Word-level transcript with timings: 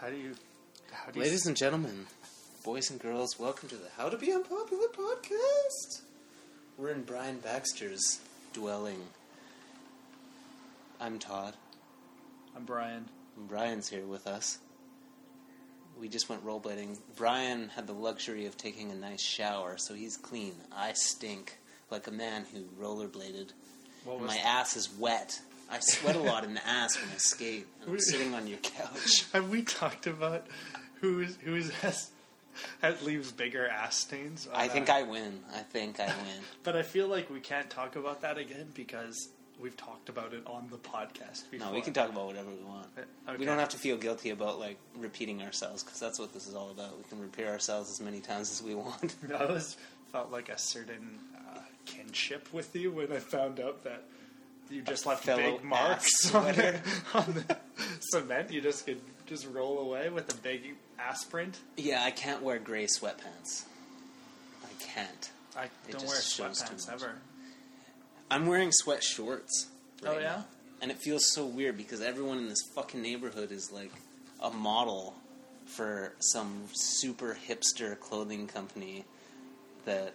How 0.00 0.08
do 0.10 0.16
you? 0.16 0.34
How 0.92 1.10
do 1.10 1.18
you? 1.18 1.24
Ladies 1.24 1.46
and 1.46 1.56
gentlemen, 1.56 2.06
boys 2.64 2.90
and 2.90 3.00
girls, 3.00 3.38
welcome 3.38 3.68
to 3.68 3.76
the 3.76 3.88
How 3.96 4.08
to 4.08 4.16
Be 4.16 4.32
Unpopular 4.32 4.88
podcast. 4.88 6.02
We're 6.78 6.90
in 6.90 7.02
Brian 7.02 7.38
Baxter's 7.38 8.20
dwelling. 8.52 9.00
I'm 11.00 11.18
Todd. 11.18 11.54
I'm 12.56 12.64
Brian. 12.64 13.06
and 13.36 13.48
Brian's 13.48 13.88
here 13.88 14.06
with 14.06 14.26
us. 14.26 14.58
We 15.98 16.08
just 16.08 16.28
went 16.28 16.44
rollerblading. 16.46 16.98
Brian 17.16 17.68
had 17.68 17.86
the 17.86 17.92
luxury 17.92 18.46
of 18.46 18.56
taking 18.56 18.90
a 18.90 18.94
nice 18.94 19.22
shower, 19.22 19.76
so 19.76 19.94
he's 19.94 20.16
clean. 20.16 20.54
I 20.74 20.94
stink 20.94 21.58
like 21.90 22.06
a 22.06 22.10
man 22.12 22.46
who 22.52 22.62
rollerbladed. 22.82 23.50
What 24.04 24.14
And 24.14 24.22
was? 24.22 24.28
my 24.34 24.38
ass 24.38 24.76
is 24.76 24.88
wet. 24.98 25.40
I 25.70 25.78
sweat 25.80 26.16
a 26.16 26.20
lot 26.20 26.44
in 26.44 26.54
the 26.54 26.66
ass 26.66 27.00
when 27.00 27.10
I 27.10 27.18
skate. 27.18 27.66
And 27.82 27.90
I'm 27.90 28.00
sitting 28.00 28.34
on 28.34 28.46
your 28.46 28.58
couch. 28.58 29.26
Have 29.32 29.48
we 29.48 29.62
talked 29.62 30.06
about 30.06 30.46
who's 31.00 31.36
who's 31.36 31.70
has, 31.76 32.10
has 32.82 33.02
leaves 33.02 33.30
bigger 33.30 33.68
ass 33.68 33.96
stains? 33.96 34.48
on 34.48 34.60
I 34.60 34.68
think 34.68 34.86
that? 34.86 34.96
I 34.96 35.02
win. 35.04 35.40
I 35.54 35.60
think 35.60 36.00
I 36.00 36.06
win. 36.06 36.40
But 36.64 36.76
I 36.76 36.82
feel 36.82 37.06
like 37.08 37.30
we 37.30 37.40
can't 37.40 37.70
talk 37.70 37.96
about 37.96 38.22
that 38.22 38.36
again 38.36 38.68
because 38.74 39.28
we've 39.60 39.76
talked 39.76 40.08
about 40.08 40.32
it 40.32 40.42
on 40.46 40.66
the 40.70 40.78
podcast 40.78 41.50
before. 41.50 41.68
No, 41.68 41.74
we 41.74 41.82
can 41.82 41.92
talk 41.92 42.08
about 42.10 42.26
whatever 42.26 42.50
we 42.50 42.64
want. 42.64 42.86
Okay. 42.98 43.38
We 43.38 43.44
don't 43.44 43.58
have 43.58 43.68
to 43.70 43.78
feel 43.78 43.96
guilty 43.96 44.30
about 44.30 44.58
like 44.58 44.78
repeating 44.96 45.42
ourselves 45.42 45.84
because 45.84 46.00
that's 46.00 46.18
what 46.18 46.32
this 46.32 46.46
is 46.46 46.54
all 46.54 46.70
about. 46.70 46.96
We 46.96 47.04
can 47.04 47.20
repeat 47.20 47.46
ourselves 47.46 47.90
as 47.90 48.00
many 48.00 48.20
times 48.20 48.50
as 48.50 48.62
we 48.62 48.74
want. 48.74 49.14
I 49.38 49.44
was 49.44 49.76
felt 50.10 50.32
like 50.32 50.48
a 50.48 50.58
certain 50.58 51.18
uh, 51.36 51.60
kinship 51.86 52.52
with 52.52 52.74
you 52.74 52.90
when 52.90 53.12
I 53.12 53.18
found 53.18 53.60
out 53.60 53.84
that 53.84 54.02
you 54.70 54.82
just 54.82 55.06
left 55.06 55.26
big 55.26 55.62
marks 55.64 56.34
on 56.34 56.54
the, 56.54 56.80
on 57.14 57.34
the 57.34 57.56
cement. 58.00 58.50
You 58.50 58.60
just 58.60 58.86
could 58.86 59.00
just 59.26 59.46
roll 59.48 59.78
away 59.78 60.08
with 60.08 60.32
a 60.32 60.36
big 60.38 60.74
ass 60.98 61.24
print. 61.24 61.58
yeah, 61.76 62.02
I 62.04 62.10
can't 62.10 62.42
wear 62.42 62.58
gray 62.58 62.86
sweatpants. 62.86 63.64
I 64.64 64.82
can't. 64.82 65.30
I 65.56 65.64
It 65.88 65.92
don't 65.92 66.06
wear 66.06 66.16
sweatpants 66.16 66.92
ever. 66.92 67.12
I'm 68.30 68.46
wearing 68.46 68.70
sweat 68.72 69.02
shorts. 69.02 69.66
Oh, 70.06 70.14
yeah? 70.14 70.20
now. 70.20 70.44
And 70.82 70.90
it 70.90 70.98
feels 70.98 71.30
so 71.32 71.44
weird 71.44 71.76
because 71.76 72.00
everyone 72.00 72.38
in 72.38 72.48
this 72.48 72.62
fucking 72.74 73.02
neighborhood 73.02 73.52
is 73.52 73.70
like 73.72 73.92
a 74.40 74.50
model 74.50 75.14
for 75.66 76.14
some 76.20 76.62
super 76.72 77.36
hipster 77.48 77.98
clothing 77.98 78.46
company 78.46 79.04
that 79.84 80.12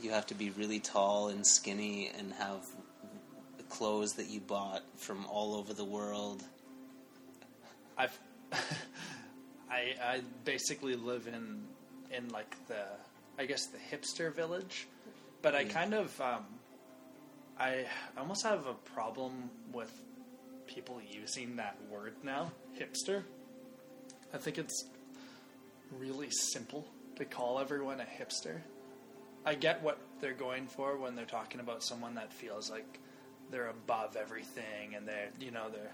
you 0.00 0.10
have 0.10 0.26
to 0.26 0.34
be 0.34 0.50
really 0.50 0.80
tall 0.80 1.28
and 1.28 1.46
skinny 1.46 2.10
and 2.18 2.32
have 2.34 2.64
clothes 3.68 4.14
that 4.14 4.28
you 4.28 4.40
bought 4.40 4.82
from 4.96 5.26
all 5.26 5.54
over 5.54 5.72
the 5.72 5.84
world. 5.84 6.42
I've 7.96 8.18
I 9.70 9.94
I 10.02 10.22
basically 10.44 10.94
live 10.96 11.26
in 11.26 11.62
in 12.16 12.28
like 12.28 12.56
the 12.66 12.84
I 13.38 13.46
guess 13.46 13.66
the 13.66 13.78
hipster 13.78 14.34
village, 14.34 14.88
but 15.42 15.54
I 15.54 15.64
kind 15.64 15.94
of 15.94 16.20
um, 16.20 16.44
I 17.58 17.86
almost 18.16 18.44
have 18.44 18.66
a 18.66 18.74
problem 18.74 19.50
with 19.72 19.92
people 20.66 21.00
using 21.10 21.56
that 21.56 21.76
word 21.90 22.14
now, 22.22 22.52
hipster. 22.78 23.22
I 24.32 24.38
think 24.38 24.58
it's 24.58 24.84
really 25.98 26.30
simple 26.30 26.86
to 27.16 27.24
call 27.24 27.58
everyone 27.58 28.00
a 28.00 28.04
hipster. 28.04 28.60
I 29.44 29.54
get 29.54 29.82
what 29.82 29.98
they're 30.20 30.34
going 30.34 30.66
for 30.66 30.96
when 30.96 31.14
they're 31.14 31.24
talking 31.24 31.60
about 31.60 31.82
someone 31.82 32.14
that 32.16 32.32
feels 32.32 32.70
like 32.70 33.00
they're 33.50 33.68
above 33.70 34.16
everything 34.16 34.94
and 34.96 35.06
they're 35.06 35.30
you 35.40 35.50
know 35.50 35.68
they're 35.70 35.92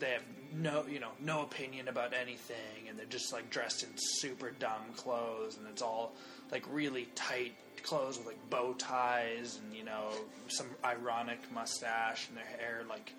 they 0.00 0.10
have 0.10 0.22
no 0.54 0.84
you 0.90 0.98
know 0.98 1.10
no 1.20 1.42
opinion 1.42 1.86
about 1.88 2.12
anything 2.12 2.88
and 2.88 2.98
they're 2.98 3.06
just 3.06 3.32
like 3.32 3.48
dressed 3.50 3.82
in 3.84 3.88
super 3.96 4.50
dumb 4.58 4.82
clothes 4.96 5.56
and 5.56 5.66
it's 5.68 5.82
all 5.82 6.12
like 6.50 6.64
really 6.72 7.06
tight 7.14 7.54
clothes 7.84 8.18
with 8.18 8.26
like 8.26 8.50
bow 8.50 8.72
ties 8.74 9.58
and 9.62 9.74
you 9.74 9.84
know 9.84 10.08
some 10.48 10.66
ironic 10.84 11.38
mustache 11.52 12.28
and 12.28 12.36
their 12.36 12.44
hair 12.58 12.82
like 12.88 13.12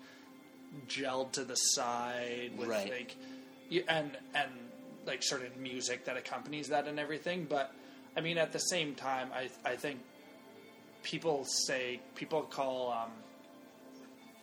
gelled 0.88 1.32
to 1.32 1.44
the 1.44 1.54
side 1.56 2.50
with 2.56 2.68
Right. 2.68 2.90
like 2.90 3.16
and 3.88 4.10
and 4.34 4.50
like 5.06 5.22
sort 5.22 5.42
of 5.42 5.56
music 5.56 6.04
that 6.04 6.16
accompanies 6.16 6.68
that 6.68 6.86
and 6.86 6.98
everything 7.00 7.46
but 7.48 7.74
i 8.16 8.20
mean 8.20 8.36
at 8.38 8.52
the 8.52 8.58
same 8.58 8.94
time 8.94 9.30
i 9.34 9.48
i 9.68 9.74
think 9.74 9.98
people 11.02 11.44
say 11.44 12.00
people 12.14 12.42
call 12.42 12.92
um, 12.92 13.10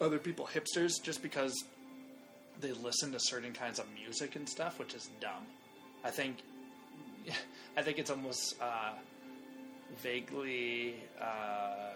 other 0.02 0.18
people 0.20 0.48
hipsters 0.54 1.02
just 1.02 1.22
because 1.22 1.54
they 2.60 2.72
listen 2.74 3.12
to 3.14 3.20
certain 3.20 3.54
kinds 3.54 3.80
of 3.80 3.86
music 3.94 4.36
and 4.36 4.48
stuff, 4.48 4.80
which 4.80 4.94
is 4.94 5.10
dumb. 5.22 5.46
I 6.04 6.10
think, 6.10 6.38
I 7.78 7.82
think 7.82 8.00
it's 8.00 8.09
almost 8.12 8.56
uh, 8.62 8.92
vaguely, 10.02 10.96
uh, 11.22 11.92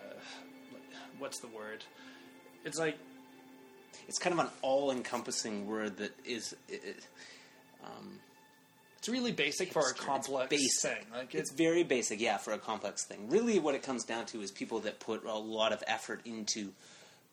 what's 1.20 1.40
the 1.40 1.48
word? 1.48 1.84
It's 2.66 2.78
like 2.80 2.98
It's 4.08 4.20
kind 4.20 4.34
of 4.34 4.46
an 4.46 4.52
all-encompassing 4.62 5.68
word 5.68 5.98
that 5.98 6.12
is. 6.26 6.56
It, 6.70 6.82
it- 6.84 7.08
um, 7.84 8.20
it's 8.98 9.10
really 9.10 9.34
basic 9.34 9.74
for 9.74 9.82
a 9.82 9.90
it's 9.90 10.00
complex 10.00 10.50
basic. 10.50 10.92
thing. 11.00 11.06
Like 11.14 11.36
it's 11.36 11.52
very 11.52 11.84
basic, 11.84 12.22
yeah, 12.22 12.38
for 12.38 12.54
a 12.54 12.58
complex 12.58 13.04
thing. 13.06 13.28
Really, 13.30 13.60
what 13.60 13.76
it 13.76 13.84
comes 13.84 14.06
down 14.06 14.26
to 14.28 14.40
is 14.42 14.50
people 14.52 14.80
that 14.82 15.02
put 15.02 15.26
a 15.26 15.34
lot 15.38 15.74
of 15.74 15.84
effort 15.88 16.22
into 16.24 16.72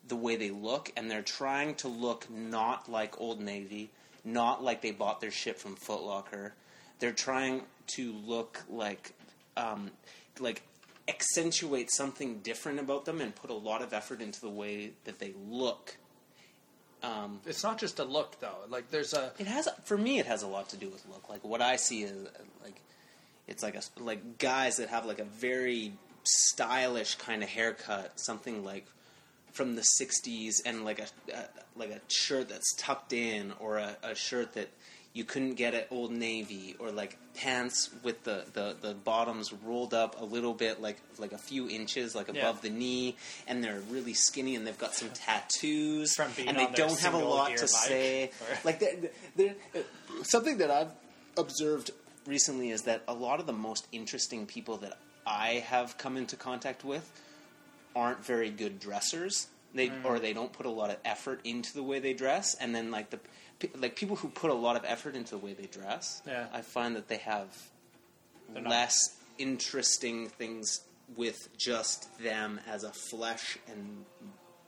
the 0.07 0.15
way 0.15 0.35
they 0.35 0.51
look, 0.51 0.91
and 0.97 1.09
they're 1.09 1.21
trying 1.21 1.75
to 1.75 1.87
look 1.87 2.29
not 2.29 2.89
like 2.89 3.19
Old 3.19 3.39
Navy, 3.39 3.91
not 4.23 4.63
like 4.63 4.81
they 4.81 4.91
bought 4.91 5.21
their 5.21 5.31
shit 5.31 5.59
from 5.59 5.75
Foot 5.75 6.03
Locker. 6.03 6.53
They're 6.99 7.11
trying 7.11 7.63
to 7.95 8.13
look 8.13 8.63
like, 8.69 9.13
um, 9.57 9.91
like 10.39 10.63
accentuate 11.07 11.91
something 11.91 12.39
different 12.39 12.79
about 12.79 13.05
them 13.05 13.21
and 13.21 13.35
put 13.35 13.49
a 13.49 13.55
lot 13.55 13.81
of 13.81 13.93
effort 13.93 14.21
into 14.21 14.41
the 14.41 14.49
way 14.49 14.91
that 15.05 15.19
they 15.19 15.33
look. 15.49 15.97
Um, 17.03 17.39
it's 17.45 17.63
not 17.63 17.79
just 17.79 17.99
a 17.99 18.03
look 18.03 18.39
though. 18.39 18.57
Like 18.69 18.91
there's 18.91 19.13
a 19.13 19.31
it 19.39 19.47
has 19.47 19.67
for 19.83 19.97
me. 19.97 20.19
It 20.19 20.27
has 20.27 20.43
a 20.43 20.47
lot 20.47 20.69
to 20.69 20.77
do 20.77 20.87
with 20.89 21.03
look. 21.09 21.29
Like 21.29 21.43
what 21.43 21.61
I 21.61 21.77
see 21.77 22.03
is 22.03 22.27
like 22.63 22.79
it's 23.47 23.63
like 23.63 23.75
a 23.75 23.81
like 23.99 24.37
guys 24.37 24.77
that 24.77 24.89
have 24.89 25.05
like 25.05 25.19
a 25.19 25.25
very 25.25 25.93
stylish 26.23 27.15
kind 27.15 27.41
of 27.41 27.49
haircut, 27.49 28.19
something 28.19 28.63
like 28.63 28.85
from 29.51 29.75
the 29.75 29.81
'60s, 29.99 30.55
and 30.65 30.83
like 30.85 30.99
a, 30.99 31.07
a 31.35 31.43
like 31.75 31.89
a 31.91 31.99
shirt 32.07 32.49
that's 32.49 32.73
tucked 32.75 33.13
in, 33.13 33.53
or 33.59 33.77
a, 33.77 33.95
a 34.03 34.15
shirt 34.15 34.53
that 34.53 34.69
you 35.13 35.25
couldn't 35.25 35.55
get 35.55 35.73
at 35.73 35.87
Old 35.91 36.09
Navy, 36.11 36.75
or 36.79 36.89
like 36.89 37.17
pants 37.35 37.89
with 38.01 38.23
the, 38.23 38.45
the, 38.53 38.75
the 38.81 38.93
bottoms 38.93 39.51
rolled 39.51 39.93
up 39.93 40.21
a 40.21 40.23
little 40.23 40.53
bit, 40.53 40.81
like 40.81 40.97
like 41.17 41.33
a 41.33 41.37
few 41.37 41.67
inches, 41.69 42.15
like 42.15 42.29
Yeah. 42.33 42.41
above 42.41 42.61
the 42.61 42.69
knee, 42.69 43.17
and 43.45 43.61
they're 43.61 43.81
really 43.89 44.13
skinny, 44.13 44.55
and 44.55 44.65
they've 44.65 44.77
got 44.77 44.93
some 44.93 45.09
tattoos, 45.09 46.17
and 46.17 46.57
they 46.57 46.67
don't 46.73 46.97
have 47.01 47.13
a 47.13 47.17
lot 47.17 47.57
to 47.57 47.67
say. 47.67 48.25
or- 48.41 48.57
Like 48.63 48.79
they're, 48.79 49.09
they're, 49.35 49.55
something 50.23 50.59
that 50.59 50.71
I've 50.71 50.91
observed 51.37 51.91
recently 52.25 52.69
is 52.69 52.83
that 52.83 53.01
a 53.07 53.13
lot 53.13 53.39
of 53.41 53.47
the 53.47 53.53
most 53.53 53.87
interesting 53.91 54.45
people 54.45 54.77
that 54.77 54.97
I 55.27 55.63
have 55.67 55.97
come 55.97 56.15
into 56.17 56.35
contact 56.37 56.83
with 56.85 57.09
aren't 57.95 58.23
very 58.25 58.49
good 58.49 58.79
dressers. 58.79 59.47
They 59.73 59.87
Mm. 59.89 60.03
or 60.05 60.19
they 60.19 60.33
don't 60.33 60.51
put 60.51 60.65
a 60.65 60.69
lot 60.69 60.89
of 60.89 60.97
effort 61.05 61.39
into 61.45 61.73
the 61.73 61.83
way 61.83 61.99
they 61.99 62.13
dress, 62.13 62.55
and 62.55 62.75
then 62.75 62.91
like 62.91 63.09
the 63.09 63.19
like 63.75 63.95
people 63.95 64.15
who 64.15 64.27
put 64.29 64.49
a 64.49 64.55
lot 64.55 64.75
of 64.75 64.83
effort 64.85 65.15
into 65.15 65.31
the 65.31 65.37
way 65.37 65.53
they 65.53 65.67
dress, 65.67 66.21
Yeah. 66.25 66.47
I 66.51 66.61
find 66.61 66.95
that 66.95 67.07
they 67.07 67.17
have 67.17 67.47
They're 68.49 68.61
not- 68.63 68.69
less 68.71 69.15
interesting 69.37 70.27
things 70.29 70.81
with 71.15 71.47
just 71.57 72.07
them 72.19 72.59
as 72.67 72.83
a 72.83 72.91
flesh 72.91 73.57
and 73.67 74.05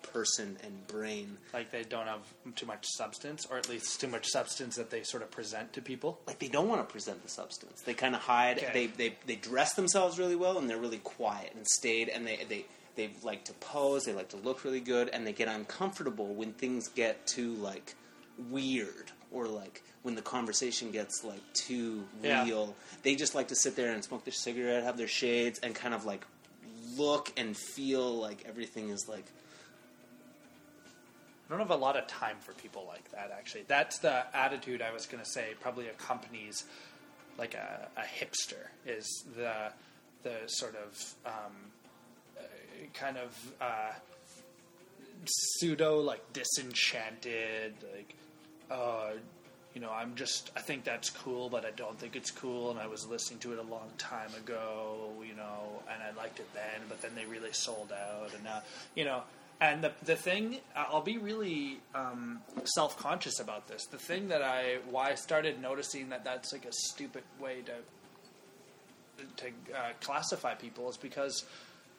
person 0.01 0.57
and 0.61 0.85
brain. 0.87 1.37
like 1.53 1.71
they 1.71 1.83
don't 1.83 2.05
have 2.07 2.21
too 2.55 2.65
much 2.67 2.85
substance, 2.87 3.45
or 3.49 3.57
at 3.57 3.67
least 3.69 3.99
too 3.99 4.07
much 4.07 4.27
substance 4.27 4.75
that 4.75 4.89
they 4.91 5.01
sort 5.03 5.23
of 5.23 5.31
present 5.31 5.73
to 5.73 5.81
people. 5.81 6.19
like 6.27 6.37
they 6.39 6.47
don't 6.49 6.67
want 6.67 6.87
to 6.87 6.91
present 6.91 7.23
the 7.23 7.29
substance. 7.29 7.81
They 7.81 7.93
kind 7.95 8.13
of 8.15 8.21
hide. 8.21 8.57
Okay. 8.59 8.71
They, 8.73 8.87
they 8.87 9.17
they 9.25 9.35
dress 9.35 9.73
themselves 9.73 10.19
really 10.19 10.35
well, 10.35 10.57
and 10.59 10.69
they're 10.69 10.77
really 10.77 10.99
quiet 10.99 11.53
and 11.55 11.65
staid, 11.67 12.09
and 12.09 12.27
they 12.27 12.43
they 12.47 12.65
they 12.95 13.09
like 13.23 13.45
to 13.45 13.53
pose. 13.53 14.05
They 14.05 14.13
like 14.13 14.29
to 14.29 14.37
look 14.37 14.63
really 14.63 14.79
good, 14.79 15.09
and 15.09 15.25
they 15.25 15.33
get 15.33 15.47
uncomfortable 15.47 16.33
when 16.33 16.53
things 16.53 16.87
get 16.89 17.25
too 17.27 17.53
like 17.55 17.95
weird 18.49 19.11
or 19.31 19.47
like 19.47 19.81
when 20.03 20.15
the 20.15 20.21
conversation 20.21 20.91
gets 20.91 21.23
like 21.23 21.41
too 21.53 22.03
Yeah. 22.21 22.43
real. 22.45 22.75
They 23.03 23.15
just 23.15 23.35
like 23.35 23.47
to 23.49 23.55
sit 23.55 23.75
there 23.75 23.91
and 23.93 24.03
smoke 24.03 24.23
their 24.25 24.33
cigarette, 24.33 24.83
have 24.83 24.97
their 24.97 25.07
shades, 25.07 25.59
and 25.59 25.73
kind 25.73 25.93
of 25.93 26.05
like 26.05 26.25
look 26.97 27.31
and 27.37 27.55
feel 27.57 28.13
like 28.15 28.43
everything 28.47 28.89
is 28.89 29.07
like 29.09 29.25
I 31.47 31.49
don't 31.57 31.59
have 31.59 31.71
a 31.71 31.75
lot 31.81 31.97
of 31.97 32.07
time 32.07 32.37
for 32.39 32.53
people 32.53 32.85
like 32.87 33.11
that. 33.11 33.31
Actually, 33.37 33.65
that's 33.67 33.99
the 33.99 34.23
attitude 34.35 34.81
I 34.81 34.91
was 34.91 35.05
going 35.05 35.23
to 35.23 35.29
say. 35.29 35.53
Probably 35.59 35.87
accompanies 35.87 36.63
like 37.37 37.53
a, 37.53 37.89
a 37.97 38.01
hipster 38.01 38.67
is 38.85 39.25
the 39.35 39.71
the 40.23 40.35
sort 40.47 40.75
of 40.75 41.13
um, 41.25 41.53
kind 42.93 43.17
of 43.17 43.53
uh, 43.61 43.91
pseudo 45.25 45.99
like 45.99 46.21
disenchanted 46.33 47.73
like 47.95 48.15
uh, 48.69 49.11
you 49.73 49.81
know, 49.81 49.91
I'm 49.91 50.15
just, 50.15 50.51
I 50.55 50.61
think 50.61 50.83
that's 50.83 51.09
cool, 51.09 51.49
but 51.49 51.65
I 51.65 51.71
don't 51.71 51.97
think 51.97 52.15
it's 52.15 52.29
cool. 52.29 52.69
And 52.69 52.79
I 52.79 52.87
was 52.87 53.07
listening 53.07 53.39
to 53.39 53.53
it 53.53 53.59
a 53.59 53.63
long 53.63 53.89
time 53.97 54.29
ago, 54.35 55.09
you 55.27 55.35
know, 55.35 55.81
and 55.91 56.01
I 56.03 56.15
liked 56.15 56.39
it 56.39 56.53
then, 56.53 56.81
but 56.87 57.01
then 57.01 57.11
they 57.15 57.25
really 57.25 57.53
sold 57.53 57.91
out. 57.91 58.33
And 58.35 58.43
now, 58.43 58.61
you 58.95 59.05
know, 59.05 59.23
and 59.59 59.83
the, 59.83 59.91
the 60.03 60.15
thing, 60.15 60.57
I'll 60.75 61.01
be 61.01 61.17
really 61.17 61.79
um, 61.95 62.41
self 62.65 62.97
conscious 62.97 63.39
about 63.39 63.67
this. 63.67 63.85
The 63.85 63.97
thing 63.97 64.27
that 64.27 64.43
I, 64.43 64.77
why 64.89 65.11
I 65.11 65.15
started 65.15 65.59
noticing 65.61 66.09
that 66.09 66.23
that's 66.23 66.53
like 66.53 66.65
a 66.65 66.73
stupid 66.73 67.23
way 67.39 67.63
to, 67.65 69.43
to 69.43 69.47
uh, 69.75 69.89
classify 70.01 70.53
people 70.53 70.89
is 70.89 70.97
because 70.97 71.45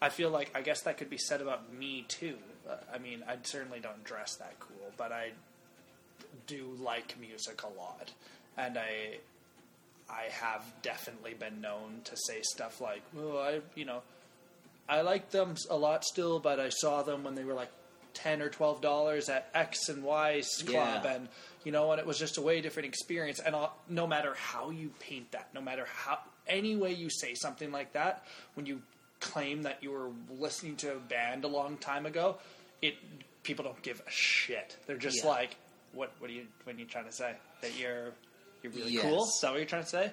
I 0.05 0.09
feel 0.11 0.31
like, 0.31 0.51
I 0.55 0.61
guess 0.63 0.83
that 0.83 0.99
could 0.99 1.11
be 1.11 1.19
said 1.19 1.41
about 1.41 1.73
me 1.73 2.05
too. 2.09 2.37
Uh, 2.69 2.77
I 2.93 2.99
mean, 2.99 3.23
I 3.29 3.37
certainly 3.43 3.81
don't 3.81 4.03
dress 4.05 4.37
that 4.37 4.59
cool, 4.61 4.93
but 4.97 5.13
I 5.13 5.31
do 6.47 6.77
like 6.81 7.19
music 7.21 7.63
a 7.63 7.69
lot, 7.79 8.11
and 8.57 8.77
I 8.79 9.19
I 10.09 10.25
have 10.31 10.63
definitely 10.83 11.35
been 11.35 11.61
known 11.61 12.01
to 12.05 12.17
say 12.17 12.41
stuff 12.43 12.81
like, 12.81 13.03
"Well, 13.15 13.39
I 13.39 13.61
you 13.75 13.85
know, 13.85 14.03
I 14.89 15.01
like 15.03 15.31
them 15.31 15.55
a 15.71 15.77
lot 15.77 16.05
still, 16.05 16.39
but 16.41 16.61
I 16.61 16.69
saw 16.69 17.03
them 17.03 17.25
when 17.25 17.35
they 17.35 17.45
were 17.45 17.55
like 17.55 17.71
ten 18.15 18.43
or 18.43 18.49
twelve 18.49 18.81
dollars 18.81 19.29
at 19.29 19.49
X 19.55 19.89
and 19.89 20.03
Y's 20.05 20.63
club, 20.67 21.03
Yeah. 21.05 21.15
and 21.15 21.29
you 21.65 21.73
know, 21.73 21.91
and 21.93 22.01
it 22.01 22.07
was 22.07 22.19
just 22.19 22.37
a 22.39 22.43
way 22.43 22.61
different 22.61 22.89
experience. 22.89 23.41
And 23.41 23.55
I'll, 23.57 23.75
no 23.89 24.07
matter 24.07 24.35
how 24.35 24.71
you 24.71 24.91
paint 25.01 25.33
that, 25.33 25.49
no 25.55 25.61
matter 25.63 25.87
how 25.87 26.19
any 26.47 26.77
way 26.77 26.93
you 26.93 27.09
say 27.11 27.35
something 27.35 27.73
like 27.73 27.93
that, 27.95 28.25
when 28.55 28.67
you 28.67 28.83
claim 29.33 29.63
that 29.63 29.83
you 29.83 29.91
were 29.91 30.11
listening 30.39 30.77
to 30.77 30.93
a 30.93 30.99
band 30.99 31.45
a 31.45 31.49
long 31.49 31.77
time 31.79 32.07
ago, 32.07 32.37
it 32.83 32.95
people 33.43 33.65
don't 33.65 33.83
give 33.83 34.01
a 34.07 34.11
shit. 34.11 34.77
They're 34.87 34.97
just 34.97 35.23
Yeah. 35.25 35.31
like, 35.31 35.57
what 35.93 36.13
what 36.19 36.31
are 36.31 36.33
you 36.35 36.47
what 36.65 36.77
are 36.77 36.79
you 36.79 36.85
trying 36.87 37.07
to 37.07 37.13
say? 37.13 37.35
That 37.63 37.77
you're 37.79 38.13
you're 38.63 38.73
really 38.73 38.93
Yes. 38.93 39.03
cool? 39.03 39.25
Is 39.25 39.39
that 39.43 39.51
what 39.51 39.57
you're 39.59 39.67
trying 39.67 39.83
to 39.85 39.89
say? 39.89 40.13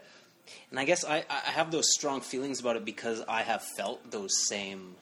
And 0.72 0.80
I 0.80 0.86
guess 0.86 1.06
I, 1.06 1.24
I 1.30 1.52
have 1.52 1.72
those 1.72 1.86
strong 1.94 2.20
feelings 2.22 2.60
about 2.60 2.76
it 2.76 2.84
because 2.84 3.22
I 3.28 3.42
have 3.44 3.64
felt 3.78 4.10
those 4.12 4.32
same 4.48 4.96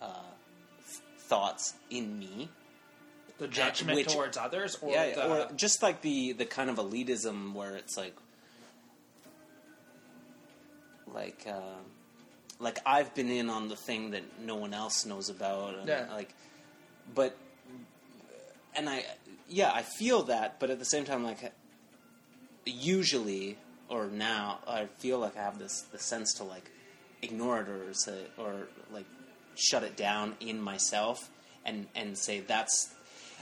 uh, 0.00 0.06
th- 0.86 1.00
thoughts 1.20 1.74
in 1.90 2.18
me. 2.18 2.48
The 3.38 3.46
judgment 3.48 3.96
which- 3.96 4.12
towards 4.12 4.36
others, 4.36 4.76
or 4.82 4.90
yeah, 4.92 5.14
the, 5.14 5.30
or 5.46 5.52
just 5.54 5.80
like 5.82 6.00
the 6.02 6.32
the 6.32 6.44
kind 6.44 6.68
of 6.70 6.76
elitism 6.76 7.54
where 7.54 7.76
it's 7.76 7.96
like, 7.96 8.16
like, 11.06 11.46
uh, 11.48 11.78
like 12.58 12.78
I've 12.86 13.14
been 13.14 13.28
in 13.30 13.48
on 13.50 13.68
the 13.68 13.76
thing 13.76 14.10
that 14.12 14.22
no 14.40 14.56
one 14.56 14.74
else 14.74 15.04
knows 15.06 15.28
about, 15.28 15.76
and 15.76 15.88
Yeah. 15.88 16.06
like, 16.12 16.34
but, 17.14 17.36
and 18.74 18.88
I, 18.88 19.04
yeah, 19.48 19.70
I 19.72 19.82
feel 19.82 20.24
that, 20.24 20.58
but 20.60 20.70
at 20.70 20.78
the 20.78 20.84
same 20.84 21.04
time, 21.04 21.24
like, 21.24 21.52
usually 22.64 23.56
or 23.88 24.06
now, 24.06 24.58
I 24.66 24.86
feel 24.98 25.18
like 25.18 25.36
I 25.36 25.42
have 25.42 25.58
this 25.58 25.82
the 25.92 25.98
sense 25.98 26.34
to 26.34 26.44
like 26.44 26.70
ignore 27.22 27.60
it 27.62 27.68
or 27.68 27.94
say 27.94 28.24
or 28.36 28.68
like 28.92 29.06
shut 29.56 29.82
it 29.82 29.96
down 29.96 30.34
in 30.40 30.60
myself 30.60 31.30
and 31.64 31.86
and 31.94 32.16
say 32.16 32.40
that's 32.40 32.90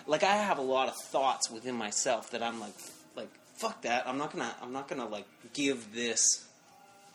like 0.06 0.22
I 0.22 0.36
have 0.36 0.58
a 0.58 0.62
lot 0.62 0.88
of 0.88 0.94
thoughts 0.96 1.50
within 1.50 1.74
myself 1.74 2.30
that 2.30 2.42
I'm 2.42 2.60
like 2.60 2.74
like 3.16 3.28
fuck 3.56 3.82
that 3.82 4.06
I'm 4.06 4.18
not 4.18 4.32
gonna 4.32 4.54
I'm 4.62 4.72
not 4.72 4.86
gonna 4.88 5.08
like 5.08 5.26
give 5.52 5.92
this 5.94 6.45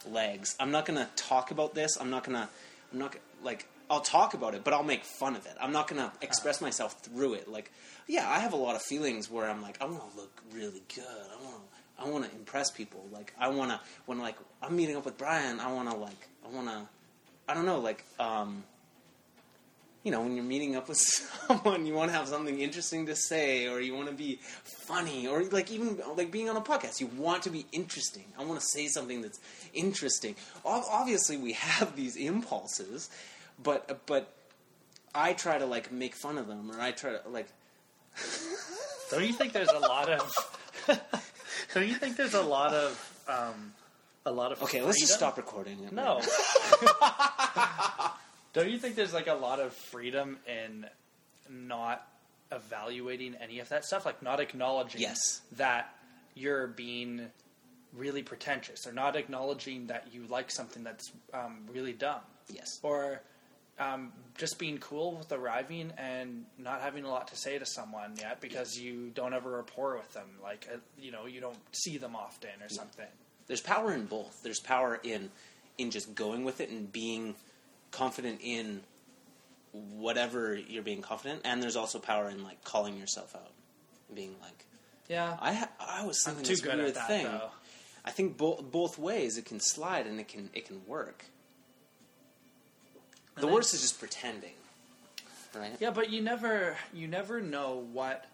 legs. 0.05 0.55
I'm 0.59 0.71
not 0.71 0.85
gonna 0.85 1.09
talk 1.15 1.51
about 1.51 1.73
this. 1.73 1.97
I'm 1.99 2.09
not 2.09 2.23
gonna 2.23 2.49
I'm 2.91 2.99
not 2.99 3.11
gonna, 3.11 3.23
like 3.43 3.67
I'll 3.89 4.01
talk 4.01 4.33
about 4.33 4.55
it 4.55 4.63
but 4.63 4.73
I'll 4.73 4.83
make 4.83 5.03
fun 5.03 5.35
of 5.35 5.45
it. 5.45 5.53
I'm 5.59 5.71
not 5.71 5.87
gonna 5.87 6.11
express 6.21 6.61
myself 6.61 7.01
through 7.01 7.35
it. 7.35 7.47
Like 7.47 7.71
yeah 8.07 8.29
I 8.29 8.39
have 8.39 8.53
a 8.53 8.57
lot 8.57 8.75
of 8.75 8.81
feelings 8.81 9.29
where 9.29 9.49
I'm 9.49 9.61
like 9.61 9.81
I 9.81 9.85
want 9.85 10.11
to 10.11 10.17
look 10.17 10.41
really 10.53 10.83
good. 10.93 11.05
I 11.05 11.43
want 11.43 11.55
to 11.55 12.03
I 12.03 12.09
want 12.09 12.25
to 12.25 12.31
impress 12.35 12.71
people. 12.71 13.05
Like 13.11 13.33
I 13.39 13.49
want 13.49 13.71
to 13.71 13.79
when 14.05 14.19
like 14.19 14.37
I'm 14.61 14.75
meeting 14.75 14.95
up 14.95 15.05
with 15.05 15.17
Brian 15.17 15.59
I 15.59 15.71
want 15.71 15.89
to 15.89 15.95
like 15.95 16.27
I 16.45 16.49
want 16.53 16.67
to 16.67 16.87
I 17.47 17.53
don't 17.53 17.65
know 17.65 17.79
like 17.79 18.03
um 18.19 18.63
you 20.03 20.11
know, 20.11 20.21
when 20.21 20.35
you're 20.35 20.43
meeting 20.43 20.75
up 20.75 20.89
with 20.89 20.97
someone, 21.47 21.85
you 21.85 21.93
want 21.93 22.11
to 22.11 22.17
have 22.17 22.27
something 22.27 22.59
interesting 22.59 23.05
to 23.05 23.15
say, 23.15 23.67
or 23.67 23.79
you 23.79 23.93
want 23.93 24.07
to 24.07 24.13
be 24.13 24.39
funny, 24.85 25.27
or 25.27 25.43
like 25.45 25.71
even 25.71 25.99
like 26.15 26.31
being 26.31 26.49
on 26.49 26.57
a 26.57 26.61
podcast, 26.61 26.99
you 26.99 27.07
want 27.07 27.43
to 27.43 27.49
be 27.49 27.65
interesting. 27.71 28.25
I 28.37 28.43
want 28.43 28.59
to 28.59 28.65
say 28.65 28.87
something 28.87 29.21
that's 29.21 29.39
interesting. 29.73 30.35
Obviously, 30.65 31.37
we 31.37 31.53
have 31.53 31.95
these 31.95 32.15
impulses, 32.15 33.09
but 33.61 34.05
but 34.05 34.33
I 35.13 35.33
try 35.33 35.57
to 35.57 35.65
like 35.65 35.91
make 35.91 36.15
fun 36.15 36.37
of 36.37 36.47
them, 36.47 36.71
or 36.71 36.79
I 36.79 36.91
try 36.91 37.11
to 37.11 37.21
like 37.29 37.47
Don't 39.11 39.25
you 39.25 39.33
think 39.33 39.53
there's 39.53 39.69
a 39.69 39.79
lot 39.79 40.09
of? 40.09 40.31
don't 41.73 41.87
you 41.87 41.95
think 41.95 42.17
there's 42.17 42.33
a 42.33 42.41
lot 42.41 42.73
of 42.73 43.23
um, 43.27 43.73
a 44.25 44.31
lot 44.31 44.51
of? 44.51 44.63
okay, 44.63 44.81
let's 44.81 44.99
just 44.99 45.13
stop 45.13 45.37
recording. 45.37 45.89
No. 45.91 46.21
Don't 48.53 48.69
you 48.69 48.77
think 48.77 48.95
there's 48.95 49.13
like 49.13 49.27
a 49.27 49.33
lot 49.33 49.59
of 49.59 49.73
freedom 49.73 50.37
in 50.47 50.85
not 51.49 52.07
evaluating 52.51 53.35
any 53.41 53.59
of 53.59 53.69
that 53.69 53.85
stuff, 53.85 54.05
like 54.05 54.21
not 54.21 54.39
acknowledging 54.39 55.01
Yes. 55.01 55.41
that 55.53 55.93
you're 56.35 56.67
being 56.67 57.27
really 57.93 58.23
pretentious, 58.23 58.85
or 58.87 58.93
not 58.93 59.15
acknowledging 59.15 59.87
that 59.87 60.07
you 60.13 60.25
like 60.29 60.49
something 60.51 60.83
that's 60.83 61.11
um, 61.33 61.59
really 61.73 61.93
dumb, 61.93 62.21
Yes. 62.49 62.79
or 62.83 63.21
um, 63.79 64.11
just 64.37 64.59
being 64.59 64.77
cool 64.77 65.13
with 65.13 65.31
arriving 65.31 65.91
and 65.97 66.45
not 66.57 66.81
having 66.81 67.03
a 67.03 67.09
lot 67.09 67.27
to 67.29 67.35
say 67.37 67.57
to 67.57 67.65
someone 67.65 68.13
yet 68.19 68.39
because 68.41 68.77
you 68.77 69.09
don't 69.13 69.31
have 69.31 69.45
a 69.45 69.49
rapport 69.49 69.95
with 69.97 70.11
them, 70.13 70.27
like 70.43 70.67
uh, 70.71 70.77
you 70.99 71.11
know 71.11 71.25
you 71.25 71.41
don't 71.41 71.57
see 71.71 71.97
them 71.97 72.15
often 72.15 72.49
or 72.61 72.69
something. 72.69 73.07
there's 73.47 73.61
power 73.61 73.93
in 73.93 74.05
both. 74.05 74.41
There's 74.43 74.59
power 74.59 74.99
in 75.03 75.31
in 75.77 75.89
just 75.89 76.13
going 76.15 76.43
with 76.43 76.61
it 76.61 76.69
and 76.69 76.91
being 76.91 77.33
confident 77.91 78.39
in 78.43 78.81
whatever 79.73 80.55
you're 80.55 80.83
being 80.83 81.01
confident, 81.01 81.41
and 81.45 81.61
there's 81.61 81.75
also 81.75 81.99
power 81.99 82.29
in 82.29 82.43
like 82.43 82.63
calling 82.63 82.97
yourself 82.97 83.35
out, 83.35 83.51
and 84.07 84.15
being 84.15 84.35
like, 84.41 84.65
Yeah, 85.07 85.37
I 85.39 85.53
ha- 85.53 85.69
I 85.79 86.05
was 86.05 86.17
I'm 86.27 86.35
thinking 86.35 86.45
too 86.47 86.53
this 86.53 86.61
good 86.61 86.75
weird 86.75 86.87
at 86.89 86.95
that 86.95 87.07
thing. 87.07 87.25
though. 87.25 87.51
I 88.03 88.11
think 88.11 88.37
both 88.37 88.63
both 88.71 88.97
ways 88.97 89.37
it 89.37 89.45
can 89.45 89.59
slide 89.59 90.07
and 90.07 90.19
it 90.19 90.27
can 90.27 90.49
it 90.53 90.65
can 90.65 90.81
work. 90.87 91.25
The 93.35 93.41
And 93.41 93.45
then- 93.47 93.53
worst 93.53 93.73
is 93.73 93.81
just 93.81 93.99
pretending, 93.99 94.53
right? 95.55 95.75
Yeah, 95.79 95.91
but 95.91 96.09
you 96.09 96.21
never 96.21 96.77
you 96.93 97.07
never 97.07 97.39
know 97.41 97.87
what 97.93 98.25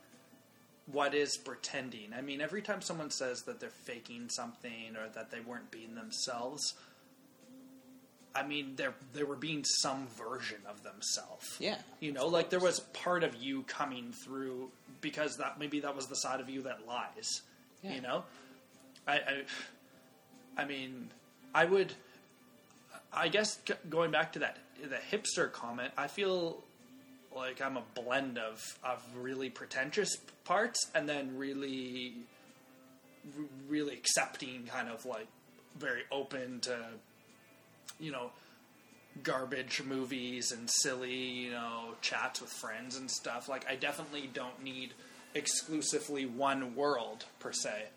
what 0.92 1.14
is 1.14 1.36
pretending. 1.38 2.14
I 2.18 2.22
mean, 2.22 2.40
every 2.40 2.62
time 2.62 2.82
someone 2.82 3.12
says 3.12 3.44
that 3.44 3.60
they're 3.60 3.70
faking 3.70 4.30
something 4.30 4.96
or 4.96 5.10
that 5.10 5.32
they 5.32 5.42
weren't 5.42 5.70
being 5.70 5.96
themselves, 5.96 6.76
I 8.38 8.46
mean, 8.46 8.76
they 8.76 8.88
they 9.14 9.24
were 9.24 9.36
being 9.36 9.64
some 9.66 10.08
version 10.08 10.60
of 10.70 10.84
themselves. 10.84 11.58
Yeah, 11.60 11.78
You 12.00 12.12
know, 12.12 12.28
like 12.28 12.50
there 12.50 12.60
was 12.60 12.80
part 12.94 13.24
of 13.24 13.36
you 13.36 13.64
coming 13.64 14.14
through 14.24 14.70
because 15.02 15.38
that 15.38 15.60
maybe 15.60 15.80
that 15.80 15.96
was 15.96 16.06
the 16.08 16.16
side 16.16 16.40
of 16.40 16.50
you 16.50 16.62
that 16.64 16.86
lies. 16.88 17.42
Yeah. 17.82 17.96
You 17.96 18.02
know, 18.02 18.24
I, 19.08 19.14
I, 19.14 19.44
I 20.58 20.66
mean, 20.66 21.10
I 21.54 21.66
would, 21.66 21.94
I 23.12 23.28
guess 23.30 23.60
going 23.90 24.12
back 24.12 24.34
to 24.34 24.40
that 24.40 24.58
the 24.82 24.98
hipster 25.18 25.52
comment, 25.52 25.92
I 25.98 26.08
feel 26.08 26.64
like 27.36 27.62
I'm 27.62 27.78
a 27.78 27.84
blend 27.96 28.38
of 28.38 28.62
of 28.84 29.04
really 29.16 29.50
pretentious 29.50 30.16
parts 30.46 30.90
and 30.94 31.10
then 31.10 31.38
really, 31.38 32.14
really 33.68 33.94
accepting, 33.94 34.66
kind 34.68 34.90
of 34.90 35.06
like 35.06 35.28
very 35.78 36.04
open 36.12 36.60
to, 36.62 36.78
you 38.00 38.12
know, 38.12 38.32
garbage 39.24 39.82
movies 39.84 40.52
and 40.52 40.70
silly, 40.70 41.16
you 41.16 41.52
know, 41.52 41.96
chats 42.02 42.42
with 42.42 42.52
friends 42.52 42.98
and 42.98 43.10
stuff. 43.10 43.50
Like, 43.50 43.66
I 43.70 43.76
definitely 43.76 44.30
don't 44.34 44.64
need 44.64 44.94
exclusively 45.34 46.26
one 46.26 46.76
world 46.76 47.26
per 47.40 47.52
se. 47.52 47.88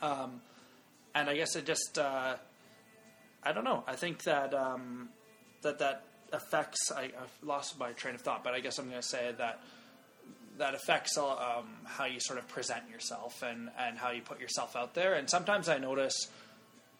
Um, 0.00 0.40
and 1.14 1.28
I 1.28 1.36
guess 1.36 1.56
it 1.56 1.66
just, 1.66 1.98
uh, 1.98 2.36
I 3.42 3.52
don't 3.52 3.64
know. 3.64 3.84
I 3.86 3.96
think 3.96 4.22
that 4.24 4.54
um, 4.54 5.08
that 5.62 5.78
that 5.80 6.04
affects. 6.32 6.92
I, 6.94 7.04
I've 7.04 7.36
lost 7.42 7.78
my 7.78 7.92
train 7.92 8.14
of 8.14 8.20
thought, 8.20 8.44
but 8.44 8.54
I 8.54 8.60
guess 8.60 8.78
I'm 8.78 8.88
going 8.88 9.00
to 9.00 9.06
say 9.06 9.32
that 9.36 9.60
that 10.58 10.74
affects 10.74 11.18
um, 11.18 11.66
how 11.84 12.04
you 12.04 12.20
sort 12.20 12.38
of 12.38 12.46
present 12.48 12.88
yourself 12.90 13.42
and 13.42 13.70
and 13.78 13.98
how 13.98 14.10
you 14.10 14.22
put 14.22 14.40
yourself 14.40 14.76
out 14.76 14.94
there. 14.94 15.14
And 15.14 15.28
sometimes 15.28 15.68
I 15.68 15.78
notice 15.78 16.28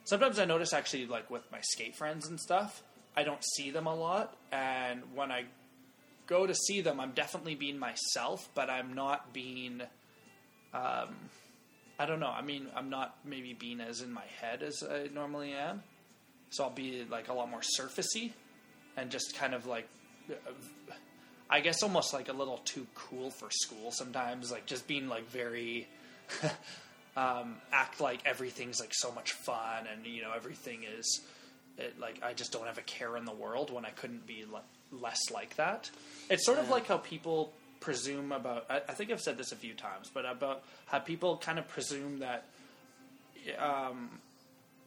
sometimes 0.04 0.38
I 0.38 0.44
notice 0.44 0.72
actually 0.72 1.06
like 1.06 1.30
with 1.30 1.42
my 1.50 1.60
skate 1.60 1.96
friends 1.96 2.28
and 2.28 2.38
stuff, 2.40 2.82
I 3.16 3.24
don't 3.24 3.42
see 3.56 3.70
them 3.70 3.86
a 3.86 3.94
lot, 3.94 4.36
and 4.50 5.02
when 5.14 5.30
I 5.30 5.44
go 6.26 6.46
to 6.46 6.54
see 6.54 6.80
them, 6.80 7.00
I'm 7.00 7.12
definitely 7.12 7.54
being 7.54 7.78
myself, 7.78 8.48
but 8.54 8.70
I'm 8.70 8.94
not 8.94 9.32
being. 9.32 9.82
Um, 10.72 11.14
I 11.98 12.06
don't 12.06 12.20
know. 12.20 12.30
I 12.30 12.42
mean, 12.42 12.68
I'm 12.74 12.88
not 12.88 13.16
maybe 13.24 13.52
being 13.52 13.80
as 13.80 14.00
in 14.00 14.12
my 14.12 14.24
head 14.40 14.62
as 14.62 14.82
I 14.82 15.08
normally 15.12 15.52
am, 15.52 15.82
so 16.50 16.64
I'll 16.64 16.70
be 16.70 17.04
like 17.10 17.28
a 17.28 17.34
lot 17.34 17.50
more 17.50 17.60
surfacey, 17.60 18.32
and 18.96 19.10
just 19.10 19.36
kind 19.36 19.54
of 19.54 19.66
like. 19.66 19.88
I 21.50 21.60
guess 21.60 21.82
almost 21.82 22.14
like 22.14 22.30
a 22.30 22.32
little 22.32 22.62
too 22.64 22.86
cool 22.94 23.30
for 23.30 23.50
school 23.50 23.90
sometimes, 23.90 24.50
like 24.50 24.64
just 24.64 24.86
being 24.86 25.08
like 25.08 25.28
very 25.28 25.86
um, 27.16 27.56
act 27.72 28.00
like 28.00 28.20
everything's 28.24 28.80
like 28.80 28.92
so 28.92 29.12
much 29.12 29.32
fun 29.32 29.86
and 29.92 30.06
you 30.06 30.22
know 30.22 30.32
everything 30.34 30.84
is 30.98 31.20
it, 31.78 31.98
like 32.00 32.20
I 32.22 32.32
just 32.32 32.52
don't 32.52 32.66
have 32.66 32.78
a 32.78 32.82
care 32.82 33.16
in 33.16 33.24
the 33.24 33.32
world 33.32 33.72
when 33.72 33.84
I 33.84 33.90
couldn't 33.90 34.26
be 34.26 34.44
le- 34.50 34.62
less 34.92 35.20
like 35.32 35.56
that. 35.56 35.90
It's 36.30 36.44
sort 36.44 36.58
of 36.58 36.68
like 36.68 36.86
how 36.86 36.98
people 36.98 37.52
presume 37.80 38.32
about. 38.32 38.66
I, 38.70 38.76
I 38.76 38.94
think 38.94 39.10
I've 39.10 39.20
said 39.20 39.38
this 39.38 39.52
a 39.52 39.56
few 39.56 39.74
times, 39.74 40.10
but 40.12 40.24
about 40.24 40.62
how 40.86 40.98
people 40.98 41.36
kind 41.38 41.58
of 41.58 41.68
presume 41.68 42.20
that, 42.20 42.44
um, 43.58 44.10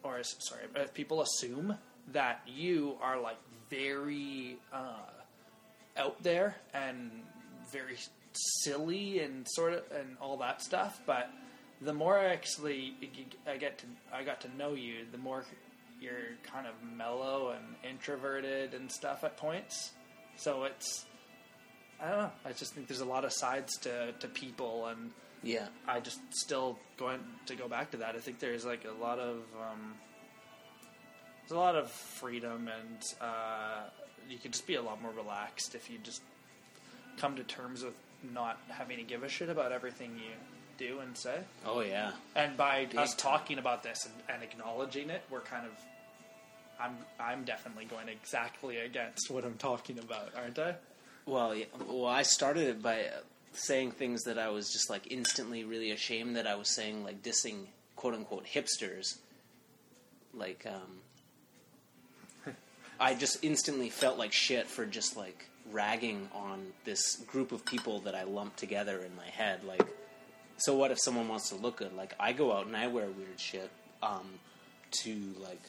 or 0.02 0.20
sorry, 0.22 0.62
people 0.94 1.22
assume 1.22 1.76
that 2.12 2.40
you 2.46 2.96
are 3.02 3.20
like 3.20 3.38
very 3.68 4.56
uh, 4.72 5.10
out 5.96 6.22
there 6.22 6.56
and 6.72 7.10
very 7.72 7.96
silly 8.62 9.20
and 9.20 9.46
sort 9.48 9.72
of 9.72 9.82
and 9.92 10.16
all 10.20 10.36
that 10.38 10.62
stuff. 10.62 11.00
But 11.04 11.30
the 11.80 11.92
more 11.92 12.18
I 12.18 12.26
actually 12.26 12.94
I 13.46 13.56
get 13.56 13.78
to 13.78 13.86
I 14.12 14.24
got 14.24 14.40
to 14.42 14.56
know 14.56 14.74
you, 14.74 15.06
the 15.10 15.18
more 15.18 15.44
you're 16.00 16.36
kind 16.50 16.66
of 16.66 16.74
mellow 16.96 17.54
and 17.56 17.64
introverted 17.90 18.74
and 18.74 18.90
stuff 18.90 19.24
at 19.24 19.36
points. 19.36 19.92
So 20.36 20.64
it's 20.64 21.06
I 22.00 22.08
don't 22.10 22.18
know. 22.18 22.32
I 22.44 22.52
just 22.52 22.74
think 22.74 22.88
there's 22.88 23.00
a 23.00 23.06
lot 23.06 23.24
of 23.24 23.32
sides 23.32 23.76
to 23.78 24.12
to 24.12 24.28
people 24.28 24.86
and. 24.86 25.10
Yeah. 25.42 25.66
I 25.86 26.00
just 26.00 26.18
still 26.30 26.76
going 26.96 27.20
to 27.44 27.54
go 27.54 27.68
back 27.68 27.92
to 27.92 27.98
that. 27.98 28.16
I 28.16 28.18
think 28.18 28.40
there's 28.40 28.64
like 28.64 28.84
a 28.84 29.00
lot 29.00 29.20
of 29.20 29.36
um, 29.60 29.94
there's 31.42 31.56
a 31.56 31.60
lot 31.60 31.76
of 31.76 31.90
freedom, 31.90 32.68
and 32.68 33.02
uh, 33.20 33.82
you 34.28 34.38
can 34.38 34.50
just 34.50 34.66
be 34.66 34.74
a 34.74 34.82
lot 34.82 35.00
more 35.00 35.12
relaxed 35.12 35.76
if 35.76 35.88
you 35.88 35.98
just 36.02 36.22
come 37.18 37.36
to 37.36 37.44
terms 37.44 37.84
with 37.84 37.94
not 38.34 38.58
having 38.68 38.96
to 38.96 39.04
give 39.04 39.22
a 39.22 39.28
shit 39.28 39.48
about 39.48 39.70
everything 39.70 40.16
you 40.16 40.32
do 40.78 41.00
and 41.00 41.16
say. 41.16 41.38
Oh 41.64 41.80
yeah. 41.80 42.12
And 42.34 42.56
by 42.56 42.86
Big 42.86 42.98
us 42.98 43.14
time. 43.14 43.32
talking 43.32 43.58
about 43.58 43.82
this 43.82 44.06
and, 44.06 44.14
and 44.28 44.42
acknowledging 44.42 45.10
it, 45.10 45.22
we're 45.30 45.40
kind 45.40 45.66
of 45.66 45.72
I'm 46.80 46.96
I'm 47.18 47.44
definitely 47.44 47.86
going 47.86 48.08
exactly 48.08 48.78
against 48.78 49.30
what 49.30 49.44
I'm 49.44 49.56
talking 49.56 49.98
about, 49.98 50.32
aren't 50.36 50.58
I? 50.58 50.74
Well, 51.26 51.54
yeah, 51.54 51.64
well, 51.88 52.06
I 52.06 52.22
started 52.22 52.68
it 52.68 52.82
by 52.82 53.06
saying 53.52 53.92
things 53.92 54.24
that 54.24 54.38
I 54.38 54.48
was 54.48 54.70
just 54.70 54.90
like 54.90 55.10
instantly 55.10 55.64
really 55.64 55.90
ashamed 55.90 56.36
that 56.36 56.46
I 56.46 56.54
was 56.54 56.74
saying, 56.74 57.02
like 57.04 57.22
dissing 57.22 57.66
quote 57.96 58.14
unquote 58.14 58.46
hipsters. 58.46 59.16
Like, 60.34 60.66
um, 60.66 62.54
I 63.00 63.14
just 63.14 63.42
instantly 63.42 63.88
felt 63.88 64.18
like 64.18 64.32
shit 64.32 64.66
for 64.66 64.84
just 64.84 65.16
like 65.16 65.48
ragging 65.72 66.28
on 66.34 66.66
this 66.84 67.16
group 67.26 67.50
of 67.52 67.64
people 67.64 68.00
that 68.00 68.14
I 68.14 68.24
lumped 68.24 68.58
together 68.58 68.98
in 68.98 69.16
my 69.16 69.26
head. 69.26 69.64
Like, 69.64 69.86
so 70.58 70.74
what 70.76 70.90
if 70.90 70.98
someone 71.00 71.28
wants 71.28 71.48
to 71.50 71.54
look 71.56 71.76
good? 71.76 71.94
Like, 71.96 72.14
I 72.18 72.32
go 72.32 72.52
out 72.52 72.66
and 72.66 72.76
I 72.76 72.86
wear 72.86 73.06
weird 73.06 73.38
shit 73.38 73.70
um, 74.02 74.26
to 75.02 75.14
like 75.42 75.60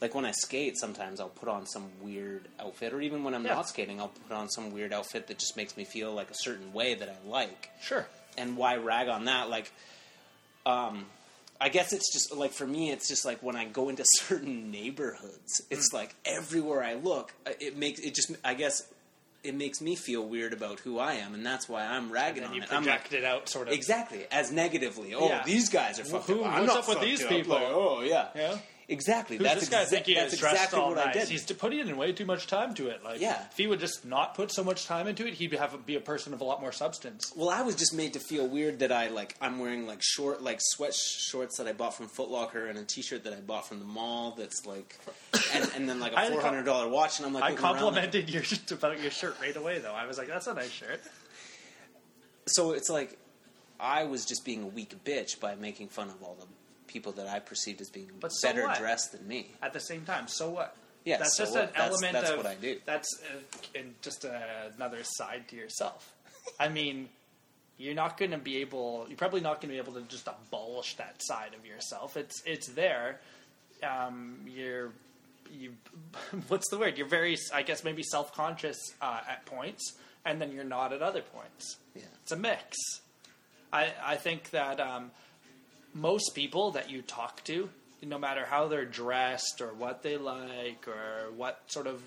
like 0.00 0.14
when 0.14 0.24
I 0.24 0.30
skate, 0.30 0.78
sometimes 0.78 1.18
I'll 1.18 1.28
put 1.28 1.48
on 1.48 1.66
some 1.66 1.86
weird 2.00 2.46
outfit, 2.60 2.92
or 2.92 3.00
even 3.00 3.24
when 3.24 3.34
I'm 3.34 3.44
Yeah. 3.44 3.54
not 3.54 3.68
skating, 3.68 4.00
I'll 4.00 4.12
put 4.28 4.34
on 4.36 4.48
some 4.48 4.72
weird 4.72 4.92
outfit 4.92 5.26
that 5.26 5.38
just 5.38 5.56
makes 5.56 5.76
me 5.76 5.84
feel 5.84 6.12
like 6.14 6.30
a 6.30 6.36
certain 6.36 6.72
way 6.72 6.94
that 6.94 7.08
I 7.08 7.28
like. 7.28 7.70
Sure. 7.82 8.06
And 8.36 8.56
why 8.56 8.76
rag 8.76 9.08
on 9.08 9.24
that? 9.24 9.50
Like, 9.50 9.72
um, 10.64 11.06
I 11.60 11.68
guess 11.68 11.92
it's 11.92 12.12
just 12.12 12.32
like 12.32 12.52
for 12.52 12.64
me, 12.66 12.92
it's 12.92 13.08
just 13.08 13.24
like 13.24 13.42
when 13.42 13.56
I 13.56 13.64
go 13.64 13.88
into 13.88 14.04
certain 14.20 14.70
neighborhoods, 14.70 15.62
it's 15.68 15.92
like 15.92 16.14
everywhere 16.24 16.84
I 16.84 16.94
look, 16.94 17.32
uh, 17.44 17.50
it 17.58 17.76
makes 17.76 17.98
it 17.98 18.14
just. 18.14 18.30
I 18.44 18.54
guess 18.54 18.82
it 19.48 19.54
makes 19.54 19.80
me 19.80 19.96
feel 19.96 20.22
weird 20.24 20.52
about 20.52 20.78
who 20.80 20.98
I 20.98 21.14
am, 21.14 21.34
and 21.34 21.44
that's 21.44 21.68
why 21.68 21.84
I'm 21.84 22.12
ragging 22.12 22.42
And 22.44 22.50
on 22.50 22.56
you 22.56 22.62
it. 22.62 22.72
I'm 22.72 22.84
like, 22.84 23.12
it 23.12 23.24
out 23.24 23.48
sort 23.48 23.66
of 23.68 23.74
Exactly, 23.74 24.26
as 24.30 24.52
negatively. 24.52 25.14
Oh, 25.14 25.28
Yeah. 25.28 25.42
these 25.44 25.68
guys 25.68 25.98
are 25.98 26.02
Well, 26.04 26.12
fucked 26.22 26.26
who- 26.28 26.44
up. 26.44 26.52
I'm 26.52 26.60
what's 26.62 26.74
not 26.74 26.82
up 26.84 26.88
with 26.88 27.00
these 27.00 27.22
up. 27.24 27.28
people? 27.30 27.54
Like, 27.54 27.64
oh, 27.68 28.02
yeah. 28.02 28.28
Yeah. 28.36 28.58
Exactly. 28.90 29.36
Who's 29.36 29.44
that's 29.46 29.60
this 29.60 29.68
guy 29.68 29.84
exa- 29.84 29.88
think 29.88 30.06
he 30.06 30.14
that's 30.14 30.34
dressed 30.38 30.54
exactly 30.54 30.80
all 30.80 30.88
what 30.94 30.98
I 31.06 31.12
did. 31.12 31.28
He's 31.28 31.44
putting 31.52 31.80
in 31.80 31.96
way 31.98 32.12
too 32.12 32.24
much 32.24 32.46
time 32.46 32.72
to 32.76 32.88
it. 32.88 33.04
Like, 33.04 33.20
Yeah. 33.20 33.44
if 33.50 33.56
he 33.58 33.66
would 33.66 33.80
just 33.80 34.06
not 34.06 34.34
put 34.34 34.50
so 34.50 34.64
much 34.64 34.86
time 34.86 35.06
into 35.06 35.26
it, 35.26 35.34
he'd 35.34 35.52
have 35.52 35.84
be 35.84 35.94
a 35.96 36.00
person 36.00 36.32
of 36.32 36.40
a 36.40 36.44
lot 36.44 36.62
more 36.62 36.72
substance. 36.72 37.30
well, 37.36 37.50
I 37.50 37.60
was 37.60 37.74
just 37.74 37.92
made 37.92 38.14
to 38.14 38.18
feel 38.18 38.46
weird 38.46 38.78
that 38.78 38.90
I 38.90 39.08
like 39.08 39.36
I'm 39.42 39.58
wearing 39.58 39.86
like 39.86 39.98
short 40.00 40.42
like 40.42 40.60
sweat 40.62 40.94
shorts 40.94 41.58
that 41.58 41.68
I 41.68 41.74
bought 41.74 41.94
from 41.96 42.06
Foot 42.08 42.30
Locker 42.30 42.64
and 42.66 42.78
a 42.78 42.82
T-shirt 42.82 43.24
that 43.24 43.34
I 43.34 43.40
bought 43.40 43.68
from 43.68 43.78
the 43.78 43.84
mall. 43.84 44.34
That's 44.38 44.64
like, 44.64 44.96
and, 45.52 45.70
and 45.76 45.86
then 45.86 46.00
like 46.00 46.14
a 46.14 46.30
four 46.30 46.40
hundred 46.40 46.64
dollar 46.64 46.88
watch, 46.88 47.18
and 47.18 47.26
I'm 47.26 47.34
like, 47.34 47.44
I 47.44 47.50
looking 47.50 47.64
around, 47.66 47.72
like- 47.74 47.82
complimented 47.82 48.30
your 48.30 48.42
about 48.70 49.02
your 49.02 49.10
shirt 49.10 49.36
right 49.38 49.54
away, 49.54 49.80
though. 49.80 49.92
I 49.92 50.06
was 50.06 50.16
like, 50.16 50.28
"That's 50.28 50.46
a 50.46 50.54
nice 50.54 50.70
shirt." 50.70 51.02
so 52.46 52.72
it's 52.72 52.88
like 52.88 53.18
I 53.78 54.04
was 54.04 54.24
just 54.24 54.46
being 54.46 54.62
a 54.62 54.66
weak 54.66 54.94
bitch 55.04 55.38
by 55.40 55.54
making 55.56 55.88
fun 55.88 56.08
of 56.08 56.22
all 56.22 56.36
the 56.40 56.46
people 56.88 57.12
that 57.12 57.28
I 57.28 57.38
perceived 57.38 57.80
as 57.80 57.90
being 57.90 58.10
But 58.20 58.30
so 58.30 58.48
better 58.48 58.64
what? 58.66 58.78
dressed 58.78 59.12
than 59.12 59.26
me. 59.28 59.52
At 59.62 59.72
the 59.72 59.80
same 59.80 60.04
time, 60.04 60.26
so 60.26 60.50
what? 60.50 60.74
Yeah, 61.04 61.18
that's 61.18 61.36
so 61.36 61.44
just 61.44 61.54
what? 61.54 61.64
an 61.64 61.70
That's- 61.74 61.90
element 61.90 62.12
that's 62.12 62.30
of 62.30 62.36
what 62.38 62.46
I 62.46 62.54
do. 62.56 62.78
That's 62.84 63.08
uh, 63.76 63.78
just 64.02 64.24
uh, 64.24 64.30
another 64.76 64.98
side 65.04 65.48
to 65.48 65.56
yourself. 65.56 66.12
I 66.58 66.68
mean, 66.68 67.08
you're 67.78 67.94
not 67.94 68.18
going 68.18 68.32
to 68.32 68.38
be 68.38 68.58
able. 68.58 69.06
You're 69.08 69.16
probably 69.16 69.40
not 69.40 69.60
going 69.60 69.68
to 69.74 69.74
be 69.74 69.78
able 69.78 69.92
to 70.00 70.06
just 70.08 70.26
abolish 70.26 70.96
that 70.96 71.14
side 71.20 71.54
of 71.58 71.64
yourself. 71.64 72.16
It's 72.16 72.42
it's 72.44 72.66
there. 72.68 73.20
Um, 73.82 74.40
you're 74.46 74.90
you. 75.50 75.74
What's 76.48 76.68
the 76.70 76.78
word? 76.78 76.98
You're 76.98 77.06
very. 77.08 77.36
I 77.54 77.62
guess 77.62 77.84
maybe 77.84 78.02
self 78.02 78.34
conscious 78.34 78.76
uh, 79.00 79.20
at 79.28 79.46
points, 79.46 79.94
and 80.26 80.40
then 80.42 80.52
you're 80.52 80.64
not 80.64 80.92
at 80.92 81.00
other 81.00 81.22
points. 81.22 81.76
Yeah. 81.94 82.02
It's 82.22 82.32
a 82.32 82.36
mix. 82.36 82.76
I 83.72 83.92
I 84.04 84.16
think 84.16 84.50
that 84.50 84.80
um, 84.80 85.10
most 85.94 86.34
people 86.34 86.72
that 86.72 86.90
you 86.90 87.02
talk 87.02 87.42
to, 87.44 87.68
no 88.02 88.18
matter 88.18 88.44
how 88.44 88.68
they're 88.68 88.84
dressed 88.84 89.60
or 89.60 89.74
what 89.74 90.02
they 90.02 90.16
like 90.16 90.86
or 90.86 91.30
what 91.36 91.60
sort 91.66 91.86
of 91.86 92.02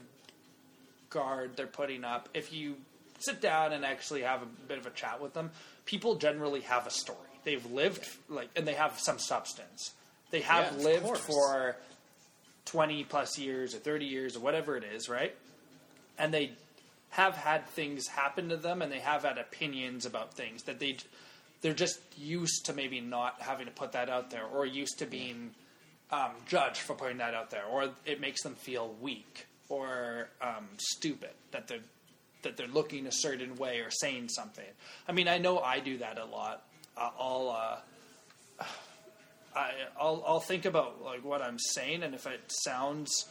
guard 1.09 1.51
they're 1.55 1.67
putting 1.67 2.03
up, 2.03 2.29
if 2.33 2.53
you 2.53 2.75
sit 3.19 3.41
down 3.41 3.73
and 3.73 3.85
actually 3.85 4.21
have 4.21 4.41
a 4.41 4.45
bit 4.67 4.77
of 4.77 4.85
a 4.85 4.91
chat 4.91 5.21
with 5.21 5.33
them, 5.33 5.51
people 5.85 6.15
generally 6.15 6.61
have 6.61 6.87
a 6.87 6.91
story. 6.91 7.17
They've 7.43 7.65
lived 7.71 8.07
like, 8.29 8.49
and 8.55 8.67
they 8.67 8.73
have 8.73 8.99
some 8.99 9.19
substance. 9.19 9.91
They 10.29 10.41
have 10.41 10.77
Yeah, 10.77 10.83
lived 10.83 11.17
for 11.17 11.75
twenty 12.65 13.03
plus 13.03 13.37
years 13.37 13.75
or 13.75 13.79
thirty 13.79 14.05
years 14.05 14.37
or 14.37 14.39
whatever 14.39 14.77
it 14.77 14.83
is, 14.83 15.09
right? 15.09 15.35
And 16.17 16.33
they 16.33 16.51
have 17.09 17.35
had 17.35 17.67
things 17.67 18.07
happen 18.07 18.47
to 18.49 18.57
them, 18.57 18.81
and 18.81 18.91
they 18.91 18.99
have 18.99 19.23
had 19.23 19.37
opinions 19.37 20.05
about 20.05 20.33
things 20.33 20.63
that 20.63 20.79
they 20.79 20.97
they're 21.61 21.73
just 21.73 21.99
used 22.17 22.65
to 22.65 22.73
maybe 22.73 22.99
not 22.99 23.41
having 23.41 23.67
to 23.67 23.71
put 23.71 23.91
that 23.93 24.09
out 24.09 24.31
there, 24.31 24.45
or 24.45 24.65
used 24.65 24.99
to 24.99 25.05
being 25.05 25.51
um, 26.11 26.31
judged 26.47 26.79
for 26.79 26.95
putting 26.95 27.17
that 27.17 27.33
out 27.33 27.51
there, 27.51 27.65
or 27.65 27.89
it 28.05 28.19
makes 28.19 28.41
them 28.41 28.55
feel 28.55 28.95
weak 28.99 29.47
or 29.69 30.29
um, 30.41 30.67
stupid 30.77 31.31
that 31.51 31.67
they're 31.67 31.79
that 32.43 32.57
they're 32.57 32.67
looking 32.67 33.05
a 33.05 33.11
certain 33.11 33.55
way 33.55 33.79
or 33.79 33.91
saying 33.91 34.27
something. 34.27 34.65
I 35.07 35.11
mean, 35.11 35.27
I 35.27 35.37
know 35.37 35.59
I 35.59 35.79
do 35.79 35.99
that 35.99 36.17
a 36.17 36.25
lot. 36.25 36.63
Uh, 36.97 37.09
I'll 37.19 37.49
uh, 38.59 38.65
I, 39.55 39.71
I'll 39.99 40.23
I'll 40.27 40.39
think 40.39 40.65
about 40.65 41.03
like 41.03 41.23
what 41.23 41.41
I'm 41.41 41.59
saying, 41.59 42.03
and 42.03 42.13
if 42.13 42.27
it 42.27 42.41
sounds 42.47 43.27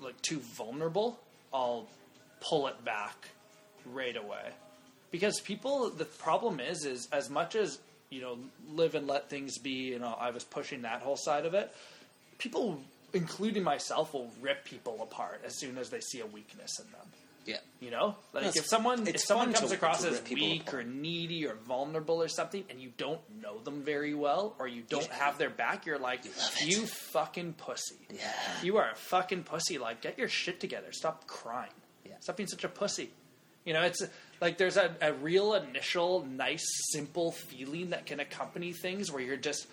like 0.00 0.20
too 0.22 0.40
vulnerable, 0.56 1.18
I'll 1.52 1.88
pull 2.40 2.68
it 2.68 2.84
back 2.84 3.28
right 3.86 4.16
away. 4.16 4.50
Because 5.10 5.40
people, 5.40 5.90
the 5.90 6.04
problem 6.04 6.60
is, 6.60 6.84
is 6.84 7.08
as 7.12 7.30
much 7.30 7.54
as 7.54 7.78
you 8.10 8.20
know, 8.20 8.38
live 8.70 8.94
and 8.94 9.06
let 9.06 9.28
things 9.28 9.58
be. 9.58 9.90
You 9.90 9.98
know, 9.98 10.16
I 10.18 10.30
was 10.30 10.44
pushing 10.44 10.82
that 10.82 11.02
whole 11.02 11.16
side 11.16 11.46
of 11.46 11.54
it. 11.54 11.74
People, 12.38 12.80
including 13.12 13.62
myself, 13.62 14.14
will 14.14 14.30
rip 14.40 14.64
people 14.64 15.00
apart 15.02 15.42
as 15.44 15.58
soon 15.58 15.78
as 15.78 15.90
they 15.90 16.00
see 16.00 16.20
a 16.20 16.26
weakness 16.26 16.78
in 16.78 16.90
them. 16.92 17.06
Yeah. 17.44 17.56
You 17.80 17.90
know, 17.90 18.14
like 18.34 18.56
if 18.56 18.66
someone 18.66 19.06
if 19.06 19.20
someone 19.20 19.54
comes 19.54 19.70
to- 19.70 19.76
across 19.76 20.02
to 20.02 20.10
as 20.10 20.22
weak 20.30 20.74
or 20.74 20.82
needy 20.82 21.46
or 21.46 21.54
vulnerable 21.54 22.22
or 22.22 22.28
something, 22.28 22.62
and 22.68 22.78
you 22.78 22.92
don't 22.98 23.20
know 23.40 23.58
them 23.60 23.82
very 23.82 24.14
well, 24.14 24.54
or 24.58 24.68
you 24.68 24.82
don't 24.86 25.06
have 25.06 25.38
their 25.38 25.48
back, 25.48 25.86
you're 25.86 25.98
like, 25.98 26.26
it. 26.26 26.66
you 26.66 26.84
fucking 26.84 27.54
pussy. 27.54 27.96
Yeah. 28.12 28.30
You 28.62 28.76
are 28.76 28.90
a 28.90 28.94
fucking 28.94 29.44
pussy. 29.44 29.78
Like, 29.78 30.02
get 30.02 30.18
your 30.18 30.28
shit 30.28 30.60
together. 30.60 30.92
Stop 30.92 31.26
crying. 31.26 31.70
Yeah. 32.04 32.14
Stop 32.20 32.36
being 32.36 32.48
such 32.48 32.64
a 32.64 32.68
pussy. 32.68 33.10
You 33.68 33.74
know, 33.74 33.82
it's 33.82 34.02
like 34.40 34.56
there's 34.56 34.78
a, 34.78 34.96
a 35.02 35.12
real 35.12 35.52
initial, 35.52 36.24
nice, 36.24 36.66
simple 36.90 37.32
feeling 37.32 37.90
that 37.90 38.06
can 38.06 38.18
accompany 38.18 38.72
things 38.72 39.12
where 39.12 39.20
you're 39.20 39.36
just, 39.36 39.66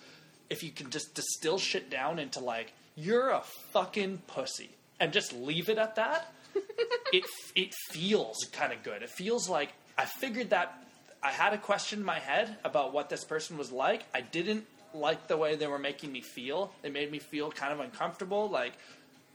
if 0.50 0.62
you 0.62 0.70
can 0.70 0.90
just 0.90 1.14
distill 1.14 1.56
shit 1.56 1.88
down 1.88 2.18
into 2.18 2.40
like, 2.40 2.74
you're 2.94 3.30
a 3.30 3.40
fucking 3.72 4.18
pussy, 4.26 4.68
and 5.00 5.14
just 5.14 5.32
leave 5.32 5.70
it 5.70 5.78
at 5.78 5.96
that, 5.96 6.30
it 7.14 7.24
it 7.54 7.72
feels 7.90 8.36
kind 8.52 8.70
of 8.70 8.82
good. 8.82 9.02
It 9.02 9.08
feels 9.08 9.48
like 9.48 9.70
I 9.96 10.04
figured 10.04 10.50
that 10.50 10.78
I 11.22 11.30
had 11.30 11.54
a 11.54 11.58
question 11.58 12.00
in 12.00 12.04
my 12.04 12.18
head 12.18 12.58
about 12.62 12.92
what 12.92 13.08
this 13.08 13.24
person 13.24 13.56
was 13.56 13.72
like. 13.72 14.02
I 14.14 14.20
didn't 14.20 14.66
like 14.92 15.26
the 15.26 15.38
way 15.38 15.56
they 15.56 15.68
were 15.68 15.78
making 15.78 16.12
me 16.12 16.20
feel. 16.20 16.70
It 16.82 16.92
made 16.92 17.10
me 17.10 17.18
feel 17.18 17.50
kind 17.50 17.72
of 17.72 17.80
uncomfortable. 17.80 18.50
Like, 18.50 18.74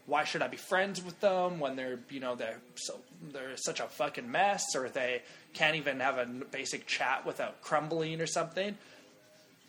why 0.06 0.22
should 0.22 0.40
I 0.40 0.46
be 0.46 0.56
friends 0.56 1.02
with 1.02 1.18
them 1.18 1.58
when 1.58 1.74
they're 1.74 1.98
you 2.10 2.20
know 2.20 2.36
they're 2.36 2.60
so 2.76 3.00
they're 3.32 3.56
such 3.56 3.80
a 3.80 3.84
fucking 3.84 4.30
mess, 4.30 4.64
or 4.74 4.88
they 4.88 5.22
can't 5.52 5.76
even 5.76 6.00
have 6.00 6.18
a 6.18 6.26
basic 6.26 6.86
chat 6.86 7.24
without 7.26 7.60
crumbling 7.62 8.20
or 8.20 8.26
something. 8.26 8.76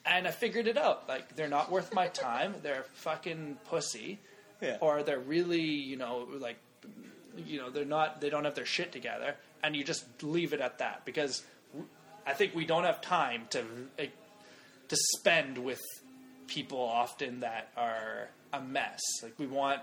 and 0.06 0.28
I 0.28 0.32
figured 0.32 0.68
it 0.68 0.78
out. 0.78 1.08
Like 1.08 1.36
they're 1.36 1.48
not 1.48 1.72
worth 1.72 1.94
my 1.94 2.08
time. 2.08 2.56
They're 2.62 2.86
fucking 2.96 3.58
pussy, 3.70 4.20
Yeah. 4.62 4.78
or 4.82 5.02
they're 5.04 5.20
really 5.20 5.62
you 5.62 5.96
know 5.98 6.28
like 6.40 6.58
you 7.38 7.58
know 7.60 7.70
they're 7.70 7.86
not 7.86 8.20
they 8.22 8.30
don't 8.30 8.44
have 8.46 8.56
their 8.56 8.66
shit 8.66 8.92
together, 8.92 9.36
and 9.64 9.76
you 9.76 9.84
just 9.84 10.04
leave 10.24 10.52
it 10.54 10.60
at 10.62 10.80
that 10.80 11.06
because 11.06 11.44
I 12.28 12.34
think 12.34 12.54
we 12.56 12.66
don't 12.66 12.84
have 12.84 13.02
time 13.02 13.48
to 13.52 13.64
to 14.90 14.96
spend 15.18 15.58
with 15.58 15.82
people 16.48 16.80
often 16.80 17.40
that 17.40 17.70
are 17.78 18.28
a 18.52 18.60
mess. 18.62 19.00
Like 19.24 19.34
we 19.40 19.48
want 19.48 19.82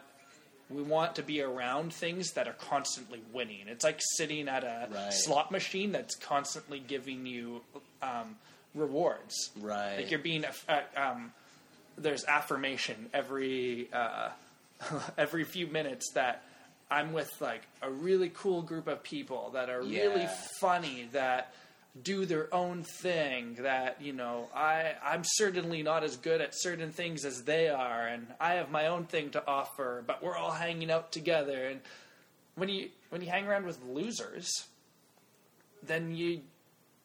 we 0.71 0.83
want 0.83 1.17
to 1.17 1.23
be 1.23 1.43
around 1.43 1.93
things 1.93 2.33
that 2.33 2.47
are 2.49 2.53
constantly 2.55 3.21
winning. 3.33 3.67
It's 3.67 3.85
like 3.85 4.01
sitting 4.17 4.49
at 4.49 4.65
a 4.65 4.89
Right. 4.93 5.13
slot 5.13 5.51
machine 5.51 5.93
that's 5.93 6.15
constantly 6.15 6.79
giving 6.81 7.27
you 7.27 7.63
um, 8.03 8.37
rewards. 8.75 9.51
Right. 9.61 9.97
Like 9.97 10.11
you're 10.11 10.21
being 10.21 10.45
uh, 10.69 10.81
um, 10.97 11.33
there's 11.99 12.25
affirmation 12.25 13.11
every 13.13 13.89
uh, 13.93 14.29
every 15.19 15.45
few 15.45 15.67
minutes 15.67 16.13
that 16.15 16.43
I'm 16.91 17.13
with 17.13 17.31
like 17.41 17.63
a 17.83 17.91
really 17.91 18.31
cool 18.35 18.63
group 18.63 18.87
of 18.87 19.03
people 19.03 19.51
that 19.55 19.71
are 19.71 19.83
really 19.83 20.29
funny 20.61 21.09
that 21.13 21.53
do 22.03 22.25
their 22.25 22.53
own 22.55 22.85
thing 22.85 23.57
that 23.61 24.01
you 24.01 24.13
know 24.13 24.49
I 24.55 24.93
I'm 25.05 25.23
certainly 25.25 25.83
not 25.83 26.05
as 26.05 26.17
good 26.17 26.41
at 26.41 26.51
certain 26.53 26.93
things 26.93 27.25
as 27.25 27.43
they 27.43 27.69
are 27.69 28.07
and 28.07 28.29
I 28.39 28.55
have 28.55 28.71
my 28.71 28.87
own 28.87 29.07
thing 29.07 29.31
to 29.31 29.45
offer 29.47 30.05
but 30.07 30.23
we're 30.23 30.37
all 30.37 30.53
hanging 30.53 30.91
out 30.91 31.11
together 31.11 31.67
and 31.67 31.81
when 32.55 32.69
you 32.69 32.91
when 33.09 33.23
you 33.23 33.29
hang 33.29 33.47
around 33.47 33.67
with 33.67 33.83
losers 33.83 34.49
then 35.83 36.15
you 36.15 36.43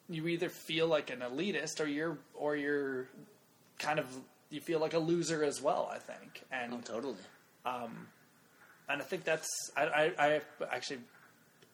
you 0.08 0.27
either 0.27 0.50
feel 0.50 0.88
like 0.88 1.10
an 1.10 1.20
elitist 1.20 1.80
or 1.80 1.88
you're 1.88 2.20
or 2.36 2.56
you're 2.56 3.08
kind 3.80 3.98
of 3.98 4.06
you 4.51 4.62
feel 4.62 4.80
like 4.80 4.94
a 4.94 5.00
loser 5.00 5.44
as 5.44 5.63
well 5.63 5.89
I 5.92 5.98
think 5.98 6.44
and 6.51 6.74
Oh, 6.74 6.82
totally. 6.84 7.15
Um 7.65 8.08
and 8.88 9.01
I 9.01 9.06
think 9.06 9.24
that's 9.24 9.50
I, 9.75 9.84
I, 9.84 10.25
I 10.27 10.42
actually 10.72 11.00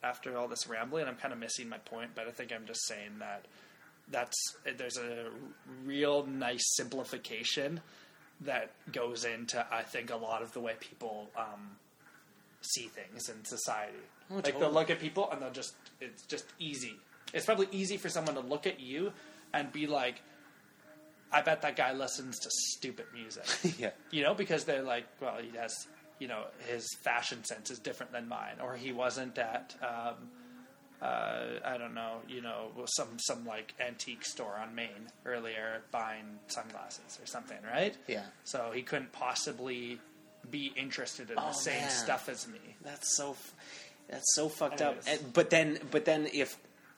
after 0.04 0.38
all 0.38 0.48
this 0.48 0.68
rambling, 0.68 1.08
I'm 1.08 1.16
kind 1.16 1.34
of 1.34 1.40
missing 1.40 1.70
my 1.70 1.78
point, 1.78 2.12
but 2.16 2.28
I 2.28 2.32
think 2.32 2.52
I'm 2.52 2.66
just 2.66 2.86
saying 2.88 3.20
that 3.20 3.46
that's 4.10 4.36
there's 4.78 4.98
a 4.98 5.30
real 5.86 6.26
nice 6.26 6.64
simplification 6.76 7.82
that 8.42 8.72
goes 8.92 9.26
into 9.26 9.66
I 9.72 9.84
think 9.84 10.12
a 10.12 10.16
lot 10.18 10.42
of 10.42 10.52
the 10.54 10.60
way 10.60 10.74
people 10.80 11.30
um, 11.38 11.78
see 12.62 12.88
things 12.88 13.30
in 13.30 13.44
society. 13.46 13.98
like 14.30 14.60
they'll 14.60 14.72
look 14.72 14.90
at 14.90 15.00
people 15.00 15.30
and 15.32 15.42
they'll 15.42 15.52
just 15.52 15.74
it's 16.00 16.24
just 16.24 16.46
easy. 16.60 16.96
It's 17.34 17.46
probably 17.46 17.68
easy 17.72 17.98
for 17.98 18.10
someone 18.10 18.36
to 18.36 18.42
look 18.42 18.68
at 18.68 18.80
you 18.80 19.14
and 19.54 19.72
be 19.72 19.88
like, 19.88 20.22
"I 21.32 21.42
bet 21.42 21.62
that 21.62 21.76
guy 21.76 21.94
listens 21.94 22.40
to 22.40 22.50
stupid 22.52 23.06
music." 23.14 23.46
yeah. 23.80 23.92
you 24.10 24.24
know, 24.24 24.34
because 24.34 24.66
they're 24.66 24.84
like, 24.84 25.06
well, 25.22 25.38
he 25.42 25.56
has, 25.58 25.88
you 26.22 26.28
know, 26.28 26.44
his 26.68 26.86
fashion 27.02 27.44
sense 27.44 27.72
is 27.72 27.80
different 27.80 28.12
than 28.12 28.28
mine, 28.28 28.58
or 28.64 28.76
he 28.76 28.92
wasn't 28.92 29.38
at, 29.40 29.76
um, 29.82 30.16
uh, 31.02 31.60
I 31.66 31.78
don't 31.80 31.96
know, 31.96 32.18
you 32.30 32.42
know, 32.42 32.70
some 32.86 33.18
some 33.18 33.44
like 33.46 33.74
antique 33.80 34.24
store 34.24 34.56
on 34.62 34.76
Main 34.76 35.10
earlier 35.26 35.82
buying 35.92 36.38
sunglasses 36.48 37.20
or 37.22 37.26
something, 37.26 37.58
right? 37.74 37.98
Yeah. 38.08 38.26
So 38.44 38.72
he 38.74 38.84
couldn't 38.84 39.12
possibly 39.12 40.00
be 40.52 40.72
interested 40.76 41.32
in 41.32 41.38
Oh, 41.40 41.48
the 41.48 41.54
same 41.54 41.82
man. 41.82 41.90
stuff 41.90 42.30
as 42.30 42.48
me. 42.48 42.60
That's 42.84 43.16
so. 43.18 43.36
That's 44.10 44.36
so 44.36 44.48
fucked 44.50 44.82
Anyways. 44.82 45.08
up. 45.08 45.14
And, 45.24 45.34
but 45.34 45.50
then, 45.50 45.80
but 45.90 46.06
then, 46.06 46.28
if 46.34 46.56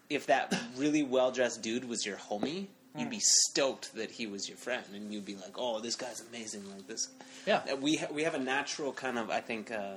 if 0.09 0.25
that 0.27 0.53
really 0.75 1.03
well 1.03 1.31
dressed 1.31 1.61
dude 1.61 1.85
was 1.87 2.05
your 2.05 2.17
homie, 2.17 2.67
you'd 2.97 3.09
be 3.09 3.19
stoked 3.19 3.95
that 3.95 4.11
he 4.11 4.27
was 4.27 4.47
your 4.47 4.57
friend, 4.57 4.83
and 4.93 5.11
you'd 5.13 5.25
be 5.25 5.35
like, 5.35 5.55
"Oh, 5.57 5.79
this 5.79 5.95
guy's 5.95 6.21
amazing!" 6.29 6.63
Like 6.71 6.87
this. 6.87 7.09
Yeah. 7.45 7.73
We 7.75 7.97
ha- 7.97 8.07
we 8.11 8.23
have 8.23 8.35
a 8.35 8.39
natural 8.39 8.93
kind 8.93 9.17
of. 9.17 9.29
I 9.29 9.41
think 9.41 9.71
uh, 9.71 9.95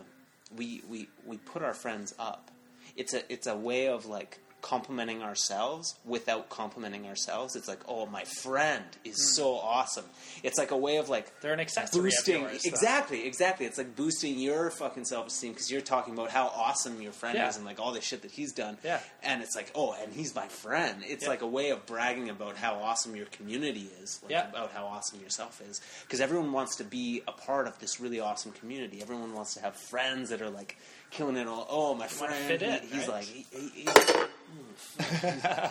we 0.56 0.82
we 0.88 1.08
we 1.26 1.36
put 1.38 1.62
our 1.62 1.74
friends 1.74 2.14
up. 2.18 2.50
It's 2.96 3.12
a 3.14 3.30
it's 3.32 3.46
a 3.46 3.56
way 3.56 3.88
of 3.88 4.06
like 4.06 4.38
complimenting 4.66 5.22
ourselves 5.22 5.94
without 6.04 6.48
complimenting 6.50 7.06
ourselves. 7.06 7.54
It's 7.54 7.68
like, 7.68 7.78
oh, 7.86 8.04
my 8.06 8.24
friend 8.24 8.82
is 9.04 9.14
hmm. 9.14 9.34
so 9.36 9.54
awesome. 9.54 10.04
It's 10.42 10.58
like 10.58 10.72
a 10.72 10.76
way 10.76 10.96
of 10.96 11.08
like 11.08 11.40
They're 11.40 11.52
an 11.52 11.60
accessory. 11.60 12.02
boosting 12.02 12.44
of 12.44 12.50
yours, 12.50 12.64
exactly 12.64 13.26
exactly 13.26 13.66
it's 13.66 13.78
like 13.78 13.94
boosting 13.94 14.40
your 14.40 14.70
fucking 14.70 15.04
self-esteem 15.04 15.52
because 15.52 15.70
you're 15.70 15.80
talking 15.80 16.14
about 16.14 16.30
how 16.30 16.48
awesome 16.48 17.00
your 17.00 17.12
friend 17.12 17.36
Yeah. 17.38 17.48
is 17.48 17.56
and 17.56 17.64
like 17.64 17.78
all 17.78 17.92
the 17.92 18.00
shit 18.00 18.22
that 18.22 18.32
he's 18.32 18.52
done 18.52 18.76
Yeah. 18.82 18.98
and 19.22 19.40
it's 19.40 19.54
like 19.54 19.70
oh 19.76 19.94
and 20.02 20.12
he's 20.12 20.34
my 20.34 20.48
friend 20.48 21.02
it's 21.06 21.22
Yeah. 21.24 21.28
like 21.30 21.42
a 21.42 21.46
way 21.46 21.70
of 21.70 21.86
bragging 21.86 22.28
about 22.28 22.56
how 22.56 22.74
awesome 22.74 23.14
your 23.14 23.26
community 23.26 23.88
is 24.02 24.18
like 24.22 24.32
Yeah. 24.32 24.48
about 24.48 24.72
how 24.72 24.86
awesome 24.86 25.20
yourself 25.20 25.62
is 25.68 25.80
because 26.02 26.20
everyone 26.20 26.50
wants 26.52 26.74
to 26.76 26.84
be 26.84 27.22
a 27.28 27.32
part 27.32 27.68
of 27.68 27.78
this 27.78 28.00
really 28.00 28.18
awesome 28.20 28.50
community 28.52 29.00
everyone 29.00 29.32
wants 29.32 29.54
to 29.54 29.60
have 29.60 29.76
friends 29.76 30.30
that 30.30 30.42
are 30.42 30.50
like 30.50 30.76
killing 31.10 31.36
it 31.36 31.46
all 31.46 31.66
oh 31.70 31.94
my 31.94 32.08
friend 32.08 32.34
fit 32.34 32.62
in, 32.62 32.80
he- 32.82 32.88
he's 32.88 33.08
right? 33.08 33.08
like 33.08 33.24
he, 33.24 33.46
he, 33.52 33.68
he's, 33.84 34.26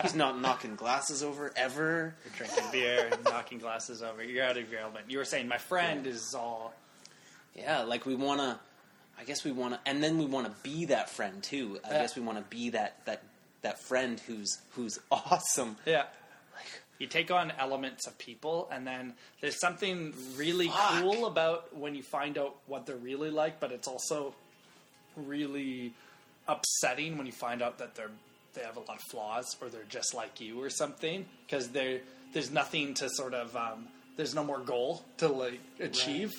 he's 0.02 0.16
not 0.16 0.40
knocking 0.42 0.76
glasses 0.76 1.24
over 1.24 1.52
ever 1.56 2.16
Drinking 2.38 2.64
beer 2.72 3.10
and 3.12 3.24
knocking 3.24 3.60
glasses 3.60 4.02
over. 4.04 4.24
You're 4.24 4.44
out 4.46 4.58
of 4.58 4.70
your 4.72 4.82
element. 4.82 5.06
You 5.10 5.18
were 5.20 5.26
saying 5.26 5.48
my 5.48 5.58
friend 5.58 6.06
is 6.08 6.34
all. 6.38 6.74
Yeah, 7.56 7.84
like 7.84 8.06
we 8.06 8.16
want 8.16 8.42
to. 8.42 8.60
I 9.18 9.24
guess 9.24 9.46
we 9.46 9.52
want 9.54 9.74
to, 9.76 9.80
and 9.86 10.04
then 10.04 10.18
we 10.18 10.26
want 10.26 10.46
to 10.48 10.54
be 10.62 10.86
that 10.86 11.10
friend 11.10 11.42
too. 11.42 11.80
I 11.86 11.92
Yeah. 11.94 12.02
guess 12.02 12.16
we 12.18 12.22
want 12.22 12.38
to 12.38 12.44
be 12.56 12.72
that 12.72 13.06
that 13.06 13.24
that 13.62 13.80
friend 13.80 14.20
who's 14.28 14.58
who's 14.72 15.00
awesome. 15.12 15.78
Yeah. 15.86 16.04
Like, 16.56 16.82
You 17.00 17.08
take 17.08 17.32
on 17.32 17.52
elements 17.58 18.08
of 18.08 18.18
people, 18.18 18.68
and 18.72 18.86
then 18.86 19.14
there's 19.42 19.60
something 19.60 20.14
really 20.36 20.68
Fuck. 20.68 21.02
cool 21.02 21.26
about 21.28 21.76
when 21.76 21.96
you 21.96 22.04
find 22.04 22.38
out 22.38 22.56
what 22.68 22.86
they're 22.86 22.96
really 22.98 23.32
like, 23.32 23.60
but 23.62 23.72
it's 23.72 23.88
also 23.88 24.34
really 25.16 25.94
upsetting 26.48 27.18
when 27.18 27.26
you 27.26 27.32
find 27.32 27.62
out 27.62 27.78
that 27.80 27.96
they're 27.96 28.12
they 28.56 28.62
have 28.64 28.78
a 28.78 28.80
lot 28.80 28.96
of 28.96 29.02
flaws 29.12 29.56
or 29.62 29.70
they're 29.70 29.82
just 29.90 30.14
like 30.14 30.42
you 30.42 30.62
or 30.62 30.70
something 30.70 31.26
because 31.46 31.70
they 31.70 32.02
there's 32.34 32.52
nothing 32.52 32.94
to 32.96 33.10
sort 33.10 33.34
of 33.34 33.56
um, 33.56 33.88
there's 34.18 34.34
no 34.36 34.44
more 34.44 34.60
goal 34.60 35.04
to 35.18 35.28
like 35.28 35.60
achieve. 35.80 36.32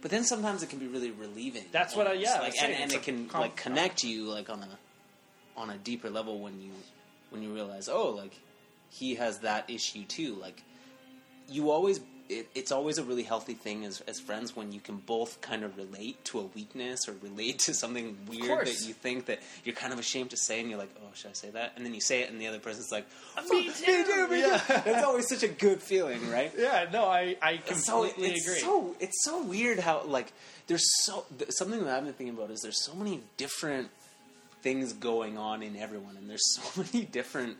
But 0.00 0.10
then 0.10 0.24
sometimes 0.24 0.62
it 0.62 0.68
can 0.70 0.78
be 0.80 0.86
really 0.88 1.10
relieving. 1.12 1.64
That's 1.72 1.94
what 1.94 2.06
I- 2.06 2.14
yeah, 2.14 2.40
like, 2.40 2.54
and, 2.60 2.72
and 2.72 2.92
it 2.92 3.02
can 3.02 3.28
com- 3.28 3.40
like 3.42 3.56
connect 3.56 4.02
you 4.04 4.24
like 4.24 4.50
on 4.50 4.62
a 4.62 4.68
on 5.56 5.70
a 5.70 5.76
deeper 5.78 6.10
level 6.10 6.38
when 6.40 6.60
you 6.60 6.70
when 7.30 7.42
you 7.42 7.52
realize 7.54 7.88
oh 7.88 8.10
like 8.10 8.32
he 8.90 9.14
has 9.16 9.38
that 9.40 9.68
issue 9.70 10.04
too. 10.04 10.34
Like 10.34 10.62
you 11.48 11.70
always. 11.70 12.00
It, 12.40 12.48
it's 12.54 12.72
always 12.72 12.98
a 12.98 13.04
really 13.04 13.22
healthy 13.22 13.54
thing 13.54 13.84
as, 13.84 14.00
as 14.02 14.18
friends 14.20 14.56
when 14.56 14.72
you 14.72 14.80
can 14.80 14.96
both 14.96 15.40
kind 15.40 15.62
of 15.64 15.76
relate 15.76 16.24
to 16.26 16.40
a 16.40 16.42
weakness 16.42 17.08
or 17.08 17.14
relate 17.22 17.58
to 17.66 17.74
something 17.74 18.16
weird 18.28 18.66
that 18.66 18.80
you 18.86 18.94
think 18.94 19.26
that 19.26 19.40
you're 19.64 19.74
kind 19.74 19.92
of 19.92 19.98
ashamed 19.98 20.30
to 20.30 20.36
say 20.36 20.60
and 20.60 20.68
you're 20.70 20.78
like, 20.78 20.94
oh, 21.02 21.08
should 21.14 21.30
I 21.30 21.34
say 21.34 21.50
that? 21.50 21.72
And 21.76 21.84
then 21.84 21.92
you 21.94 22.00
say 22.00 22.22
it 22.22 22.30
and 22.30 22.40
the 22.40 22.46
other 22.46 22.58
person's 22.58 22.90
like, 22.90 23.06
uh, 23.36 23.42
Me 23.42 23.68
"Oh, 23.68 23.72
too." 23.72 23.86
me 23.98 24.04
too, 24.04 24.28
me 24.28 24.40
Yeah. 24.40 24.58
too. 24.58 24.74
It's 24.90 25.04
always 25.04 25.28
such 25.28 25.42
a 25.42 25.48
good 25.48 25.82
feeling, 25.82 26.30
right? 26.30 26.52
Yeah, 26.56 26.88
no, 26.92 27.04
I 27.06 27.36
I 27.42 27.60
It's 27.66 27.84
so 27.86 28.04
completely 28.04 28.34
it's 28.36 28.46
agree. 28.46 28.60
so 28.60 28.96
it's 29.00 29.24
so 29.24 29.42
weird 29.42 29.78
how 29.80 30.04
like 30.04 30.32
there's 30.68 30.86
so 31.04 31.24
th- 31.38 31.50
something 31.52 31.84
that 31.84 31.96
I've 31.96 32.04
been 32.04 32.14
thinking 32.14 32.36
about 32.36 32.50
is 32.50 32.60
there's 32.60 32.82
so 32.84 32.94
many 32.94 33.20
different 33.36 33.88
things 34.62 34.92
going 34.92 35.36
on 35.38 35.62
in 35.62 35.74
everyone, 35.76 36.16
and 36.16 36.30
there's 36.30 36.54
so 36.54 36.62
many 36.92 37.04
different 37.04 37.56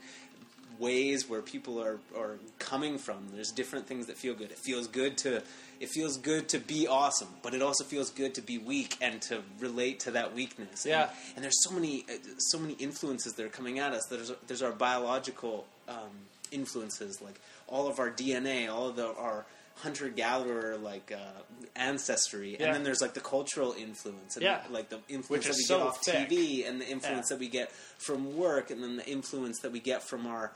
ways 0.83 1.29
where 1.29 1.43
people 1.43 1.81
are 1.83 1.99
are 2.17 2.37
coming 2.59 2.99
from. 2.99 3.19
There's 3.35 3.53
different 3.53 3.87
things 3.87 4.07
that 4.09 4.17
feel 4.19 4.35
good. 4.35 4.51
It 4.51 4.59
feels 4.59 4.87
good 4.89 5.17
to 5.19 5.43
it 5.81 5.89
feels 5.89 6.17
good 6.17 6.49
to 6.51 6.59
be 6.59 6.87
awesome, 6.87 7.29
but 7.43 7.55
it 7.55 7.63
also 7.63 7.85
feels 7.85 8.11
good 8.11 8.35
to 8.35 8.43
be 8.43 8.57
weak 8.59 8.97
and 9.01 9.21
to 9.23 9.43
relate 9.59 10.01
to 10.01 10.11
that 10.13 10.35
weakness. 10.35 10.85
Yeah. 10.87 11.03
And, 11.03 11.11
and 11.37 11.45
there's 11.45 11.63
so 11.65 11.71
many 11.73 12.05
uh, 12.09 12.15
so 12.39 12.59
many 12.59 12.75
influences 12.75 13.33
that 13.35 13.45
are 13.47 13.49
coming 13.61 13.79
at 13.79 13.93
us. 13.93 14.05
There's 14.11 14.33
there's 14.47 14.63
our 14.63 14.73
biological 14.73 15.67
um, 15.89 16.15
influences, 16.51 17.21
like 17.23 17.41
all 17.69 17.87
of 17.89 17.99
our 17.99 18.11
DNA, 18.11 18.71
all 18.73 18.89
of 18.89 18.97
the, 18.97 19.09
our 19.15 19.47
hunter 19.77 20.09
gatherer 20.11 20.77
like 20.77 21.11
uh, 21.11 21.41
ancestry, 21.77 22.57
Yeah. 22.59 22.67
and 22.67 22.75
then 22.75 22.83
there's 22.85 23.01
like 23.01 23.15
the 23.15 23.21
cultural 23.21 23.73
influence, 23.73 24.37
and 24.37 24.43
Yeah. 24.45 24.61
like 24.71 24.91
the 24.91 25.01
influence 25.09 25.47
that 25.47 25.57
we 25.57 25.63
so 25.65 25.79
get 25.79 25.87
off 25.87 26.05
thick. 26.05 26.29
TV, 26.29 26.69
and 26.69 26.81
the 26.81 26.87
influence 26.89 27.31
Yeah. 27.31 27.37
that 27.37 27.41
we 27.41 27.49
get 27.49 27.73
from 27.99 28.37
work, 28.37 28.71
and 28.71 28.83
then 28.83 28.97
the 28.97 29.07
influence 29.09 29.61
that 29.61 29.73
we 29.73 29.81
get 29.81 30.03
from 30.03 30.27
our 30.27 30.53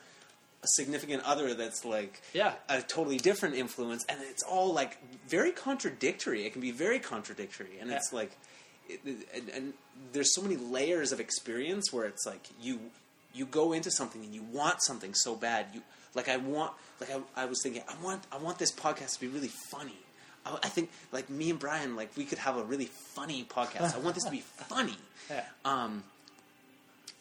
significant 0.66 1.22
other 1.24 1.54
that's 1.54 1.84
like 1.84 2.20
Yeah. 2.32 2.54
a 2.68 2.82
totally 2.82 3.18
different 3.18 3.54
influence 3.54 4.04
and 4.08 4.18
it's 4.22 4.42
all 4.42 4.72
like 4.72 4.98
very 5.28 5.52
contradictory 5.52 6.44
it 6.46 6.52
can 6.52 6.60
be 6.60 6.70
very 6.72 6.98
contradictory 6.98 7.78
and 7.80 7.90
Yeah. 7.90 7.96
it's 7.96 8.12
like 8.12 8.32
it, 8.88 9.00
and, 9.34 9.48
and 9.50 9.72
there's 10.12 10.34
so 10.34 10.42
many 10.42 10.56
layers 10.56 11.12
of 11.12 11.20
experience 11.20 11.92
where 11.92 12.04
it's 12.06 12.24
like 12.26 12.46
you 12.60 12.80
you 13.34 13.44
go 13.46 13.72
into 13.72 13.90
something 13.90 14.22
and 14.24 14.34
you 14.34 14.42
want 14.52 14.82
something 14.82 15.12
so 15.14 15.34
bad 15.34 15.66
you 15.74 15.82
like 16.14 16.28
i 16.28 16.36
want 16.36 16.72
like 17.00 17.10
i, 17.10 17.42
I 17.42 17.44
was 17.46 17.60
thinking 17.62 17.82
i 17.88 17.94
want 18.04 18.22
i 18.32 18.36
want 18.38 18.58
this 18.58 18.72
podcast 18.72 19.14
to 19.14 19.20
be 19.20 19.26
really 19.28 19.50
funny 19.70 19.96
I, 20.46 20.54
I 20.62 20.68
think 20.68 20.90
like 21.12 21.28
me 21.28 21.50
and 21.50 21.58
brian 21.58 21.96
like 21.96 22.10
we 22.16 22.24
could 22.24 22.38
have 22.38 22.56
a 22.56 22.62
really 22.64 22.86
funny 23.14 23.44
podcast 23.44 23.94
i 23.94 23.98
want 23.98 24.14
this 24.14 24.24
to 24.24 24.30
be 24.30 24.40
funny 24.68 24.96
Yeah. 25.30 25.42
um 25.64 26.02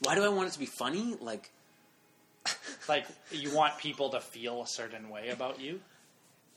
why 0.02 0.16
do 0.16 0.24
i 0.24 0.30
want 0.30 0.48
it 0.50 0.54
to 0.54 0.60
be 0.60 0.68
funny 0.68 1.16
like 1.20 1.50
Like 2.88 3.06
you 3.32 3.54
want 3.56 3.78
people 3.80 4.10
to 4.12 4.20
feel 4.20 4.62
a 4.62 4.68
certain 4.68 5.10
way 5.10 5.30
about 5.30 5.60
you. 5.60 5.80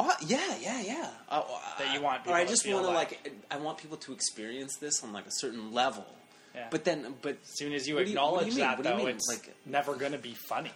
Oh, 0.01 0.13
yeah, 0.27 0.57
yeah, 0.61 0.81
yeah. 0.83 1.11
Uh, 1.29 1.43
That 1.79 1.93
you 1.95 2.01
want 2.03 2.27
or 2.27 2.35
I 2.35 2.45
just 2.45 2.67
want 2.69 2.85
to 2.87 2.93
like- 2.93 3.19
like. 3.25 3.33
I 3.51 3.57
want 3.57 3.79
people 3.79 3.97
to 3.97 4.13
experience 4.13 4.77
this 4.79 5.03
on 5.03 5.13
like 5.13 5.27
a 5.27 5.33
certain 5.33 5.73
level. 5.73 6.07
Yeah. 6.55 6.69
But 6.71 6.85
then, 6.85 7.15
but 7.23 7.39
As 7.43 7.59
soon 7.59 7.73
as 7.73 7.87
you 7.89 7.95
do 7.97 8.03
you- 8.03 8.09
acknowledge 8.09 8.49
you 8.49 8.61
that, 8.61 8.79
What 8.79 8.85
do 8.85 8.91
you 8.91 8.97
though, 8.99 9.07
it's 9.07 9.27
Like- 9.29 9.55
never 9.67 9.95
going 9.97 10.13
to 10.13 10.19
be 10.19 10.35
funny. 10.49 10.73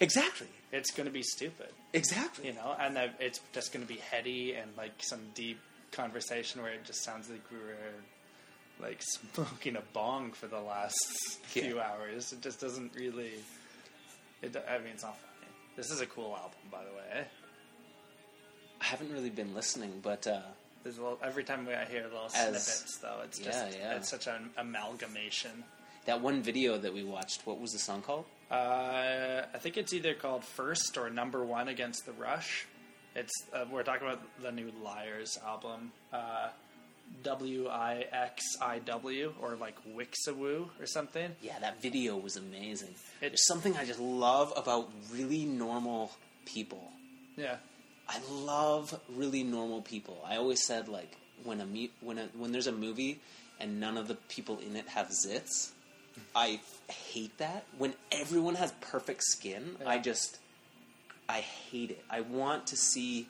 exactly, 0.00 0.48
It's 0.72 0.90
going 0.92 1.06
to 1.06 1.12
be 1.12 1.22
stupid, 1.22 1.68
exactly. 1.92 2.46
you 2.46 2.52
know, 2.52 2.74
and 2.78 2.96
it's 3.20 3.40
just 3.52 3.72
going 3.72 3.86
to 3.86 3.92
be 3.92 4.00
heady 4.00 4.54
and 4.54 4.70
like 4.76 4.92
some 5.02 5.20
deep 5.34 5.58
conversation 5.92 6.62
where 6.62 6.72
it 6.72 6.84
just 6.84 7.02
sounds 7.04 7.28
like 7.30 7.42
we 7.50 7.58
were 7.58 7.94
like 8.80 9.00
smoking 9.34 9.76
a 9.76 9.82
bong 9.92 10.32
for 10.32 10.46
the 10.46 10.60
last 10.60 10.96
Yeah. 11.54 11.62
few 11.64 11.80
hours. 11.80 12.32
It 12.32 12.40
just 12.42 12.60
doesn't 12.60 12.94
really. 12.94 13.32
It, 14.42 14.56
I 14.68 14.78
mean, 14.78 14.88
it's 14.94 15.02
not 15.02 15.16
funny. 15.18 15.52
This 15.76 15.90
is 15.90 16.00
a 16.00 16.06
cool 16.06 16.36
album, 16.36 16.58
by 16.70 16.80
the 16.84 16.90
way. 16.96 17.20
eh? 17.20 17.24
I 18.80 18.84
haven't 18.84 19.12
really 19.12 19.30
been 19.30 19.54
listening, 19.54 20.00
but 20.02 20.26
uh, 20.26 20.40
There's 20.82 20.98
little, 20.98 21.18
every 21.22 21.44
time 21.44 21.66
I 21.68 21.84
hear 21.90 22.02
little 22.04 22.26
As- 22.26 22.32
snippets, 22.64 22.98
though, 22.98 23.20
it's 23.24 23.40
yeah, 23.40 23.46
just 23.46 23.78
yeah. 23.78 23.96
it's 23.96 24.08
such 24.10 24.26
an 24.26 24.50
amalgamation. 24.58 25.64
that 26.04 26.20
one 26.20 26.42
video 26.42 26.76
that 26.78 26.92
we 26.92 27.02
watched, 27.02 27.46
what 27.46 27.58
was 27.60 27.72
the 27.72 27.78
song 27.78 28.02
called? 28.02 28.26
Uh, 28.50 29.42
I 29.54 29.58
think 29.58 29.76
it's 29.78 29.92
either 29.94 30.12
called 30.14 30.44
First 30.44 30.98
or 30.98 31.08
Number 31.10 31.42
One 31.44 31.68
Against 31.68 32.04
the 32.06 32.12
Rush. 32.12 32.66
It's 33.16 33.32
uh, 33.54 33.64
we're 33.70 33.84
talking 33.84 34.06
about 34.06 34.20
the 34.42 34.52
new 34.52 34.70
Liars 34.82 35.38
album, 35.46 35.92
uh, 36.12 36.48
W 37.22 37.68
I 37.68 38.04
X 38.12 38.42
I 38.60 38.78
W 38.80 39.32
or 39.40 39.56
like 39.56 39.76
Wixawoo 39.96 40.68
or 40.80 40.86
something. 40.86 41.30
Yeah, 41.42 41.58
that 41.60 41.80
video 41.80 42.16
was 42.16 42.36
amazing. 42.36 42.94
It- 43.20 43.30
There's 43.30 43.46
something 43.46 43.76
I 43.76 43.84
just 43.84 44.00
love 44.00 44.52
about 44.56 44.90
really 45.12 45.44
normal 45.44 46.12
people. 46.44 46.92
Yeah, 47.36 47.56
I 48.08 48.18
love 48.30 48.98
really 49.08 49.42
normal 49.42 49.80
people. 49.82 50.22
I 50.28 50.36
always 50.36 50.62
said 50.64 50.88
like 50.88 51.16
when 51.44 51.60
a 51.60 51.66
when 52.00 52.18
a, 52.18 52.28
when 52.36 52.52
there's 52.52 52.66
a 52.66 52.72
movie 52.72 53.20
and 53.60 53.80
none 53.80 53.96
of 53.96 54.08
the 54.08 54.14
people 54.28 54.58
in 54.58 54.76
it 54.76 54.88
have 54.88 55.08
zits, 55.08 55.70
I 56.36 56.60
hate 56.88 57.38
that. 57.38 57.64
When 57.78 57.94
everyone 58.12 58.56
has 58.56 58.72
perfect 58.80 59.22
skin, 59.24 59.76
I 59.86 59.98
just 59.98 60.38
I 61.28 61.40
hate 61.40 61.90
it. 61.90 62.04
I 62.10 62.20
want 62.20 62.66
to 62.68 62.76
see 62.76 63.28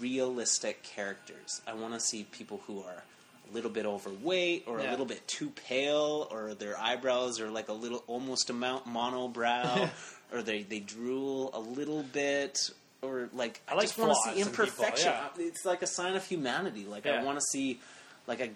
realistic 0.00 0.82
characters. 0.82 1.60
I 1.66 1.74
want 1.74 1.94
to 1.94 2.00
see 2.00 2.24
people 2.30 2.60
who 2.66 2.82
are 2.82 3.02
a 3.50 3.54
little 3.54 3.70
bit 3.70 3.86
overweight 3.86 4.64
or 4.66 4.78
a 4.78 4.90
little 4.90 5.06
bit 5.06 5.26
too 5.26 5.50
pale 5.50 6.28
or 6.30 6.54
their 6.54 6.78
eyebrows 6.78 7.40
are 7.40 7.50
like 7.50 7.68
a 7.68 7.72
little 7.72 8.04
almost 8.06 8.48
a 8.50 8.52
mount 8.52 8.86
monobrow 8.86 9.90
or 10.32 10.42
they 10.42 10.62
they 10.62 10.78
drool 10.78 11.50
a 11.52 11.58
little 11.58 12.02
bit 12.04 12.70
or 13.02 13.28
like 13.34 13.60
I 13.68 13.74
like 13.74 13.86
just 13.86 13.98
want 13.98 14.12
to 14.12 14.32
see 14.32 14.40
in 14.40 14.46
people, 14.48 14.64
imperfection. 14.66 15.10
yeah. 15.12 15.24
Uh, 15.24 15.40
it's 15.40 15.64
like 15.64 15.82
a 15.82 15.86
sign 15.88 16.14
of 16.14 16.24
humanity. 16.24 16.84
Like 16.86 17.06
Yeah. 17.06 17.20
I 17.20 17.24
want 17.24 17.38
to 17.38 17.44
see 17.50 17.80
like 18.28 18.40
a 18.40 18.50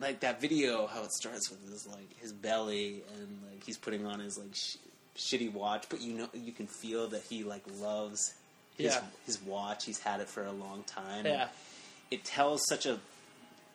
like 0.00 0.20
that 0.20 0.40
video 0.40 0.86
how 0.86 1.02
it 1.02 1.12
starts 1.12 1.50
with 1.50 1.68
his 1.70 1.86
like 1.86 2.18
his 2.20 2.32
belly 2.32 3.02
and 3.16 3.38
like 3.50 3.64
he's 3.64 3.76
putting 3.78 4.06
on 4.06 4.20
his 4.20 4.38
like 4.38 4.54
sh- 4.54 4.76
shitty 5.16 5.52
watch 5.52 5.86
but 5.88 6.00
you 6.00 6.12
know 6.14 6.28
you 6.32 6.52
can 6.52 6.66
feel 6.68 7.08
that 7.08 7.22
he 7.28 7.42
like 7.42 7.62
loves 7.80 8.34
his 8.78 8.94
Yeah. 8.94 9.02
his 9.26 9.40
watch. 9.42 9.84
He's 9.84 9.98
had 10.00 10.20
it 10.20 10.28
for 10.28 10.44
a 10.44 10.52
long 10.52 10.84
time. 10.84 11.26
Yeah, 11.26 11.48
it 12.10 12.24
tells 12.24 12.64
such 12.68 12.86
a 12.86 12.98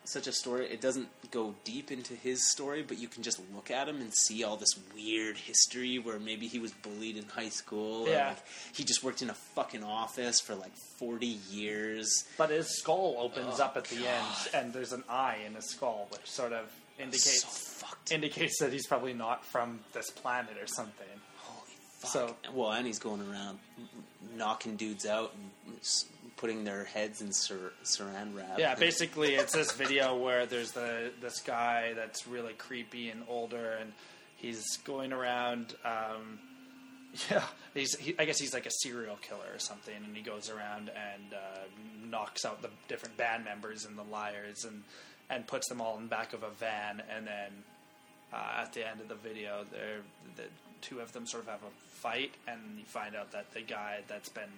such 0.05 0.27
a 0.27 0.33
story. 0.33 0.65
It 0.69 0.81
doesn't 0.81 1.07
go 1.31 1.55
deep 1.63 1.89
into 1.89 2.13
his 2.13 2.51
story 2.51 2.83
but 2.83 2.97
you 2.97 3.07
can 3.07 3.23
just 3.23 3.39
look 3.55 3.71
at 3.71 3.87
him 3.87 4.01
and 4.01 4.11
see 4.13 4.43
all 4.43 4.57
this 4.57 4.73
weird 4.93 5.37
history 5.37 5.97
where 5.97 6.19
maybe 6.19 6.47
he 6.47 6.59
was 6.59 6.71
bullied 6.73 7.15
in 7.15 7.23
high 7.29 7.47
school 7.47 8.05
Yeah. 8.09 8.27
like, 8.29 8.37
he 8.73 8.83
just 8.83 9.01
worked 9.01 9.21
in 9.21 9.29
a 9.29 9.33
fucking 9.33 9.81
office 9.81 10.41
for 10.41 10.55
like 10.55 10.75
40 10.99 11.25
years. 11.49 12.25
But 12.37 12.49
his 12.49 12.67
skull 12.79 13.15
opens 13.17 13.61
Oh, 13.61 13.63
up 13.63 13.77
at 13.77 13.85
the 13.85 14.05
oh, 14.05 14.09
end, 14.09 14.49
and 14.53 14.73
there's 14.73 14.91
an 14.91 15.05
eye 15.07 15.37
in 15.45 15.53
his 15.55 15.69
skull, 15.69 16.07
which 16.11 16.29
sort 16.29 16.51
of 16.51 16.69
indicates 16.99 17.45
so 17.79 17.87
indicates 18.11 18.59
that 18.59 18.73
he's 18.73 18.85
probably 18.85 19.13
not 19.13 19.45
from 19.45 19.79
this 19.93 20.09
planet 20.09 20.57
or 20.61 20.67
something. 20.67 21.07
Fuck. 22.03 22.11
So- 22.11 22.35
well, 22.53 22.71
and 22.71 22.85
he's 22.85 22.99
going 22.99 23.21
around 23.21 23.59
knocking 24.37 24.75
dudes 24.75 25.05
out 25.05 25.33
and 25.35 25.51
putting 26.37 26.63
their 26.63 26.83
heads 26.83 27.21
in 27.21 27.31
sar- 27.31 27.71
saran 27.83 28.35
wrap. 28.35 28.59
Yeah, 28.59 28.75
basically, 28.79 29.35
it's 29.35 29.53
this 29.53 29.71
video 29.71 30.15
where 30.17 30.45
there's 30.45 30.71
the 30.71 31.11
this 31.21 31.39
guy 31.41 31.93
that's 31.93 32.27
really 32.27 32.53
creepy 32.53 33.09
and 33.09 33.23
older, 33.29 33.77
and 33.79 33.93
he's 34.37 34.77
going 34.77 35.13
around. 35.13 35.73
Um, 35.85 36.39
yeah, 37.31 37.43
he's 37.73 37.95
he, 37.97 38.15
I 38.19 38.25
guess 38.25 38.39
he's 38.39 38.53
like 38.53 38.65
a 38.65 38.71
serial 38.71 39.17
killer 39.17 39.45
or 39.53 39.59
something, 39.59 39.95
and 39.95 40.15
he 40.15 40.21
goes 40.23 40.49
around 40.49 40.89
and 40.89 41.33
uh, 41.33 41.59
knocks 42.09 42.43
out 42.45 42.61
the 42.61 42.69
different 42.87 43.15
band 43.17 43.45
members 43.45 43.85
and 43.85 43.97
the 43.97 44.03
liars, 44.03 44.65
and 44.65 44.83
and 45.29 45.47
puts 45.47 45.69
them 45.69 45.79
all 45.79 45.95
in 45.97 46.03
the 46.03 46.09
back 46.09 46.33
of 46.33 46.43
a 46.43 46.49
van, 46.49 47.01
and 47.15 47.25
then 47.25 47.51
uh, 48.33 48.61
at 48.63 48.73
the 48.73 48.87
end 48.87 48.99
of 48.99 49.07
the 49.07 49.15
video, 49.15 49.65
they're 49.71 50.01
the 50.35 50.43
two 50.83 50.99
of 50.99 51.11
them 51.13 51.25
sort 51.25 51.43
of 51.43 51.49
have 51.49 51.63
a 51.63 51.71
fight, 51.95 52.31
and 52.47 52.59
you 52.77 52.85
find 52.85 53.15
out 53.15 53.31
that 53.31 53.51
the 53.53 53.61
guy 53.61 54.01
that's 54.07 54.29
been 54.29 54.51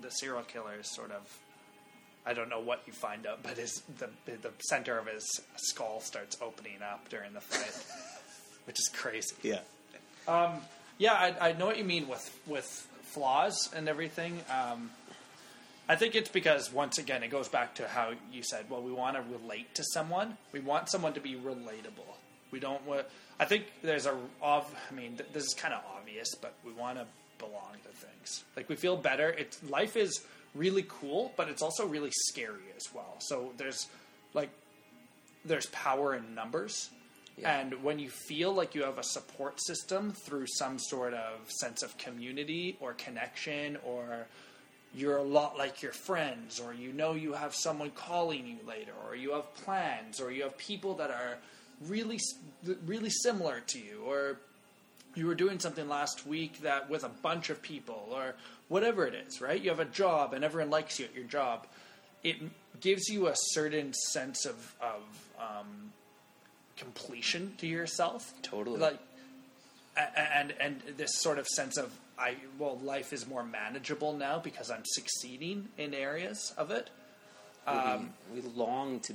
the 0.00 0.10
serial 0.10 0.42
killer 0.42 0.74
is 0.80 0.88
sort 0.94 1.10
of 1.10 1.38
I 2.24 2.32
don't 2.34 2.48
know 2.48 2.60
what 2.60 2.82
you 2.86 2.92
find 2.92 3.26
out, 3.26 3.42
but 3.42 3.58
his 3.58 3.82
the 3.98 4.08
the 4.26 4.50
center 4.68 4.98
of 4.98 5.06
his 5.06 5.26
skull 5.56 6.00
starts 6.00 6.38
opening 6.40 6.82
up 6.82 7.08
during 7.08 7.32
the 7.32 7.40
fight, 7.40 7.74
which 8.64 8.78
is 8.78 8.88
crazy. 8.94 9.34
yeah. 9.42 9.60
Yeah, 10.98 11.14
I, 11.14 11.48
I 11.48 11.52
know 11.54 11.64
what 11.66 11.78
you 11.78 11.84
mean 11.84 12.08
with 12.08 12.38
with 12.46 12.66
flaws 13.02 13.70
and 13.74 13.88
everything. 13.88 14.40
Um, 14.50 14.90
I 15.88 15.96
think 15.96 16.14
it's 16.14 16.28
because 16.28 16.70
once 16.72 16.98
again 16.98 17.22
it 17.22 17.30
goes 17.30 17.48
back 17.48 17.74
to 17.76 17.88
how 17.88 18.12
you 18.30 18.42
said. 18.42 18.66
Well, 18.68 18.82
we 18.82 18.92
want 18.92 19.16
to 19.16 19.22
relate 19.22 19.74
to 19.76 19.82
someone. 19.82 20.36
We 20.52 20.60
want 20.60 20.90
someone 20.90 21.14
to 21.14 21.20
be 21.20 21.34
relatable. 21.34 22.14
We 22.50 22.60
don't 22.60 22.84
want. 22.86 23.06
I 23.38 23.44
think 23.44 23.64
there's 23.82 24.06
a. 24.06 24.16
I 24.42 24.62
mean, 24.94 25.16
th- 25.16 25.30
this 25.32 25.44
is 25.44 25.54
kind 25.54 25.74
of 25.74 25.82
obvious, 25.96 26.34
but 26.34 26.54
we 26.64 26.72
want 26.72 26.98
to 26.98 27.06
belong 27.38 27.74
to 27.82 27.88
things. 27.88 28.44
Like 28.56 28.68
we 28.68 28.76
feel 28.76 28.96
better. 28.96 29.30
It's 29.30 29.62
life 29.64 29.96
is 29.96 30.20
really 30.54 30.84
cool, 30.88 31.32
but 31.36 31.48
it's 31.48 31.62
also 31.62 31.86
really 31.86 32.10
scary 32.12 32.72
as 32.76 32.92
well. 32.94 33.16
So 33.18 33.52
there's 33.56 33.88
like 34.34 34.50
there's 35.44 35.66
power 35.66 36.14
in 36.14 36.34
numbers. 36.34 36.90
Yeah. 37.36 37.58
And 37.58 37.82
when 37.82 37.98
you 37.98 38.10
feel 38.10 38.52
like 38.52 38.74
you 38.74 38.82
have 38.82 38.98
a 38.98 39.02
support 39.02 39.62
system 39.62 40.12
through 40.12 40.46
some 40.46 40.78
sort 40.78 41.14
of 41.14 41.50
sense 41.50 41.82
of 41.82 41.96
community 41.96 42.76
or 42.80 42.92
connection, 42.92 43.78
or 43.84 44.26
you're 44.94 45.16
a 45.16 45.22
lot 45.22 45.56
like 45.56 45.80
your 45.80 45.92
friends, 45.92 46.60
or 46.60 46.74
you 46.74 46.92
know 46.92 47.14
you 47.14 47.32
have 47.32 47.54
someone 47.54 47.90
calling 47.90 48.46
you 48.46 48.58
later, 48.66 48.92
or 49.06 49.16
you 49.16 49.32
have 49.32 49.54
plans, 49.54 50.20
or 50.20 50.30
you 50.30 50.42
have 50.42 50.58
people 50.58 50.94
that 50.96 51.10
are 51.10 51.38
really, 51.86 52.18
really 52.86 53.10
similar 53.10 53.60
to 53.68 53.78
you, 53.78 54.02
or 54.06 54.38
you 55.14 55.26
were 55.26 55.34
doing 55.34 55.58
something 55.58 55.88
last 55.88 56.26
week 56.26 56.60
that 56.62 56.88
with 56.88 57.04
a 57.04 57.08
bunch 57.08 57.50
of 57.50 57.60
people 57.62 58.08
or 58.12 58.34
whatever 58.68 59.06
it 59.06 59.14
is, 59.14 59.40
right? 59.40 59.60
You 59.60 59.70
have 59.70 59.80
a 59.80 59.84
job 59.84 60.34
and 60.34 60.44
everyone 60.44 60.70
likes 60.70 60.98
you 60.98 61.06
at 61.06 61.14
your 61.14 61.24
job. 61.24 61.66
It 62.22 62.36
gives 62.80 63.08
you 63.08 63.28
a 63.28 63.34
certain 63.34 63.92
sense 63.92 64.46
of 64.46 64.74
of 64.80 65.02
um, 65.38 65.92
completion 66.76 67.54
to 67.58 67.66
yourself. 67.66 68.32
Totally. 68.42 68.78
Like 68.78 68.98
and 69.96 70.54
and 70.60 70.80
this 70.96 71.10
sort 71.16 71.38
of 71.38 71.46
sense 71.46 71.76
of 71.76 71.92
I 72.18 72.36
well 72.58 72.78
life 72.78 73.12
is 73.12 73.26
more 73.26 73.42
manageable 73.42 74.12
now 74.12 74.38
because 74.38 74.70
I'm 74.70 74.84
succeeding 74.84 75.68
in 75.78 75.94
areas 75.94 76.52
of 76.56 76.70
it. 76.70 76.90
Um, 77.66 78.10
we, 78.32 78.40
we 78.40 78.48
long 78.54 79.00
to 79.00 79.14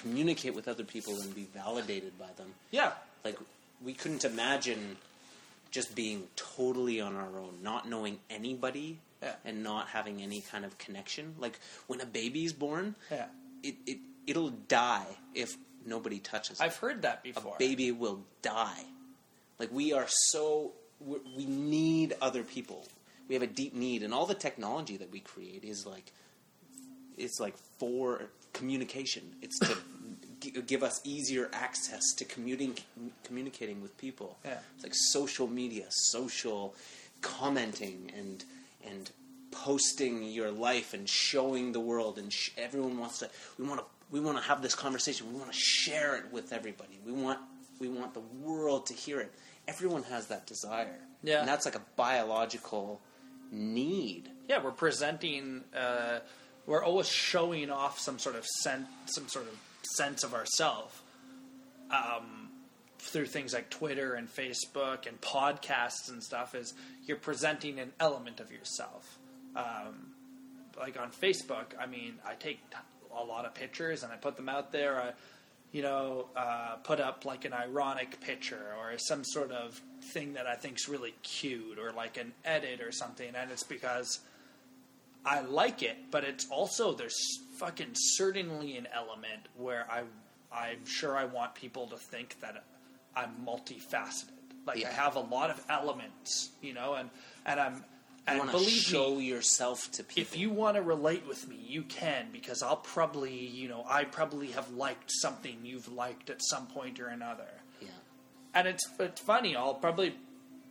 communicate 0.00 0.54
with 0.54 0.68
other 0.68 0.84
people 0.84 1.14
and 1.22 1.34
be 1.34 1.46
validated 1.54 2.18
by 2.18 2.30
them. 2.36 2.48
Yeah. 2.70 2.92
Like 3.24 3.38
we 3.84 3.92
couldn't 3.94 4.24
imagine 4.24 4.96
just 5.70 5.94
being 5.94 6.24
totally 6.36 7.00
on 7.00 7.14
our 7.16 7.38
own, 7.38 7.58
not 7.62 7.88
knowing 7.88 8.18
anybody 8.30 8.98
Yeah. 9.22 9.34
and 9.44 9.62
not 9.62 9.88
having 9.88 10.22
any 10.22 10.40
kind 10.40 10.64
of 10.64 10.78
connection. 10.78 11.34
Like 11.38 11.58
when 11.88 12.00
a 12.00 12.06
baby's 12.06 12.52
born, 12.52 12.94
Yeah. 13.10 13.26
it, 13.62 13.76
it 13.86 13.98
it'll 14.26 14.50
die 14.50 15.06
if 15.34 15.56
nobody 15.86 16.18
touches 16.18 16.60
it. 16.60 16.64
I've 16.64 16.76
heard 16.76 17.02
that 17.02 17.22
before. 17.22 17.54
a 17.54 17.58
baby 17.58 17.92
will 17.92 18.20
die. 18.42 18.84
Like 19.58 19.70
we 19.72 19.92
are 19.92 20.06
so 20.08 20.72
we 21.00 21.46
need 21.46 22.16
other 22.20 22.42
people. 22.42 22.86
We 23.28 23.34
have 23.34 23.42
a 23.42 23.46
deep 23.62 23.74
need, 23.74 24.02
and 24.02 24.12
all 24.14 24.26
the 24.26 24.34
technology 24.34 24.96
that 24.96 25.10
we 25.12 25.20
create 25.20 25.62
is 25.64 25.84
like 25.86 26.12
it's 27.16 27.38
like 27.40 27.56
for 27.78 28.22
communication. 28.52 29.34
It's 29.42 29.58
to 29.60 29.76
gi- 30.40 30.62
give 30.66 30.82
us 30.82 31.00
easier 31.04 31.48
access 31.52 32.02
to 32.16 32.24
commuting, 32.24 32.76
communicating 33.24 33.80
with 33.82 33.96
people. 33.98 34.38
Yeah. 34.44 34.58
It's 34.74 34.84
like 34.84 34.94
social 34.94 35.46
media, 35.46 35.86
social 35.88 36.74
commenting, 37.20 38.10
and 38.16 38.44
and 38.86 39.10
posting 39.50 40.22
your 40.24 40.50
life 40.50 40.94
and 40.94 41.08
showing 41.08 41.72
the 41.72 41.80
world. 41.80 42.18
And 42.18 42.32
sh- 42.32 42.50
everyone 42.56 42.98
wants 42.98 43.18
to. 43.20 43.30
We 43.58 43.66
want 43.66 43.80
to. 43.80 43.86
We 44.10 44.20
want 44.20 44.38
to 44.38 44.42
have 44.44 44.62
this 44.62 44.74
conversation. 44.74 45.30
We 45.32 45.38
want 45.38 45.52
to 45.52 45.58
share 45.58 46.16
it 46.16 46.32
with 46.32 46.52
everybody. 46.52 46.98
We 47.04 47.12
want. 47.12 47.38
We 47.80 47.88
want 47.88 48.14
the 48.14 48.20
world 48.42 48.86
to 48.86 48.94
hear 48.94 49.20
it. 49.20 49.32
Everyone 49.68 50.02
has 50.04 50.26
that 50.28 50.46
desire. 50.46 50.98
Yeah. 51.22 51.40
And 51.40 51.48
that's 51.48 51.64
like 51.64 51.74
a 51.76 51.82
biological 51.96 53.00
need. 53.52 54.30
yeah, 54.48 54.62
we're 54.62 54.70
presenting. 54.72 55.62
Uh, 55.76 56.20
we're 56.68 56.84
always 56.84 57.08
showing 57.08 57.70
off 57.70 57.98
some 57.98 58.18
sort 58.18 58.36
of 58.36 58.44
sense, 58.44 58.86
some 59.06 59.26
sort 59.26 59.46
of 59.46 59.58
sense 59.96 60.22
of 60.22 60.34
ourselves 60.34 60.94
um, 61.90 62.50
through 62.98 63.24
things 63.24 63.54
like 63.54 63.70
Twitter 63.70 64.14
and 64.14 64.28
Facebook 64.28 65.06
and 65.06 65.18
podcasts 65.22 66.10
and 66.10 66.22
stuff. 66.22 66.54
Is 66.54 66.74
you're 67.06 67.16
presenting 67.16 67.80
an 67.80 67.90
element 67.98 68.38
of 68.38 68.52
yourself. 68.52 69.18
Um, 69.56 70.12
like 70.78 71.00
on 71.00 71.10
Facebook, 71.10 71.68
I 71.80 71.86
mean, 71.86 72.16
I 72.24 72.34
take 72.34 72.60
a 73.18 73.24
lot 73.24 73.46
of 73.46 73.54
pictures 73.54 74.02
and 74.02 74.12
I 74.12 74.16
put 74.16 74.36
them 74.36 74.50
out 74.50 74.70
there. 74.70 75.00
I, 75.00 75.12
you 75.72 75.82
know, 75.82 76.28
uh, 76.36 76.76
put 76.84 77.00
up 77.00 77.24
like 77.24 77.46
an 77.46 77.54
ironic 77.54 78.20
picture 78.20 78.74
or 78.78 78.98
some 78.98 79.24
sort 79.24 79.52
of 79.52 79.80
thing 80.12 80.34
that 80.34 80.46
I 80.46 80.54
think's 80.54 80.86
really 80.86 81.14
cute 81.22 81.78
or 81.78 81.92
like 81.92 82.18
an 82.18 82.32
edit 82.44 82.82
or 82.82 82.92
something, 82.92 83.34
and 83.34 83.50
it's 83.50 83.64
because 83.64 84.20
I 85.24 85.40
like 85.40 85.82
it, 85.82 86.10
but 86.10 86.24
it's 86.24 86.48
also 86.50 86.92
there's 86.94 87.18
fucking 87.58 87.90
certainly 87.94 88.76
an 88.76 88.86
element 88.94 89.48
where 89.56 89.86
I 89.90 90.02
I'm 90.52 90.86
sure 90.86 91.16
I 91.16 91.24
want 91.26 91.54
people 91.54 91.86
to 91.88 91.96
think 91.96 92.40
that 92.40 92.64
I'm 93.14 93.30
multifaceted. 93.44 94.30
Like 94.66 94.78
Yeah. 94.78 94.88
I 94.88 94.92
have 94.92 95.16
a 95.16 95.20
lot 95.20 95.50
of 95.50 95.62
elements, 95.68 96.50
you 96.62 96.72
know, 96.72 96.94
and 96.94 97.10
and 97.44 97.60
I'm 97.60 97.84
You 98.28 98.40
and 98.40 98.42
to 98.42 98.50
believe 98.50 98.68
show 98.68 99.16
me, 99.16 99.24
yourself 99.26 99.90
to 99.92 100.04
people. 100.04 100.20
if 100.22 100.36
you 100.36 100.50
want 100.50 100.76
to 100.76 100.82
relate 100.82 101.26
with 101.26 101.48
me, 101.48 101.56
you 101.56 101.82
can 101.82 102.28
because 102.32 102.62
I'll 102.62 102.76
probably, 102.76 103.34
you 103.34 103.68
know, 103.68 103.84
I 103.88 104.04
probably 104.04 104.48
have 104.48 104.70
liked 104.72 105.10
something 105.10 105.58
you've 105.64 105.90
liked 105.92 106.28
at 106.30 106.40
some 106.42 106.66
point 106.66 107.00
or 107.00 107.08
another. 107.08 107.48
yeah. 107.80 107.88
And 108.54 108.68
it's 108.68 108.86
it's 108.98 109.20
funny. 109.20 109.56
I'll 109.56 109.74
probably 109.74 110.14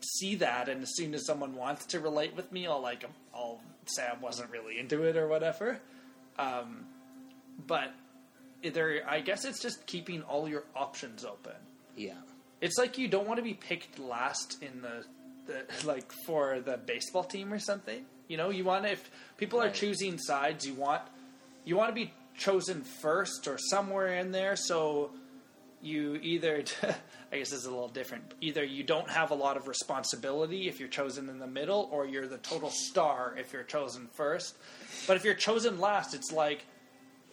see 0.01 0.35
that, 0.35 0.69
and 0.69 0.83
as 0.83 0.95
soon 0.95 1.13
as 1.15 1.25
someone 1.25 1.55
wants 1.55 1.85
to 1.87 1.99
relate 1.99 2.35
with 2.35 2.51
me, 2.51 2.67
I'll 2.67 2.81
like 2.81 3.03
I'll 3.33 3.59
say 3.89 4.05
I 4.05 4.17
wasn't 4.19 4.51
really 4.51 4.79
into 4.79 5.03
it 5.03 5.15
or 5.17 5.27
whatever. 5.27 5.79
Um, 6.37 6.85
but 7.65 7.93
there, 8.63 9.01
I 9.07 9.21
guess 9.21 9.45
it's 9.45 9.61
just 9.61 9.85
keeping 9.85 10.21
all 10.23 10.47
your 10.47 10.63
options 10.75 11.25
open. 11.25 11.55
Yeah. 11.95 12.13
It's 12.61 12.77
like 12.77 12.97
you 12.97 13.07
don't 13.07 13.27
want 13.27 13.37
to 13.37 13.43
be 13.43 13.53
picked 13.53 13.99
last 13.99 14.61
in 14.61 14.81
the, 14.81 15.05
the 15.45 15.65
like 15.87 16.11
for 16.25 16.59
the 16.59 16.77
baseball 16.77 17.23
team 17.23 17.53
or 17.53 17.59
something. 17.59 18.05
You 18.27 18.37
know, 18.37 18.49
you 18.49 18.63
want 18.65 18.83
to, 18.83 18.91
if 18.91 19.09
people 19.37 19.61
are 19.61 19.69
choosing 19.69 20.17
sides, 20.17 20.67
you 20.67 20.73
want 20.73 21.01
you 21.63 21.75
want 21.75 21.89
to 21.89 21.93
be 21.93 22.13
chosen 22.37 22.81
first 22.81 23.47
or 23.47 23.57
somewhere 23.57 24.19
in 24.19 24.31
there. 24.31 24.55
So 24.55 25.11
you 25.81 26.15
either, 26.21 26.63
I 27.31 27.37
guess 27.37 27.49
this 27.51 27.53
is 27.59 27.65
a 27.65 27.69
little 27.71 27.87
different. 27.87 28.33
Either 28.41 28.63
you 28.63 28.83
don't 28.83 29.09
have 29.09 29.31
a 29.31 29.35
lot 29.35 29.57
of 29.57 29.67
responsibility 29.67 30.67
if 30.67 30.79
you're 30.79 30.89
chosen 30.89 31.29
in 31.29 31.39
the 31.39 31.47
middle, 31.47 31.87
or 31.91 32.05
you're 32.05 32.27
the 32.27 32.37
total 32.39 32.69
star 32.69 33.35
if 33.37 33.53
you're 33.53 33.63
chosen 33.63 34.07
first. 34.13 34.55
But 35.07 35.17
if 35.17 35.23
you're 35.23 35.33
chosen 35.35 35.79
last, 35.79 36.13
it's 36.13 36.31
like 36.31 36.65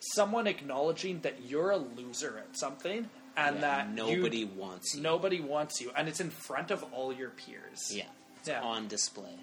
someone 0.00 0.46
acknowledging 0.46 1.20
that 1.20 1.42
you're 1.48 1.70
a 1.70 1.76
loser 1.78 2.37
at 2.38 2.59
something 2.59 3.09
and 3.37 3.57
Yeah, 3.57 3.61
that 3.61 3.88
you- 3.88 4.16
nobody 4.16 4.44
wants 4.44 4.94
you. 4.94 5.00
Nobody 5.00 5.40
wants 5.40 5.80
you, 5.80 5.90
and 5.96 6.09
it's 6.09 6.20
in 6.20 6.30
front 6.30 6.70
of 6.70 6.85
all 6.92 7.12
your 7.12 7.30
peers. 7.30 7.90
Yeah. 7.90 8.04
It's 8.40 8.48
Yeah. 8.48 8.62
on 8.62 8.88
display. 8.88 9.35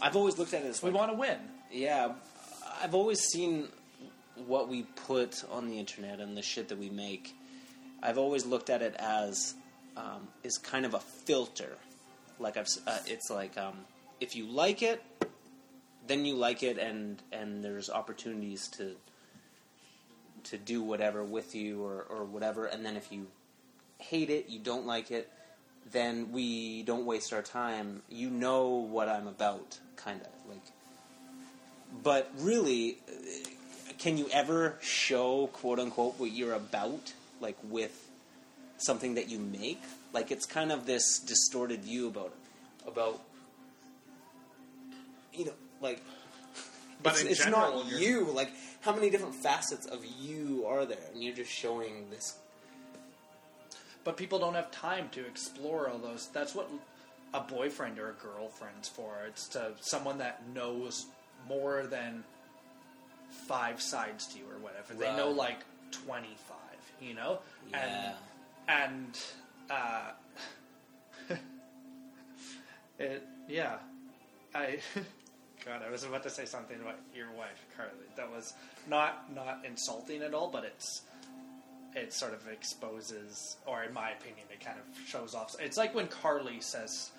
I've 0.00 0.14
always 0.14 0.38
looked 0.38 0.54
at 0.54 0.62
it 0.62 0.68
as 0.68 0.82
We 0.82 0.90
like, 0.90 0.98
want 1.00 1.12
to 1.12 1.16
win. 1.18 1.38
yeah, 1.72 2.14
I've 2.80 2.94
always 2.94 3.20
seen 3.22 3.68
what 4.46 4.68
we 4.68 4.82
put 4.82 5.42
on 5.50 5.68
the 5.68 5.78
internet 5.78 6.20
and 6.20 6.36
the 6.36 6.42
shit 6.42 6.68
that 6.68 6.78
we 6.78 6.90
make. 6.90 7.34
I've 8.02 8.18
always 8.18 8.46
looked 8.46 8.70
at 8.70 8.82
it 8.82 8.94
as 8.98 9.54
um, 9.96 10.28
is 10.42 10.58
kind 10.58 10.84
of 10.84 10.94
a 10.94 11.00
filter. 11.00 11.76
Like 12.38 12.56
I've, 12.56 12.68
uh, 12.86 12.98
it's 13.06 13.30
like 13.30 13.56
um, 13.56 13.78
if 14.20 14.36
you 14.36 14.46
like 14.46 14.82
it, 14.82 15.02
then 16.06 16.24
you 16.24 16.34
like 16.34 16.62
it, 16.62 16.78
and 16.78 17.22
and 17.32 17.64
there's 17.64 17.90
opportunities 17.90 18.68
to 18.68 18.96
to 20.44 20.58
do 20.58 20.82
whatever 20.82 21.24
with 21.24 21.54
you 21.54 21.84
or 21.84 22.06
or 22.08 22.24
whatever. 22.24 22.66
And 22.66 22.84
then 22.84 22.96
if 22.96 23.10
you 23.10 23.26
hate 23.98 24.30
it, 24.30 24.48
you 24.48 24.58
don't 24.58 24.86
like 24.86 25.10
it, 25.10 25.30
then 25.90 26.32
we 26.32 26.82
don't 26.82 27.06
waste 27.06 27.32
our 27.32 27.42
time. 27.42 28.02
You 28.08 28.30
know 28.30 28.68
what 28.68 29.08
I'm 29.08 29.26
about, 29.26 29.78
kind 29.96 30.20
of 30.20 30.28
like. 30.48 30.62
But 32.02 32.30
really, 32.38 32.98
uh, 33.08 33.48
can 33.98 34.18
you 34.18 34.28
ever 34.32 34.76
show 34.80 35.46
quote 35.48 35.78
unquote 35.78 36.18
what 36.18 36.32
you're 36.32 36.54
about, 36.54 37.12
like 37.40 37.56
with 37.62 38.10
something 38.78 39.14
that 39.14 39.28
you 39.28 39.38
make? 39.38 39.82
Like 40.12 40.30
it's 40.30 40.46
kind 40.46 40.72
of 40.72 40.86
this 40.86 41.18
distorted 41.18 41.82
view 41.82 42.08
about 42.08 42.32
it, 42.32 42.88
about 42.88 43.20
you 45.32 45.46
know, 45.46 45.52
like. 45.80 46.02
But 47.02 47.12
it's, 47.12 47.22
in 47.22 47.28
it's 47.28 47.44
general, 47.44 47.84
not 47.84 48.00
you're- 48.00 48.32
Like, 48.32 48.50
how 48.80 48.94
many 48.94 49.10
different 49.10 49.34
facets 49.34 49.84
of 49.86 50.02
you 50.20 50.64
are 50.66 50.86
there? 50.86 50.96
And 51.12 51.22
you're 51.22 51.34
just 51.34 51.50
showing 51.50 52.08
this 52.10 52.38
But 54.02 54.16
people 54.16 54.38
don't 54.38 54.54
have 54.54 54.70
time 54.70 55.10
to 55.10 55.26
explore 55.26 55.90
all 55.90 55.98
those. 55.98 56.28
That's 56.32 56.54
what 56.54 56.70
a 57.34 57.40
boyfriend 57.40 57.98
or 57.98 58.10
a 58.10 58.12
girlfriend's 58.14 58.88
for. 58.88 59.14
It's 59.28 59.46
to 59.48 59.72
someone 59.80 60.18
that 60.18 60.48
knows 60.54 61.04
more 61.46 61.86
than 61.86 62.24
five 63.46 63.82
sides 63.82 64.26
to 64.28 64.38
you 64.38 64.44
or 64.44 64.58
whatever. 64.58 64.94
They 64.94 65.14
know 65.16 65.30
like 65.30 65.58
twenty 65.90 66.34
five. 66.48 66.55
You 67.00 67.14
know, 67.14 67.38
Yeah. 67.70 68.14
and 68.68 68.96
and 68.98 69.18
uh, 69.70 70.10
it 72.98 73.22
yeah, 73.48 73.76
I. 74.54 74.78
God, 75.64 75.82
I 75.84 75.90
was 75.90 76.04
about 76.04 76.22
to 76.22 76.30
say 76.30 76.44
something 76.44 76.80
about 76.80 77.00
your 77.12 77.32
wife, 77.32 77.66
Carly. 77.76 77.90
That 78.16 78.30
was 78.30 78.54
not 78.88 79.34
not 79.34 79.64
insulting 79.66 80.22
at 80.22 80.32
all, 80.32 80.48
but 80.48 80.64
it's 80.64 81.02
it 81.96 82.12
sort 82.12 82.34
of 82.34 82.46
exposes, 82.46 83.56
or 83.66 83.82
in 83.82 83.92
my 83.92 84.10
opinion, 84.10 84.46
it 84.52 84.64
kind 84.64 84.78
of 84.78 85.08
shows 85.08 85.34
off. 85.34 85.56
It's 85.58 85.76
like 85.76 85.92
when 85.94 86.06
Carly 86.06 86.60
says, 86.60 87.10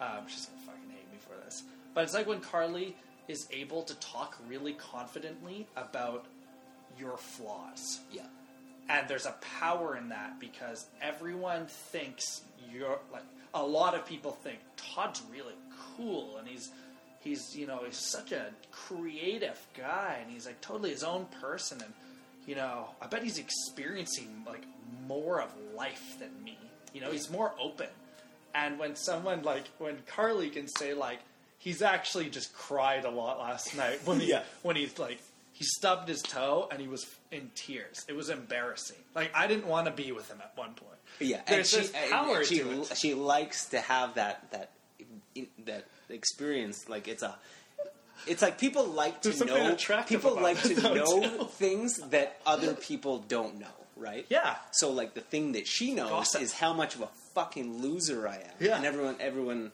um, 0.00 0.26
she's 0.26 0.46
gonna 0.46 0.60
fucking 0.66 0.90
hate 0.90 1.10
me 1.12 1.18
for 1.20 1.36
this, 1.44 1.62
but 1.94 2.02
it's 2.04 2.14
like 2.14 2.26
when 2.26 2.40
Carly 2.40 2.96
is 3.28 3.46
able 3.52 3.82
to 3.84 3.94
talk 4.00 4.36
really 4.48 4.72
confidently 4.72 5.68
about 5.76 6.26
your 6.98 7.16
flaws. 7.16 8.00
Yeah. 8.10 8.22
And 8.92 9.08
there's 9.08 9.26
a 9.26 9.34
power 9.60 9.96
in 9.96 10.10
that 10.10 10.38
because 10.38 10.86
everyone 11.00 11.66
thinks 11.66 12.42
you're 12.70 12.98
like 13.12 13.22
a 13.54 13.62
lot 13.64 13.94
of 13.94 14.06
people 14.06 14.32
think 14.32 14.58
Todd's 14.76 15.22
really 15.32 15.54
cool 15.96 16.36
and 16.38 16.46
he's 16.46 16.70
he's 17.20 17.56
you 17.56 17.66
know 17.66 17.80
he's 17.86 17.96
such 17.96 18.32
a 18.32 18.46
creative 18.70 19.58
guy 19.76 20.18
and 20.22 20.30
he's 20.30 20.46
like 20.46 20.60
totally 20.60 20.90
his 20.90 21.02
own 21.04 21.26
person 21.40 21.80
and 21.82 21.92
you 22.46 22.54
know 22.54 22.88
I 23.00 23.06
bet 23.06 23.22
he's 23.22 23.38
experiencing 23.38 24.44
like 24.46 24.64
more 25.08 25.40
of 25.40 25.50
life 25.74 26.18
than 26.18 26.30
me. 26.44 26.58
You 26.94 27.00
know, 27.00 27.10
he's 27.10 27.30
more 27.30 27.52
open. 27.58 27.88
And 28.54 28.78
when 28.78 28.94
someone 28.96 29.42
like 29.42 29.64
when 29.78 29.96
Carly 30.06 30.50
can 30.50 30.68
say 30.68 30.92
like 30.92 31.20
he's 31.58 31.80
actually 31.82 32.28
just 32.28 32.52
cried 32.54 33.04
a 33.06 33.10
lot 33.10 33.38
last 33.38 33.74
night 33.76 34.00
when 34.04 34.20
he 34.20 34.28
Yeah. 34.30 34.42
when 34.62 34.76
he's 34.76 34.98
like 34.98 35.18
he 35.52 35.64
stubbed 35.64 36.08
his 36.08 36.22
toe 36.22 36.68
and 36.70 36.80
he 36.80 36.88
was 36.88 37.06
in 37.30 37.50
tears. 37.54 38.04
It 38.08 38.16
was 38.16 38.30
embarrassing. 38.30 38.96
Like 39.14 39.30
I 39.34 39.46
didn't 39.46 39.66
want 39.66 39.86
to 39.86 39.92
be 39.92 40.12
with 40.12 40.30
him 40.30 40.38
at 40.42 40.52
one 40.56 40.74
point. 40.74 40.98
Yeah, 41.20 41.42
There's 41.46 41.72
and 41.74 41.86
she, 41.86 42.10
power 42.10 42.38
and 42.38 42.46
she, 42.46 42.58
to 42.58 42.80
it. 42.82 42.96
she 42.96 43.14
likes 43.14 43.66
to 43.66 43.80
have 43.80 44.14
that 44.14 44.50
that 44.50 44.70
that 45.66 45.84
experience. 46.08 46.88
Like 46.88 47.06
it's 47.06 47.22
a, 47.22 47.36
it's 48.26 48.42
like 48.42 48.58
people 48.58 48.86
like 48.86 49.22
There's 49.22 49.38
to 49.38 49.44
know. 49.44 49.76
People 50.06 50.40
like 50.40 50.60
to 50.62 50.74
know 50.80 51.44
things 51.44 51.98
that 52.10 52.40
other 52.46 52.74
people 52.74 53.18
don't 53.18 53.60
know, 53.60 53.66
right? 53.96 54.26
Yeah. 54.30 54.56
So 54.72 54.90
like 54.90 55.14
the 55.14 55.20
thing 55.20 55.52
that 55.52 55.66
she 55.66 55.94
knows 55.94 56.10
Gossip. 56.10 56.42
is 56.42 56.54
how 56.54 56.72
much 56.72 56.94
of 56.94 57.02
a 57.02 57.08
fucking 57.34 57.82
loser 57.82 58.26
I 58.26 58.36
am. 58.36 58.50
Yeah. 58.58 58.76
And 58.76 58.86
everyone 58.86 59.16
everyone 59.20 59.72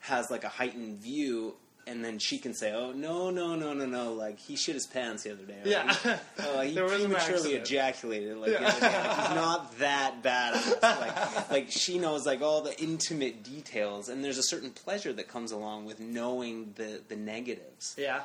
has 0.00 0.30
like 0.30 0.44
a 0.44 0.48
heightened 0.48 0.98
view. 0.98 1.54
And 1.88 2.04
then 2.04 2.18
she 2.18 2.38
can 2.38 2.52
say, 2.52 2.72
"Oh 2.72 2.90
no, 2.90 3.30
no, 3.30 3.54
no, 3.54 3.72
no, 3.72 3.86
no! 3.86 4.12
Like 4.12 4.40
he 4.40 4.56
shit 4.56 4.74
his 4.74 4.88
pants 4.88 5.22
the 5.22 5.30
other 5.32 5.44
day. 5.44 5.60
or 5.64 5.68
Yeah. 5.68 5.92
he, 5.92 6.10
oh, 6.40 6.60
he 6.62 6.74
prematurely 6.98 7.54
ejaculated. 7.54 8.36
Like, 8.38 8.50
Yeah. 8.50 8.58
the 8.58 8.66
other 8.66 8.80
day. 8.80 8.86
Like, 9.08 9.16
he's 9.28 9.34
not 9.36 9.78
that 9.78 10.22
badass. 10.22 10.82
Like, 10.82 11.50
like 11.50 11.70
she 11.70 11.98
knows 12.00 12.26
like 12.26 12.42
all 12.42 12.60
the 12.60 12.76
intimate 12.82 13.44
details, 13.44 14.08
and 14.08 14.24
there's 14.24 14.38
a 14.38 14.42
certain 14.42 14.70
pleasure 14.70 15.12
that 15.12 15.28
comes 15.28 15.52
along 15.52 15.84
with 15.84 16.00
knowing 16.00 16.72
the 16.74 17.02
the 17.06 17.14
negatives. 17.16 17.94
Yeah. 17.96 18.22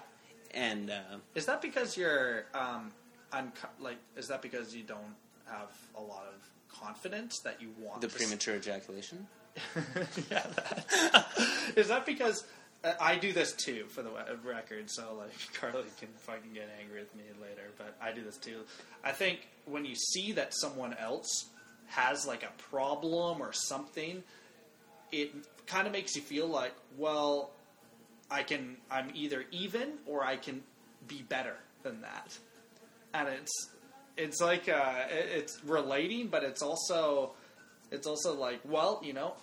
And 0.53 0.89
uh, 0.89 1.17
Is 1.35 1.45
that 1.45 1.61
because 1.61 1.95
you're 1.95 2.45
um 2.55 2.91
unco- 3.31 3.69
like 3.79 3.97
is 4.17 4.27
that 4.29 4.41
because 4.41 4.75
you 4.75 4.81
don't 4.83 5.15
have 5.47 5.69
a 5.95 6.01
lot 6.01 6.25
of 6.33 6.41
confidence 6.75 7.39
that 7.41 7.61
you 7.61 7.69
want 7.79 8.01
the 8.01 8.07
to 8.07 8.13
s- 8.15 8.19
premature 8.21 8.55
ejaculation. 8.55 9.27
yeah, 10.31 10.45
that. 10.55 11.27
is 11.75 11.89
that 11.89 12.05
because 12.05 12.43
I 12.99 13.15
do 13.15 13.31
this 13.31 13.53
too 13.53 13.85
for 13.89 14.01
the 14.01 14.09
record? 14.43 14.89
So 14.89 15.15
like 15.17 15.31
Carly 15.53 15.85
can 15.99 16.09
fucking 16.17 16.53
get 16.53 16.69
angry 16.81 16.99
with 16.99 17.15
me 17.15 17.23
later, 17.41 17.69
but 17.77 17.95
I 18.01 18.11
do 18.11 18.23
this 18.23 18.37
too. 18.37 18.61
I 19.03 19.11
think 19.11 19.47
when 19.65 19.85
you 19.85 19.95
see 19.95 20.31
that 20.33 20.53
someone 20.53 20.95
else 20.95 21.49
has 21.87 22.25
like 22.25 22.43
a 22.43 22.51
problem 22.69 23.41
or 23.41 23.53
something, 23.53 24.23
it 25.11 25.31
kind 25.67 25.85
of 25.85 25.93
makes 25.93 26.15
you 26.15 26.21
feel 26.21 26.47
like, 26.47 26.73
well, 26.97 27.51
I 28.31 28.43
can 28.43 28.77
I'm 28.89 29.11
either 29.13 29.45
even 29.51 29.93
or 30.07 30.23
I 30.23 30.37
can 30.37 30.63
be 31.07 31.21
better 31.21 31.57
than 31.83 32.01
that, 32.01 32.37
and 33.13 33.27
it's 33.27 33.69
it's 34.17 34.39
like 34.39 34.69
uh, 34.69 35.05
it's 35.09 35.63
relating, 35.65 36.27
but 36.27 36.43
it's 36.43 36.61
also 36.61 37.31
it's 37.91 38.07
also 38.07 38.33
like 38.33 38.61
well, 38.63 39.01
you 39.03 39.13
know, 39.13 39.33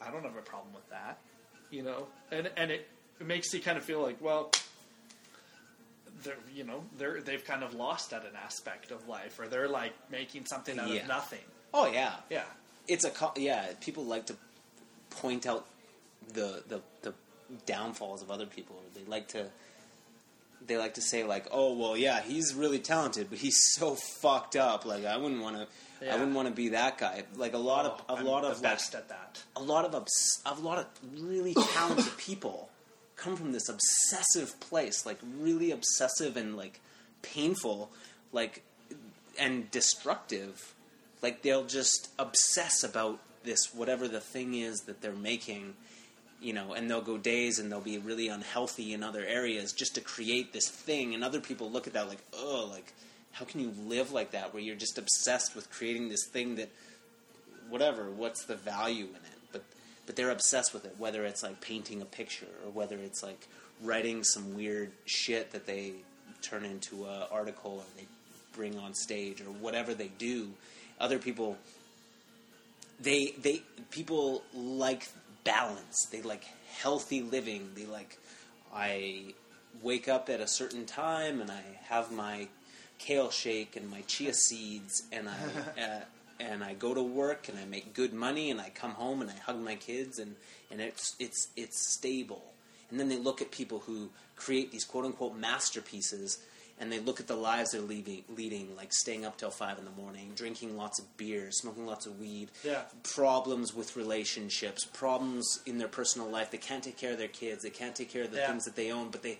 I 0.00 0.10
don't 0.10 0.22
have 0.22 0.36
a 0.36 0.42
problem 0.42 0.74
with 0.74 0.88
that, 0.90 1.18
you 1.70 1.82
know, 1.82 2.06
and 2.30 2.50
and 2.56 2.70
it, 2.70 2.88
it 3.20 3.26
makes 3.26 3.52
you 3.52 3.60
kind 3.60 3.78
of 3.78 3.84
feel 3.84 4.00
like 4.02 4.20
well. 4.22 4.50
They're, 6.24 6.34
you 6.52 6.64
know, 6.64 6.82
they're 6.98 7.20
they've 7.20 7.44
kind 7.44 7.62
of 7.62 7.74
lost 7.74 8.12
at 8.12 8.22
an 8.22 8.34
aspect 8.44 8.90
of 8.90 9.06
life, 9.06 9.38
or 9.38 9.46
they're 9.46 9.68
like 9.68 9.92
making 10.10 10.46
something 10.46 10.76
out 10.76 10.88
Yeah. 10.88 11.02
of 11.02 11.08
nothing. 11.08 11.44
Oh 11.72 11.86
yeah, 11.90 12.14
Yeah, 12.28 12.42
it's 12.88 13.04
a 13.04 13.12
yeah. 13.36 13.66
People 13.80 14.04
like 14.04 14.26
to 14.26 14.34
point 15.10 15.46
out 15.46 15.66
the 16.32 16.64
the 16.66 16.80
the 17.02 17.14
downfalls 17.66 18.20
of 18.20 18.32
other 18.32 18.46
people. 18.46 18.76
Or 18.76 18.82
they 19.00 19.08
like 19.08 19.28
to 19.28 19.46
they 20.68 20.76
like 20.76 20.94
to 20.94 21.00
say 21.02 21.24
like, 21.24 21.46
oh 21.50 21.72
well, 21.74 21.96
yeah, 21.96 22.20
he's 22.20 22.54
really 22.54 22.78
talented, 22.78 23.28
but 23.30 23.38
he's 23.38 23.58
so 23.74 23.96
fucked 24.20 24.54
up. 24.56 24.84
Like 24.86 25.04
I 25.04 25.16
wouldn't 25.16 25.42
want 25.42 25.56
to. 25.56 25.66
Yeah. 26.00 26.14
I 26.14 26.18
wouldn't 26.18 26.36
want 26.36 26.46
to 26.46 26.54
be 26.54 26.68
that 26.68 26.96
guy. 26.98 27.24
Like 27.36 27.54
a 27.54 27.58
lot 27.58 27.84
Oh, 27.86 28.12
of 28.14 28.18
a 28.18 28.20
I'm 28.20 28.26
lot 28.26 28.44
of 28.44 28.52
like, 28.52 28.62
best 28.62 28.94
at 28.94 29.08
that. 29.08 29.42
a 29.56 29.62
lot 29.62 29.84
of 29.84 29.94
obs- 29.96 30.40
a 30.46 30.54
lot 30.54 30.78
of 30.78 30.86
really 31.20 31.54
talented 31.54 32.16
people 32.18 32.68
come 33.16 33.34
from 33.34 33.50
this 33.50 33.68
obsessive 33.68 34.60
place, 34.60 35.04
like 35.04 35.18
really 35.40 35.72
obsessive 35.72 36.36
and 36.36 36.56
like 36.56 36.80
painful, 37.22 37.90
like 38.32 38.62
and 39.38 39.68
destructive. 39.72 40.74
Like 41.20 41.42
they'll 41.42 41.64
just 41.66 42.10
obsess 42.16 42.84
about 42.84 43.18
this 43.42 43.74
whatever 43.74 44.06
the 44.06 44.20
thing 44.20 44.54
is 44.54 44.82
that 44.86 45.00
they're 45.00 45.12
making, 45.12 45.74
you 46.40 46.52
know, 46.52 46.72
and 46.72 46.88
they'll 46.90 47.00
go 47.00 47.18
days 47.18 47.58
and 47.58 47.70
they'll 47.70 47.80
be 47.80 47.98
really 47.98 48.28
unhealthy 48.28 48.92
in 48.92 49.02
other 49.02 49.24
areas 49.24 49.72
just 49.72 49.94
to 49.96 50.00
create 50.00 50.52
this 50.52 50.68
thing 50.68 51.14
and 51.14 51.24
other 51.24 51.40
people 51.40 51.70
look 51.70 51.86
at 51.86 51.94
that 51.94 52.08
like, 52.08 52.22
"Oh, 52.32 52.68
like 52.70 52.92
how 53.32 53.44
can 53.44 53.60
you 53.60 53.72
live 53.86 54.12
like 54.12 54.32
that 54.32 54.52
where 54.52 54.62
you're 54.62 54.76
just 54.76 54.98
obsessed 54.98 55.54
with 55.54 55.70
creating 55.70 56.08
this 56.08 56.26
thing 56.26 56.56
that 56.56 56.68
whatever, 57.68 58.10
what's 58.10 58.44
the 58.44 58.56
value 58.56 59.04
in 59.04 59.14
it? 59.14 59.38
But 59.52 59.62
but 60.06 60.16
they're 60.16 60.30
obsessed 60.30 60.72
with 60.72 60.84
it, 60.84 60.94
whether 60.98 61.24
it's 61.24 61.42
like 61.42 61.60
painting 61.60 62.02
a 62.02 62.04
picture 62.04 62.48
or 62.64 62.70
whether 62.70 62.96
it's 62.96 63.22
like 63.22 63.46
writing 63.82 64.24
some 64.24 64.54
weird 64.54 64.90
shit 65.06 65.52
that 65.52 65.66
they 65.66 65.92
turn 66.42 66.64
into 66.64 67.04
an 67.04 67.24
article 67.30 67.72
or 67.72 67.84
they 67.96 68.06
bring 68.54 68.78
on 68.78 68.94
stage 68.94 69.40
or 69.40 69.44
whatever 69.44 69.94
they 69.94 70.10
do. 70.18 70.50
Other 71.00 71.18
people 71.18 71.56
they 73.00 73.34
they 73.40 73.62
people 73.90 74.42
like 74.54 75.08
balance. 75.48 76.06
They 76.12 76.20
like 76.20 76.44
healthy 76.78 77.22
living. 77.22 77.70
They 77.74 77.86
like 77.86 78.18
I 78.74 79.34
wake 79.82 80.08
up 80.08 80.28
at 80.28 80.40
a 80.40 80.46
certain 80.46 80.84
time 80.84 81.40
and 81.40 81.50
I 81.50 81.62
have 81.84 82.12
my 82.12 82.48
kale 82.98 83.30
shake 83.30 83.76
and 83.76 83.90
my 83.90 84.02
chia 84.02 84.34
seeds 84.34 85.04
and 85.10 85.28
I 85.28 85.80
uh, 85.82 86.00
and 86.40 86.62
I 86.62 86.74
go 86.74 86.94
to 86.94 87.02
work 87.02 87.48
and 87.48 87.58
I 87.58 87.64
make 87.64 87.94
good 87.94 88.12
money 88.12 88.50
and 88.50 88.60
I 88.60 88.70
come 88.70 88.92
home 88.92 89.22
and 89.22 89.30
I 89.30 89.34
hug 89.34 89.58
my 89.60 89.74
kids 89.74 90.18
and 90.18 90.36
and 90.70 90.80
it's 90.80 91.16
it's 91.18 91.48
it's 91.56 91.78
stable. 91.94 92.42
And 92.90 93.00
then 93.00 93.08
they 93.08 93.18
look 93.18 93.40
at 93.40 93.50
people 93.50 93.80
who 93.80 94.10
create 94.36 94.70
these 94.70 94.84
quote 94.84 95.06
unquote 95.06 95.36
masterpieces 95.36 96.38
and 96.80 96.90
they 96.92 96.98
look 97.00 97.20
at 97.20 97.26
the 97.26 97.34
lives 97.36 97.70
they're 97.72 97.80
leading, 97.80 98.24
leading 98.36 98.76
like 98.76 98.92
staying 98.92 99.24
up 99.24 99.36
till 99.36 99.50
five 99.50 99.78
in 99.78 99.84
the 99.84 99.90
morning, 99.92 100.32
drinking 100.36 100.76
lots 100.76 100.98
of 101.00 101.16
beer, 101.16 101.48
smoking 101.50 101.86
lots 101.86 102.06
of 102.06 102.18
weed, 102.20 102.48
Yeah. 102.64 102.82
problems 103.02 103.74
with 103.74 103.96
relationships, 103.96 104.84
problems 104.84 105.60
in 105.66 105.78
their 105.78 105.88
personal 105.88 106.28
life. 106.28 106.50
They 106.50 106.58
can't 106.58 106.82
take 106.84 106.96
care 106.96 107.12
of 107.12 107.18
their 107.18 107.28
kids. 107.28 107.62
They 107.62 107.70
can't 107.70 107.94
take 107.96 108.10
care 108.10 108.22
of 108.24 108.30
the 108.30 108.38
Yeah. 108.38 108.48
things 108.48 108.64
that 108.64 108.76
they 108.76 108.90
own, 108.90 109.10
but 109.10 109.22
they 109.22 109.38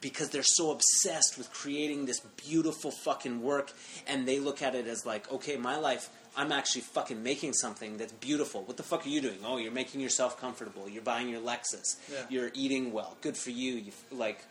because 0.00 0.30
they're 0.30 0.42
so 0.44 0.70
obsessed 0.70 1.36
with 1.36 1.52
creating 1.52 2.06
this 2.06 2.20
beautiful 2.36 2.90
fucking 2.90 3.42
work 3.42 3.72
and 4.06 4.26
they 4.26 4.38
look 4.38 4.62
at 4.62 4.74
it 4.76 4.86
as 4.86 5.04
like, 5.04 5.30
okay, 5.32 5.56
my 5.56 5.76
life 5.76 6.10
I'm 6.36 6.52
actually 6.52 6.82
fucking 6.82 7.24
making 7.24 7.54
something 7.54 7.96
that's 7.98 8.12
beautiful. 8.12 8.62
What 8.62 8.76
the 8.76 8.84
fuck 8.84 9.04
are 9.04 9.08
you 9.08 9.20
doing? 9.20 9.40
Oh, 9.44 9.56
you're 9.56 9.72
making 9.72 10.00
yourself 10.00 10.40
comfortable. 10.40 10.88
You're 10.88 11.02
buying 11.02 11.28
your 11.28 11.40
Lexus. 11.40 11.96
Yeah. 12.10 12.18
You're 12.28 12.50
eating 12.54 12.92
well. 12.92 13.16
Good 13.20 13.36
for 13.36 13.50
you. 13.50 13.74
You 13.74 13.92
like 14.12 14.44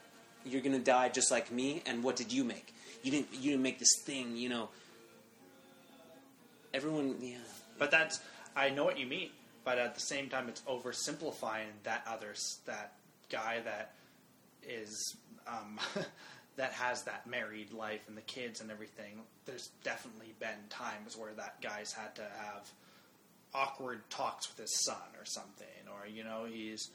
you're 0.45 0.61
to 0.61 0.79
die 0.79 1.09
just 1.09 1.31
like 1.31 1.51
me 1.51 1.81
and 1.85 2.03
what 2.03 2.15
did 2.15 2.31
you 2.31 2.43
make? 2.43 2.73
You 3.03 3.11
didn't 3.11 3.33
you 3.33 3.51
didn't 3.51 3.63
make 3.63 3.79
this 3.79 4.01
thing, 4.03 4.35
you 4.35 4.49
know. 4.49 4.69
Everyone, 6.73 7.15
yeah. 7.21 7.37
But 7.77 7.91
that's 7.91 8.19
I 8.55 8.69
know 8.69 8.83
what 8.83 8.99
you 8.99 9.05
mean. 9.05 9.29
But 9.63 9.77
at 9.77 9.95
the 9.95 10.01
same 10.01 10.29
time, 10.29 10.49
it's 10.49 10.61
oversimplifying 10.61 11.67
that 11.83 12.03
others 12.07 12.59
that 12.65 12.93
guy 13.29 13.59
that 13.63 13.93
is 14.67 15.15
um, 15.47 15.79
that 16.57 16.73
has 16.73 17.03
that 17.03 17.27
married 17.27 17.71
life 17.71 18.01
and 18.07 18.17
the 18.17 18.21
kids 18.21 18.61
and 18.61 18.71
everything. 18.71 19.21
There's 19.45 19.69
definitely 19.83 20.33
been 20.39 20.67
times 20.69 21.17
where 21.17 21.33
that 21.33 21.61
guy's 21.61 21.93
had 21.93 22.15
to 22.15 22.21
have 22.21 22.69
awkward 23.53 24.01
talks 24.09 24.47
with 24.49 24.57
his 24.57 24.83
son 24.83 24.97
or 25.17 25.25
something, 25.25 25.67
or 25.91 26.07
you 26.07 26.23
know 26.23 26.45
he's 26.45 26.89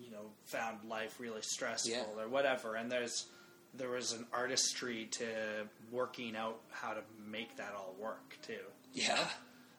you 0.00 0.10
know 0.10 0.30
found 0.44 0.78
life 0.88 1.18
really 1.20 1.42
stressful 1.42 1.92
Yeah. 1.92 2.22
or 2.22 2.28
whatever. 2.28 2.74
And 2.76 2.90
there's 2.90 3.26
there 3.74 3.90
was 3.90 4.12
an 4.12 4.26
artistry 4.32 5.06
to 5.12 5.26
working 5.92 6.34
out 6.36 6.58
how 6.70 6.92
to 6.94 7.00
make 7.30 7.56
that 7.56 7.74
all 7.76 7.94
work 8.00 8.38
too. 8.42 8.54
Yeah. 8.92 9.18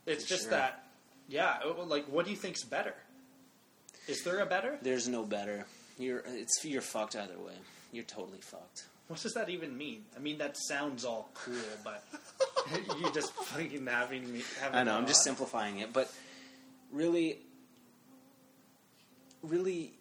It's 0.06 0.26
just 0.26 0.44
sure. 0.44 0.52
that, 0.52 0.88
yeah. 1.28 1.58
uh, 1.66 1.84
Like, 1.86 2.06
what 2.06 2.26
do 2.26 2.32
you 2.32 2.38
think's 2.38 2.64
better? 2.64 2.94
Is 4.08 4.24
there 4.24 4.40
a 4.40 4.46
better? 4.46 4.78
There's 4.82 5.08
no 5.08 5.24
better. 5.24 5.66
You're 5.98 6.24
it's 6.28 6.64
you're 6.64 6.82
fucked 6.82 7.16
either 7.16 7.38
way. 7.38 7.54
You're 7.92 8.06
totally 8.06 8.40
fucked. 8.42 8.86
What 9.08 9.22
does 9.22 9.34
that 9.34 9.50
even 9.50 9.76
mean? 9.76 10.06
I 10.16 10.20
mean, 10.20 10.38
that 10.38 10.56
sounds 10.56 11.04
all 11.04 11.30
cool, 11.34 11.56
but 11.84 12.04
you're 13.00 13.12
just 13.12 13.34
fucking 13.34 13.86
having 13.88 14.32
me. 14.32 14.44
Having 14.62 14.80
I 14.80 14.84
know. 14.84 14.96
I'm 14.96 15.08
just 15.08 15.24
simplifying 15.24 15.80
it, 15.80 15.92
but 15.94 16.12
really, 16.92 17.40
really, 19.42 19.94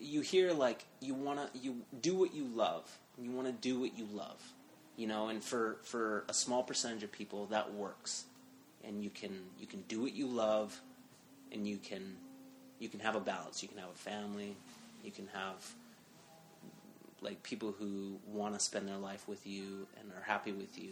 you 0.00 0.20
hear 0.20 0.52
like 0.52 0.84
you 1.00 1.14
wanna 1.14 1.50
you 1.54 1.82
do 2.00 2.14
what 2.14 2.34
you 2.34 2.44
love. 2.44 2.98
You 3.20 3.32
want 3.32 3.48
to 3.48 3.52
do 3.52 3.80
what 3.80 3.98
you 3.98 4.06
love, 4.12 4.40
you 4.96 5.06
know. 5.06 5.28
And 5.28 5.42
for 5.42 5.78
for 5.82 6.24
a 6.28 6.34
small 6.34 6.62
percentage 6.62 7.02
of 7.02 7.10
people, 7.10 7.46
that 7.46 7.74
works, 7.74 8.24
and 8.84 9.02
you 9.02 9.10
can 9.10 9.32
you 9.58 9.66
can 9.66 9.82
do 9.88 10.00
what 10.00 10.14
you 10.14 10.26
love, 10.26 10.80
and 11.50 11.66
you 11.66 11.78
can 11.78 12.16
you 12.78 12.88
can 12.88 13.00
have 13.00 13.16
a 13.16 13.20
balance. 13.20 13.62
You 13.62 13.68
can 13.68 13.78
have 13.78 13.90
a 13.90 13.98
family. 13.98 14.56
You 15.02 15.10
can 15.10 15.28
have 15.34 15.74
like 17.20 17.42
people 17.42 17.74
who 17.76 18.20
want 18.28 18.54
to 18.54 18.60
spend 18.60 18.86
their 18.86 18.98
life 18.98 19.26
with 19.26 19.44
you 19.46 19.88
and 19.98 20.12
are 20.12 20.22
happy 20.22 20.52
with 20.52 20.78
you. 20.78 20.90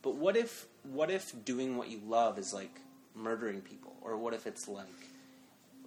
But 0.00 0.14
what 0.14 0.36
if 0.36 0.66
what 0.84 1.10
if 1.10 1.34
doing 1.44 1.76
what 1.76 1.88
you 1.88 2.00
love 2.06 2.38
is 2.38 2.54
like 2.54 2.80
murdering 3.14 3.60
people, 3.60 3.92
or 4.00 4.16
what 4.16 4.32
if 4.32 4.46
it's 4.46 4.68
like 4.68 4.86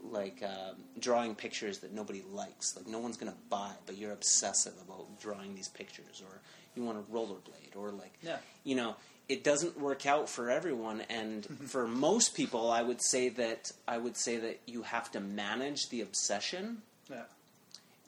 like 0.03 0.41
um, 0.43 0.75
drawing 0.99 1.35
pictures 1.35 1.79
that 1.79 1.93
nobody 1.93 2.23
likes, 2.31 2.75
like 2.75 2.87
no 2.87 2.99
one's 2.99 3.17
gonna 3.17 3.33
buy, 3.49 3.71
but 3.85 3.97
you're 3.97 4.11
obsessive 4.13 4.73
about 4.85 5.19
drawing 5.21 5.55
these 5.55 5.67
pictures, 5.69 6.21
or 6.21 6.39
you 6.75 6.83
want 6.83 7.05
to 7.05 7.11
rollerblade, 7.13 7.75
or 7.75 7.91
like 7.91 8.13
Yeah. 8.23 8.37
you 8.63 8.75
know, 8.75 8.95
it 9.29 9.43
doesn't 9.43 9.79
work 9.79 10.05
out 10.05 10.27
for 10.29 10.49
everyone, 10.49 11.01
and 11.09 11.45
for 11.69 11.87
most 11.87 12.33
people, 12.35 12.71
I 12.71 12.81
would 12.81 13.01
say 13.01 13.29
that 13.29 13.71
I 13.87 13.97
would 13.97 14.17
say 14.17 14.37
that 14.37 14.59
you 14.65 14.81
have 14.83 15.11
to 15.11 15.19
manage 15.19 15.89
the 15.89 16.01
obsession 16.01 16.81
Yeah. 17.09 17.23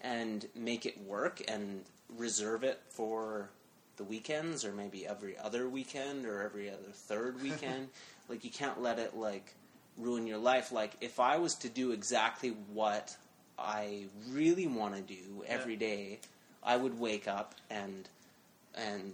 and 0.01 0.47
make 0.56 0.86
it 0.86 0.99
work 1.01 1.41
and 1.47 1.84
reserve 2.17 2.63
it 2.63 2.79
for 2.89 3.49
the 3.97 4.03
weekends 4.03 4.65
or 4.65 4.71
maybe 4.71 5.06
every 5.06 5.38
other 5.38 5.69
weekend 5.69 6.25
or 6.25 6.41
every 6.41 6.69
other 6.69 6.91
third 6.91 7.41
weekend. 7.43 7.89
like 8.29 8.43
you 8.43 8.49
can't 8.49 8.82
let 8.82 8.97
it 8.99 9.15
like 9.15 9.53
ruin 9.98 10.28
your 10.28 10.38
life. 10.38 10.72
Like 10.72 10.94
if 11.02 11.20
I 11.20 11.38
was 11.38 11.56
to 11.56 11.70
do 11.70 11.91
exactly 11.91 12.50
what 12.74 13.16
I 13.58 14.06
really 14.30 14.68
want 14.68 14.96
to 14.96 15.02
do 15.02 15.44
every 15.48 15.74
Yeah. 15.74 15.80
day, 15.80 16.20
I 16.64 16.78
would 16.78 17.00
wake 17.00 17.28
up 17.28 17.56
and 17.70 18.08
and 18.76 19.14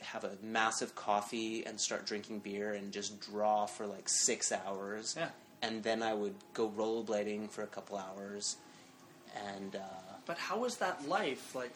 have 0.00 0.24
a 0.24 0.32
massive 0.42 0.94
coffee 0.94 1.64
and 1.66 1.80
start 1.80 2.06
drinking 2.06 2.40
beer 2.40 2.72
and 2.72 2.90
just 2.92 3.20
draw 3.20 3.66
for 3.66 3.86
like 3.86 4.08
six 4.08 4.50
hours. 4.50 5.14
Yeah. 5.16 5.28
And 5.62 5.82
then 5.82 6.02
I 6.02 6.14
would 6.14 6.34
go 6.54 6.70
rollerblading 6.70 7.50
for 7.50 7.62
a 7.62 7.66
couple 7.66 7.98
hours 7.98 8.56
and 9.46 9.76
uh, 9.76 9.80
But 10.26 10.38
how 10.38 10.64
is 10.64 10.76
that 10.76 11.06
life 11.08 11.54
like? 11.54 11.72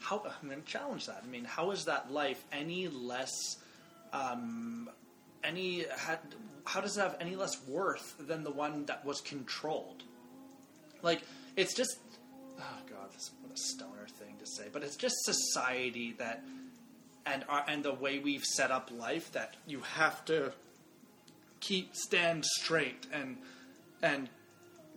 How 0.00 0.22
I'm 0.42 0.48
going 0.48 0.62
to 0.62 0.66
challenge 0.68 1.06
that. 1.06 1.22
I 1.24 1.30
mean, 1.30 1.44
how 1.44 1.70
is 1.70 1.84
that 1.84 2.12
life 2.12 2.42
any 2.52 2.88
less? 2.88 3.30
Um, 4.12 4.88
any 5.44 5.84
had? 5.98 6.18
How 6.64 6.80
does 6.80 6.96
it 6.96 7.00
have 7.00 7.16
any 7.20 7.36
less 7.36 7.56
worth 7.68 8.14
than 8.18 8.42
the 8.44 8.50
one 8.50 8.86
that 8.86 9.04
was 9.04 9.20
controlled? 9.20 10.02
Like 11.02 11.22
it's 11.56 11.74
just. 11.74 11.98
Oh 12.58 12.78
God, 12.88 13.12
this 13.12 13.30
what 13.42 13.52
a 13.52 13.56
stoner 13.56 14.06
thing 14.18 14.36
to 14.38 14.46
say. 14.46 14.64
But 14.72 14.82
it's 14.82 14.96
just 14.96 15.14
society 15.24 16.14
that, 16.18 16.42
and 17.26 17.44
our, 17.48 17.64
and 17.68 17.82
the 17.84 17.92
way 17.92 18.18
we've 18.18 18.44
set 18.44 18.70
up 18.70 18.90
life 18.96 19.30
that 19.32 19.54
you 19.66 19.80
have 19.80 20.24
to 20.26 20.52
keep 21.60 21.94
stand 21.94 22.44
straight 22.44 23.06
and 23.12 23.36
and 24.02 24.28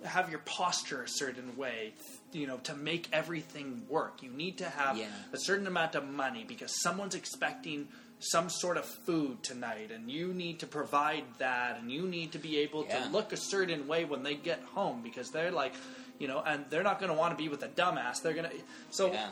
have 0.05 0.29
your 0.29 0.39
posture 0.39 1.03
a 1.03 1.07
certain 1.09 1.57
way, 1.57 1.91
you 2.31 2.47
know, 2.47 2.57
to 2.59 2.73
make 2.73 3.09
everything 3.11 3.83
work. 3.89 4.23
You 4.23 4.29
need 4.31 4.57
to 4.59 4.69
have 4.69 4.97
Yeah. 4.97 5.07
a 5.33 5.37
certain 5.37 5.67
amount 5.67 5.95
of 5.95 6.07
money 6.07 6.45
because 6.47 6.71
someone's 6.81 7.15
expecting 7.15 7.89
some 8.19 8.49
sort 8.49 8.75
of 8.77 8.85
food 8.85 9.41
tonight 9.43 9.91
and 9.93 10.11
you 10.11 10.33
need 10.33 10.59
to 10.59 10.67
provide 10.67 11.23
that 11.37 11.79
and 11.79 11.89
you 11.91 12.03
need 12.07 12.33
to 12.33 12.37
be 12.37 12.57
able 12.59 12.85
Yeah. 12.85 13.03
to 13.05 13.09
look 13.09 13.31
a 13.31 13.37
certain 13.37 13.87
way 13.87 14.03
when 14.05 14.23
they 14.23 14.35
get 14.35 14.61
home 14.73 15.01
because 15.01 15.31
they're 15.31 15.51
like 15.51 15.73
you 16.19 16.27
know 16.27 16.43
and 16.45 16.65
they're 16.69 16.83
not 16.83 16.99
going 16.99 17.11
to 17.11 17.17
want 17.17 17.31
to 17.37 17.41
be 17.41 17.47
with 17.49 17.63
a 17.63 17.69
dumbass 17.69 18.21
they're 18.21 18.33
going 18.33 18.49
to 18.49 18.55
so 18.91 19.11
Yeah. 19.13 19.29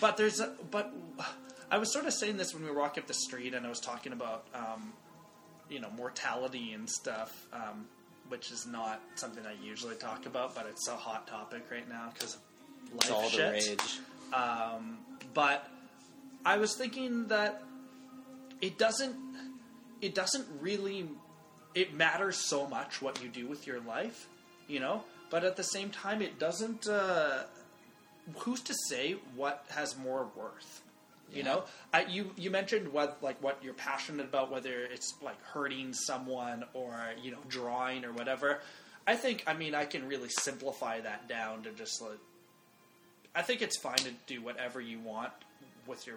but 0.00 0.16
there's 0.16 0.38
a, 0.38 0.52
but 0.70 0.92
I 1.72 1.78
was 1.78 1.92
sort 1.92 2.06
of 2.06 2.12
saying 2.14 2.36
this 2.36 2.54
when 2.54 2.62
we 2.62 2.70
were 2.70 2.78
walking 2.78 3.02
up 3.02 3.08
the 3.08 3.14
street 3.14 3.52
and 3.52 3.66
I 3.66 3.68
was 3.68 3.80
talking 3.80 4.12
about 4.12 4.46
um, 4.54 4.92
you 5.68 5.80
know 5.80 5.90
mortality 5.96 6.72
and 6.74 6.88
stuff 6.88 7.46
um, 7.52 7.86
which 8.28 8.52
is 8.52 8.64
not 8.64 9.00
something 9.16 9.44
I 9.44 9.54
usually 9.66 9.96
talk 9.96 10.24
about 10.26 10.54
but 10.54 10.66
it's 10.70 10.86
a 10.86 10.94
hot 10.96 11.26
topic 11.26 11.64
right 11.68 11.88
now 11.88 12.10
because 12.14 12.36
life 12.92 13.00
It's 13.00 13.10
all 13.10 13.28
the 13.28 13.38
rage. 13.42 13.98
Um, 14.32 14.98
but 15.34 15.68
I 16.46 16.58
was 16.58 16.76
thinking 16.76 17.26
that 17.26 17.62
it 18.60 18.78
doesn't 18.78 19.16
it 20.00 20.14
doesn't 20.14 20.46
really 20.60 21.08
it 21.74 21.94
matters 21.94 22.36
so 22.36 22.66
much 22.66 23.00
what 23.02 23.22
you 23.22 23.28
do 23.28 23.46
with 23.46 23.66
your 23.66 23.80
life, 23.80 24.26
you 24.66 24.80
know. 24.80 25.02
But 25.30 25.44
at 25.44 25.56
the 25.56 25.62
same 25.62 25.90
time, 25.90 26.22
it 26.22 26.38
doesn't. 26.38 26.88
Uh, 26.88 27.42
who's 28.38 28.60
to 28.62 28.74
say 28.88 29.16
what 29.36 29.64
has 29.70 29.96
more 29.96 30.28
worth? 30.36 30.82
You 31.30 31.42
Yeah. 31.42 31.44
know, 31.44 31.64
I, 31.92 32.02
you 32.04 32.30
you 32.36 32.50
mentioned 32.50 32.90
what 32.92 33.18
like 33.22 33.42
what 33.42 33.58
you're 33.62 33.74
passionate 33.74 34.24
about, 34.26 34.50
whether 34.50 34.84
it's 34.84 35.12
like 35.22 35.40
hurting 35.44 35.92
someone 35.92 36.64
or 36.72 36.94
you 37.22 37.30
know 37.32 37.38
drawing 37.48 38.04
or 38.06 38.12
whatever. 38.12 38.60
I 39.06 39.14
think 39.16 39.44
I 39.46 39.52
mean 39.54 39.74
I 39.74 39.84
can 39.84 40.08
really 40.08 40.30
simplify 40.30 41.00
that 41.00 41.28
down 41.28 41.62
to 41.64 41.70
just 41.72 42.00
like 42.00 42.18
I 43.34 43.42
think 43.42 43.60
it's 43.60 43.76
fine 43.78 43.98
to 43.98 44.10
do 44.26 44.40
whatever 44.40 44.80
you 44.80 45.00
want 45.00 45.32
with 45.86 46.06
your 46.06 46.16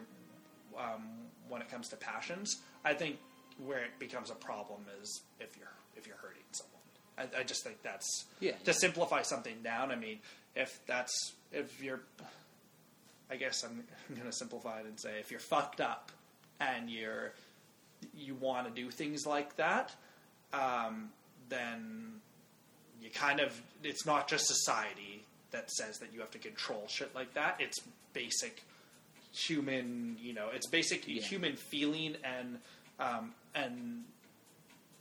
um, 0.78 1.04
when 1.52 1.62
it 1.62 1.70
comes 1.70 1.88
to 1.90 1.96
passions. 1.98 2.58
I 2.86 2.94
think 2.94 3.18
where 3.64 3.80
it 3.84 4.00
becomes 4.00 4.32
a 4.32 4.36
problem 4.36 4.82
is 5.02 5.22
if 5.40 5.58
you're 5.58 5.68
if 5.98 6.08
you're 6.08 6.16
hurting 6.18 6.42
someone. 6.52 7.30
I, 7.36 7.42
I 7.42 7.44
just 7.44 7.64
think 7.64 7.82
that's 7.84 8.26
Yeah. 8.40 8.54
to 8.64 8.74
simplify 8.74 9.22
something 9.24 9.58
down. 9.64 9.92
I 9.92 9.96
mean, 9.96 10.20
if 10.56 10.80
that's 10.88 11.14
if 11.52 11.84
you're, 11.84 12.00
I 13.30 13.36
guess 13.36 13.64
I'm, 13.64 13.84
I'm 14.10 14.16
going 14.16 14.28
to 14.28 14.36
simplify 14.36 14.80
it 14.80 14.86
and 14.86 15.00
say 15.00 15.20
if 15.20 15.30
you're 15.32 15.40
fucked 15.42 15.82
up 15.82 16.12
and 16.60 16.90
you're 16.90 17.34
you 18.16 18.34
want 18.36 18.74
to 18.74 18.82
do 18.82 18.90
things 18.90 19.26
like 19.28 19.56
that, 19.58 19.94
um, 20.54 21.10
then 21.50 22.14
you 23.02 23.10
kind 23.12 23.40
of 23.42 23.60
it's 23.84 24.06
not 24.06 24.28
just 24.28 24.46
society 24.48 25.24
that 25.52 25.70
says 25.70 25.98
that 26.00 26.14
you 26.14 26.22
have 26.22 26.32
to 26.32 26.40
control 26.40 26.86
shit 26.88 27.14
like 27.14 27.34
that. 27.34 27.58
It's 27.60 27.82
basic 28.14 28.64
human, 29.32 30.18
you 30.22 30.34
know, 30.34 30.50
it's 30.54 30.68
basic 30.68 31.08
Yeah. 31.08 31.22
human 31.22 31.56
feeling 31.56 32.16
and 32.24 32.60
um, 33.00 33.34
and 33.56 34.04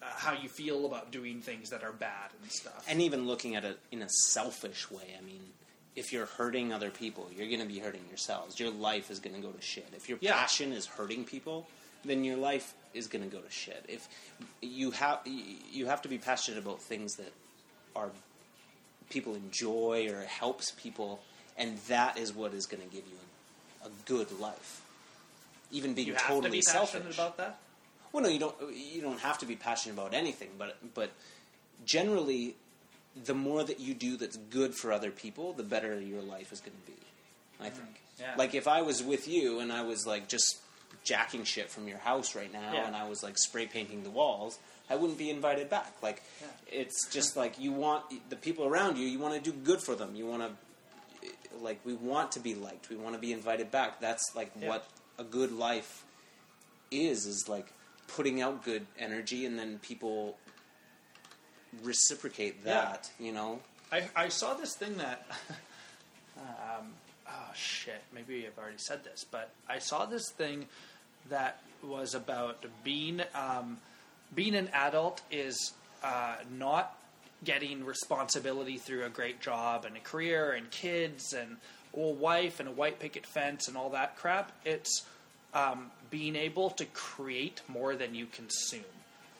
uh, 0.02 0.06
how 0.06 0.32
you 0.32 0.48
feel 0.48 0.86
about 0.86 1.10
doing 1.10 1.42
things 1.42 1.68
that 1.70 1.82
are 1.82 1.92
bad 1.92 2.30
and 2.40 2.50
stuff. 2.50 2.84
And 2.88 3.02
even 3.02 3.26
looking 3.26 3.54
at 3.56 3.64
it 3.64 3.78
in 3.92 4.00
a 4.02 4.08
selfish 4.08 4.90
way, 4.90 5.14
I 5.18 5.22
mean, 5.22 5.40
if 5.94 6.12
you're 6.12 6.24
hurting 6.26 6.72
other 6.72 6.90
people, 6.90 7.28
you're 7.36 7.48
going 7.48 7.60
to 7.60 7.66
be 7.66 7.78
hurting 7.80 8.06
yourselves. 8.08 8.58
Your 8.58 8.70
life 8.70 9.10
is 9.10 9.18
going 9.18 9.34
to 9.36 9.42
go 9.42 9.50
to 9.52 9.60
shit. 9.60 9.88
If 9.94 10.08
your 10.08 10.16
Yeah. 10.22 10.32
passion 10.32 10.72
is 10.72 10.86
hurting 10.86 11.24
people, 11.24 11.66
then 12.04 12.24
your 12.24 12.36
life 12.38 12.72
is 12.94 13.06
going 13.08 13.28
to 13.28 13.36
go 13.36 13.42
to 13.42 13.50
shit. 13.50 13.84
If 13.88 14.08
you 14.62 14.92
have 14.92 15.20
you 15.26 15.86
have 15.86 16.00
to 16.02 16.08
be 16.08 16.16
passionate 16.16 16.58
about 16.58 16.80
things 16.80 17.16
that 17.16 17.32
are 17.94 18.10
people 19.10 19.34
enjoy 19.34 20.08
or 20.10 20.22
helps 20.24 20.70
people, 20.72 21.20
and 21.58 21.76
that 21.88 22.16
is 22.16 22.32
what 22.32 22.54
is 22.54 22.64
going 22.66 22.82
to 22.82 22.88
give 22.88 23.04
you 23.06 23.16
a, 23.16 23.26
a 23.84 23.88
good 24.06 24.38
life. 24.40 24.82
Even 25.72 25.94
being 25.94 26.08
you 26.08 26.14
have 26.14 26.22
totally 26.22 26.46
to 26.46 26.50
be 26.50 26.62
selfish. 26.62 26.92
passionate 27.02 27.14
about 27.14 27.36
that. 27.36 27.58
Well, 28.12 28.24
no, 28.24 28.28
you 28.28 28.38
don't. 28.40 28.56
You 28.74 29.00
don't 29.02 29.20
have 29.20 29.38
to 29.38 29.46
be 29.46 29.54
passionate 29.56 29.94
about 29.94 30.14
anything, 30.14 30.48
but 30.58 30.76
but 30.94 31.10
generally, 31.84 32.56
the 33.24 33.34
more 33.34 33.62
that 33.64 33.80
you 33.80 33.94
do 33.94 34.16
that's 34.16 34.36
good 34.36 34.74
for 34.74 34.92
other 34.92 35.10
people, 35.10 35.52
the 35.52 35.62
better 35.62 36.00
your 36.00 36.22
life 36.22 36.52
is 36.52 36.60
going 36.60 36.76
to 36.86 36.86
be. 36.92 36.98
I 37.60 37.70
think. 37.70 37.88
Mm-hmm. 37.88 38.22
yeah. 38.22 38.34
Like 38.36 38.54
if 38.54 38.66
I 38.68 38.82
was 38.82 39.02
with 39.02 39.28
you 39.28 39.60
and 39.60 39.72
I 39.72 39.82
was 39.82 40.06
like 40.06 40.28
just 40.28 40.58
jacking 41.04 41.44
shit 41.44 41.70
from 41.70 41.88
your 41.88 41.98
house 41.98 42.34
right 42.34 42.52
now, 42.52 42.72
Yeah. 42.72 42.86
and 42.86 42.96
I 42.96 43.08
was 43.08 43.22
like 43.22 43.38
spray 43.38 43.66
painting 43.66 44.02
the 44.02 44.10
walls, 44.10 44.58
I 44.90 44.96
wouldn't 44.96 45.18
be 45.18 45.30
invited 45.30 45.70
back. 45.70 45.92
Like 46.02 46.22
Yeah. 46.40 46.46
it's 46.80 47.08
just 47.10 47.36
like 47.36 47.58
you 47.60 47.72
want 47.72 48.04
the 48.28 48.36
people 48.36 48.64
around 48.66 48.96
you. 48.98 49.06
You 49.06 49.18
want 49.18 49.34
to 49.42 49.50
do 49.50 49.56
good 49.56 49.80
for 49.80 49.94
them. 49.94 50.14
You 50.16 50.26
want 50.26 50.42
to 50.42 50.50
like 51.60 51.80
we 51.84 51.94
want 51.94 52.32
to 52.32 52.40
be 52.40 52.54
liked. 52.54 52.88
We 52.90 52.96
want 52.96 53.14
to 53.14 53.20
be 53.20 53.32
invited 53.32 53.70
back. 53.70 54.00
That's 54.00 54.34
like 54.34 54.52
Yeah. 54.60 54.68
what 54.68 54.86
a 55.18 55.24
good 55.24 55.52
life 55.52 56.04
is 56.90 57.26
is 57.26 57.48
like 57.48 57.72
putting 58.08 58.40
out 58.40 58.64
good 58.64 58.86
energy 58.98 59.46
and 59.46 59.58
then 59.58 59.78
people 59.78 60.36
reciprocate 61.82 62.56
Yeah. 62.64 62.72
that, 62.74 63.10
you 63.18 63.32
know? 63.32 63.60
I, 63.92 64.08
I 64.16 64.28
saw 64.28 64.54
this 64.54 64.74
thing 64.76 64.96
that. 64.98 65.26
um, 66.38 66.92
oh 67.28 67.50
shit! 67.54 68.02
Maybe 68.12 68.46
I've 68.46 68.56
already 68.58 68.78
said 68.78 69.02
this, 69.04 69.24
but 69.28 69.50
I 69.68 69.78
saw 69.80 70.06
this 70.06 70.30
thing 70.30 70.66
that 71.28 71.60
was 71.82 72.14
about 72.14 72.64
being 72.84 73.20
um, 73.34 73.78
being 74.34 74.54
an 74.54 74.68
adult 74.72 75.22
is 75.32 75.72
uh, 76.04 76.36
not 76.56 76.96
getting 77.44 77.84
responsibility 77.84 78.76
through 78.76 79.04
a 79.04 79.08
great 79.08 79.40
job 79.40 79.84
and 79.84 79.96
a 79.96 80.00
career 80.00 80.52
and 80.52 80.70
kids 80.70 81.32
and 81.32 81.56
a 81.96 82.00
wife 82.00 82.60
and 82.60 82.68
a 82.68 82.72
white 82.72 82.98
picket 82.98 83.26
fence 83.26 83.68
and 83.68 83.76
all 83.76 83.90
that 83.90 84.16
crap. 84.16 84.52
It's 84.64 85.06
um, 85.54 85.90
being 86.10 86.36
able 86.36 86.70
to 86.70 86.84
create 86.86 87.62
more 87.68 87.96
than 87.96 88.14
you 88.14 88.26
consume. 88.26 88.84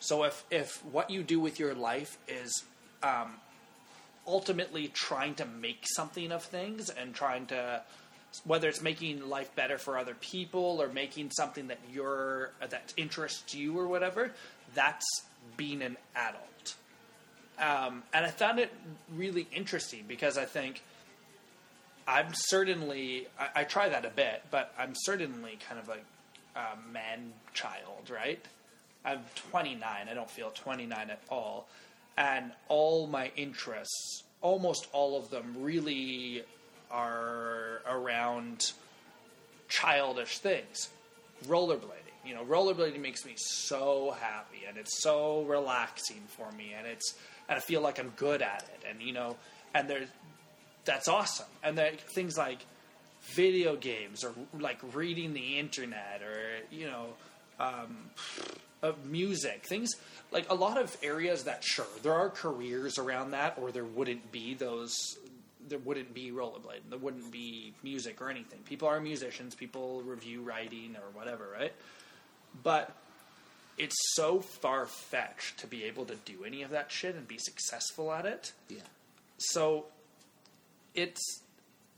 So 0.01 0.25
if 0.25 0.45
if 0.51 0.85
what 0.87 1.11
you 1.11 1.23
do 1.23 1.39
with 1.39 1.61
your 1.61 1.75
life 1.75 2.17
is 2.27 2.65
um, 3.03 3.35
ultimately 4.27 4.89
trying 4.89 5.35
to 5.37 5.45
make 5.45 5.85
something 5.85 6.33
of 6.33 6.43
things 6.43 6.91
and 6.91 7.15
trying 7.15 7.47
to 7.47 7.83
whether 8.45 8.69
it's 8.69 8.81
making 8.81 9.29
life 9.29 9.55
better 9.57 9.77
for 9.77 9.99
other 9.99 10.15
people 10.15 10.81
or 10.81 10.89
making 10.89 11.31
something 11.33 11.67
that 11.69 11.81
you're 11.93 12.53
that 12.61 12.95
interests 12.97 13.55
you 13.55 13.77
or 13.79 13.89
whatever 13.89 14.33
that's 14.75 15.07
being 15.57 15.83
an 15.83 15.97
adult 16.15 16.75
um, 17.61 18.03
and 18.13 18.25
i 18.25 18.29
found 18.29 18.59
it 18.59 18.73
really 19.15 19.47
interesting 19.55 20.05
because 20.09 20.37
i 20.39 20.45
think 20.45 20.83
i'm 22.09 22.29
certainly 22.33 23.27
I, 23.39 23.61
I 23.61 23.65
try 23.65 23.89
that 23.89 24.05
a 24.05 24.11
bit 24.11 24.43
but 24.51 24.75
i'm 24.79 24.93
certainly 24.95 25.59
kind 25.69 25.81
of 25.81 25.89
like 25.89 26.05
a 26.57 26.93
man 26.93 27.33
child 27.55 28.11
right? 28.11 28.45
I'm 29.05 29.21
29 29.51 30.09
i 30.11 30.15
don't 30.15 30.31
feel 30.31 30.51
29 30.51 31.11
at 31.11 31.21
all. 31.31 31.67
And 32.17 32.53
all 32.69 33.07
my 33.07 33.31
interests, 33.37 34.25
almost 34.43 34.89
all 34.93 35.17
of 35.17 35.31
them, 35.31 35.57
really 35.59 36.43
are 36.91 37.81
around 37.89 38.73
childish 39.69 40.39
things. 40.39 40.91
Rollerblading, 41.47 42.19
you 42.27 42.35
know, 42.35 42.45
rollerblading 42.45 43.01
makes 43.01 43.25
me 43.25 43.33
so 43.37 44.15
happy, 44.21 44.65
and 44.69 44.77
it's 44.77 45.01
so 45.03 45.43
relaxing 45.45 46.23
for 46.29 46.51
me, 46.53 46.75
and 46.77 46.87
it's 46.87 47.15
and 47.51 47.59
I 47.59 47.61
feel 47.61 47.83
like 47.83 47.99
I'm 47.99 48.13
good 48.17 48.41
at 48.41 48.63
it, 48.63 48.87
and 48.89 49.03
you 49.03 49.13
know, 49.13 49.37
and 49.75 49.91
there's 49.91 50.09
that's 50.87 51.09
awesome, 51.09 51.47
and 51.63 51.77
there 51.77 51.93
things 52.15 52.39
like 52.39 52.65
video 53.35 53.77
games 53.77 54.25
or 54.25 54.33
like 54.59 54.79
reading 54.95 55.35
the 55.35 55.59
internet 55.59 56.23
or 56.23 56.65
you 56.71 56.87
know 56.87 57.07
um, 57.59 58.11
of 58.83 59.05
music 59.05 59.65
things 59.67 59.91
like 60.33 60.51
a 60.51 60.55
lot 60.55 60.79
of 60.79 60.97
areas 61.03 61.45
that 61.45 61.63
sure 61.63 61.87
there 62.03 62.15
are 62.15 62.31
careers 62.31 62.99
around 62.99 63.33
that 63.33 63.59
or 63.61 63.71
there 63.71 63.85
wouldn't 63.85 64.33
be 64.33 64.55
those 64.55 64.95
there 65.69 65.79
wouldn't 65.79 66.15
be 66.15 66.31
rollerblading 66.31 66.89
there 66.89 66.99
wouldn't 66.99 67.31
be 67.31 67.75
music 67.83 68.21
or 68.21 68.31
anything. 68.31 68.59
People 68.65 68.89
are 68.89 69.01
musicians 69.01 69.55
people 69.55 70.03
review 70.03 70.43
writing 70.43 70.97
or 70.97 71.11
whatever 71.19 71.49
right? 71.53 71.73
But 72.63 72.95
it's 73.79 73.97
so 74.15 74.41
far-fetched 74.41 75.59
to 75.59 75.67
be 75.67 75.85
able 75.85 76.05
to 76.07 76.15
do 76.25 76.45
any 76.45 76.63
of 76.63 76.71
that 76.71 76.91
shit 76.93 77.15
and 77.15 77.27
be 77.27 77.39
successful 77.39 78.13
at 78.13 78.27
it. 78.27 78.53
Yeah. 78.69 78.79
so 79.39 79.87
it's 80.95 81.43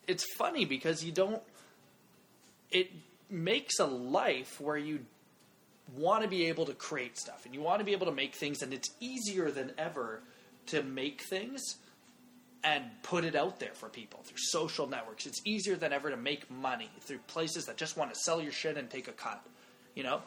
it's 0.07 0.25
funny 0.37 0.65
because 0.65 1.05
you 1.05 1.13
don't 1.13 1.43
it 2.71 2.91
makes 3.31 3.79
a 3.79 3.87
life 3.87 4.61
where 4.61 4.77
you 4.77 5.01
want 5.97 6.23
to 6.23 6.29
be 6.29 6.47
able 6.47 6.67
to 6.67 6.75
create 6.75 7.19
stuff 7.19 7.45
and 7.45 7.55
you 7.55 7.61
want 7.61 7.79
to 7.79 7.85
be 7.85 7.93
able 7.93 8.07
to 8.07 8.13
make 8.13 8.35
things 8.35 8.63
and 8.63 8.73
it's 8.73 8.91
easier 9.01 9.51
than 9.51 9.73
ever 9.79 10.21
to 10.67 10.83
make 10.83 11.23
things 11.23 11.61
and 12.65 12.85
put 13.03 13.25
it 13.25 13.35
out 13.35 13.59
there 13.59 13.73
for 13.75 13.89
people 13.89 14.21
through 14.23 14.39
social 14.39 14.87
networks. 14.87 15.27
It's 15.27 15.41
easier 15.45 15.75
than 15.75 15.93
ever 15.93 16.11
to 16.11 16.17
make 16.17 16.49
money 16.49 16.89
through 17.01 17.19
places 17.27 17.65
that 17.65 17.77
just 17.77 17.97
want 17.97 18.15
to 18.15 18.21
sell 18.21 18.41
your 18.41 18.53
shit 18.53 18.77
and 18.77 18.89
take 18.89 19.09
a 19.09 19.13
cut 19.13 19.45
you 19.95 20.03
know 20.03 20.21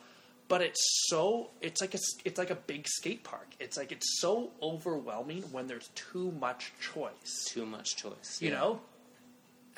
but 0.48 0.62
it's 0.62 1.08
so 1.08 1.50
it's 1.62 1.82
like 1.82 1.96
a 1.96 2.00
it's 2.24 2.38
like 2.38 2.52
a 2.52 2.56
big 2.56 2.88
skate 2.88 3.24
park. 3.24 3.48
It's 3.60 3.78
like 3.78 3.92
it's 3.92 4.20
so 4.20 4.52
overwhelming 4.62 5.44
when 5.52 5.68
there's 5.68 5.90
too 5.96 6.32
much 6.40 6.72
choice. 6.80 7.46
Too 7.48 7.66
much 7.66 7.96
choice. 7.96 8.38
You 8.40 8.50
yeah. 8.50 8.56
know, 8.56 8.82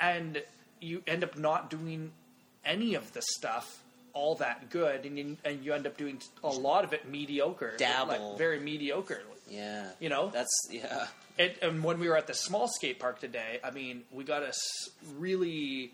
and 0.00 0.42
you 0.80 1.02
end 1.06 1.24
up 1.24 1.38
not 1.38 1.70
doing 1.70 2.12
any 2.64 2.94
of 2.94 3.12
the 3.12 3.22
stuff 3.22 3.82
all 4.14 4.34
that 4.36 4.68
good, 4.70 5.06
and 5.06 5.18
you, 5.18 5.36
and 5.44 5.64
you 5.64 5.72
end 5.72 5.86
up 5.86 5.96
doing 5.96 6.20
a 6.42 6.48
lot 6.48 6.82
of 6.82 6.92
it 6.92 7.08
mediocre, 7.08 7.74
Dabble. 7.76 8.30
like 8.30 8.38
very 8.38 8.58
mediocre. 8.58 9.22
Yeah. 9.48 9.86
You 10.00 10.08
know? 10.08 10.30
That's 10.30 10.68
yeah. 10.70 11.06
And, 11.38 11.52
and 11.62 11.84
when 11.84 12.00
we 12.00 12.08
were 12.08 12.16
at 12.16 12.26
the 12.26 12.34
small 12.34 12.66
skate 12.66 12.98
park 12.98 13.20
today, 13.20 13.60
I 13.62 13.70
mean, 13.70 14.02
we 14.10 14.24
got 14.24 14.40
to 14.40 14.52
really 15.16 15.92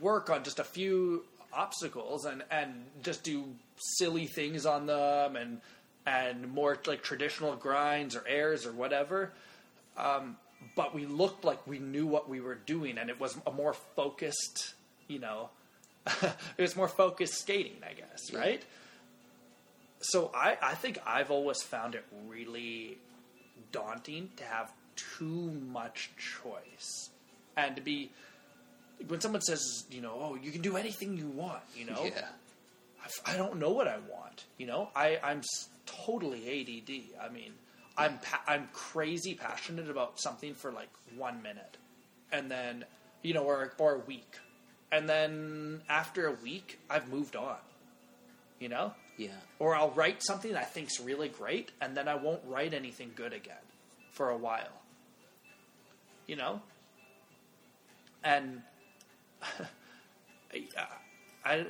work 0.00 0.28
on 0.28 0.44
just 0.44 0.58
a 0.58 0.64
few 0.64 1.24
obstacles 1.52 2.24
and, 2.24 2.42
and 2.50 2.84
just 3.02 3.22
do 3.24 3.44
silly 3.76 4.26
things 4.26 4.66
on 4.66 4.86
them 4.86 5.36
and 5.36 5.60
and 6.06 6.50
more 6.52 6.78
like 6.86 7.02
traditional 7.02 7.54
grinds 7.56 8.16
or 8.16 8.24
airs 8.26 8.64
or 8.66 8.72
whatever. 8.72 9.30
Um, 9.96 10.36
but 10.74 10.94
we 10.94 11.04
looked 11.06 11.44
like 11.44 11.66
we 11.66 11.78
knew 11.78 12.06
what 12.06 12.28
we 12.28 12.40
were 12.40 12.54
doing, 12.54 12.96
and 12.98 13.10
it 13.10 13.20
was 13.20 13.36
a 13.46 13.52
more 13.52 13.74
focused, 13.94 14.74
you 15.06 15.18
know, 15.18 15.50
it 16.22 16.32
was 16.62 16.74
more 16.76 16.88
focused 16.88 17.34
skating, 17.34 17.76
I 17.88 17.92
guess, 17.92 18.30
Yeah. 18.32 18.38
right? 18.38 18.64
So 20.00 20.30
I, 20.34 20.56
I 20.62 20.74
think 20.74 20.98
I've 21.06 21.30
always 21.30 21.60
found 21.62 21.94
it 21.94 22.04
really 22.28 22.98
daunting 23.72 24.30
to 24.36 24.44
have 24.44 24.72
too 25.18 25.50
much 25.72 26.10
choice 26.42 27.10
and 27.56 27.76
to 27.76 27.82
be 27.82 28.10
when 29.06 29.20
someone 29.20 29.40
says 29.42 29.84
you 29.90 30.00
know 30.00 30.12
oh 30.20 30.34
you 30.42 30.50
can 30.50 30.60
do 30.62 30.76
anything 30.76 31.16
you 31.16 31.28
want 31.28 31.62
you 31.76 31.84
know? 31.86 32.04
Yeah. 32.04 32.26
I, 33.26 33.32
I 33.34 33.36
don't 33.36 33.56
know 33.58 33.70
what 33.70 33.86
I 33.88 33.98
want 33.98 34.44
you 34.56 34.66
know? 34.66 34.88
I 34.96 35.18
I'm 35.22 35.38
s- 35.38 35.68
totally 35.86 36.42
ADD 36.48 37.24
I 37.24 37.32
mean 37.32 37.52
I'm 37.96 38.18
pa- 38.18 38.42
I'm 38.46 38.68
crazy 38.72 39.34
passionate 39.34 39.88
about 39.90 40.20
something 40.20 40.54
for 40.54 40.70
like 40.72 40.90
one 41.16 41.42
minute. 41.42 41.76
And 42.32 42.50
then 42.50 42.84
you 43.22 43.34
know 43.34 43.44
or 43.44 43.72
or 43.78 43.94
a 43.94 43.98
week. 44.00 44.36
And 44.90 45.08
then 45.08 45.82
after 45.88 46.26
a 46.26 46.32
week 46.32 46.78
I've 46.90 47.08
moved 47.08 47.36
on 47.36 47.56
you 48.60 48.68
know? 48.68 48.92
Yeah. 49.16 49.30
or 49.60 49.74
I'll 49.76 49.90
write 49.90 50.22
something 50.22 50.54
I 50.56 50.62
think's 50.62 51.00
really 51.00 51.28
great, 51.28 51.72
and 51.80 51.96
then 51.96 52.06
I 52.08 52.14
won't 52.14 52.40
write 52.46 52.72
anything 52.74 53.10
good 53.16 53.32
again 53.32 53.56
for 54.12 54.30
a 54.30 54.36
while. 54.36 54.80
You 56.28 56.36
know, 56.36 56.60
and 58.22 58.62
I, 60.54 60.64
uh, 60.76 60.84
I, 61.44 61.58
uh, 61.60 61.64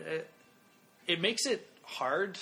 it 1.07 1.21
makes 1.21 1.47
it 1.47 1.67
hard. 1.83 2.39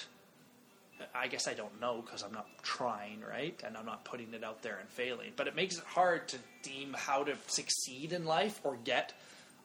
I 1.14 1.26
guess 1.28 1.46
I 1.46 1.54
don't 1.54 1.78
know 1.80 2.02
because 2.04 2.22
I'm 2.22 2.32
not 2.32 2.46
trying, 2.62 3.20
right? 3.28 3.58
And 3.66 3.76
I'm 3.76 3.84
not 3.86 4.04
putting 4.04 4.32
it 4.32 4.42
out 4.42 4.62
there 4.62 4.78
and 4.78 4.88
failing. 4.88 5.32
But 5.36 5.46
it 5.46 5.54
makes 5.54 5.76
it 5.76 5.84
hard 5.84 6.28
to 6.28 6.38
deem 6.62 6.94
how 6.96 7.22
to 7.24 7.36
succeed 7.48 8.12
in 8.12 8.24
life 8.24 8.60
or 8.64 8.76
get 8.84 9.12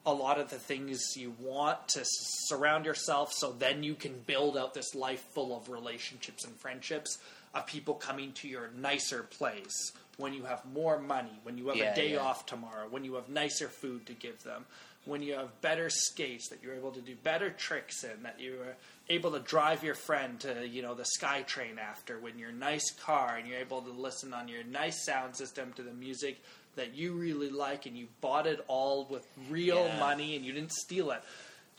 a 0.04 0.12
lot 0.12 0.38
of 0.38 0.50
the 0.50 0.58
things 0.58 1.00
you 1.16 1.32
want 1.40 1.88
to 1.88 2.00
s- 2.00 2.08
surround 2.48 2.84
yourself 2.84 3.32
so 3.32 3.52
then 3.52 3.82
you 3.82 3.94
can 3.94 4.12
build 4.26 4.56
out 4.58 4.74
this 4.74 4.94
life 4.94 5.24
full 5.32 5.56
of 5.56 5.68
relationships 5.68 6.44
and 6.44 6.54
friendships 6.56 7.18
of 7.54 7.66
people 7.66 7.94
coming 7.94 8.32
to 8.32 8.48
your 8.48 8.68
nicer 8.76 9.22
place 9.22 9.92
when 10.18 10.34
you 10.34 10.42
have 10.44 10.62
more 10.74 10.98
money, 10.98 11.30
when 11.44 11.56
you 11.56 11.68
have 11.68 11.76
Yeah, 11.78 11.92
a 11.92 11.94
day 11.94 12.12
yeah. 12.14 12.20
off 12.20 12.44
tomorrow, 12.46 12.86
when 12.90 13.04
you 13.04 13.14
have 13.14 13.28
nicer 13.28 13.68
food 13.68 14.04
to 14.06 14.12
give 14.12 14.42
them, 14.42 14.66
when 15.04 15.22
you 15.22 15.34
have 15.34 15.60
better 15.60 15.90
skates 15.90 16.48
that 16.50 16.62
you're 16.62 16.74
able 16.74 16.92
to 16.92 17.00
do 17.00 17.14
better 17.24 17.50
tricks 17.50 18.04
in, 18.04 18.22
that 18.22 18.38
you 18.38 18.54
are 18.60 18.76
able 19.08 19.32
to 19.32 19.40
drive 19.40 19.82
your 19.82 19.94
friend 19.96 20.38
to, 20.40 20.66
you 20.66 20.80
know, 20.82 20.94
the 20.94 21.04
SkyTrain 21.20 21.78
after, 21.78 22.18
when 22.20 22.38
your 22.38 22.52
nice 22.52 22.90
car 22.92 23.36
and 23.36 23.48
you're 23.48 23.58
able 23.58 23.82
to 23.82 23.90
listen 23.90 24.32
on 24.32 24.46
your 24.48 24.62
nice 24.64 25.04
sound 25.04 25.34
system 25.36 25.72
to 25.74 25.82
the 25.82 25.92
music 25.92 26.40
that 26.76 26.94
you 26.94 27.12
really 27.14 27.50
like 27.50 27.84
and 27.86 27.96
you 27.96 28.06
bought 28.20 28.46
it 28.46 28.64
all 28.68 29.04
with 29.10 29.26
real 29.50 29.84
Yeah. 29.86 29.98
money 29.98 30.36
and 30.36 30.44
you 30.44 30.52
didn't 30.52 30.72
steal 30.72 31.10
it. 31.10 31.20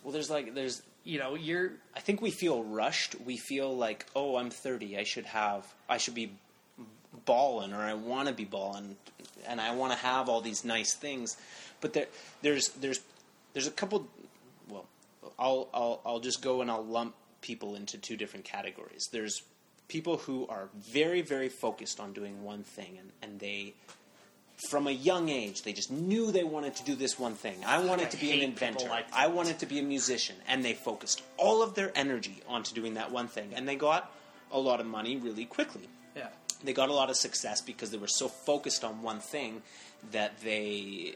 Well, 0.04 0.12
there's 0.12 0.30
like 0.30 0.54
there's 0.54 0.82
You 1.06 1.20
know, 1.20 1.36
you're 1.36 1.72
I 1.96 2.00
think 2.02 2.22
we 2.22 2.30
feel 2.32 2.64
rushed. 2.64 3.16
We 3.26 3.38
feel 3.38 3.76
like, 3.76 4.06
oh, 4.16 4.36
I'm 4.38 4.50
30. 4.50 4.98
I 4.98 5.04
should 5.04 5.26
have, 5.26 5.66
I 5.90 5.98
should 5.98 6.14
be 6.16 6.32
balling, 7.26 7.74
or 7.74 7.78
I 7.82 7.94
want 7.94 8.28
to 8.28 8.34
be 8.34 8.46
balling, 8.46 8.96
and 9.48 9.60
I 9.62 9.74
want 9.76 9.94
to 9.94 9.98
have 10.00 10.30
all 10.30 10.42
these 10.42 10.64
nice 10.66 10.94
things. 10.94 11.38
But 11.82 11.94
there, 11.94 12.08
there's, 12.42 12.70
there's, 12.70 13.00
there's 13.54 13.68
a 13.68 13.72
couple. 13.72 14.08
Well, 14.68 14.86
I'll, 15.40 15.70
I'll, 15.74 16.02
I'll 16.06 16.20
just 16.20 16.42
go 16.42 16.62
and 16.62 16.70
I'll 16.70 16.84
lump 16.86 17.16
people 17.42 17.76
into 17.76 17.98
two 17.98 18.18
different 18.18 18.46
categories. 18.46 19.08
There's 19.12 19.44
people 19.88 20.18
who 20.18 20.48
are 20.48 20.70
very, 20.76 21.22
very 21.22 21.50
focused 21.50 22.00
on 22.00 22.14
doing 22.14 22.44
one 22.44 22.64
thing, 22.64 22.98
and, 23.00 23.12
and 23.22 23.40
they. 23.40 23.74
From 24.70 24.88
a 24.88 24.92
young 24.92 25.30
age, 25.30 25.64
they 25.64 25.74
just 25.74 25.92
knew 25.92 26.32
they 26.32 26.44
wanted 26.44 26.76
to 26.76 26.84
do 26.86 26.96
this 26.96 27.20
one 27.20 27.34
thing. 27.34 27.58
I 27.66 27.84
wanted 27.84 28.08
I 28.08 28.10
to 28.12 28.18
be 28.18 28.32
an 28.32 28.40
inventor. 28.42 28.88
like 28.88 29.08
I 29.12 29.28
wanted 29.28 29.60
to 29.60 29.66
be 29.66 29.80
a 29.80 29.84
musician, 29.84 30.36
and 30.48 30.64
they 30.64 30.74
focused 30.74 31.22
all 31.38 31.64
of 31.64 31.74
their 31.74 31.92
energy 31.96 32.42
onto 32.48 32.74
doing 32.74 32.94
that 32.94 33.12
one 33.12 33.28
thing, 33.28 33.52
and 33.56 33.68
they 33.68 33.76
got 33.76 34.12
a 34.52 34.60
lot 34.60 34.80
of 34.80 34.86
money 34.86 35.18
really 35.18 35.46
quickly. 35.46 35.90
yeah. 36.16 36.28
They 36.64 36.72
got 36.72 36.88
a 36.88 36.94
lot 36.94 37.10
of 37.10 37.18
success 37.18 37.60
because 37.62 37.92
they 37.92 37.98
were 37.98 38.08
so 38.08 38.30
focused 38.30 38.86
on 38.86 39.02
one 39.02 39.20
thing 39.20 39.64
that 40.12 40.40
they 40.42 41.16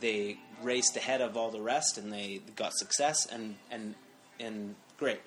they 0.00 0.38
raced 0.62 0.96
ahead 0.96 1.20
of 1.20 1.36
all 1.36 1.50
the 1.50 1.60
rest, 1.60 1.98
and 1.98 2.12
they 2.12 2.40
got 2.56 2.72
success 2.74 3.26
and 3.26 3.56
and 3.70 3.94
and 4.38 4.74
great. 4.98 5.20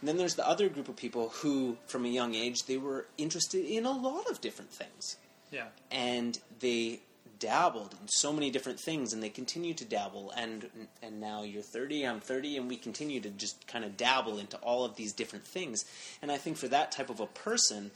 And 0.00 0.08
then 0.08 0.16
there's 0.18 0.34
the 0.34 0.46
other 0.46 0.68
group 0.68 0.88
of 0.88 0.96
people 0.96 1.30
who, 1.30 1.78
from 1.86 2.04
a 2.04 2.08
young 2.08 2.34
age, 2.34 2.64
they 2.64 2.76
were 2.76 3.06
interested 3.16 3.64
in 3.64 3.86
a 3.86 3.90
lot 3.90 4.28
of 4.30 4.40
different 4.40 4.70
things 4.70 5.16
Yeah. 5.50 5.66
and 5.90 6.38
they 6.60 7.00
dabbled 7.38 7.94
in 8.00 8.08
so 8.08 8.32
many 8.32 8.50
different 8.50 8.78
things 8.80 9.12
and 9.12 9.22
they 9.22 9.28
continue 9.30 9.72
to 9.74 9.84
dabble 9.84 10.30
and 10.36 10.68
and 11.02 11.20
now 11.20 11.42
you're 11.42 11.62
30 11.62 12.06
I'm 12.06 12.20
30 12.20 12.56
and 12.58 12.68
we 12.68 12.76
continue 12.76 13.20
to 13.20 13.28
just 13.30 13.66
kind 13.66 13.84
of 13.84 13.96
dabble 13.96 14.38
into 14.38 14.56
all 14.58 14.84
of 14.84 14.96
these 14.96 15.12
different 15.12 15.44
things 15.46 15.84
and 16.22 16.30
I 16.30 16.36
think 16.38 16.56
for 16.58 16.68
that 16.68 16.92
type 16.92 17.10
of 17.10 17.20
a 17.20 17.26
person 17.26 17.90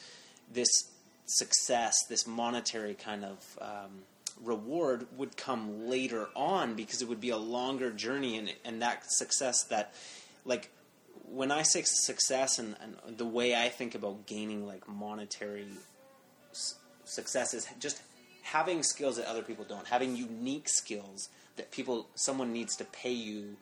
this 0.52 0.68
success 1.26 1.94
this 2.08 2.26
monetary 2.26 2.94
kind 2.94 3.24
of 3.24 3.58
um, 3.60 4.02
reward 4.42 5.06
would 5.16 5.36
come 5.36 5.88
later 5.88 6.28
on 6.34 6.74
because 6.74 7.02
it 7.02 7.08
would 7.08 7.20
be 7.20 7.30
a 7.30 7.36
longer 7.36 7.90
journey 7.90 8.36
and 8.38 8.52
and 8.64 8.82
that 8.82 9.02
success 9.10 9.64
that 9.64 9.92
like 10.44 10.70
when 11.30 11.50
I 11.52 11.62
say 11.62 11.82
success 11.84 12.58
and, 12.58 12.74
and 12.82 13.18
the 13.18 13.26
way 13.26 13.54
I 13.54 13.68
think 13.68 13.94
about 13.94 14.26
gaining 14.26 14.66
like 14.66 14.88
monetary 14.88 15.68
success 17.04 17.54
is 17.54 17.66
just 17.78 18.00
having 18.42 18.82
skills 18.82 19.16
that 19.16 19.26
other 19.26 19.42
people 19.42 19.64
don't, 19.68 19.86
having 19.86 20.16
unique 20.16 20.68
skills 20.68 21.28
that 21.56 21.70
people 21.70 22.08
someone 22.14 22.52
needs 22.52 22.76
to 22.76 22.84
pay 22.84 23.12
you 23.12 23.56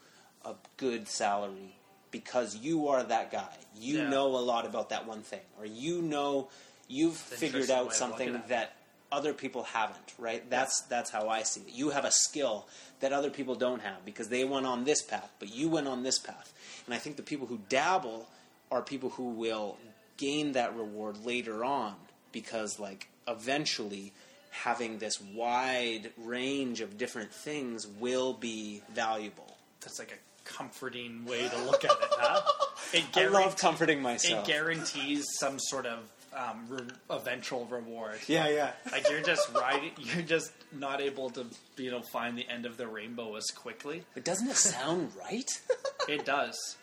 a 0.44 0.54
good 0.76 1.08
salary 1.08 1.76
because 2.10 2.56
you 2.56 2.88
are 2.88 3.02
that 3.02 3.32
guy. 3.32 3.56
You 3.76 3.98
Yeah. 3.98 4.10
know 4.10 4.26
a 4.36 4.38
lot 4.38 4.64
about 4.64 4.90
that 4.90 5.06
one 5.06 5.22
thing, 5.22 5.40
or 5.58 5.66
you 5.66 6.02
know 6.02 6.48
you've 6.88 7.16
figured 7.16 7.70
out 7.70 7.94
something 7.94 8.28
looking 8.28 8.34
at 8.36 8.44
it. 8.44 8.48
that 8.50 8.75
other 9.16 9.32
people 9.32 9.64
haven't. 9.64 10.14
Right? 10.18 10.48
That's 10.50 10.82
that's 10.82 11.10
how 11.10 11.28
I 11.28 11.42
see 11.42 11.62
it. 11.62 11.72
You 11.72 11.90
have 11.90 12.04
a 12.04 12.10
skill 12.10 12.66
that 13.00 13.12
other 13.12 13.30
people 13.30 13.54
don't 13.54 13.80
have 13.80 14.04
because 14.04 14.28
they 14.28 14.44
went 14.44 14.66
on 14.66 14.84
this 14.84 15.02
path, 15.02 15.32
but 15.38 15.54
you 15.54 15.68
went 15.68 15.88
on 15.88 16.02
this 16.02 16.18
path. 16.18 16.52
And 16.86 16.94
I 16.94 16.98
think 16.98 17.16
the 17.16 17.22
people 17.22 17.46
who 17.46 17.58
dabble 17.68 18.28
are 18.70 18.82
people 18.82 19.10
who 19.10 19.30
will 19.30 19.76
gain 20.16 20.52
that 20.52 20.76
reward 20.76 21.24
later 21.24 21.64
on 21.64 21.94
because 22.32 22.78
like 22.78 23.08
eventually 23.28 24.12
having 24.50 24.98
this 24.98 25.20
wide 25.34 26.10
range 26.16 26.80
of 26.80 26.96
different 26.96 27.32
things 27.32 27.86
will 27.86 28.32
be 28.32 28.82
valuable. 28.94 29.56
That's 29.80 29.98
like 29.98 30.12
a 30.12 30.48
comforting 30.48 31.24
way 31.24 31.48
to 31.48 31.58
look 31.64 31.84
at 31.84 31.90
it, 31.90 31.98
huh? 32.00 32.40
It 32.92 33.04
I 33.16 33.26
love 33.26 33.56
comforting 33.56 34.04
it 34.06 34.44
guarantees 34.44 35.26
some 35.40 35.58
sort 35.58 35.86
of 35.86 35.98
um, 36.36 36.66
re- 36.68 36.80
eventual 37.10 37.64
reward. 37.66 38.18
yeah, 38.28 38.48
yeah. 38.48 38.70
Like 38.92 39.08
you're 39.10 39.22
just 39.22 39.52
riding, 39.54 39.90
you're 39.98 40.22
just 40.22 40.52
not 40.72 41.00
able 41.00 41.30
to, 41.30 41.46
you 41.76 41.90
know, 41.90 42.02
find 42.12 42.36
the 42.36 42.46
end 42.48 42.66
of 42.66 42.76
the 42.76 42.86
rainbow 42.86 43.34
as 43.36 43.46
quickly. 43.54 44.02
But 44.14 44.24
doesn't 44.24 44.48
it 44.48 44.56
sound 44.56 45.12
right? 45.18 45.50
It 46.08 46.24
does, 46.24 46.76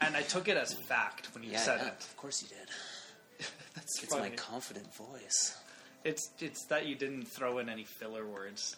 and 0.00 0.14
I 0.14 0.22
took 0.22 0.46
it 0.46 0.56
as 0.56 0.72
fact 0.74 1.34
when 1.34 1.42
you 1.42 1.50
yeah, 1.50 1.58
said 1.58 1.80
yeah, 1.82 1.88
it. 1.88 1.94
of 2.04 2.16
course 2.16 2.40
you 2.40 2.48
did. 2.48 3.46
That's 3.74 4.00
It's 4.02 4.12
funny. 4.14 4.30
my 4.30 4.36
confident 4.36 4.94
voice. 4.94 5.58
It's 6.04 6.30
it's 6.38 6.64
that 6.66 6.86
you 6.86 6.94
didn't 6.94 7.24
throw 7.26 7.58
in 7.58 7.68
any 7.68 7.82
filler 7.84 8.24
words. 8.24 8.76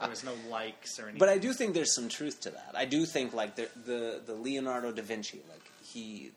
there 0.00 0.10
was 0.10 0.24
no 0.24 0.32
likes 0.50 0.98
or 0.98 1.02
anything. 1.04 1.20
But 1.20 1.28
I 1.28 1.38
do 1.38 1.52
think 1.52 1.72
there's 1.72 1.94
some 1.94 2.08
truth 2.08 2.40
to 2.42 2.50
that. 2.50 2.72
I 2.74 2.84
do 2.84 3.06
think 3.06 3.32
like 3.32 3.54
the 3.54 3.68
the, 3.86 4.20
the 4.26 4.34
Leonardo 4.34 4.90
da 4.90 5.02
Vinci, 5.02 5.40
like 5.48 5.62
he 5.84 6.32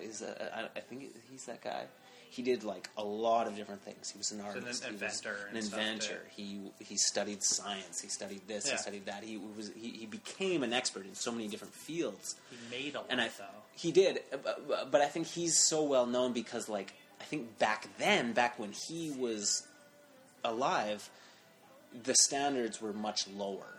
is 0.00 0.20
a, 0.22 0.54
I, 0.56 0.64
I 0.76 0.80
think 0.80 1.04
he's 1.30 1.44
that 1.46 1.62
guy. 1.64 1.84
He 2.30 2.42
did 2.42 2.64
like 2.64 2.88
a 2.96 3.02
lot 3.02 3.46
of 3.46 3.56
different 3.56 3.82
things. 3.82 4.10
He 4.10 4.18
was 4.18 4.30
an 4.32 4.40
an 4.40 4.46
artist, 4.46 4.66
was 4.66 4.84
inventor 4.84 5.36
an 5.50 5.56
inventor. 5.56 6.20
He 6.34 6.60
he 6.78 6.96
studied 6.96 7.42
science. 7.42 8.00
He 8.00 8.08
studied 8.08 8.42
this. 8.46 8.66
Yeah. 8.66 8.72
He 8.72 8.78
studied 8.78 9.06
that. 9.06 9.24
He 9.24 9.36
was 9.36 9.70
he, 9.76 9.90
he 9.90 10.06
became 10.06 10.62
an 10.62 10.72
expert 10.72 11.06
in 11.06 11.14
so 11.14 11.32
many 11.32 11.48
different 11.48 11.74
fields. 11.74 12.36
He 12.50 12.56
made 12.70 12.94
a 12.94 12.98
lot 12.98 13.06
And 13.10 13.20
I 13.20 13.28
though. 13.28 13.44
he 13.74 13.92
did, 13.92 14.20
but, 14.30 14.90
but 14.90 15.00
I 15.00 15.06
think 15.06 15.26
he's 15.26 15.58
so 15.58 15.82
well 15.82 16.06
known 16.06 16.32
because 16.32 16.68
like 16.68 16.94
I 17.20 17.24
think 17.24 17.58
back 17.58 17.88
then, 17.98 18.32
back 18.32 18.58
when 18.58 18.72
he 18.72 19.10
was 19.10 19.66
alive, 20.44 21.10
the 22.04 22.14
standards 22.14 22.80
were 22.80 22.92
much 22.92 23.26
lower. 23.28 23.77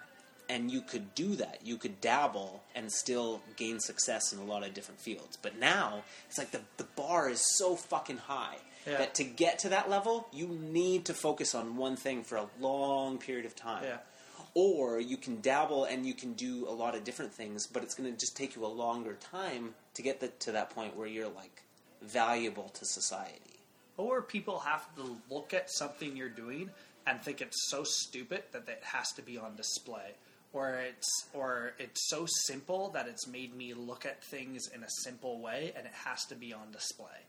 And 0.49 0.71
you 0.71 0.81
could 0.81 1.13
do 1.13 1.35
that. 1.35 1.59
You 1.63 1.77
could 1.77 2.01
dabble 2.01 2.63
and 2.75 2.91
still 2.91 3.41
gain 3.55 3.79
success 3.79 4.33
in 4.33 4.39
a 4.39 4.43
lot 4.43 4.63
of 4.65 4.73
different 4.73 4.99
fields. 4.99 5.37
But 5.39 5.59
now, 5.59 6.01
it's 6.27 6.39
like 6.39 6.49
the, 6.51 6.61
the 6.77 6.85
bar 6.95 7.29
is 7.29 7.39
so 7.57 7.75
fucking 7.75 8.17
high 8.17 8.57
Yeah. 8.87 8.97
that 8.97 9.13
to 9.15 9.23
get 9.23 9.59
to 9.59 9.69
that 9.69 9.89
level, 9.91 10.27
you 10.33 10.47
need 10.47 11.05
to 11.05 11.13
focus 11.13 11.53
on 11.53 11.77
one 11.77 11.95
thing 11.95 12.23
for 12.23 12.37
a 12.37 12.47
long 12.59 13.19
period 13.19 13.45
of 13.45 13.55
time. 13.55 13.83
Yeah. 13.83 13.97
Or 14.55 14.99
you 14.99 15.17
can 15.17 15.39
dabble 15.41 15.83
and 15.85 16.03
you 16.03 16.15
can 16.15 16.33
do 16.33 16.67
a 16.67 16.71
lot 16.73 16.95
of 16.95 17.03
different 17.03 17.31
things, 17.31 17.67
but 17.67 17.83
it's 17.83 17.93
going 17.93 18.11
to 18.11 18.17
just 18.17 18.35
take 18.35 18.55
you 18.55 18.65
a 18.65 18.67
longer 18.67 19.13
time 19.21 19.75
to 19.93 20.01
get 20.01 20.19
the, 20.19 20.29
to 20.39 20.51
that 20.53 20.71
point 20.71 20.97
where 20.97 21.07
you're 21.07 21.29
like 21.29 21.61
valuable 22.01 22.69
to 22.69 22.85
society. 22.85 23.59
Or 23.97 24.23
people 24.23 24.59
have 24.59 24.87
to 24.95 25.17
look 25.29 25.53
at 25.53 25.69
something 25.69 26.17
you're 26.17 26.29
doing 26.29 26.71
and 27.05 27.21
think 27.21 27.41
it's 27.41 27.69
so 27.69 27.83
stupid 27.83 28.43
that 28.51 28.67
it 28.67 28.81
has 28.83 29.11
to 29.13 29.21
be 29.21 29.37
on 29.37 29.55
display. 29.55 30.13
Or 30.51 30.75
it's 30.79 31.07
or 31.33 31.73
it's 31.77 32.09
so 32.09 32.25
simple 32.47 32.89
that 32.91 33.07
it's 33.07 33.27
made 33.27 33.55
me 33.55 33.73
look 33.75 34.05
at 34.05 34.23
things 34.23 34.67
in 34.73 34.83
a 34.83 34.89
simple 35.03 35.39
way 35.41 35.73
and 35.77 35.85
it 35.85 35.93
has 36.05 36.25
to 36.25 36.35
be 36.35 36.53
on 36.53 36.71
display. 36.71 37.25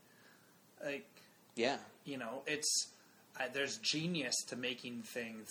Like 0.82 1.06
Yeah. 1.54 1.76
you 2.04 2.16
know, 2.16 2.42
it's 2.46 2.88
uh, 3.38 3.44
there's 3.52 3.76
genius 3.78 4.34
to 4.48 4.56
making 4.56 5.02
things 5.02 5.48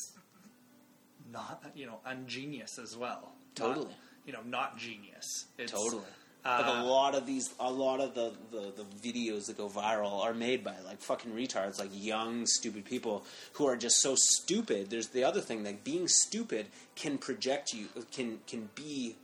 not 1.31 1.63
you 1.75 1.85
know 1.85 1.99
ungenius 2.07 2.79
as 2.81 2.97
well. 2.97 3.33
Not, 3.59 3.67
Totally. 3.75 3.95
you 4.25 4.33
know, 4.33 4.41
not 4.45 4.77
genius. 4.77 5.45
It's, 5.57 5.71
Totally. 5.71 6.01
Uh, 6.45 6.63
like 6.65 6.83
a 6.83 6.85
lot 6.85 7.15
of 7.15 7.25
these, 7.25 7.53
a 7.59 7.69
lot 7.69 7.99
of 7.99 8.15
the, 8.15 8.31
the, 8.51 8.71
the 8.77 9.11
videos 9.11 9.47
that 9.47 9.57
go 9.57 9.67
viral 9.67 10.23
are 10.23 10.33
made 10.33 10.63
by 10.63 10.73
like 10.85 11.01
fucking 11.01 11.33
retards, 11.33 11.79
like 11.79 11.89
young, 11.93 12.45
stupid 12.45 12.85
people 12.85 13.25
who 13.53 13.65
are 13.65 13.75
just 13.75 13.97
so 14.01 14.15
stupid. 14.17 14.89
There's 14.89 15.09
the 15.09 15.25
other 15.25 15.41
thing, 15.41 15.65
like 15.65 15.83
being 15.83 16.07
stupid 16.07 16.67
can 16.95 17.17
project 17.17 17.73
you, 17.73 17.87
can 18.11 18.39
can 18.47 18.69
be 18.73 19.17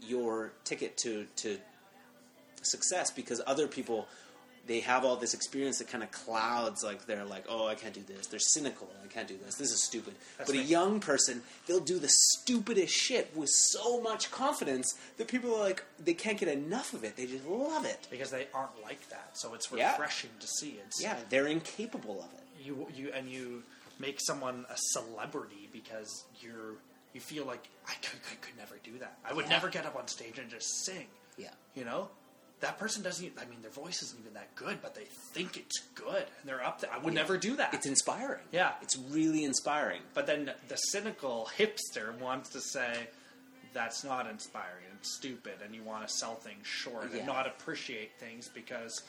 your 0.00 0.52
ticket 0.64 0.96
to 0.98 1.26
to 1.36 1.58
success 2.62 3.10
because 3.10 3.40
other 3.46 3.66
people 3.66 4.06
they 4.66 4.80
have 4.80 5.04
all 5.04 5.16
this 5.16 5.34
experience 5.34 5.78
that 5.78 5.88
kind 5.88 6.04
of 6.04 6.10
clouds 6.12 6.84
like 6.84 7.04
they're 7.06 7.24
like 7.24 7.44
oh 7.48 7.66
i 7.66 7.74
can't 7.74 7.94
do 7.94 8.02
this 8.02 8.26
they're 8.28 8.38
cynical 8.38 8.88
i 9.04 9.06
can't 9.08 9.26
do 9.28 9.36
this 9.44 9.56
this 9.56 9.70
is 9.72 9.82
stupid 9.82 10.14
That's 10.38 10.50
but 10.50 10.58
a 10.58 10.62
young 10.62 11.00
person 11.00 11.42
they'll 11.66 11.80
do 11.80 11.98
the 11.98 12.08
stupidest 12.08 12.94
shit 12.94 13.36
with 13.36 13.48
so 13.50 14.00
much 14.00 14.30
confidence 14.30 14.94
that 15.18 15.28
people 15.28 15.54
are 15.54 15.60
like 15.60 15.84
they 15.98 16.14
can't 16.14 16.38
get 16.38 16.48
enough 16.48 16.94
of 16.94 17.02
it 17.04 17.16
they 17.16 17.26
just 17.26 17.46
love 17.46 17.84
it 17.84 18.06
because 18.10 18.30
they 18.30 18.46
aren't 18.54 18.80
like 18.82 19.08
that. 19.10 19.30
So 19.34 19.54
it's 19.54 19.68
Yeah. 19.72 19.90
refreshing 19.92 20.30
to 20.40 20.46
see. 20.46 20.78
It's 20.86 21.02
yeah 21.02 21.16
they're 21.28 21.46
incapable 21.48 22.20
of 22.22 22.32
it 22.34 22.44
you 22.64 22.86
you 22.94 23.10
and 23.12 23.28
you 23.28 23.62
make 23.98 24.18
someone 24.20 24.64
a 24.70 24.76
celebrity 24.76 25.68
because 25.72 26.24
you're 26.40 26.74
you 27.12 27.20
feel 27.20 27.44
like 27.44 27.68
I 27.86 27.92
could, 27.94 28.22
could, 28.22 28.40
could 28.40 28.56
never 28.56 28.76
do 28.82 28.98
that. 28.98 29.18
I 29.24 29.32
would 29.34 29.44
Yeah. 29.46 29.50
never 29.50 29.68
get 29.68 29.84
up 29.86 29.96
on 29.96 30.08
stage 30.08 30.38
and 30.38 30.48
just 30.50 30.84
sing. 30.84 31.06
yeah 31.36 31.50
You 31.74 31.84
know, 31.84 32.08
that 32.62 32.78
person 32.78 33.02
doesn't. 33.02 33.24
Even, 33.24 33.38
I 33.38 33.44
mean, 33.44 33.60
their 33.60 33.70
voice 33.70 34.02
isn't 34.02 34.18
even 34.20 34.34
that 34.34 34.54
good, 34.56 34.78
but 34.80 34.94
they 34.94 35.04
think 35.04 35.56
it's 35.56 35.80
good 35.94 36.24
and 36.40 36.44
they're 36.48 36.64
up 36.64 36.80
there. 36.80 36.90
I 36.92 36.98
would 36.98 37.12
Yeah. 37.12 37.20
never 37.20 37.36
do 37.36 37.54
that. 37.56 37.74
it's 37.74 37.86
inspiring 37.86 38.40
Yeah. 38.50 38.72
it's 38.80 38.96
really 38.96 39.44
inspiring 39.44 40.00
but 40.14 40.26
then 40.26 40.50
the 40.68 40.76
cynical 40.76 41.50
hipster 41.58 42.16
wants 42.18 42.48
to 42.50 42.60
say 42.60 43.08
that's 43.74 44.04
not 44.04 44.26
inspiring. 44.28 44.84
It's 45.00 45.14
stupid, 45.16 45.54
and 45.64 45.74
you 45.74 45.82
want 45.82 46.06
to 46.06 46.12
sell 46.12 46.34
things 46.34 46.66
short 46.66 47.10
Yeah. 47.10 47.18
and 47.18 47.26
not 47.26 47.46
appreciate 47.46 48.10
things 48.20 48.48
because 48.48 49.02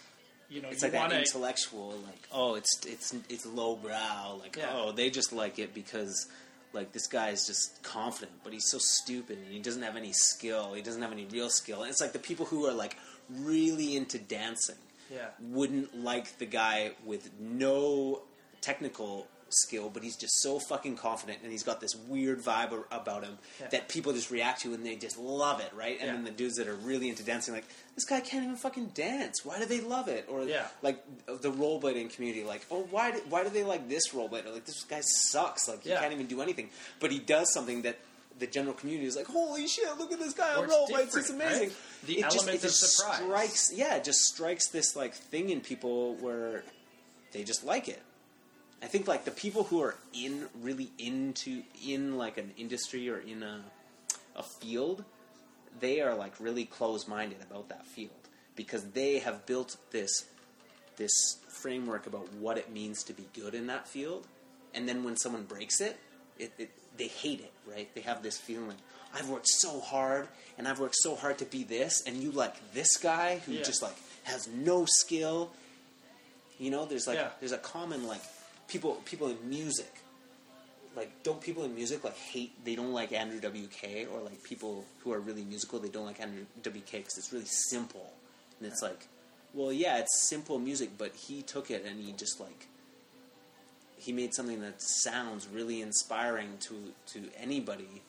you 0.50 0.62
know 0.62 0.70
it's 0.70 0.82
you 0.82 0.88
like 0.88 0.92
that 0.94 1.00
want 1.00 1.12
to. 1.14 1.20
intellectual 1.20 1.92
like 2.06 2.28
oh 2.32 2.56
it's 2.56 2.86
it's 2.86 3.14
it's 3.30 3.46
lowbrow 3.46 4.36
like 4.42 4.56
Yeah. 4.58 4.72
oh 4.74 4.92
they 4.92 5.10
just 5.10 5.32
like 5.34 5.58
it 5.60 5.74
because 5.74 6.28
like 6.74 6.92
this 6.92 7.08
guy 7.08 7.30
is 7.30 7.46
just 7.48 7.82
confident 7.84 8.32
but 8.44 8.52
he's 8.54 8.70
so 8.70 8.78
stupid 8.80 9.38
and 9.38 9.48
he 9.48 9.60
doesn't 9.60 9.84
have 9.84 9.96
any 9.96 10.12
skill 10.14 10.74
he 10.74 10.82
doesn't 10.82 11.02
have 11.02 11.12
any 11.12 11.26
real 11.26 11.50
skill 11.50 11.82
and 11.82 11.90
it's 11.92 12.02
like 12.02 12.14
the 12.14 12.20
people 12.20 12.46
who 12.48 12.66
are 12.66 12.74
like 12.74 12.98
really 13.30 13.96
into 13.96 14.18
dancing 14.20 14.76
Yeah. 15.12 15.28
wouldn't 15.40 15.96
like 16.04 16.38
the 16.40 16.46
guy 16.46 16.92
with 17.06 17.30
no 17.40 18.22
technical 18.62 19.28
skill 19.50 19.88
but 19.94 20.02
he's 20.02 20.16
just 20.16 20.42
so 20.42 20.58
fucking 20.58 20.98
confident 20.98 21.38
and 21.44 21.52
he's 21.52 21.62
got 21.62 21.80
this 21.80 21.94
weird 21.96 22.42
vibe 22.42 22.86
about 22.92 23.24
him 23.24 23.38
Yeah. 23.60 23.68
that 23.68 23.88
people 23.88 24.12
just 24.12 24.32
react 24.32 24.62
to 24.62 24.74
and 24.74 24.84
they 24.84 24.96
just 24.96 25.16
love 25.20 25.60
it 25.60 25.72
right 25.76 25.98
and 26.00 26.08
Yeah. 26.08 26.14
then 26.14 26.24
the 26.24 26.32
dudes 26.32 26.56
that 26.56 26.68
are 26.68 26.74
really 26.74 27.08
into 27.08 27.22
dancing 27.22 27.54
like 27.54 27.66
this 27.94 28.06
guy 28.06 28.20
can't 28.22 28.44
even 28.46 28.56
fucking 28.56 28.88
dance 28.96 29.46
why 29.46 29.60
do 29.60 29.66
they 29.66 29.80
love 29.82 30.08
it 30.08 30.26
or 30.28 30.46
Yeah. 30.46 30.68
like 30.82 31.04
the 31.28 31.52
rollerblading 31.52 32.16
community, 32.16 32.44
like, 32.44 32.66
oh, 32.72 32.88
why 32.90 33.12
do, 33.12 33.20
why 33.30 33.44
do 33.44 33.50
they 33.52 33.64
like 33.64 33.88
this 33.90 34.10
rollerblader? 34.12 34.52
Like, 34.52 34.66
this 34.66 34.84
guy 34.84 35.02
sucks. 35.02 35.68
Like, 35.68 35.84
he 35.84 35.90
can't 35.92 36.12
even 36.14 36.26
do 36.28 36.42
anything. 36.42 36.70
But 37.00 37.12
he 37.12 37.20
does 37.20 37.52
something 37.54 37.84
that 37.84 37.98
the 38.40 38.48
general 38.48 38.74
community 38.74 39.08
is 39.08 39.16
like, 39.16 39.28
holy 39.28 39.68
shit, 39.68 39.86
look 39.98 40.12
at 40.12 40.20
this 40.20 40.34
guy 40.34 40.56
on 40.56 40.66
it's 40.66 40.74
rollerblades. 40.74 41.18
It's 41.18 41.30
amazing. 41.30 41.70
right? 41.70 41.78
The 42.06 42.14
it 42.14 42.24
just, 42.24 42.38
element 42.38 42.58
it 42.58 42.62
just 42.62 42.84
of 42.84 42.90
surprise. 42.90 43.18
strikes, 43.18 43.74
yeah, 43.76 43.96
it 43.96 44.04
just 44.04 44.22
strikes 44.22 44.68
this 44.68 44.96
like 44.96 45.14
thing 45.14 45.50
in 45.50 45.62
people 45.62 46.16
where 46.16 46.64
they 47.32 47.44
just 47.44 47.64
like 47.64 47.88
it. 47.88 48.02
I 48.82 48.88
think 48.88 49.08
like 49.08 49.24
the 49.24 49.32
people 49.32 49.64
who 49.64 49.82
are 49.82 49.96
in 50.14 50.48
really 50.62 50.92
into 50.98 51.64
in 51.88 52.18
like 52.18 52.38
an 52.38 52.52
industry 52.58 53.10
or 53.10 53.18
in 53.18 53.42
a 53.44 53.62
a 54.36 54.44
field, 54.44 55.06
they 55.80 56.02
are 56.02 56.16
like 56.16 56.34
really 56.40 56.66
close 56.66 57.08
minded 57.08 57.38
about 57.42 57.70
that 57.70 57.86
field 57.86 58.12
because 58.56 58.92
they 58.92 59.20
have 59.20 59.46
built 59.46 59.78
this 59.92 60.26
this 60.98 61.38
framework 61.48 62.08
about 62.08 62.32
what 62.34 62.58
it 62.58 62.72
means 62.72 63.04
to 63.04 63.14
be 63.14 63.26
good 63.34 63.56
in 63.56 63.68
that 63.68 63.88
field, 63.88 64.28
and 64.74 64.88
then 64.88 65.04
when 65.04 65.16
someone 65.16 65.44
breaks 65.44 65.80
it, 65.82 65.98
it, 66.38 66.52
it 66.58 66.72
they 66.98 67.08
hate 67.08 67.40
it, 67.42 67.52
right? 67.70 67.94
They 67.96 68.02
have 68.02 68.24
this 68.24 68.38
feeling 68.38 68.78
I've 69.16 69.30
worked 69.30 69.48
so 69.48 69.80
hard 69.80 70.28
and 70.58 70.68
I've 70.68 70.80
worked 70.80 70.96
so 70.98 71.16
hard 71.16 71.38
to 71.40 71.46
be 71.46 71.64
this, 71.64 72.02
and 72.06 72.18
you 72.18 72.32
like 72.32 72.56
this 72.74 72.98
guy 72.98 73.40
who 73.46 73.54
Yeah. 73.54 73.64
just 73.64 73.82
like 73.82 73.96
has 74.24 74.48
no 74.48 74.86
skill. 74.86 75.52
You 76.60 76.70
know, 76.72 76.86
there's 76.86 77.08
like 77.08 77.18
Yeah. 77.18 77.30
there's 77.40 77.52
a 77.52 77.58
common 77.58 78.08
like 78.08 78.22
people 78.68 78.96
people 79.06 79.28
in 79.28 79.38
music 79.50 79.92
like 80.96 81.12
don't 81.24 81.42
people 81.42 81.64
in 81.64 81.74
music 81.76 82.04
like 82.04 82.16
hate 82.16 82.54
they 82.64 82.76
don't 82.76 82.94
like 82.94 83.12
Andrew 83.12 83.40
WK 83.40 84.08
or 84.12 84.22
like 84.22 84.42
people 84.44 84.86
who 85.00 85.12
are 85.12 85.20
really 85.20 85.44
musical 85.44 85.80
they 85.80 85.90
don't 85.90 86.06
like 86.06 86.22
Andrew 86.22 86.46
WK 86.64 86.92
because 86.92 87.18
it's 87.18 87.34
really 87.34 87.46
simple 87.46 88.14
and 88.60 88.68
it's 88.72 88.82
like 88.82 89.08
well 89.54 89.74
yeah 89.74 89.98
it's 89.98 90.28
simple 90.30 90.60
music 90.60 90.92
but 90.98 91.12
he 91.16 91.42
took 91.42 91.70
it 91.72 91.84
and 91.86 92.00
he 92.00 92.12
just 92.14 92.40
like 92.40 92.68
he 94.04 94.12
made 94.12 94.34
something 94.34 94.60
that 94.62 94.82
sounds 94.82 95.48
really 95.48 95.82
inspiring 95.82 96.50
to 96.60 96.76
to 97.06 97.30
anybody 97.38 98.02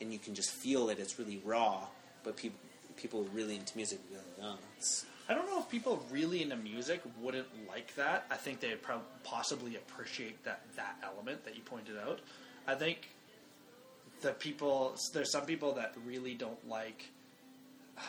and 0.00 0.12
you 0.12 0.18
can 0.18 0.34
just 0.34 0.50
feel 0.50 0.88
it. 0.88 0.98
it's 0.98 1.18
really 1.18 1.40
raw 1.44 1.86
but 2.24 2.36
people 2.36 2.58
people 2.96 3.26
really 3.32 3.56
into 3.56 3.76
music 3.76 3.98
really 4.10 4.56
it's 4.78 5.04
I 5.28 5.34
don't 5.34 5.46
know 5.46 5.60
if 5.60 5.68
people 5.68 6.04
really 6.10 6.42
into 6.42 6.56
music 6.56 7.00
wouldn't 7.20 7.46
like 7.68 7.94
that. 7.94 8.26
I 8.30 8.34
think 8.34 8.60
they'd 8.60 8.82
prob- 8.82 9.04
possibly 9.24 9.76
appreciate 9.76 10.44
that 10.44 10.62
that 10.76 10.96
element 11.02 11.44
that 11.44 11.54
you 11.56 11.62
pointed 11.62 11.96
out. 11.96 12.20
I 12.66 12.74
think 12.74 13.08
the 14.20 14.32
people 14.32 14.96
there's 15.12 15.30
some 15.30 15.46
people 15.46 15.72
that 15.74 15.94
really 16.06 16.34
don't 16.34 16.68
like. 16.68 17.04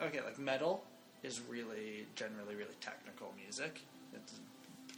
Okay, 0.00 0.22
like 0.22 0.38
metal 0.38 0.82
is 1.22 1.42
really 1.48 2.06
generally 2.16 2.54
really 2.54 2.74
technical 2.80 3.34
music. 3.40 3.82
It's, 4.14 4.40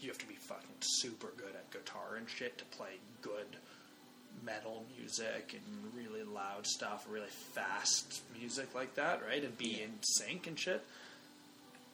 you 0.02 0.08
have 0.08 0.18
to 0.18 0.26
be 0.26 0.34
fucking 0.34 0.68
super 0.80 1.32
good 1.36 1.54
at 1.54 1.70
guitar 1.70 2.16
and 2.16 2.28
shit 2.28 2.58
to 2.58 2.64
play 2.66 2.98
good 3.22 3.46
metal 4.44 4.84
music 4.98 5.54
and 5.54 5.92
really 5.94 6.24
loud 6.24 6.66
stuff, 6.66 7.06
really 7.10 7.26
fast 7.54 8.22
music 8.38 8.74
like 8.74 8.94
that, 8.94 9.22
right? 9.26 9.42
And 9.42 9.56
be 9.56 9.80
in 9.82 9.90
sync 10.02 10.46
and 10.46 10.58
shit. 10.58 10.84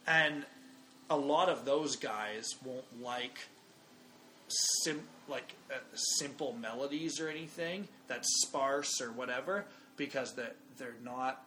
And 0.07 0.44
a 1.09 1.16
lot 1.16 1.48
of 1.48 1.64
those 1.64 1.96
guys 1.96 2.55
won't 2.64 3.03
like 3.03 3.38
sim- 4.82 5.09
like 5.28 5.55
uh, 5.70 5.78
simple 5.94 6.55
melodies 6.61 7.20
or 7.20 7.28
anything 7.28 7.86
that's 8.09 8.28
sparse 8.42 9.00
or 9.00 9.12
whatever 9.12 9.64
because 9.96 10.34
they're, 10.34 10.55
they're 10.78 10.96
not 11.05 11.44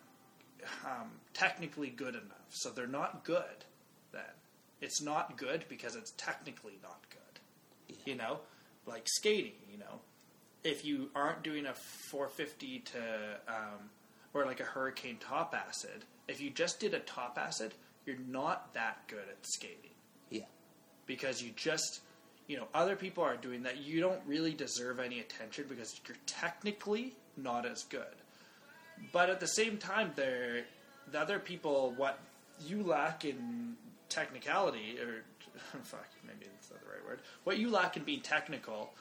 um, 0.86 1.10
technically 1.34 1.90
good 1.90 2.16
enough. 2.16 2.46
So 2.50 2.70
they're 2.70 2.88
not 2.88 3.24
good 3.24 3.66
then. 4.12 4.22
It's 4.82 5.02
not 5.02 5.38
good 5.38 5.66
because 5.70 5.96
it's 5.96 6.14
technically 6.18 6.78
not 6.84 7.02
good. 7.10 7.96
You 8.06 8.16
know? 8.16 8.40
Like 8.86 9.04
skating, 9.08 9.54
you 9.72 9.78
know? 9.78 10.02
If 10.64 10.84
you 10.86 11.10
aren't 11.16 11.44
doing 11.44 11.66
a 11.66 11.74
450 11.74 12.80
to, 12.80 13.00
um, 13.48 13.90
or 14.34 14.46
like 14.46 14.60
a 14.60 14.64
hurricane 14.64 15.18
top 15.20 15.56
acid, 15.56 16.06
if 16.28 16.42
you 16.42 16.50
just 16.50 16.80
did 16.80 16.94
a 16.94 17.00
top 17.00 17.38
acid, 17.40 17.74
you're 18.06 18.18
not 18.28 18.74
that 18.74 19.08
good 19.08 19.28
at 19.30 19.38
skating. 19.44 19.92
yeah 20.30 20.44
because 21.08 21.42
you 21.42 21.52
just 21.56 22.02
you 22.48 22.58
know 22.58 22.68
other 22.74 22.96
people 22.96 23.24
are 23.24 23.38
doing 23.38 23.64
that 23.64 23.78
you 23.78 24.00
don't 24.00 24.20
really 24.26 24.54
deserve 24.54 25.00
any 25.00 25.20
attention 25.20 25.66
because 25.68 26.00
you're 26.08 26.18
technically 26.26 27.14
not 27.38 27.66
as 27.66 27.84
good 27.84 28.16
but 29.12 29.30
at 29.30 29.40
the 29.40 29.48
same 29.48 29.78
time 29.78 30.12
there 30.16 30.64
the 31.12 31.20
other 31.20 31.40
people 31.40 31.94
what 31.98 32.20
you 32.66 32.84
lack 32.84 33.26
in 33.26 33.76
technicality 34.16 34.98
or 35.00 35.24
fuck 35.84 36.08
maybe 36.26 36.46
that's 36.52 36.72
not 36.72 36.80
the 36.82 36.88
right 36.88 37.06
word 37.06 37.20
what 37.44 37.58
you 37.58 37.70
lack 37.70 37.98
in 37.98 38.04
being 38.04 38.22
technical 38.22 38.92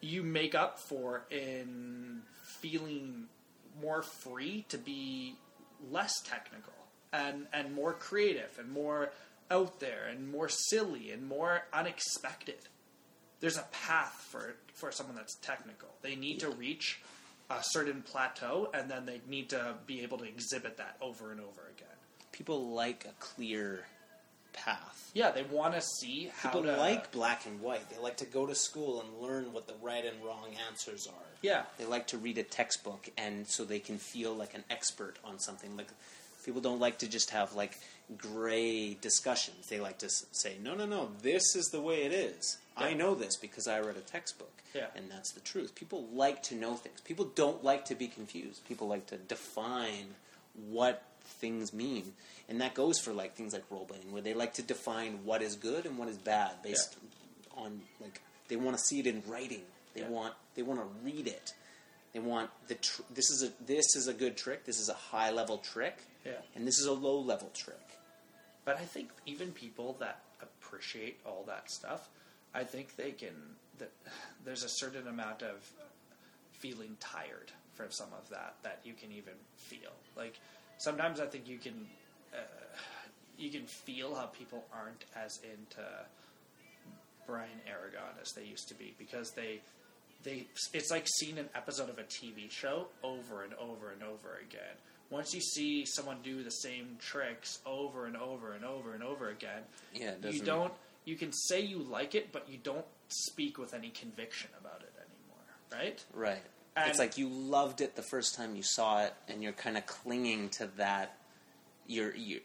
you 0.00 0.22
make 0.22 0.54
up 0.54 0.78
for 0.78 1.24
in 1.30 2.20
feeling 2.60 3.24
more 3.80 4.02
free 4.02 4.64
to 4.68 4.78
be 4.78 5.34
less 5.90 6.12
technical 6.24 6.72
and 7.12 7.46
and 7.52 7.74
more 7.74 7.92
creative 7.92 8.58
and 8.58 8.70
more 8.70 9.10
out 9.50 9.80
there 9.80 10.06
and 10.10 10.30
more 10.30 10.48
silly 10.48 11.10
and 11.10 11.26
more 11.26 11.62
unexpected. 11.72 12.58
There's 13.40 13.58
a 13.58 13.66
path 13.72 14.26
for 14.30 14.56
for 14.74 14.90
someone 14.92 15.16
that's 15.16 15.36
technical. 15.36 15.88
They 16.02 16.16
need 16.16 16.40
to 16.40 16.50
reach 16.50 17.00
a 17.50 17.62
certain 17.62 18.02
plateau 18.02 18.70
and 18.72 18.90
then 18.90 19.06
they 19.06 19.20
need 19.28 19.50
to 19.50 19.74
be 19.86 20.02
able 20.02 20.18
to 20.18 20.24
exhibit 20.24 20.78
that 20.78 20.96
over 21.00 21.30
and 21.30 21.40
over 21.40 21.70
again. 21.76 21.96
People 22.32 22.70
like 22.70 23.04
a 23.04 23.12
clear 23.20 23.86
path. 24.54 25.10
Yeah, 25.14 25.30
they 25.30 25.44
want 25.44 25.74
to 25.74 25.80
see 25.80 26.30
how 26.36 26.48
People 26.48 26.64
to 26.64 26.76
like 26.76 27.12
black 27.12 27.46
and 27.46 27.60
white. 27.60 27.88
They 27.90 27.98
like 27.98 28.16
to 28.18 28.24
go 28.24 28.46
to 28.46 28.54
school 28.54 29.00
and 29.00 29.22
learn 29.22 29.52
what 29.52 29.66
the 29.68 29.74
right 29.80 30.04
and 30.04 30.24
wrong 30.24 30.48
answers 30.68 31.06
are. 31.06 31.26
Yeah. 31.42 31.62
They 31.78 31.84
like 31.84 32.08
to 32.08 32.18
read 32.18 32.38
a 32.38 32.42
textbook, 32.42 33.08
and 33.16 33.46
so 33.46 33.64
they 33.64 33.78
can 33.78 33.98
feel 33.98 34.34
like 34.34 34.54
an 34.54 34.64
expert 34.70 35.18
on 35.24 35.38
something. 35.38 35.76
Like 35.76 35.88
people 36.44 36.60
don't 36.60 36.80
like 36.80 36.98
to 36.98 37.08
just 37.08 37.30
have 37.30 37.54
like 37.54 37.78
gray 38.18 38.94
discussions. 38.94 39.68
They 39.68 39.80
like 39.80 39.98
to 39.98 40.08
say, 40.08 40.56
"No, 40.62 40.74
no, 40.74 40.86
no. 40.86 41.10
This 41.22 41.54
is 41.54 41.66
the 41.66 41.80
way 41.80 42.02
it 42.04 42.12
is. 42.12 42.58
I 42.76 42.94
know 42.94 43.14
this 43.14 43.36
because 43.36 43.68
I 43.68 43.80
read 43.80 43.96
a 43.96 44.00
textbook." 44.00 44.50
Yeah. 44.74 44.86
and 44.96 45.08
that's 45.08 45.30
the 45.30 45.38
truth. 45.40 45.76
People 45.76 46.08
like 46.12 46.42
to 46.44 46.56
know 46.56 46.74
things. 46.74 47.00
People 47.02 47.26
don't 47.36 47.62
like 47.62 47.84
to 47.84 47.94
be 47.94 48.08
confused. 48.08 48.66
People 48.66 48.88
like 48.88 49.06
to 49.06 49.16
define 49.16 50.16
what 50.68 51.04
things 51.34 51.72
mean, 51.72 52.12
and 52.48 52.60
that 52.60 52.74
goes 52.74 52.98
for 52.98 53.12
like 53.12 53.34
things 53.34 53.52
like 53.52 53.68
rollerblading, 53.70 54.10
where 54.10 54.22
they 54.22 54.34
like 54.34 54.54
to 54.54 54.62
define 54.62 55.24
what 55.24 55.42
is 55.42 55.54
good 55.56 55.86
and 55.86 55.98
what 55.98 56.08
is 56.08 56.16
bad 56.18 56.62
based 56.62 56.96
on 57.56 57.80
like 58.00 58.20
they 58.48 58.56
want 58.56 58.76
to 58.76 58.82
see 58.84 59.00
it 59.00 59.06
in 59.06 59.22
writing. 59.26 59.62
They 59.94 60.00
Yeah. 60.02 60.08
want 60.08 60.34
they 60.54 60.62
want 60.62 60.80
to 60.80 60.86
read 61.04 61.26
it. 61.26 61.52
They 62.12 62.20
want 62.20 62.50
the 62.68 62.74
tr- 62.76 63.02
this 63.10 63.30
is 63.30 63.42
a 63.42 63.52
this 63.64 63.96
is 63.96 64.06
a 64.08 64.14
good 64.14 64.36
trick. 64.36 64.64
This 64.64 64.78
is 64.78 64.88
a 64.88 64.94
high 64.94 65.30
level 65.30 65.58
trick, 65.58 65.98
Yeah. 66.24 66.40
and 66.54 66.66
this 66.66 66.78
is 66.78 66.86
a 66.86 66.92
low 66.92 67.18
level 67.20 67.50
trick. 67.54 67.98
But 68.64 68.78
I 68.78 68.84
think 68.84 69.10
even 69.26 69.52
people 69.52 69.94
that 70.00 70.20
appreciate 70.40 71.20
all 71.26 71.44
that 71.46 71.70
stuff, 71.70 72.08
I 72.54 72.64
think 72.64 72.96
they 72.96 73.12
can. 73.12 73.56
That 73.78 73.90
there's 74.44 74.62
a 74.62 74.68
certain 74.68 75.08
amount 75.08 75.42
of 75.42 75.68
feeling 76.52 76.96
tired 77.00 77.50
from 77.74 77.90
some 77.90 78.12
of 78.12 78.28
that 78.30 78.54
that 78.62 78.80
you 78.84 78.94
can 78.94 79.10
even 79.12 79.34
feel. 79.56 79.90
Like 80.16 80.38
sometimes 80.78 81.20
I 81.20 81.26
think 81.26 81.48
you 81.48 81.58
can 81.58 81.86
uh, 82.32 82.38
you 83.38 83.50
can 83.50 83.66
feel 83.66 84.14
how 84.14 84.26
people 84.26 84.64
aren't 84.72 85.04
as 85.16 85.40
into 85.42 85.82
Brian 87.26 87.60
Aragon 87.68 88.14
as 88.20 88.32
they 88.32 88.44
used 88.44 88.68
to 88.68 88.74
be 88.74 88.94
because 88.98 89.30
they 89.32 89.60
they 90.22 90.46
it's 90.72 90.90
like 90.90 91.06
seeing 91.18 91.38
an 91.38 91.48
episode 91.54 91.88
of 91.88 91.98
a 91.98 92.04
TV 92.04 92.50
show 92.50 92.88
over 93.02 93.42
and 93.44 93.54
over 93.54 93.90
and 93.90 94.02
over 94.02 94.38
again. 94.48 94.74
Once 95.10 95.34
you 95.34 95.40
see 95.40 95.84
someone 95.84 96.16
do 96.24 96.42
the 96.42 96.50
same 96.50 96.96
tricks 96.98 97.60
over 97.66 98.06
and 98.06 98.16
over 98.16 98.54
and 98.54 98.64
over 98.64 98.94
and 98.94 99.02
over 99.02 99.28
again, 99.28 99.62
Yeah, 99.94 100.14
you 100.22 100.40
don't 100.40 100.72
you 101.04 101.16
can 101.16 101.32
say 101.32 101.60
you 101.60 101.78
like 101.78 102.14
it, 102.14 102.32
but 102.32 102.48
you 102.48 102.58
don't 102.62 102.86
speak 103.08 103.58
with 103.58 103.74
any 103.74 103.90
conviction 103.90 104.50
about 104.58 104.80
it 104.80 104.92
anymore, 104.98 105.82
right? 105.84 106.04
Right. 106.14 106.42
And- 106.76 106.90
it's 106.90 106.98
like 106.98 107.16
you 107.18 107.28
loved 107.28 107.80
it 107.80 107.94
the 107.96 108.02
first 108.02 108.34
time 108.34 108.56
you 108.56 108.62
saw 108.62 109.04
it, 109.04 109.14
and 109.28 109.42
you're 109.42 109.52
kind 109.52 109.76
of 109.76 109.86
clinging 109.86 110.48
to 110.50 110.66
that. 110.76 111.16
You're 111.86 112.14
you. 112.14 112.40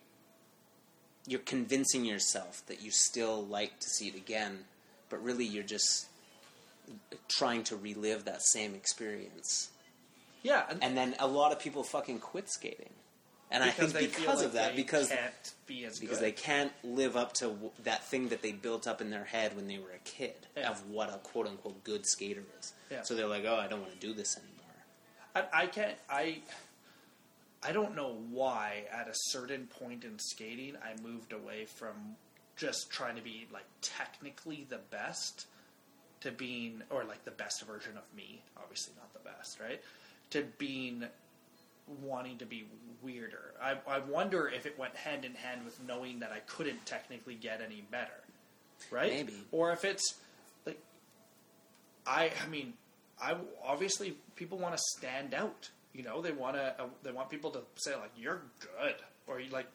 You're 1.28 1.40
convincing 1.42 2.06
yourself 2.06 2.66
that 2.68 2.82
you 2.82 2.92
still 2.92 3.46
like 3.46 3.80
to 3.80 3.90
see 3.90 4.08
it 4.08 4.16
again, 4.16 4.66
but 5.10 5.24
really 5.24 5.46
you're 5.46 5.64
just 5.64 6.08
trying 7.28 7.64
to 7.66 7.76
relive 7.76 8.26
that 8.26 8.42
same 8.42 8.74
experience. 8.74 9.70
Yeah, 10.42 10.66
and, 10.70 10.84
And 10.84 10.98
then 10.98 11.16
a 11.20 11.28
lot 11.28 11.52
of 11.52 11.60
people 11.60 11.84
fucking 11.84 12.20
quit 12.20 12.50
skating, 12.50 12.90
and 13.52 13.64
I 13.64 13.70
think 13.72 13.94
because 13.98 14.38
like 14.38 14.46
of 14.46 14.54
that, 14.54 14.76
because 14.76 15.10
can't 15.10 15.54
be 15.66 15.86
as 15.86 16.00
because 16.00 16.18
good. 16.20 16.26
they 16.26 16.32
can't 16.32 16.72
live 16.84 17.16
up 17.18 17.34
to 17.34 17.46
w- 17.46 17.72
that 17.84 18.06
thing 18.06 18.30
that 18.30 18.42
they 18.42 18.52
built 18.52 18.88
up 18.88 19.02
in 19.02 19.10
their 19.10 19.24
head 19.26 19.56
when 19.56 19.68
they 19.68 19.78
were 19.80 19.92
a 19.92 20.00
kid 20.04 20.34
Yeah. 20.58 20.70
of 20.70 20.88
what 20.90 21.10
a 21.10 21.18
quote 21.18 21.48
unquote 21.48 21.84
good 21.84 22.06
skater 22.06 22.44
is. 22.60 22.74
Yeah. 22.92 23.02
So 23.04 23.16
they're 23.16 23.28
like, 23.28 23.46
oh, 23.46 23.56
I 23.56 23.68
don't 23.68 23.82
want 23.82 23.94
to 23.94 24.00
do 24.08 24.14
this 24.14 24.38
anymore. 24.38 24.56
I, 25.54 25.64
I 25.64 25.66
can't. 25.68 25.96
I 26.10 26.38
I 27.64 27.72
don't 27.72 27.96
know 27.96 28.18
why. 28.32 28.84
At 28.92 29.08
a 29.08 29.14
certain 29.14 29.68
point 29.68 30.04
in 30.06 30.18
skating, 30.20 30.76
I 30.84 31.00
moved 31.02 31.34
away 31.34 31.66
from 31.66 32.16
just 32.56 32.90
trying 32.90 33.16
to 33.16 33.22
be 33.22 33.48
like 33.52 33.66
technically 33.82 34.66
the 34.70 34.80
best 34.92 35.46
to 36.22 36.32
being, 36.32 36.82
or 36.90 37.04
like 37.06 37.24
the 37.26 37.32
best 37.32 37.66
version 37.66 37.94
of 37.98 38.04
me. 38.16 38.42
Obviously, 38.58 38.94
not 38.98 39.12
the 39.14 39.30
best, 39.30 39.60
right? 39.60 39.82
To 40.32 40.44
being 40.58 41.06
wanting 42.02 42.38
to 42.40 42.46
be 42.46 42.66
weirder. 43.02 43.54
I, 43.62 43.78
I 43.88 44.00
wonder 44.00 44.48
if 44.48 44.66
it 44.66 44.78
went 44.78 44.96
hand 44.96 45.26
in 45.26 45.34
hand 45.34 45.64
with 45.66 45.80
knowing 45.86 46.20
that 46.20 46.32
I 46.32 46.40
couldn't 46.40 46.86
technically 46.86 47.36
get 47.36 47.62
any 47.62 47.84
better, 47.92 48.24
right? 48.92 49.12
Maybe. 49.12 49.34
Or 49.52 49.72
if 49.72 49.86
it's 49.86 50.16
like 50.66 50.80
I, 52.06 52.32
I 52.44 52.48
mean, 52.50 52.74
I 53.22 53.36
obviously 53.66 54.18
people 54.36 54.58
want 54.58 54.76
to 54.76 54.82
stand 54.98 55.34
out. 55.34 55.70
You 55.94 56.04
know, 56.04 56.22
they 56.22 56.32
want 56.32 56.56
to. 56.56 56.76
Uh, 56.80 56.86
they 57.04 57.12
want 57.12 57.30
people 57.30 57.50
to 57.52 57.62
say 57.76 57.96
like, 57.96 58.12
"You're 58.16 58.42
good," 58.60 58.96
or 59.28 59.40
you 59.40 59.50
like, 59.50 59.66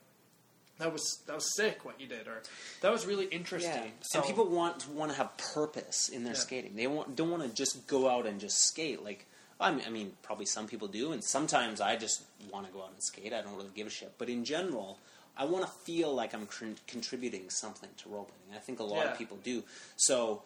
"That 0.78 0.92
was 0.92 1.22
that 1.26 1.34
was 1.34 1.56
sick 1.56 1.84
what 1.84 2.00
you 2.00 2.06
did," 2.06 2.28
or 2.28 2.42
"That 2.82 2.92
was 2.92 3.04
really 3.04 3.26
interesting." 3.26 3.92
So 4.02 4.20
and 4.20 4.28
people 4.28 4.46
want 4.48 4.88
want 4.88 5.10
to 5.10 5.16
have 5.18 5.36
purpose 5.36 6.08
in 6.08 6.22
their 6.24 6.34
Yeah. 6.34 6.38
skating. 6.38 6.76
They 6.76 6.86
want 6.86 7.16
don't 7.16 7.30
want 7.30 7.42
to 7.42 7.48
just 7.48 7.86
go 7.88 8.08
out 8.08 8.26
and 8.26 8.38
just 8.40 8.58
skate. 8.64 9.02
Like 9.02 9.26
I 9.60 9.70
mean, 9.70 9.84
I 9.86 9.90
mean, 9.90 10.12
probably 10.22 10.46
some 10.46 10.66
people 10.66 10.88
do, 10.88 11.12
and 11.12 11.22
sometimes 11.22 11.80
I 11.80 11.96
just 11.96 12.22
want 12.52 12.66
to 12.66 12.72
go 12.72 12.82
out 12.82 12.90
and 12.92 13.02
skate. 13.02 13.32
I 13.32 13.40
don't 13.40 13.54
really 13.56 13.70
give 13.74 13.86
a 13.86 13.90
shit. 13.90 14.12
But 14.18 14.28
in 14.28 14.44
general, 14.44 14.98
I 15.36 15.44
want 15.44 15.64
to 15.64 15.70
feel 15.70 16.14
like 16.14 16.34
I'm 16.34 16.46
con- 16.46 16.76
contributing 16.86 17.48
something 17.50 17.88
to 17.98 18.08
rollerblading. 18.08 18.54
I 18.54 18.58
think 18.58 18.80
a 18.80 18.84
lot 18.84 19.04
Yeah. 19.04 19.12
of 19.12 19.18
people 19.18 19.38
do. 19.42 19.62
So 19.96 20.42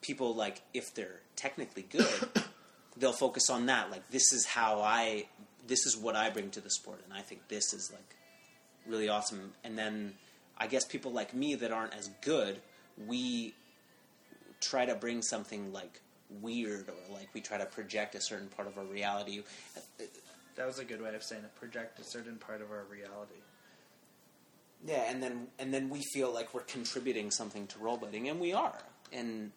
people 0.00 0.34
like 0.34 0.62
if 0.74 0.94
they're 0.94 1.20
technically 1.36 1.82
good, 1.82 2.06
they'll 2.96 3.12
focus 3.12 3.50
on 3.50 3.66
that. 3.66 3.90
Like 3.90 4.08
this 4.10 4.32
is 4.32 4.46
how 4.46 4.80
I, 4.80 5.26
this 5.66 5.84
is 5.86 5.96
what 5.96 6.14
I 6.16 6.30
bring 6.30 6.50
to 6.50 6.60
the 6.60 6.70
sport, 6.70 7.00
and 7.04 7.12
I 7.12 7.20
think 7.22 7.48
this 7.48 7.72
is 7.74 7.90
like 7.92 8.16
really 8.86 9.08
awesome. 9.08 9.52
And 9.64 9.76
then 9.78 10.14
I 10.58 10.66
guess 10.68 10.84
people 10.84 11.10
like 11.12 11.34
me 11.34 11.54
that 11.56 11.72
aren't 11.72 11.94
as 11.94 12.08
good, 12.20 12.60
we 13.06 13.54
try 14.60 14.86
to 14.86 14.94
bring 14.94 15.22
something 15.22 15.72
like 15.72 16.00
weird 16.40 16.88
or 16.88 17.14
like 17.14 17.28
we 17.34 17.40
try 17.40 17.58
to 17.58 17.66
project 17.66 18.14
a 18.14 18.20
certain 18.20 18.48
part 18.48 18.68
of 18.68 18.78
our 18.78 18.84
reality. 18.84 19.42
that 20.56 20.66
was 20.66 20.78
a 20.78 20.84
good 20.84 21.02
way 21.02 21.14
of 21.14 21.22
saying 21.22 21.44
it. 21.44 21.54
Project 21.54 21.98
a 22.00 22.04
certain 22.04 22.36
part 22.36 22.60
of 22.60 22.70
our 22.70 22.84
reality. 22.90 23.34
Yeah, 24.86 25.04
and 25.08 25.22
then 25.22 25.46
and 25.58 25.72
then 25.72 25.88
we 25.88 26.02
feel 26.12 26.32
like 26.32 26.54
we're 26.54 26.62
contributing 26.62 27.30
something 27.30 27.66
to 27.68 27.78
rollerblading, 27.78 28.30
and 28.30 28.40
we 28.40 28.52
are. 28.52 28.78
And 29.12 29.52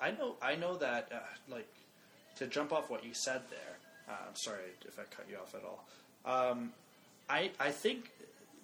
I 0.00 0.12
know. 0.12 0.36
I 0.40 0.54
know 0.54 0.76
that. 0.76 1.10
Uh, 1.12 1.18
like 1.52 1.68
to 2.36 2.46
jump 2.46 2.72
off 2.72 2.90
what 2.90 3.04
you 3.04 3.12
said 3.12 3.42
there. 3.50 3.78
Uh, 4.08 4.28
I'm 4.28 4.36
sorry 4.36 4.60
if 4.86 4.98
I 4.98 5.02
cut 5.02 5.26
you 5.28 5.36
off 5.36 5.54
at 5.54 5.62
all. 5.64 5.84
Um, 6.24 6.72
I 7.28 7.50
I 7.58 7.70
think 7.70 8.10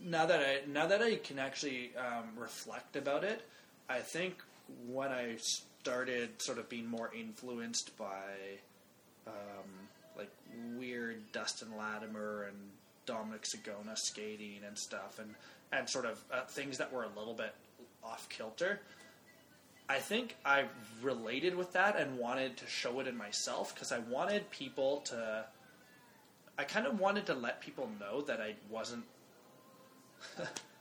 now 0.05 0.27
that 0.27 0.41
I 0.41 0.61
now 0.71 0.87
that 0.87 1.03
I 1.03 1.17
can 1.17 1.39
actually 1.39 1.91
um, 1.97 2.29
reflect 2.37 2.95
about 2.95 3.25
it, 3.25 3.43
I 3.89 3.99
think 3.99 4.37
when 4.87 5.11
I 5.11 5.37
started 5.37 6.41
sort 6.41 6.59
of 6.59 6.69
being 6.69 6.87
more 6.87 7.11
influenced 7.19 7.97
by 7.97 8.59
um, 9.27 9.89
like 10.17 10.31
weird 10.77 11.21
Dustin 11.33 11.69
Latimer 11.79 12.45
and 12.49 12.57
Dominic 13.07 13.43
Sagona 13.43 13.97
skating 13.97 14.61
and 14.67 14.77
stuff, 14.77 15.19
and 15.19 15.35
and 15.73 15.89
sort 15.89 16.07
of 16.07 16.23
uh, 16.33 16.45
things 16.47 16.79
that 16.79 16.93
were 16.93 17.05
a 17.05 17.19
little 17.19 17.35
bit 17.35 17.55
off 18.03 18.29
kilter. 18.29 18.81
I 19.89 19.99
think 19.99 20.37
I 20.45 20.65
related 21.03 21.55
with 21.55 21.73
that 21.75 21.99
and 21.99 22.19
wanted 22.19 22.57
to 22.59 22.67
show 22.67 23.01
it 23.01 23.07
in 23.07 23.17
myself 23.17 23.75
because 23.75 23.93
I 23.93 23.99
wanted 23.99 24.51
people 24.51 25.01
to. 25.07 25.45
I 26.57 26.65
kind 26.65 26.87
of 26.87 27.01
wanted 27.01 27.27
to 27.27 27.35
let 27.35 27.61
people 27.61 27.91
know 28.01 28.23
that 28.23 28.41
I 28.41 28.55
wasn't. 28.71 29.05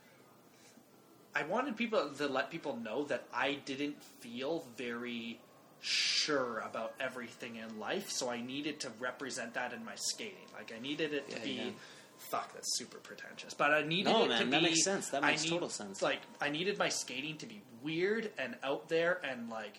I 1.34 1.42
wanted 1.44 1.76
people 1.76 2.08
to 2.18 2.26
let 2.28 2.50
people 2.50 2.76
know 2.76 3.04
that 3.04 3.24
I 3.32 3.54
didn't 3.64 4.02
feel 4.20 4.64
very 4.76 5.40
sure 5.80 6.60
about 6.60 6.94
everything 7.00 7.56
in 7.56 7.78
life, 7.78 8.10
so 8.10 8.30
I 8.30 8.40
needed 8.40 8.80
to 8.80 8.90
represent 9.00 9.54
that 9.54 9.72
in 9.72 9.84
my 9.84 9.94
skating. 9.96 10.46
Like 10.54 10.72
I 10.76 10.80
needed 10.80 11.12
it 11.12 11.28
to 11.30 11.36
Yeah, 11.38 11.44
be 11.44 11.50
yeah. 11.52 11.70
fuck, 12.16 12.54
that's 12.54 12.76
super 12.78 12.98
pretentious. 12.98 13.52
But 13.54 13.72
I 13.72 13.82
needed 13.82 14.10
No, 14.10 14.24
it 14.24 14.28
man, 14.28 14.44
to 14.44 14.50
that 14.50 14.62
makes 14.62 14.82
sense. 14.84 15.10
That 15.10 15.22
makes 15.22 15.42
need- 15.42 15.50
total 15.50 15.68
sense. 15.68 16.00
Like 16.00 16.20
I 16.40 16.48
needed 16.50 16.78
my 16.78 16.88
skating 16.88 17.36
to 17.38 17.46
be 17.46 17.60
weird 17.82 18.30
and 18.38 18.56
out 18.62 18.88
there 18.88 19.20
and 19.28 19.50
like 19.50 19.78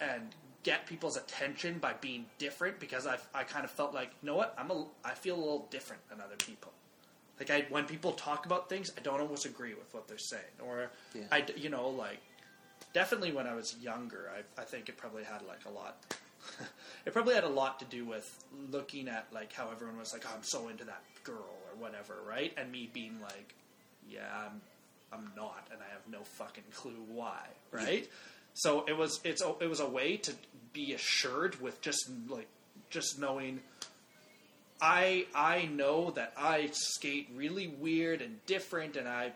and 0.00 0.34
get 0.62 0.86
people's 0.86 1.16
attention 1.16 1.78
by 1.78 1.92
being 2.00 2.26
different 2.38 2.80
because 2.80 3.06
I 3.06 3.18
I 3.34 3.44
kind 3.44 3.64
of 3.64 3.70
felt 3.70 3.92
like 3.92 4.10
you 4.22 4.26
know 4.28 4.36
what 4.36 4.54
I'm 4.56 4.70
a 4.70 4.86
I 5.04 5.12
feel 5.14 5.36
a 5.36 5.38
little 5.38 5.66
different 5.70 6.08
than 6.08 6.20
other 6.20 6.36
people. 6.36 6.72
Like 7.38 7.50
I 7.50 7.66
when 7.68 7.84
people 7.84 8.12
talk 8.12 8.46
about 8.46 8.68
things, 8.68 8.90
I 8.96 9.00
don't 9.02 9.20
always 9.20 9.44
agree 9.44 9.74
with 9.74 9.92
what 9.92 10.08
they're 10.08 10.18
saying, 10.18 10.42
or 10.60 10.90
Yeah. 11.14 11.24
I 11.30 11.44
you 11.56 11.68
know 11.68 11.88
like 11.88 12.18
definitely 12.92 13.32
when 13.32 13.46
I 13.46 13.54
was 13.54 13.76
younger, 13.80 14.30
I 14.34 14.60
I 14.60 14.64
think 14.64 14.88
it 14.88 14.96
probably 14.96 15.24
had 15.24 15.42
like 15.42 15.64
a 15.66 15.70
lot. 15.70 16.02
it 17.06 17.12
probably 17.12 17.34
had 17.34 17.44
a 17.44 17.48
lot 17.48 17.78
to 17.80 17.84
do 17.86 18.04
with 18.04 18.44
looking 18.70 19.08
at 19.08 19.26
like 19.32 19.52
how 19.52 19.70
everyone 19.70 19.98
was 19.98 20.12
like, 20.12 20.24
oh, 20.26 20.32
I'm 20.34 20.44
so 20.44 20.68
into 20.68 20.84
that 20.84 21.02
girl 21.24 21.58
or 21.68 21.76
whatever, 21.78 22.14
right? 22.26 22.52
And 22.56 22.70
me 22.70 22.88
being 22.92 23.20
like, 23.20 23.54
yeah, 24.08 24.28
I'm 24.46 24.60
I'm 25.12 25.30
not, 25.36 25.68
and 25.70 25.80
I 25.80 25.92
have 25.92 26.02
no 26.10 26.22
fucking 26.24 26.64
clue 26.74 27.02
why, 27.08 27.46
right? 27.70 28.08
So 28.54 28.84
it 28.88 28.96
was 28.96 29.20
it's 29.24 29.42
it 29.60 29.68
was 29.68 29.80
a 29.80 29.88
way 29.88 30.16
to 30.18 30.32
be 30.72 30.92
assured 30.94 31.60
with 31.60 31.80
just 31.80 32.08
like 32.28 32.48
just 32.90 33.18
knowing 33.18 33.60
I 34.80 35.26
I 35.34 35.66
know 35.66 36.10
that 36.12 36.32
I 36.36 36.70
skate 36.72 37.28
really 37.34 37.66
weird 37.68 38.20
and 38.22 38.44
different, 38.46 38.96
and 38.96 39.08
I 39.08 39.32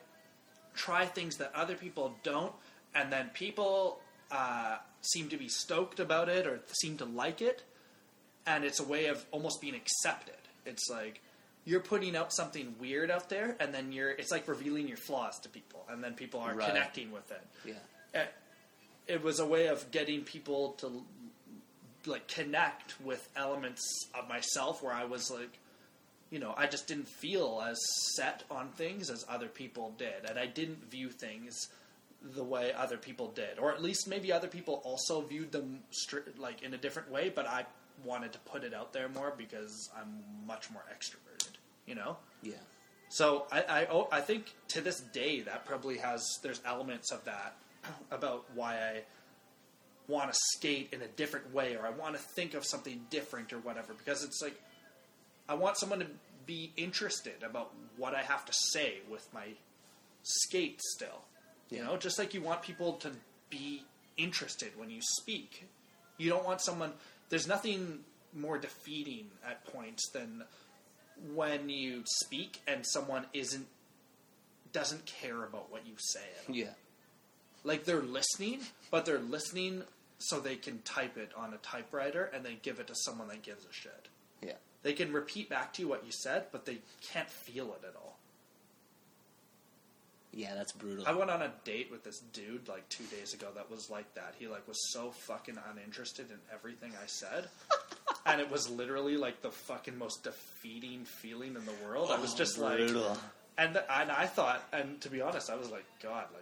try 0.75 1.07
things 1.07 1.37
that 1.39 1.53
other 1.55 1.75
people 1.77 2.15
don't, 2.23 2.53
and 2.95 3.13
then 3.13 3.31
people 3.35 3.99
uh, 4.31 4.77
seem 5.01 5.29
to 5.31 5.37
be 5.37 5.49
stoked 5.49 5.99
about 6.01 6.29
it 6.29 6.47
or 6.47 6.61
seem 6.81 6.97
to 6.99 7.05
like 7.05 7.41
it, 7.43 7.63
and 8.47 8.65
it's 8.65 8.81
a 8.81 8.85
way 8.85 9.07
of 9.07 9.25
almost 9.31 9.61
being 9.61 9.75
accepted. 9.75 10.35
It's 10.67 10.89
like 10.91 11.21
you're 11.65 11.81
putting 11.81 12.17
out 12.17 12.33
something 12.33 12.75
weird 12.79 13.11
out 13.11 13.29
there, 13.29 13.57
and 13.61 13.73
then 13.73 13.93
you're 13.93 14.11
it's 14.11 14.31
like 14.31 14.47
revealing 14.47 14.89
your 14.89 14.97
flaws 14.99 15.39
to 15.41 15.49
people, 15.49 15.85
and 15.89 16.03
then 16.05 16.15
people 16.15 16.41
are 16.41 16.55
Right. 16.55 16.69
connecting 16.69 17.13
with 17.13 17.31
it 17.31 17.43
Yeah. 17.65 17.75
uh, 18.15 18.25
it 19.07 19.23
was 19.25 19.41
a 19.41 19.47
way 19.47 19.67
of 19.67 19.91
getting 19.91 20.23
people 20.23 20.73
to 20.75 21.05
like 22.07 22.29
connect 22.29 23.01
with 23.01 23.29
elements 23.37 24.09
of 24.15 24.29
myself 24.29 24.83
where 24.83 24.95
I 24.95 25.05
was 25.05 25.31
like, 25.31 25.59
you 26.31 26.39
know, 26.39 26.55
I 26.57 26.67
just 26.67 26.87
didn't 26.87 27.09
feel 27.09 27.63
as 27.67 27.79
set 28.15 28.45
on 28.51 28.69
things 28.69 29.11
as 29.11 29.25
other 29.29 29.49
people 29.49 29.93
did, 29.99 30.29
and 30.29 30.39
I 30.39 30.47
didn't 30.47 30.91
view 30.91 31.11
things 31.11 31.69
the 32.23 32.45
way 32.45 32.73
other 32.73 32.97
people 32.97 33.29
did, 33.29 33.59
or 33.59 33.73
at 33.73 33.83
least 33.83 34.07
maybe 34.07 34.33
other 34.33 34.47
people 34.47 34.83
also 34.85 35.23
viewed 35.23 35.51
them 35.53 35.81
stri- 35.93 36.39
like 36.39 36.63
in 36.63 36.75
a 36.75 36.79
different 36.79 37.11
way. 37.11 37.31
But 37.35 37.47
I 37.47 37.67
wanted 38.05 38.33
to 38.33 38.39
put 38.41 38.63
it 38.63 38.75
out 38.75 38.93
there 38.93 39.09
more 39.09 39.35
because 39.37 39.91
I'm 39.97 40.23
much 40.47 40.71
more 40.71 40.85
extroverted, 40.95 41.57
you 41.87 41.95
know. 41.95 42.17
Yeah. 42.43 42.55
So 43.09 43.47
I, 43.51 43.63
I, 43.63 43.87
oh, 43.91 44.09
I 44.13 44.21
think 44.21 44.55
to 44.69 44.81
this 44.81 45.01
day 45.01 45.41
that 45.41 45.65
probably 45.67 45.99
has 45.99 46.39
there's 46.43 46.61
elements 46.65 47.11
of 47.11 47.25
that 47.25 47.57
about 48.11 48.45
why 48.55 48.77
I 48.77 49.03
want 50.11 50.33
to 50.33 50.39
skate 50.57 50.89
in 50.93 51.03
a 51.03 51.07
different 51.09 51.53
way 51.55 51.77
or 51.77 51.87
I 51.87 51.91
want 51.91 52.15
to 52.15 52.21
think 52.21 52.55
of 52.55 52.65
something 52.65 53.01
different 53.11 53.53
or 53.53 53.59
whatever 53.59 53.95
because 53.95 54.25
it's 54.25 54.43
like 54.43 54.61
I 55.49 55.55
want 55.55 55.77
someone 55.79 56.01
to 56.01 56.07
be 56.47 56.73
interested 56.77 57.43
about 57.43 57.73
what 57.97 58.15
I 58.15 58.23
have 58.23 58.45
to 58.47 58.53
say 58.53 58.99
with 59.11 59.27
my 59.33 59.47
skate 60.23 60.81
still. 60.83 61.23
You 61.71 61.79
Yeah. 61.79 61.85
know, 61.85 61.97
just 61.97 62.19
like 62.19 62.35
you 62.35 62.41
want 62.43 62.63
people 62.63 62.95
to 62.95 63.13
be 63.49 63.85
interested 64.17 64.77
when 64.77 64.91
you 64.91 65.01
speak. 65.03 65.67
You 66.19 66.29
don't 66.31 66.45
want 66.45 66.61
someone 66.61 66.93
there's 67.29 67.47
nothing 67.47 68.05
more 68.35 68.59
defeating 68.59 69.31
at 69.49 69.65
points 69.73 70.09
than 70.11 70.45
when 71.35 71.69
you 71.69 72.03
speak 72.07 72.61
and 72.67 72.85
someone 72.87 73.27
isn't 73.33 73.67
doesn't 74.73 75.05
care 75.07 75.45
about 75.45 75.71
what 75.71 75.87
you 75.87 75.95
say 75.99 76.21
at 76.43 76.49
all. 76.49 76.55
Yeah. 76.55 76.75
Like 77.65 77.85
they're 77.85 78.03
listening, 78.03 78.61
but 78.91 79.05
they're 79.05 79.19
listening 79.19 79.83
so 80.21 80.39
they 80.41 80.57
can 80.57 80.79
type 80.83 81.17
it 81.17 81.33
on 81.37 81.53
a 81.55 81.57
typewriter 81.59 82.31
and 82.35 82.45
then 82.45 82.57
give 82.63 82.79
it 82.79 82.87
to 82.87 82.95
someone 82.95 83.27
that 83.29 83.43
gives 83.43 83.65
a 83.65 83.73
shit. 83.73 84.09
Yeah. 84.43 84.53
They 84.83 84.93
can 84.93 85.13
repeat 85.13 85.49
back 85.51 85.73
to 85.75 85.83
you 85.83 85.89
what 85.89 86.05
you 86.07 86.13
said, 86.13 86.45
but 86.53 86.65
they 86.65 86.79
can't 87.03 87.29
feel 87.29 87.67
it 87.75 87.85
at 87.87 87.95
all. 87.97 88.17
Yeah, 90.33 90.55
that's 90.55 90.71
brutal. 90.73 91.05
I 91.09 91.13
went 91.13 91.29
on 91.31 91.43
a 91.43 91.51
date 91.65 91.89
with 91.91 92.05
this 92.05 92.21
dude 92.33 92.69
like 92.69 92.89
two 92.89 93.03
days 93.05 93.35
ago 93.35 93.49
that 93.57 93.69
was 93.69 93.91
like 93.91 94.15
that. 94.15 94.35
He 94.39 94.47
like 94.47 94.67
was 94.69 94.79
so 94.93 95.11
fucking 95.11 95.59
uninterested 95.73 96.31
in 96.31 96.37
everything 96.55 96.93
I 97.03 97.07
said. 97.07 97.49
and 98.27 98.41
it 98.41 98.49
was 98.49 98.71
literally 98.71 99.17
like 99.17 99.43
the 99.43 99.51
fucking 99.51 99.99
most 99.99 100.23
defeating 100.23 101.05
feeling 101.05 101.57
in 101.57 101.65
the 101.67 101.75
world. 101.85 102.11
I 102.13 102.21
was 102.21 102.35
Oh, 102.35 102.37
just 102.37 102.59
like 102.59 102.77
brutal. 102.79 103.19
and 103.59 103.77
and 103.77 104.11
I 104.13 104.27
thought 104.27 104.63
and 104.73 105.01
to 105.01 105.11
be 105.11 105.21
honest, 105.21 105.51
I 105.51 105.57
was 105.57 105.69
like, 105.71 105.85
God, 106.01 106.27
like 106.33 106.40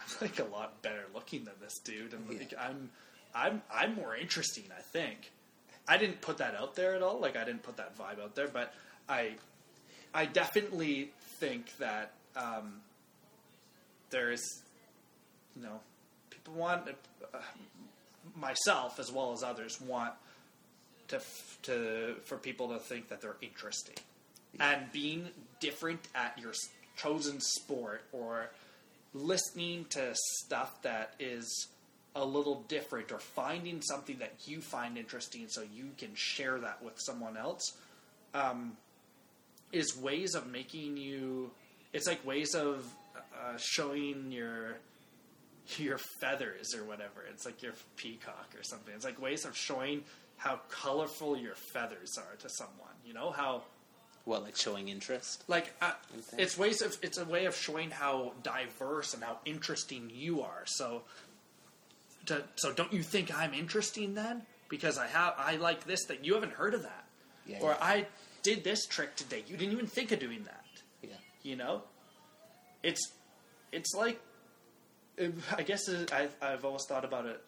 I'm 0.00 0.16
like 0.28 0.38
a 0.38 0.44
lot 0.44 0.82
better 0.82 1.04
looking 1.14 1.44
than 1.44 1.54
this 1.60 1.78
dude. 1.78 2.14
And 2.14 2.28
like 2.28 2.54
I'm 2.58 2.90
I'm 3.34 3.62
I'm 3.72 3.94
more 3.94 4.16
interesting, 4.16 4.64
I 4.76 4.80
think. 4.80 5.30
I 5.88 5.96
didn't 5.96 6.20
put 6.20 6.38
that 6.38 6.54
out 6.54 6.74
there 6.74 6.94
at 6.94 7.02
all, 7.02 7.18
like 7.18 7.36
I 7.36 7.44
didn't 7.44 7.62
put 7.62 7.76
that 7.78 7.96
vibe 7.98 8.22
out 8.22 8.34
there, 8.34 8.48
but 8.48 8.74
I 9.08 9.32
I 10.14 10.26
definitely 10.26 11.10
think 11.38 11.76
that 11.78 12.12
um, 12.36 12.80
there's, 14.10 14.62
you 15.56 15.62
know, 15.62 15.80
people 16.30 16.54
want 16.54 16.88
uh, 16.88 17.38
myself 18.36 18.98
as 18.98 19.10
well 19.10 19.32
as 19.32 19.42
others 19.42 19.80
want 19.80 20.12
to 21.08 21.16
f- 21.16 21.58
to 21.62 22.14
for 22.24 22.36
people 22.36 22.68
to 22.68 22.78
think 22.78 23.08
that 23.08 23.20
they're 23.20 23.36
interesting, 23.42 23.96
and 24.58 24.92
being 24.92 25.28
different 25.60 26.00
at 26.14 26.38
your 26.38 26.52
chosen 26.96 27.40
sport 27.40 28.02
or 28.12 28.50
listening 29.12 29.86
to 29.90 30.14
stuff 30.14 30.82
that 30.82 31.14
is 31.18 31.68
a 32.14 32.24
little 32.24 32.64
different 32.68 33.12
or 33.12 33.18
finding 33.18 33.80
something 33.82 34.18
that 34.18 34.32
you 34.46 34.60
find 34.60 34.98
interesting 34.98 35.46
so 35.48 35.62
you 35.74 35.90
can 35.96 36.14
share 36.14 36.58
that 36.58 36.82
with 36.82 36.94
someone 36.98 37.36
else 37.36 37.76
um, 38.34 38.72
is 39.72 39.96
ways 39.96 40.34
of 40.34 40.46
making 40.48 40.96
you 40.96 41.50
it's 41.92 42.06
like 42.06 42.24
ways 42.24 42.54
of 42.54 42.84
uh, 43.16 43.56
showing 43.56 44.30
your 44.30 44.76
your 45.76 45.98
feathers 45.98 46.74
or 46.74 46.84
whatever. 46.84 47.24
It's 47.30 47.44
like 47.44 47.62
your 47.62 47.74
peacock 47.96 48.48
or 48.56 48.62
something. 48.62 48.92
It's 48.94 49.04
like 49.04 49.20
ways 49.22 49.44
of 49.44 49.56
showing 49.56 50.02
how 50.40 50.58
colorful 50.70 51.36
your 51.36 51.54
feathers 51.54 52.16
are 52.16 52.34
to 52.38 52.48
someone 52.48 52.88
you 53.04 53.12
know 53.12 53.30
how 53.30 53.62
What, 54.30 54.44
like 54.44 54.56
showing 54.56 54.88
interest? 54.88 55.42
like 55.48 55.74
uh, 55.82 55.92
it's 56.38 56.56
ways 56.56 56.82
of 56.82 56.96
it's 57.02 57.18
a 57.18 57.24
way 57.24 57.46
of 57.46 57.56
showing 57.56 57.90
how 57.90 58.32
diverse 58.44 59.12
and 59.12 59.24
how 59.24 59.38
interesting 59.44 60.10
you 60.14 60.42
are. 60.42 60.62
So 60.66 61.02
to, 62.26 62.44
so 62.54 62.72
don't 62.72 62.92
you 62.92 63.02
think 63.02 63.36
i'm 63.36 63.52
interesting 63.54 64.14
then? 64.14 64.42
Because 64.68 64.98
i 64.98 65.08
have 65.08 65.34
i 65.36 65.56
like 65.56 65.84
this 65.84 66.04
that 66.04 66.24
you 66.24 66.34
haven't 66.34 66.52
heard 66.52 66.74
of 66.74 66.82
that. 66.82 67.04
Yeah, 67.44 67.58
or 67.60 67.70
yeah. 67.70 67.76
i 67.80 68.06
did 68.44 68.62
this 68.62 68.86
trick 68.86 69.16
today. 69.16 69.42
You 69.48 69.56
didn't 69.56 69.72
even 69.72 69.86
think 69.86 70.12
of 70.12 70.20
doing 70.20 70.44
that. 70.44 70.64
Yeah. 71.02 71.10
you 71.42 71.56
know? 71.56 71.82
It's 72.82 73.12
it's 73.72 73.94
like 73.94 74.20
i 75.56 75.62
guess 75.62 75.88
it, 75.88 76.12
I've, 76.12 76.34
I've 76.40 76.64
always 76.64 76.84
thought 76.86 77.04
about 77.04 77.26
it 77.26 77.42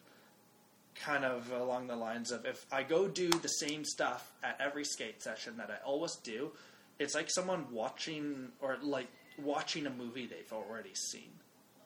kind 0.95 1.25
of 1.25 1.51
along 1.51 1.87
the 1.87 1.95
lines 1.95 2.31
of 2.31 2.45
if 2.45 2.65
i 2.71 2.83
go 2.83 3.07
do 3.07 3.29
the 3.29 3.47
same 3.47 3.83
stuff 3.83 4.31
at 4.43 4.59
every 4.59 4.85
skate 4.85 5.23
session 5.23 5.57
that 5.57 5.71
i 5.71 5.83
always 5.85 6.15
do 6.17 6.51
it's 6.99 7.15
like 7.15 7.29
someone 7.29 7.65
watching 7.71 8.49
or 8.61 8.77
like 8.81 9.07
watching 9.37 9.85
a 9.87 9.89
movie 9.89 10.27
they've 10.27 10.51
already 10.53 10.93
seen 10.93 11.29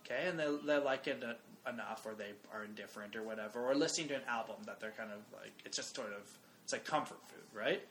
okay 0.06 0.28
and 0.28 0.38
they, 0.40 0.48
they 0.66 0.78
like 0.78 1.08
it 1.08 1.24
enough 1.68 2.06
or 2.06 2.14
they 2.14 2.32
are 2.54 2.64
indifferent 2.66 3.16
or 3.16 3.24
whatever 3.24 3.66
or 3.70 3.74
listening 3.76 4.08
to 4.08 4.16
an 4.16 4.22
album 4.28 4.56
that 4.66 4.80
they're 4.80 4.92
kind 4.98 5.12
of 5.12 5.20
like 5.40 5.52
it's 5.66 5.78
just 5.78 5.96
sort 5.96 6.10
of 6.12 6.22
it's 6.64 6.74
like 6.74 6.86
comfort 6.86 7.20
food 7.28 7.44
right 7.58 7.82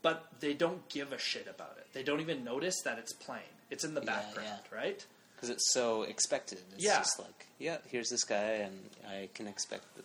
but 0.00 0.26
they 0.40 0.54
don't 0.54 0.88
give 0.88 1.12
a 1.12 1.18
shit 1.18 1.46
about 1.48 1.76
it. 1.78 1.86
They 1.92 2.02
don't 2.04 2.20
even 2.20 2.44
notice 2.44 2.82
that 2.84 2.98
it's 2.98 3.12
playing. 3.12 3.42
It's 3.70 3.84
in 3.84 3.94
the 3.94 4.00
Yeah, 4.00 4.06
background, 4.06 4.60
right? 4.72 5.04
Because 5.34 5.48
it's 5.50 5.72
so 5.72 6.02
expected. 6.02 6.58
It's 6.74 6.84
Yeah. 6.84 6.98
just 6.98 7.18
like, 7.18 7.46
yeah, 7.58 7.78
here's 7.88 8.08
this 8.08 8.22
guy, 8.24 8.62
and 8.66 8.78
I 9.08 9.28
can 9.34 9.46
expect 9.48 9.84
that. 9.96 10.04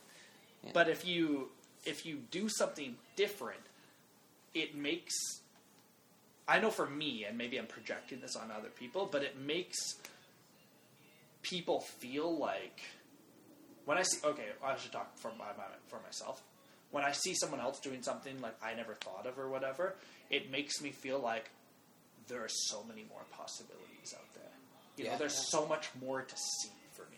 Yeah. 0.64 0.72
But 0.74 0.88
if 0.90 1.06
you 1.06 1.50
if 1.86 2.06
you 2.08 2.18
do 2.32 2.50
something 2.50 2.96
different, 3.16 3.62
it 4.54 4.76
makes 4.76 5.14
I 6.48 6.60
know 6.60 6.70
for 6.70 6.86
me, 6.86 7.26
and 7.28 7.38
maybe 7.38 7.58
I'm 7.58 7.68
projecting 7.68 8.22
this 8.22 8.36
on 8.36 8.52
other 8.52 8.70
people, 8.70 9.08
but 9.12 9.22
it 9.22 9.38
makes 9.40 9.76
people 11.42 11.82
feel 11.82 12.38
like 12.38 12.82
when 13.86 13.98
I 13.98 14.04
see 14.04 14.20
okay, 14.24 14.48
I 14.64 14.76
should 14.78 14.92
talk 14.92 15.18
for 15.18 15.32
my, 15.38 15.46
my 15.58 15.64
for 15.88 16.00
myself. 16.06 16.42
When 16.92 17.04
I 17.04 17.12
see 17.12 17.34
someone 17.36 17.60
else 17.60 17.80
doing 17.80 18.02
something 18.02 18.40
like 18.42 18.56
I 18.64 18.74
never 18.74 18.94
thought 18.94 19.26
of 19.26 19.38
or 19.38 19.50
whatever, 19.50 19.96
it 20.30 20.52
makes 20.52 20.82
me 20.82 20.92
feel 20.92 21.20
like 21.20 21.50
there 22.28 22.44
are 22.44 22.50
so 22.50 22.84
many 22.88 23.06
more 23.10 23.22
possibilities 23.32 24.14
out 24.14 24.34
there. 24.34 24.44
You 24.98 25.12
know, 25.12 25.18
there's 25.18 25.36
yeah. 25.36 25.60
so 25.60 25.68
much 25.68 25.90
more 26.02 26.22
to 26.22 26.36
see 26.36 26.72
for 26.94 27.04
me. 27.04 27.18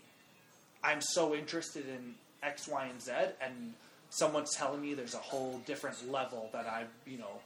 I'm 0.84 1.02
so 1.02 1.36
interested 1.36 1.88
in 1.88 2.16
X, 2.42 2.68
Y, 2.68 2.86
and 2.86 3.02
Z, 3.02 3.12
and 3.42 3.74
someone's 4.10 4.56
telling 4.56 4.82
me 4.82 4.96
there's 4.96 5.14
a 5.14 5.20
whole 5.20 5.60
different 5.66 6.12
level 6.12 6.50
that 6.52 6.66
I, 6.66 6.86
you 7.06 7.18
know, 7.18 7.42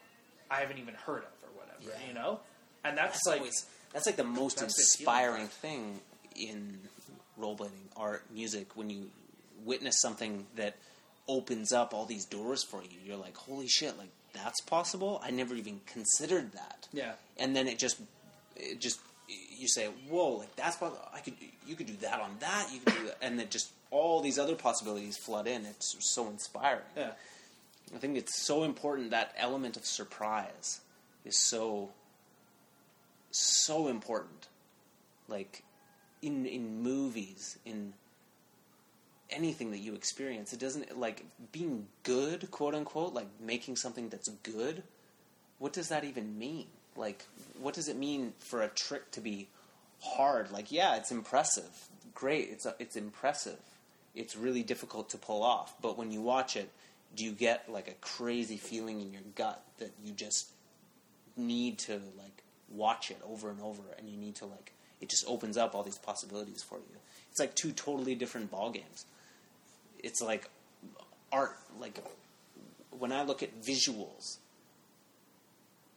I 0.49 0.59
haven't 0.61 0.79
even 0.79 0.93
heard 0.93 1.23
of. 1.23 1.42
Yeah. 1.86 2.07
You 2.07 2.13
know, 2.13 2.39
and 2.84 2.97
that's, 2.97 3.13
That's 3.13 3.27
like 3.27 3.39
always 3.39 3.65
that's 3.93 4.05
like 4.05 4.15
the 4.15 4.23
most 4.23 4.61
inspiring 4.61 5.47
thing 5.47 5.99
in 6.36 6.79
rollerblading 7.39 7.69
art 7.95 8.23
music 8.34 8.75
when 8.75 8.89
you 8.89 9.09
witness 9.63 9.95
something 10.01 10.45
that 10.55 10.75
opens 11.27 11.71
up 11.71 11.93
all 11.93 12.05
these 12.05 12.25
doors 12.25 12.63
for 12.63 12.81
you. 12.81 12.97
You're 13.05 13.17
like, 13.17 13.38
holy 13.38 13.67
shit! 13.67 13.97
Like 13.97 14.09
that's 14.34 14.61
possible. 14.61 15.21
I 15.23 15.31
never 15.31 15.55
even 15.55 15.81
considered 15.86 16.51
that. 16.53 16.88
yeah, 16.91 17.13
and 17.38 17.55
then 17.55 17.67
it 17.67 17.79
just 17.79 17.99
it 18.55 18.79
just 18.79 18.99
you 19.27 19.67
say 19.67 19.88
whoa 20.09 20.31
like 20.31 20.53
that's 20.55 20.75
possible 20.75 20.99
i 21.13 21.19
could 21.19 21.34
you 21.65 21.75
could 21.75 21.88
do 21.88 21.95
that 22.01 22.19
on 22.19 22.31
that 22.39 22.67
you 22.73 22.79
could 22.81 22.93
do 22.93 23.05
that 23.05 23.17
and 23.21 23.39
then 23.39 23.47
just 23.49 23.71
all 23.89 24.21
these 24.21 24.38
other 24.38 24.55
possibilities 24.55 25.17
flood 25.17 25.47
in 25.47 25.65
it's 25.65 25.95
so 25.99 26.27
inspiring 26.27 26.81
yeah. 26.97 27.11
i 27.95 27.97
think 27.97 28.17
it's 28.17 28.45
so 28.45 28.63
important 28.63 29.11
that 29.11 29.34
element 29.38 29.77
of 29.77 29.86
surprise 29.86 30.81
is 31.26 31.38
so 31.38 31.89
so 33.32 33.88
important 33.88 34.47
like 35.28 35.63
in 36.21 36.45
in 36.45 36.82
movies 36.82 37.57
in 37.65 37.93
anything 39.30 39.71
that 39.71 39.80
you 39.80 39.95
experience 39.95 40.53
it 40.53 40.59
doesn't 40.59 40.97
like 40.99 41.26
being 41.51 41.88
good 42.03 42.49
quote 42.51 42.76
unquote 42.76 43.13
like 43.13 43.28
making 43.39 43.76
something 43.76 44.09
that's 44.09 44.30
good 44.43 44.84
what 45.63 45.71
does 45.71 45.88
that 45.88 46.03
even 46.03 46.38
mean? 46.38 46.67
Like, 46.97 47.26
what 47.57 47.74
does 47.74 47.88
it 47.88 47.95
mean 47.95 48.34
for 48.39 48.61
a 48.61 48.67
trick 48.67 49.11
to 49.11 49.21
be 49.21 49.47
hard? 50.01 50.51
Like, 50.51 50.74
yeah, 50.74 50.97
it's 50.97 51.09
impressive, 51.09 51.88
great, 52.13 52.49
it's 52.51 52.67
it's 52.80 52.97
impressive. 52.97 53.59
It's 54.13 54.36
really 54.36 54.61
difficult 54.61 55.09
to 55.11 55.17
pull 55.17 55.41
off, 55.41 55.74
but 55.82 55.97
when 55.97 56.11
you 56.11 56.21
watch 56.21 56.57
it, 56.57 56.69
do 57.15 57.24
you 57.24 57.32
get 57.32 57.71
like 57.71 57.88
a 57.88 57.93
crazy 57.93 58.57
feeling 58.57 58.99
in 58.99 59.13
your 59.13 59.21
gut 59.36 59.63
that 59.78 59.91
you 60.03 60.11
just 60.11 60.49
need 61.36 61.79
to 61.79 61.93
like 62.17 62.43
watch 62.69 63.11
it 63.11 63.19
over 63.27 63.49
and 63.49 63.61
over, 63.61 63.84
and 63.97 64.09
you 64.09 64.17
need 64.17 64.36
to 64.36 64.45
like 64.45 64.73
it 65.01 65.09
just 65.09 65.25
opens 65.27 65.57
up 65.57 65.75
all 65.75 65.84
these 65.84 65.97
possibilities 65.97 66.63
for 66.63 66.77
you. 66.77 66.97
It's 67.29 67.39
like 67.39 67.55
two 67.55 67.71
totally 67.71 68.15
different 68.15 68.49
ball 68.49 68.71
games. 68.71 69.05
It's 70.01 70.21
like 70.21 70.49
art. 71.31 71.57
Like 71.79 71.99
when 72.91 73.11
I 73.11 73.23
look 73.23 73.43
at 73.43 73.61
visuals, 73.61 74.38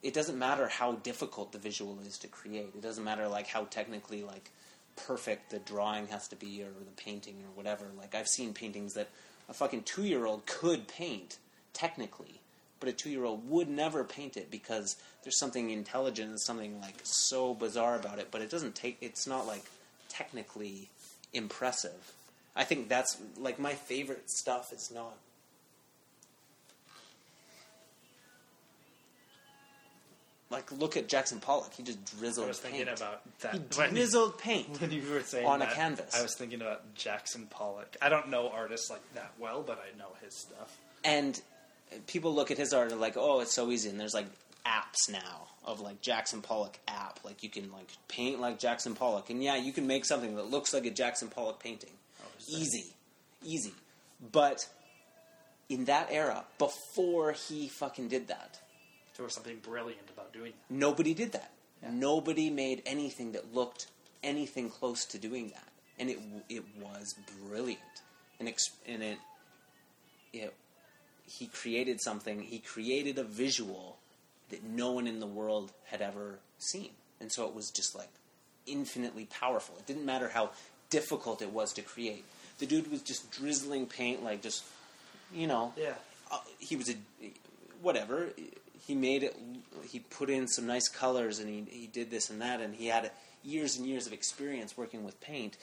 it 0.03 0.14
doesn't 0.14 0.39
matter 0.39 0.68
how 0.68 0.93
difficult 0.93 1.53
the 1.53 1.59
visual 1.59 1.99
is 2.07 2.18
to 2.18 2.28
create. 2.28 2.70
It 2.74 2.82
doesn't 2.82 3.05
matter 3.05 3.28
like 3.28 3.47
how 3.47 3.64
technically 3.64 4.22
like 4.22 4.51
perfect 4.97 5.51
the 5.51 5.59
drawing 5.59 6.09
has 6.09 6.26
to 6.28 6.37
be 6.37 6.62
or 6.62 6.68
the 6.68 7.03
painting 7.03 7.37
or 7.45 7.55
whatever. 7.55 7.87
Like 7.97 8.14
I've 8.14 8.28
seen 8.28 8.55
paintings 8.55 8.95
that 8.95 9.09
a 9.49 9.55
fucking 9.55 9.82
two 9.82 10.05
year 10.05 10.26
old 10.26 10.47
could 10.47 10.89
paint 10.89 11.39
technically, 11.72 12.41
but 12.81 12.89
a 12.89 12.93
two 12.93 13.11
year 13.11 13.24
old 13.24 13.49
would 13.49 13.68
never 13.68 14.05
paint 14.05 14.37
it 14.37 14.51
because 14.51 14.97
there's 15.22 15.39
something 15.39 15.70
intelligent 15.70 16.31
and 16.31 16.41
something 16.41 16.81
like 16.81 16.97
so 17.03 17.55
bizarre 17.55 17.97
about 17.97 18.18
it. 18.18 18.29
But 18.31 18.43
it 18.43 18.51
doesn't 18.51 18.74
take. 18.74 18.99
It's 19.01 19.27
not 19.27 19.47
like 19.47 19.64
technically 20.09 20.91
impressive. 21.33 22.12
I 22.55 22.64
think 22.64 22.89
that's 22.89 23.18
like 23.39 23.59
my 23.59 23.74
favorite 23.74 24.31
stuff 24.31 24.72
is 24.72 24.91
not 24.95 25.16
like 30.51 30.70
look 30.72 30.97
at 30.97 31.09
Jackson 31.09 31.41
Pollock. 31.41 31.72
He 31.74 31.83
just 31.83 32.18
drizzled 32.18 32.47
I 32.47 32.49
was 32.49 32.59
thinking 32.59 32.87
paint. 32.87 32.99
about 32.99 33.22
he 33.24 33.31
that 33.59 33.77
when, 33.77 33.91
drizzled 33.95 34.39
paint. 34.39 34.81
when 34.81 34.91
you 34.91 35.03
were 35.11 35.20
saying 35.20 35.47
on 35.47 35.62
a 35.62 35.66
canvas. 35.66 36.14
I 36.18 36.22
was 36.22 36.35
thinking 36.35 36.61
about 36.61 36.95
Jackson 36.95 37.47
Pollock. 37.51 37.97
I 38.01 38.09
don't 38.09 38.29
know 38.29 38.49
artists 38.49 38.91
like 38.91 39.03
that 39.14 39.33
well, 39.39 39.62
but 39.62 39.79
I 39.79 39.97
know 39.99 40.09
his 40.24 40.35
stuff. 40.35 40.77
And 41.05 41.41
people 42.07 42.34
look 42.34 42.51
at 42.51 42.59
his 42.59 42.72
art 42.72 42.84
and 42.90 42.92
are 42.99 43.01
like, 43.01 43.16
oh, 43.16 43.40
it's 43.40 43.55
so 43.55 43.70
easy. 43.70 43.88
And 43.90 43.99
there's 44.01 44.14
like 44.14 44.26
apps 44.66 45.11
now 45.11 45.49
of 45.64 45.80
like 45.80 46.01
Jackson 46.01 46.42
Pollock 46.42 46.78
app. 46.88 47.20
Like 47.24 47.42
you 47.42 47.51
can 47.51 47.70
like 47.72 47.88
paint 48.09 48.40
like 48.40 48.59
Jackson 48.59 48.94
Pollock. 48.94 49.30
And 49.30 49.42
yeah, 49.42 49.57
you 49.57 49.72
can 49.72 49.86
make 49.86 50.05
something 50.05 50.36
that 50.36 50.51
looks 50.51 50.72
like 50.74 50.86
a 50.86 50.90
Jackson 50.90 51.28
Pollock 51.28 51.61
painting. 51.61 51.90
Oh, 52.20 52.24
that- 52.38 52.49
Easy. 52.49 52.92
Easy. 53.44 53.72
But 54.32 54.66
in 55.68 55.84
that 55.86 56.09
era, 56.11 56.44
before 56.59 57.32
he 57.32 57.68
fucking 57.68 58.09
did 58.09 58.28
that, 58.28 58.61
There 59.16 59.24
was 59.24 59.34
something 59.34 59.59
brilliant 59.62 60.09
about 60.12 60.32
doing 60.32 60.53
that. 60.53 60.74
nobody 60.74 61.14
did 61.14 61.32
that. 61.32 61.51
Yeah. 61.82 61.90
Nobody 61.92 62.49
made 62.51 62.82
anything 62.86 63.32
that 63.32 63.55
looked 63.55 63.86
anything 64.22 64.70
close 64.70 65.05
to 65.07 65.18
doing 65.18 65.49
that, 65.49 65.68
and 65.99 66.09
it 66.11 66.18
it 66.49 66.64
was 66.80 67.14
brilliant. 67.47 67.80
And 68.40 68.49
ex- 68.49 68.70
and 68.86 69.03
it 69.03 69.18
it 70.32 70.55
he 71.27 71.47
created 71.47 72.01
something. 72.01 72.41
He 72.43 72.59
created 72.59 73.18
a 73.18 73.24
visual 73.24 73.99
that 74.51 74.62
no 74.64 74.93
one 74.93 75.07
in 75.07 75.20
the 75.20 75.27
world 75.27 75.72
had 75.87 76.01
ever 76.01 76.39
seen, 76.59 76.91
and 77.20 77.33
so 77.33 77.47
it 77.47 77.55
was 77.55 77.70
just 77.70 77.95
like 77.97 78.09
infinitely 78.66 79.27
powerful. 79.27 79.77
It 79.79 79.87
didn't 79.87 80.05
matter 80.07 80.29
how 80.29 80.51
difficult 80.91 81.43
it 81.43 81.53
was 81.53 81.72
to 81.74 81.83
create. 81.83 82.24
The 82.59 82.66
dude 82.66 82.91
was 82.91 83.03
just 83.03 83.31
drizzling 83.31 83.87
paint, 83.87 84.22
like 84.24 84.43
just 84.43 84.64
you 85.35 85.47
know, 85.47 85.72
Yeah. 85.77 85.95
uh, 86.31 86.39
he 86.59 86.77
was 86.77 86.89
a 86.89 86.95
whatever. 87.83 88.29
He 88.87 88.95
made 88.95 89.24
it. 89.24 89.37
He 89.89 89.99
put 89.99 90.31
in 90.31 90.47
some 90.47 90.66
nice 90.66 90.89
colors, 90.89 91.41
and 91.41 91.49
he 91.49 91.64
he 91.68 91.87
did 91.89 92.11
this 92.11 92.31
and 92.31 92.41
that, 92.41 92.61
and 92.61 92.74
he 92.74 92.87
had 92.87 93.11
years 93.43 93.77
and 93.77 93.87
years 93.87 94.07
of 94.07 94.12
experience 94.12 94.77
working 94.77 95.05
with 95.05 95.20
paint. 95.20 95.57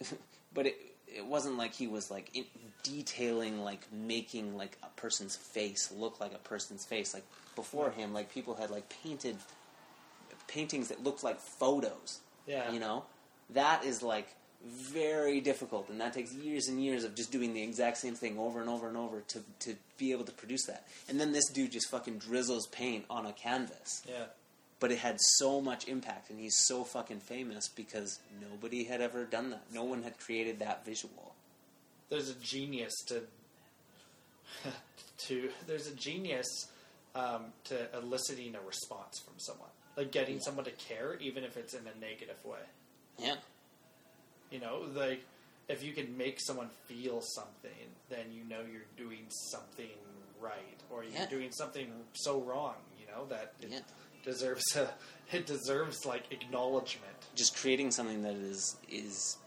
but 0.54 0.66
it 0.66 0.76
it 1.14 1.26
wasn't 1.26 1.56
like 1.58 1.74
he 1.74 1.86
was 1.86 2.10
like 2.10 2.30
in, 2.34 2.44
detailing, 2.82 3.62
like 3.62 3.80
making 3.92 4.56
like 4.56 4.76
a 4.82 4.88
person's 5.00 5.36
face 5.36 5.92
look 5.96 6.20
like 6.20 6.32
a 6.34 6.38
person's 6.38 6.84
face. 6.84 7.14
Like 7.14 7.24
before 7.56 7.90
him, 7.90 8.12
like 8.12 8.32
people 8.32 8.54
had 8.54 8.70
like 8.70 8.88
painted 9.02 9.36
paintings 10.48 10.88
that 10.88 11.02
looked 11.02 11.22
like 11.24 11.40
photos. 11.40 12.20
Yeah. 12.46 12.72
you 12.72 12.80
know, 12.80 13.04
that 13.50 13.84
is 13.84 14.02
like 14.02 14.28
very 14.64 15.40
difficult, 15.40 15.88
and 15.88 16.00
that 16.00 16.12
takes 16.12 16.32
years 16.32 16.68
and 16.68 16.82
years 16.82 17.04
of 17.04 17.14
just 17.14 17.32
doing 17.32 17.52
the 17.52 17.62
exact 17.62 17.96
same 17.98 18.14
thing 18.14 18.38
over 18.38 18.60
and 18.60 18.68
over 18.68 18.88
and 18.88 18.96
over 18.96 19.20
to 19.28 19.40
to 19.60 19.74
be 19.98 20.12
able 20.12 20.24
to 20.24 20.32
produce 20.32 20.66
that. 20.66 20.86
And 21.08 21.20
then 21.20 21.32
this 21.32 21.48
dude 21.50 21.72
just 21.72 21.88
fucking 21.90 22.18
drizzles 22.18 22.66
paint 22.68 23.04
on 23.10 23.26
a 23.26 23.32
canvas, 23.32 24.02
Yeah. 24.08 24.24
But 24.82 24.90
it 24.90 24.98
had 24.98 25.16
so 25.38 25.60
much 25.60 25.86
impact, 25.86 26.28
and 26.28 26.40
he's 26.40 26.56
so 26.66 26.82
fucking 26.82 27.20
famous 27.20 27.68
because 27.68 28.18
nobody 28.50 28.82
had 28.82 29.00
ever 29.00 29.24
done 29.24 29.50
that. 29.50 29.62
No 29.72 29.84
one 29.84 30.02
had 30.02 30.18
created 30.18 30.58
that 30.58 30.84
visual. 30.84 31.36
There's 32.08 32.28
a 32.28 32.34
genius 32.34 32.92
to 33.06 33.22
to 35.18 35.50
there's 35.68 35.86
a 35.86 35.94
genius 35.94 36.48
um, 37.14 37.52
to 37.64 37.76
eliciting 37.96 38.56
a 38.56 38.60
response 38.66 39.20
from 39.24 39.34
someone, 39.36 39.68
like 39.96 40.10
getting 40.10 40.40
someone 40.40 40.64
to 40.64 40.72
care, 40.72 41.16
even 41.20 41.44
if 41.44 41.56
it's 41.56 41.74
in 41.74 41.82
a 41.86 42.00
negative 42.00 42.44
way. 42.44 42.58
Yeah, 43.18 43.36
You 44.50 44.58
know, 44.58 44.80
like 44.96 45.22
if 45.68 45.84
you 45.84 45.92
can 45.92 46.16
make 46.18 46.40
someone 46.40 46.70
feel 46.86 47.20
something, 47.22 47.86
then 48.10 48.32
you 48.32 48.42
know 48.48 48.62
you're 48.70 48.82
doing 48.96 49.26
something 49.52 49.86
right, 50.40 50.80
or 50.90 51.04
you're 51.04 51.12
Yeah. 51.12 51.26
doing 51.26 51.52
something 51.52 51.86
so 52.14 52.40
wrong. 52.40 52.74
You 52.98 53.06
know 53.14 53.26
that 53.26 53.52
it 53.60 53.70
Yeah. 53.70 53.80
Deserves 54.24 54.76
a 54.76 54.88
it 55.32 55.46
deserves 55.46 56.04
like 56.04 56.24
acknowledgement. 56.30 57.12
just 57.34 57.56
creating 57.56 57.90
something 57.90 58.22
that 58.22 58.34
is 58.34 58.76
is 58.90 59.38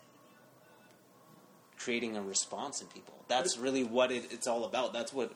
creating 1.77 2.17
a 2.17 2.21
response 2.21 2.81
in 2.81 2.87
people. 2.87 3.13
That's 3.27 3.57
really 3.57 3.83
what 3.83 4.11
it, 4.11 4.31
it's 4.31 4.47
all 4.47 4.65
about. 4.65 4.93
That's 4.93 5.13
what 5.13 5.33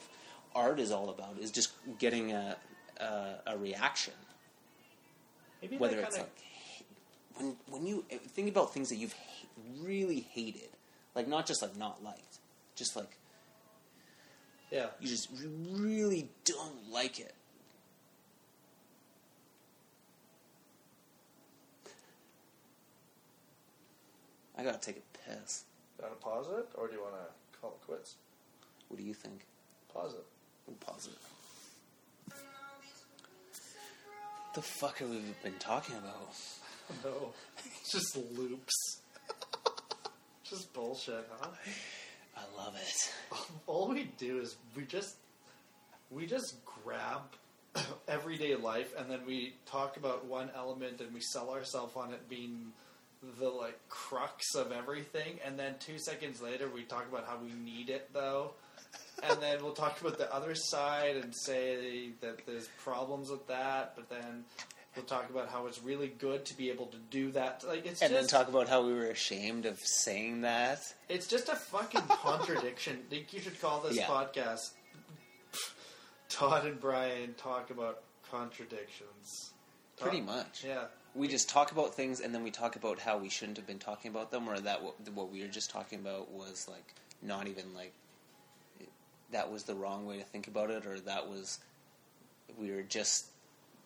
art 0.55 0.79
is 0.79 0.91
all 0.91 1.09
about. 1.09 1.37
Is 1.39 1.51
just 1.51 1.71
getting 1.99 2.31
a 2.31 2.57
a, 2.99 3.35
a 3.47 3.57
reaction. 3.57 4.13
Maybe 5.61 5.77
Whether 5.77 5.99
it's 5.99 6.17
like 6.17 6.31
when 7.35 7.55
when 7.69 7.85
you 7.85 8.05
think 8.29 8.49
about 8.49 8.73
things 8.73 8.89
that 8.89 8.95
you've 8.95 9.15
really 9.81 10.21
hated, 10.31 10.69
like 11.15 11.27
not 11.27 11.45
just 11.45 11.61
like 11.61 11.77
not 11.77 12.03
liked, 12.03 12.39
just 12.75 12.95
like 12.95 13.17
yeah. 14.71 14.87
you 14.99 15.07
just 15.07 15.29
really 15.71 16.29
don't 16.45 16.91
like 16.91 17.19
it. 17.19 17.33
I 24.59 24.63
gotta 24.63 24.77
take 24.77 24.97
a 24.97 25.17
piss. 25.29 25.63
You 25.97 26.03
want 26.03 26.19
to 26.19 26.25
pause 26.25 26.47
it, 26.49 26.67
or 26.75 26.87
do 26.87 26.93
you 26.95 27.01
want 27.01 27.13
to 27.13 27.59
call 27.61 27.69
it 27.69 27.85
quits? 27.85 28.15
What 28.89 28.99
do 28.99 29.05
you 29.05 29.13
think? 29.13 29.45
Pause 29.93 30.15
it. 30.15 30.25
We'll 30.67 30.75
pause 30.75 31.07
it. 31.07 32.33
the 34.55 34.61
fuck 34.61 34.97
have 34.97 35.09
we 35.09 35.21
been 35.43 35.57
talking 35.59 35.95
about? 35.95 36.33
No, 37.05 37.33
just 37.91 38.17
loops. 38.35 39.01
just 40.43 40.73
bullshit, 40.73 41.29
huh? 41.39 41.49
I 42.35 42.57
love 42.57 42.75
it. 42.75 43.13
All 43.67 43.87
we 43.89 44.05
do 44.17 44.39
is 44.39 44.57
we 44.75 44.85
just 44.85 45.17
we 46.09 46.25
just 46.25 46.55
grab 46.65 47.21
everyday 48.07 48.55
life 48.55 48.91
and 48.97 49.07
then 49.07 49.19
we 49.27 49.53
talk 49.67 49.97
about 49.97 50.25
one 50.25 50.49
element 50.55 50.99
and 50.99 51.13
we 51.13 51.19
sell 51.21 51.51
ourselves 51.51 51.95
on 51.95 52.11
it 52.11 52.27
being 52.27 52.73
the 53.39 53.49
like 53.49 53.77
crux 53.89 54.55
of 54.55 54.71
everything 54.71 55.39
and 55.45 55.59
then 55.59 55.75
two 55.79 55.97
seconds 55.99 56.41
later 56.41 56.69
we 56.73 56.83
talk 56.83 57.05
about 57.11 57.25
how 57.27 57.37
we 57.43 57.51
need 57.53 57.89
it 57.89 58.09
though 58.13 58.51
and 59.21 59.41
then 59.41 59.61
we'll 59.61 59.73
talk 59.73 59.99
about 59.99 60.17
the 60.17 60.33
other 60.33 60.55
side 60.55 61.17
and 61.17 61.35
say 61.35 62.11
that 62.21 62.45
there's 62.47 62.69
problems 62.81 63.29
with 63.29 63.45
that, 63.47 63.91
but 63.97 64.09
then 64.09 64.45
we'll 64.95 65.03
talk 65.05 65.29
about 65.29 65.49
how 65.49 65.67
it's 65.67 65.83
really 65.83 66.07
good 66.07 66.45
to 66.45 66.55
be 66.57 66.69
able 66.69 66.85
to 66.87 66.97
do 67.11 67.29
that. 67.31 67.61
Like 67.67 67.85
it's 67.85 68.01
And 68.01 68.15
then 68.15 68.25
talk 68.27 68.47
about 68.47 68.69
how 68.69 68.81
we 68.85 68.93
were 68.93 69.07
ashamed 69.07 69.65
of 69.65 69.77
saying 69.83 70.41
that. 70.41 70.79
it's 71.09 71.27
just 71.27 71.49
a 71.49 71.55
fucking 71.55 72.01
contradiction. 72.07 72.99
I 73.07 73.09
think 73.09 73.33
you 73.33 73.41
should 73.41 73.59
call 73.59 73.81
this 73.81 73.97
Yeah. 73.97 74.05
podcast 74.07 74.71
Todd 76.29 76.65
and 76.65 76.79
Brian 76.79 77.33
talk 77.35 77.69
about 77.71 78.01
contradictions. 78.31 79.51
Todd- 79.97 80.09
Pretty 80.09 80.21
much. 80.21 80.63
Yeah. 80.65 80.85
We 81.19 81.27
just 81.27 81.49
talk 81.49 81.73
about 81.73 81.93
things 81.95 82.21
and 82.21 82.33
then 82.33 82.43
we 82.43 82.49
talk 82.51 82.77
about 82.77 82.97
how 82.99 83.17
we 83.17 83.27
shouldn't 83.27 83.57
have 83.57 83.67
been 83.67 83.77
talking 83.77 84.09
about 84.09 84.31
them, 84.31 84.47
or 84.49 84.57
that 84.57 84.81
what, 84.81 84.95
what 85.13 85.29
we 85.29 85.41
were 85.41 85.49
just 85.49 85.69
talking 85.69 85.99
about 85.99 86.31
was 86.31 86.65
like 86.69 86.93
not 87.21 87.47
even 87.47 87.73
like 87.75 87.93
that 89.31 89.51
was 89.51 89.63
the 89.63 89.75
wrong 89.75 90.05
way 90.05 90.17
to 90.17 90.23
think 90.23 90.47
about 90.47 90.69
it, 90.71 90.85
or 90.85 90.97
that 91.01 91.27
was 91.27 91.59
we 92.57 92.71
were 92.71 92.83
just 92.83 93.25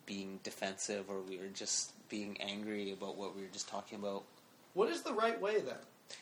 being 0.06 0.40
defensive, 0.44 1.06
or 1.10 1.22
we 1.22 1.38
were 1.38 1.48
just 1.54 1.92
being 2.08 2.40
angry 2.40 2.92
about 2.92 3.18
what 3.18 3.36
we 3.36 3.42
were 3.42 3.48
just 3.52 3.68
talking 3.68 3.98
about. 3.98 4.24
What 4.76 4.90
is 4.90 5.02
the 5.02 5.14
right 5.14 5.42
way 5.42 5.60
then? 5.60 5.76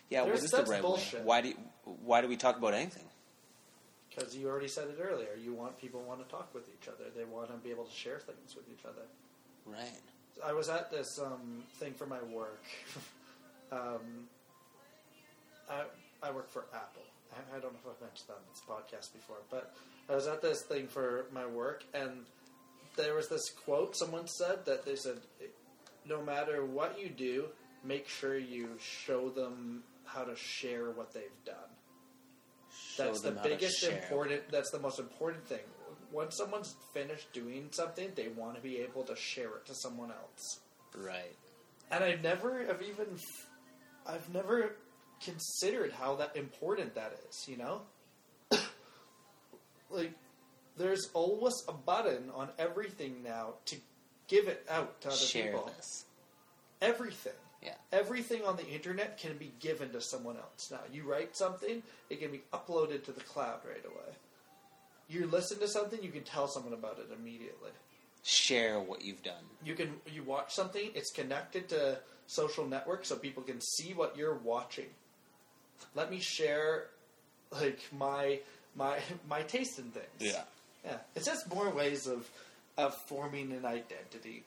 Yeah, 0.09 0.23
There's- 0.23 0.39
what 0.39 0.45
is 0.45 0.51
the 0.51 0.71
right 0.71 0.81
bullshit. 0.81 1.19
way? 1.19 1.25
Why 1.25 1.41
do 1.41 1.47
you, 1.49 1.55
why 2.05 2.21
do 2.21 2.29
we 2.29 2.37
talk 2.37 2.57
about 2.57 2.73
anything? 2.73 3.03
Because 4.09 4.35
you 4.35 4.47
already 4.47 4.69
said 4.69 4.87
it 4.87 4.97
earlier. 5.01 5.35
You 5.35 5.53
want 5.53 5.77
people 5.77 6.01
want 6.03 6.23
to 6.23 6.29
talk 6.31 6.53
with 6.53 6.63
each 6.69 6.87
other. 6.87 7.09
They 7.15 7.25
want 7.25 7.49
to 7.49 7.57
be 7.57 7.69
able 7.69 7.83
to 7.85 7.93
share 7.93 8.19
things 8.19 8.55
with 8.55 8.65
each 8.69 8.85
other. 8.85 9.03
Right. 9.65 9.99
I 10.45 10.53
was 10.53 10.69
at 10.69 10.91
this 10.91 11.19
um, 11.19 11.63
thing 11.75 11.93
for 11.93 12.05
my 12.05 12.21
work. 12.23 12.63
um, 13.71 14.27
I, 15.69 15.83
I 16.23 16.31
work 16.31 16.49
for 16.49 16.65
Apple. 16.73 17.03
I, 17.33 17.57
I 17.57 17.59
don't 17.59 17.73
know 17.73 17.79
if 17.85 17.95
I've 17.95 18.01
mentioned 18.01 18.27
that 18.29 18.35
on 18.35 18.41
this 18.49 18.61
podcast 18.67 19.13
before, 19.13 19.37
but 19.49 19.73
I 20.09 20.15
was 20.15 20.27
at 20.27 20.41
this 20.41 20.63
thing 20.63 20.87
for 20.87 21.25
my 21.31 21.45
work, 21.45 21.83
and 21.93 22.25
there 22.97 23.15
was 23.15 23.29
this 23.29 23.49
quote 23.49 23.95
someone 23.95 24.27
said 24.27 24.65
that 24.65 24.85
they 24.85 24.95
said, 24.95 25.17
"No 26.05 26.21
matter 26.21 26.65
what 26.65 26.99
you 26.99 27.09
do, 27.09 27.45
make 27.83 28.07
sure 28.07 28.37
you 28.37 28.69
show 28.79 29.29
them 29.29 29.83
how 30.05 30.23
to 30.23 30.35
share 30.35 30.91
what 30.91 31.13
they've 31.13 31.45
done." 31.45 31.55
Show 32.95 33.05
That's 33.05 33.21
the 33.21 33.29
them 33.29 33.37
how 33.37 33.43
to 33.43 33.49
biggest 33.49 33.83
important. 33.83 34.41
That's 34.51 34.71
the 34.71 34.79
most 34.79 34.99
important 34.99 35.45
thing. 35.45 35.59
Once 36.11 36.37
someone's 36.37 36.75
finished 36.93 37.31
doing 37.33 37.69
something, 37.71 38.11
they 38.15 38.27
want 38.29 38.55
to 38.55 38.61
be 38.61 38.77
able 38.77 39.03
to 39.03 39.15
share 39.15 39.55
it 39.57 39.65
to 39.65 39.73
someone 39.75 40.11
else. 40.11 40.59
Right. 40.95 41.35
And 41.89 42.03
I've 42.03 42.21
never 42.21 42.59
I've 42.69 42.81
even, 42.81 43.17
I've 44.05 44.33
never 44.33 44.75
considered 45.23 45.91
how 45.93 46.15
that 46.15 46.35
important 46.35 46.95
that 46.95 47.13
is. 47.29 47.47
You 47.47 47.57
know, 47.57 47.81
like 49.89 50.13
there's 50.77 51.09
always 51.13 51.53
a 51.67 51.73
button 51.73 52.29
on 52.33 52.49
everything 52.57 53.23
now 53.23 53.55
to 53.65 53.75
give 54.27 54.47
it 54.47 54.65
out 54.69 55.01
to 55.01 55.09
other 55.09 55.17
Share 55.17 55.51
people. 55.51 55.71
this. 55.75 56.05
Everything. 56.81 57.33
Yeah. 57.61 57.75
Everything 57.91 58.43
on 58.43 58.55
the 58.55 58.67
internet 58.67 59.17
can 59.19 59.37
be 59.37 59.51
given 59.59 59.91
to 59.91 60.01
someone 60.01 60.37
else. 60.37 60.71
Now, 60.71 60.79
you 60.91 61.03
write 61.03 61.37
something, 61.37 61.83
it 62.09 62.19
can 62.19 62.31
be 62.31 62.41
uploaded 62.51 63.03
to 63.05 63.11
the 63.11 63.21
cloud 63.21 63.59
right 63.67 63.85
away. 63.85 64.15
You 65.11 65.27
listen 65.27 65.59
to 65.59 65.67
something, 65.67 66.01
you 66.01 66.11
can 66.11 66.23
tell 66.23 66.47
someone 66.47 66.73
about 66.73 66.97
it 66.99 67.13
immediately. 67.17 67.71
Share 68.23 68.79
what 68.79 69.03
you've 69.03 69.23
done. 69.23 69.43
You 69.65 69.73
can 69.75 69.95
you 70.11 70.23
watch 70.23 70.53
something, 70.53 70.91
it's 70.95 71.11
connected 71.11 71.67
to 71.69 71.99
social 72.27 72.65
networks 72.65 73.09
so 73.09 73.15
people 73.17 73.43
can 73.43 73.59
see 73.59 73.93
what 73.93 74.15
you're 74.15 74.35
watching. 74.35 74.85
Let 75.95 76.09
me 76.11 76.19
share 76.19 76.85
like 77.51 77.79
my 77.97 78.39
my 78.75 78.99
my 79.29 79.41
taste 79.41 79.79
in 79.79 79.85
things. 79.85 80.05
Yeah. 80.19 80.43
Yeah. 80.85 80.97
It's 81.15 81.25
just 81.25 81.53
more 81.53 81.69
ways 81.69 82.07
of 82.07 82.29
of 82.77 82.95
forming 82.95 83.51
an 83.51 83.65
identity. 83.65 84.43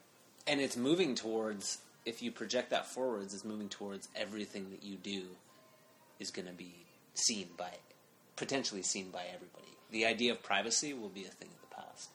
and 0.47 0.59
it's 0.59 0.75
moving 0.77 1.15
towards 1.15 1.79
if 2.05 2.21
you 2.21 2.31
project 2.31 2.69
that 2.71 2.85
forwards 2.87 3.33
it's 3.33 3.45
moving 3.45 3.69
towards 3.69 4.07
everything 4.15 4.69
that 4.71 4.83
you 4.83 4.95
do 4.97 5.23
is 6.19 6.31
going 6.31 6.47
to 6.47 6.53
be 6.53 6.73
seen 7.13 7.47
by 7.57 7.69
potentially 8.35 8.81
seen 8.81 9.09
by 9.11 9.23
everybody 9.33 9.71
the 9.91 10.05
idea 10.05 10.31
of 10.31 10.41
privacy 10.43 10.93
will 10.93 11.09
be 11.09 11.25
a 11.25 11.29
thing 11.29 11.49
of 11.49 11.69
the 11.69 11.75
past 11.75 12.09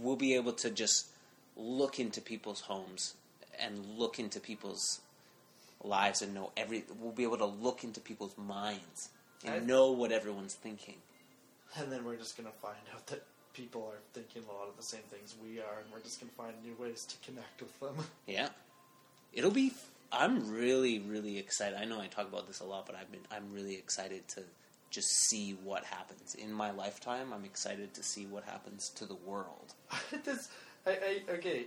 we'll 0.00 0.16
be 0.16 0.34
able 0.34 0.52
to 0.52 0.70
just 0.70 1.06
look 1.56 1.98
into 1.98 2.20
people's 2.20 2.60
homes 2.62 3.14
and 3.58 3.84
look 3.98 4.18
into 4.18 4.38
people's 4.38 5.00
lives 5.82 6.22
and 6.22 6.34
know 6.34 6.50
every 6.56 6.84
we'll 7.00 7.12
be 7.12 7.22
able 7.24 7.38
to 7.38 7.46
look 7.46 7.82
into 7.84 8.00
people's 8.00 8.36
minds 8.38 9.08
and 9.44 9.54
I- 9.54 9.58
know 9.58 9.90
what 9.90 10.12
everyone's 10.12 10.54
thinking 10.54 10.96
And 11.78 11.90
then 11.90 12.04
we're 12.04 12.16
just 12.16 12.36
going 12.36 12.48
to 12.48 12.58
find 12.58 12.76
out 12.94 13.06
that 13.08 13.22
people 13.52 13.82
are 13.92 13.98
thinking 14.14 14.42
a 14.48 14.52
lot 14.52 14.68
of 14.68 14.76
the 14.76 14.82
same 14.82 15.02
things 15.10 15.34
we 15.42 15.58
are, 15.60 15.80
and 15.82 15.92
we're 15.92 16.00
just 16.00 16.20
going 16.20 16.30
to 16.30 16.36
find 16.36 16.54
new 16.64 16.74
ways 16.82 17.04
to 17.04 17.16
connect 17.26 17.60
with 17.60 17.78
them. 17.80 17.96
Yeah, 18.26 18.48
it'll 19.32 19.50
be. 19.50 19.72
I'm 20.12 20.50
really, 20.50 21.00
really 21.00 21.38
excited. 21.38 21.76
I 21.78 21.84
know 21.84 22.00
I 22.00 22.06
talk 22.06 22.28
about 22.28 22.46
this 22.46 22.60
a 22.60 22.64
lot, 22.64 22.86
but 22.86 22.94
I've 22.94 23.10
been. 23.10 23.26
I'm 23.30 23.52
really 23.52 23.74
excited 23.74 24.26
to 24.28 24.42
just 24.96 25.28
see 25.28 25.54
what 25.62 25.84
happens 25.84 26.34
in 26.34 26.50
my 26.50 26.70
lifetime. 26.70 27.32
I'm 27.32 27.44
excited 27.44 27.92
to 27.94 28.02
see 28.02 28.24
what 28.24 28.44
happens 28.44 28.88
to 28.96 29.04
the 29.04 29.14
world. 29.14 29.74
this, 30.24 30.48
I, 30.86 30.90
I, 30.90 31.32
okay, 31.34 31.66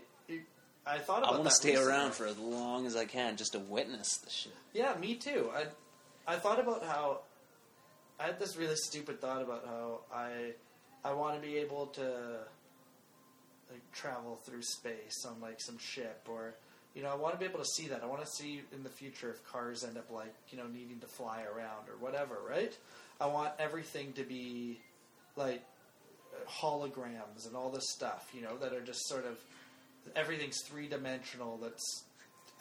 I 0.85 0.97
thought 0.97 1.23
I 1.23 1.29
want 1.29 1.43
to 1.43 1.51
stay 1.51 1.69
recently. 1.69 1.91
around 1.91 2.13
for 2.15 2.25
as 2.25 2.39
long 2.39 2.87
as 2.87 2.95
I 2.95 3.05
can 3.05 3.37
just 3.37 3.51
to 3.53 3.59
witness 3.59 4.17
the 4.17 4.31
shit. 4.31 4.55
Yeah, 4.73 4.95
me 4.99 5.13
too. 5.13 5.51
I, 5.55 5.65
I 6.33 6.37
thought 6.37 6.59
about 6.59 6.83
how 6.83 7.19
I 8.19 8.23
had 8.25 8.39
this 8.39 8.57
really 8.57 8.75
stupid 8.75 9.21
thought 9.21 9.43
about 9.43 9.63
how 9.67 9.99
I, 10.11 10.53
I 11.05 11.13
want 11.13 11.39
to 11.39 11.47
be 11.47 11.57
able 11.57 11.85
to, 11.87 12.39
like, 13.69 13.91
travel 13.93 14.37
through 14.43 14.63
space 14.63 15.23
on 15.27 15.39
like 15.39 15.61
some 15.61 15.77
ship 15.77 16.27
or. 16.27 16.55
You 16.95 17.03
know, 17.03 17.11
I 17.11 17.15
want 17.15 17.35
to 17.35 17.39
be 17.39 17.45
able 17.45 17.59
to 17.59 17.65
see 17.65 17.87
that. 17.89 18.01
I 18.03 18.07
want 18.07 18.25
to 18.25 18.27
see 18.27 18.63
in 18.73 18.81
the 18.81 18.89
future 18.89 19.29
if 19.29 19.45
cars 19.45 19.83
end 19.83 19.95
up 19.95 20.09
like, 20.09 20.33
you 20.49 20.57
know, 20.57 20.65
needing 20.65 20.99
to 21.01 21.05
fly 21.05 21.43
around 21.43 21.87
or 21.87 21.95
whatever, 21.99 22.39
right? 22.49 22.75
I 23.19 23.27
want 23.27 23.53
everything 23.59 24.13
to 24.13 24.23
be 24.23 24.79
like 25.35 25.63
holograms 26.47 27.47
and 27.47 27.55
all 27.55 27.69
this 27.69 27.89
stuff, 27.91 28.29
you 28.33 28.41
know, 28.41 28.57
that 28.57 28.73
are 28.73 28.81
just 28.81 29.07
sort 29.07 29.25
of 29.25 29.37
everything's 30.15 30.61
three 30.61 30.87
dimensional. 30.87 31.57
That's 31.57 32.03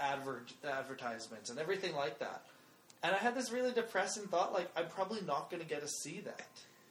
adver- 0.00 0.46
advertisements 0.68 1.50
and 1.50 1.58
everything 1.58 1.94
like 1.94 2.18
that. 2.18 2.42
And 3.02 3.14
I 3.14 3.18
had 3.18 3.34
this 3.36 3.52
really 3.52 3.72
depressing 3.72 4.24
thought, 4.24 4.52
like 4.52 4.68
I'm 4.76 4.88
probably 4.88 5.20
not 5.22 5.50
going 5.50 5.62
to 5.62 5.68
get 5.68 5.82
to 5.82 5.88
see 5.88 6.20
that. 6.20 6.48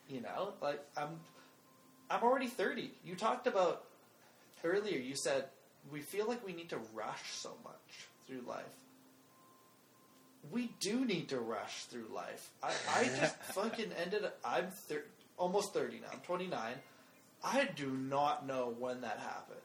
You 0.09 0.22
know, 0.22 0.53
like 0.61 0.80
I'm, 0.95 1.20
I'm 2.09 2.24
already 2.24 2.47
thirty. 2.47 2.91
You 3.03 3.15
talked 3.15 3.47
about 3.47 3.84
earlier. 4.63 4.97
You 4.97 5.15
said 5.15 5.45
we 5.91 5.99
feel 5.99 6.28
like 6.28 6.45
we 6.45 6.53
need 6.53 6.70
to 6.70 6.80
rush 6.93 7.32
so 7.32 7.51
much 7.63 8.07
through 8.26 8.41
life. 8.47 8.65
We 10.51 10.71
do 10.79 11.03
need 11.05 11.29
to 11.29 11.39
rush 11.39 11.83
through 11.85 12.07
life. 12.13 12.49
I, 12.63 12.71
I 12.95 13.03
just 13.19 13.35
fucking 13.53 13.91
ended. 14.01 14.25
up- 14.25 14.37
I'm 14.45 14.67
thir- 14.67 15.05
almost 15.37 15.73
thirty 15.73 15.99
now. 15.99 16.07
I'm 16.13 16.19
twenty 16.19 16.47
nine. 16.47 16.75
I 17.43 17.69
do 17.75 17.89
not 17.91 18.45
know 18.47 18.74
when 18.79 19.01
that 19.01 19.19
happened. 19.19 19.57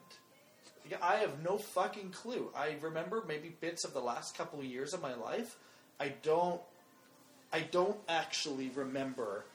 I 1.01 1.15
have 1.17 1.41
no 1.43 1.57
fucking 1.57 2.11
clue. 2.11 2.51
I 2.55 2.75
remember 2.81 3.23
maybe 3.27 3.49
bits 3.61 3.83
of 3.85 3.93
the 3.93 4.01
last 4.01 4.37
couple 4.37 4.59
of 4.59 4.65
years 4.65 4.93
of 4.93 5.01
my 5.01 5.13
life. 5.15 5.55
I 5.99 6.09
don't. 6.23 6.61
I 7.51 7.61
don't 7.61 7.97
actually 8.09 8.69
remember 8.75 9.45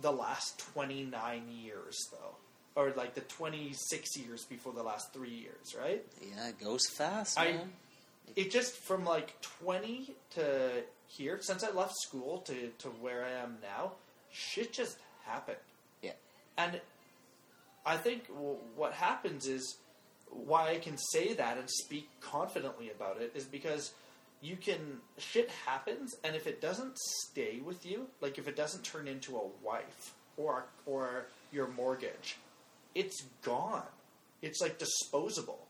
the 0.00 0.12
last 0.12 0.58
twenty 0.58 1.04
nine 1.04 1.44
years 1.48 1.96
though, 2.12 2.36
or 2.80 2.92
like 2.96 3.14
the 3.14 3.20
twenty 3.22 3.72
six 3.74 4.16
years 4.16 4.44
before 4.44 4.72
the 4.72 4.82
last 4.82 5.12
three 5.12 5.30
years, 5.30 5.74
right? 5.80 6.04
Yeah, 6.20 6.48
it 6.48 6.60
goes 6.60 6.82
fast, 6.96 7.38
I- 7.38 7.52
man. 7.52 7.72
It 8.36 8.50
just 8.50 8.76
from 8.76 9.04
like 9.04 9.40
twenty 9.42 10.14
to 10.34 10.82
here, 11.06 11.38
since 11.40 11.62
I 11.62 11.70
left 11.70 11.94
school 12.00 12.38
to 12.42 12.68
to 12.78 12.88
where 12.88 13.24
I 13.24 13.42
am 13.42 13.58
now, 13.62 13.92
shit 14.30 14.72
just 14.72 14.96
happened. 15.24 15.58
Yeah. 16.02 16.12
And 16.56 16.80
I 17.84 17.96
think 17.96 18.28
w- 18.28 18.56
what 18.76 18.92
happens 18.92 19.46
is 19.46 19.76
why 20.30 20.70
I 20.70 20.78
can 20.78 20.96
say 20.96 21.34
that 21.34 21.58
and 21.58 21.68
speak 21.68 22.08
confidently 22.20 22.90
about 22.90 23.20
it 23.20 23.32
is 23.34 23.44
because 23.44 23.92
you 24.40 24.56
can 24.56 24.98
shit 25.18 25.50
happens 25.66 26.14
and 26.24 26.34
if 26.34 26.46
it 26.46 26.60
doesn't 26.60 26.96
stay 26.98 27.60
with 27.64 27.84
you, 27.84 28.06
like 28.20 28.38
if 28.38 28.48
it 28.48 28.56
doesn't 28.56 28.82
turn 28.82 29.06
into 29.06 29.36
a 29.36 29.46
wife 29.62 30.14
or 30.36 30.64
or 30.86 31.26
your 31.52 31.68
mortgage, 31.68 32.38
it's 32.94 33.24
gone. 33.42 33.86
It's 34.40 34.60
like 34.60 34.78
disposable, 34.78 35.66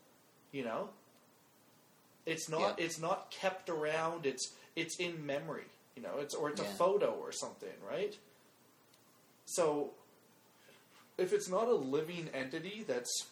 you 0.53 0.65
know? 0.65 0.89
It's 2.27 2.49
not 2.49 2.79
Yeah. 2.79 2.85
it's 2.85 2.99
not 2.99 3.31
kept 3.31 3.69
around, 3.69 4.27
it's 4.27 4.53
it's 4.77 4.97
in 4.99 5.25
memory, 5.27 5.65
you 5.97 6.03
know, 6.03 6.19
it's 6.19 6.35
or 6.35 6.51
it's 6.51 6.61
Yeah. 6.61 6.67
a 6.67 6.75
photo 6.75 7.13
or 7.13 7.33
something, 7.33 7.75
right? 7.89 8.17
So 9.47 9.91
if 11.19 11.33
it's 11.33 11.49
not 11.49 11.69
a 11.69 11.75
living 11.75 12.29
entity 12.33 12.85
that's 12.87 13.27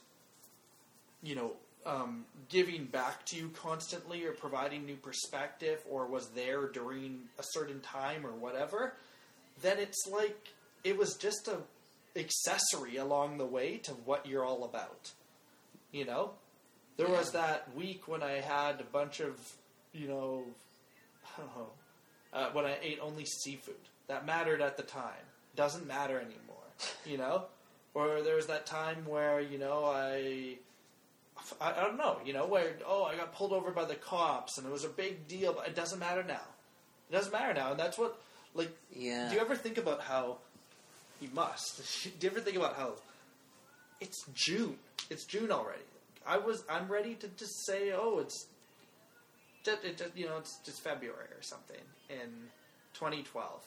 you 1.23 1.35
know 1.35 1.53
um, 1.87 2.27
giving 2.51 2.85
back 2.85 3.25
to 3.27 3.37
you 3.37 3.51
constantly 3.55 4.25
or 4.25 4.33
providing 4.33 4.85
new 4.85 4.97
perspective 4.97 5.81
or 5.89 6.07
was 6.07 6.29
there 6.31 6.69
during 6.69 7.21
a 7.39 7.43
certain 7.53 7.81
time 7.81 8.27
or 8.27 8.33
whatever 8.33 8.95
then 9.63 9.79
it's 9.79 10.07
like 10.07 10.49
it 10.85 10.99
was 10.99 11.15
just 11.15 11.49
a 11.49 11.57
accessory 12.17 12.97
along 12.97 13.39
the 13.39 13.47
way 13.47 13.77
to 13.79 13.93
what 13.93 14.27
you're 14.27 14.45
all 14.45 14.65
about. 14.65 15.13
You 15.93 16.05
know, 16.05 16.33
there 17.01 17.09
was 17.17 17.33
that 17.33 17.75
week 17.75 18.09
when 18.09 18.23
I 18.23 18.33
had 18.41 18.81
a 18.81 18.85
bunch 18.85 19.21
of, 19.21 19.39
you 19.93 20.09
know, 20.09 20.45
I 21.37 21.41
don't 21.41 21.57
know, 21.57 21.71
uh, 22.33 22.51
when 22.53 22.65
I 22.65 22.77
ate 22.83 22.99
only 23.03 23.25
seafood. 23.25 23.75
That 24.09 24.27
mattered 24.27 24.61
at 24.61 24.77
the 24.77 24.83
time. 24.83 25.25
Doesn't 25.57 25.87
matter 25.87 26.17
anymore. 26.19 26.57
You 27.05 27.19
know, 27.19 27.45
or 27.95 28.23
there 28.23 28.37
was 28.37 28.47
that 28.49 28.67
time 28.67 29.05
where 29.07 29.41
you 29.41 29.59
know 29.59 29.85
I. 29.85 30.57
I, 31.61 31.73
I 31.73 31.81
don't 31.81 31.97
know, 31.97 32.19
you 32.25 32.35
know, 32.35 32.47
where 32.47 32.75
oh 32.87 33.05
I 33.05 33.17
got 33.17 33.33
pulled 33.33 33.53
over 33.53 33.71
by 33.71 33.87
the 33.87 33.95
cops 33.95 34.59
and 34.59 34.67
it 34.67 34.71
was 34.73 34.85
a 34.85 34.89
big 34.91 35.27
deal, 35.27 35.55
but 35.55 35.67
it 35.67 35.75
doesn't 35.75 35.99
matter 35.99 36.23
now. 36.23 36.43
It 37.09 37.13
doesn't 37.15 37.33
matter 37.33 37.55
now, 37.55 37.71
and 37.71 37.81
that's 37.81 37.97
what 37.99 38.21
like 38.55 38.71
Yeah. 38.95 39.29
do 39.29 39.37
you 39.37 39.41
ever 39.41 39.57
think 39.57 39.79
about 39.79 40.03
how 40.03 40.37
you 41.21 41.29
must? 41.35 41.81
Do 42.21 42.27
you 42.27 42.31
ever 42.31 42.41
think 42.41 42.57
about 42.57 42.77
how 42.77 42.93
it's 44.01 44.25
June? 44.35 44.77
It's 45.09 45.25
June 45.25 45.51
already. 45.51 45.83
I 46.27 46.39
was. 46.39 46.65
I'm 46.69 46.89
ready 46.89 47.15
to 47.17 47.29
just 47.29 47.67
say, 47.67 47.93
oh, 47.93 48.19
it's 48.21 48.47
just, 49.65 49.85
it 49.85 49.99
just 49.99 50.17
you 50.17 50.27
know 50.27 50.39
it's 50.39 50.59
just 50.65 50.83
February 50.83 51.29
or 51.37 51.43
something 51.43 51.81
in 52.09 52.31
2012. 52.95 53.63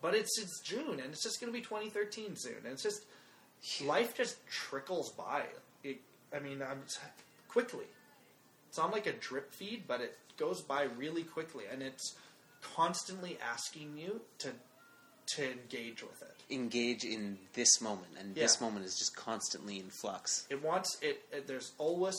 But 0.00 0.14
it's 0.14 0.38
it's 0.40 0.60
June 0.60 1.00
and 1.00 1.12
it's 1.12 1.22
just 1.22 1.40
going 1.40 1.52
to 1.52 1.58
be 1.58 1.64
2013 1.64 2.36
soon, 2.36 2.54
and 2.64 2.72
it's 2.72 2.82
just 2.82 3.04
life 3.84 4.16
just 4.16 4.46
trickles 4.46 5.12
by. 5.12 5.44
It, 5.82 6.00
I 6.34 6.38
mean, 6.38 6.62
I'm 6.62 6.82
quickly. 7.48 7.86
It's 8.68 8.78
on 8.78 8.90
like 8.90 9.06
a 9.06 9.12
drip 9.12 9.52
feed, 9.52 9.84
but 9.88 10.00
it 10.00 10.16
goes 10.36 10.62
by 10.62 10.84
really 10.84 11.24
quickly, 11.24 11.64
and 11.70 11.82
it's 11.82 12.16
constantly 12.62 13.38
asking 13.52 13.98
you 13.98 14.20
to 14.38 14.50
to 15.34 15.50
engage 15.50 16.02
with 16.02 16.22
it. 16.22 16.37
Engage 16.50 17.04
in 17.04 17.38
this 17.52 17.80
moment, 17.80 18.12
and 18.18 18.34
this 18.34 18.58
moment 18.58 18.86
is 18.86 18.94
just 18.98 19.14
constantly 19.14 19.78
in 19.78 19.90
flux. 19.90 20.46
It 20.48 20.64
wants 20.64 20.96
it, 21.02 21.20
it. 21.30 21.46
There's 21.46 21.72
always 21.76 22.16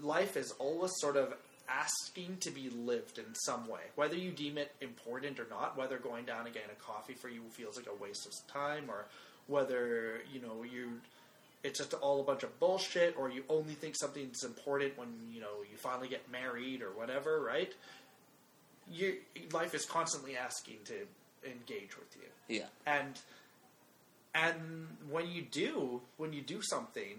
life 0.00 0.36
is 0.36 0.52
always 0.58 0.90
sort 0.96 1.16
of 1.16 1.34
asking 1.68 2.38
to 2.40 2.50
be 2.50 2.70
lived 2.70 3.18
in 3.18 3.34
some 3.34 3.68
way, 3.68 3.80
whether 3.94 4.16
you 4.16 4.30
deem 4.30 4.58
it 4.58 4.74
important 4.80 5.38
or 5.38 5.46
not. 5.48 5.76
Whether 5.76 5.98
going 5.98 6.24
down 6.24 6.44
and 6.46 6.54
getting 6.54 6.70
a 6.70 6.82
coffee 6.82 7.14
for 7.14 7.28
you 7.28 7.42
feels 7.50 7.76
like 7.76 7.86
a 7.86 8.02
waste 8.02 8.26
of 8.26 8.32
time, 8.52 8.86
or 8.88 9.06
whether 9.46 10.20
you 10.32 10.40
know 10.40 10.64
you. 10.64 11.00
It's 11.62 11.78
just 11.78 11.94
all 11.94 12.20
a 12.20 12.24
bunch 12.24 12.42
of 12.42 12.58
bullshit, 12.58 13.16
or 13.16 13.30
you 13.30 13.44
only 13.48 13.74
think 13.74 13.94
something's 13.94 14.42
important 14.42 14.98
when 14.98 15.08
you 15.32 15.40
know 15.40 15.62
you 15.70 15.76
finally 15.76 16.08
get 16.08 16.28
married 16.32 16.82
or 16.82 16.90
whatever, 16.90 17.40
right? 17.40 17.72
You, 18.90 19.18
life 19.52 19.72
is 19.72 19.84
constantly 19.84 20.36
asking 20.36 20.78
to 20.86 21.06
engage 21.44 21.96
with 21.98 22.14
you 22.16 22.56
Yeah. 22.56 22.66
and 22.86 23.18
and 24.34 24.86
when 25.10 25.30
you 25.30 25.42
do 25.42 26.00
when 26.16 26.32
you 26.32 26.40
do 26.42 26.62
something 26.62 27.18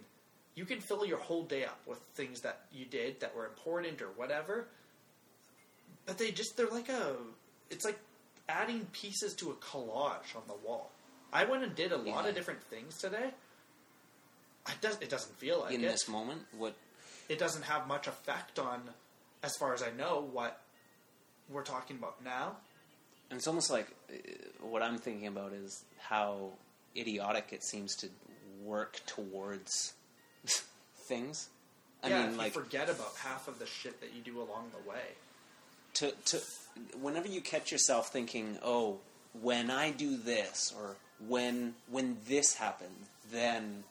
you 0.56 0.66
can 0.66 0.80
fill 0.80 1.06
your 1.06 1.18
whole 1.18 1.44
day 1.44 1.66
up 1.66 1.80
with 1.88 2.00
things 2.16 2.42
that 2.42 2.62
you 2.72 2.86
did 2.86 3.20
that 3.20 3.36
were 3.36 3.46
important 3.46 4.02
or 4.02 4.08
whatever 4.16 4.68
but 6.06 6.18
they 6.18 6.32
just 6.32 6.58
they're 6.58 6.68
like 6.70 6.90
a 6.90 7.16
it's 7.70 7.86
like 7.86 8.00
adding 8.50 8.86
pieces 8.92 9.34
to 9.36 9.52
a 9.52 9.54
collage 9.56 10.36
on 10.36 10.42
the 10.48 10.56
wall 10.68 10.92
i 11.32 11.44
went 11.46 11.64
and 11.64 11.76
did 11.76 11.92
a 11.92 11.98
lot 11.98 12.24
Yeah. 12.24 12.30
of 12.30 12.36
different 12.36 12.62
things 12.64 12.98
today 12.98 13.30
it, 14.68 14.80
does, 14.82 14.98
it 15.02 15.10
doesn't 15.10 15.36
feel 15.38 15.60
like 15.60 15.74
in 15.74 15.84
it 15.84 15.88
this 15.92 16.08
moment, 16.08 16.42
what? 16.58 16.74
it 17.28 17.38
doesn't 17.38 17.64
have 17.64 17.86
much 17.86 18.08
effect 18.08 18.60
on 18.60 18.82
as 19.44 19.56
far 19.58 19.74
as 19.74 19.84
i 19.84 19.92
know 19.92 20.28
what 20.32 20.62
we're 21.50 21.64
talking 21.64 21.98
about 21.98 22.24
now 22.24 22.56
And 23.30 23.38
it's 23.38 23.48
almost 23.48 23.72
like 23.72 23.88
uh, 24.10 24.16
what 24.62 24.82
I'm 24.82 24.98
thinking 24.98 25.28
about 25.28 25.54
is 25.54 25.84
how 26.00 26.52
idiotic 26.96 27.50
it 27.52 27.64
seems 27.64 27.96
to 27.98 28.10
work 28.64 29.00
towards 29.06 29.94
things. 31.08 31.50
I 32.04 32.10
yeah, 32.10 32.28
mean, 32.28 32.38
like 32.38 32.56
you 32.56 32.62
forget 32.62 32.90
about 32.90 33.16
half 33.18 33.48
of 33.48 33.60
the 33.60 33.66
shit 33.66 34.02
that 34.02 34.14
you 34.14 34.22
do 34.22 34.38
along 34.42 34.72
the 34.72 34.90
way 34.90 35.02
to 35.96 36.12
to 36.26 36.42
whenever 37.00 37.28
you 37.28 37.42
catch 37.42 37.72
yourself 37.72 38.10
thinking, 38.10 38.58
"Oh, 38.64 39.00
when 39.42 39.72
I 39.72 39.92
do 39.92 40.18
this 40.18 40.74
or 40.78 40.96
when 41.28 41.76
when 41.90 42.18
this 42.28 42.56
happens, 42.56 43.08
then 43.32 43.84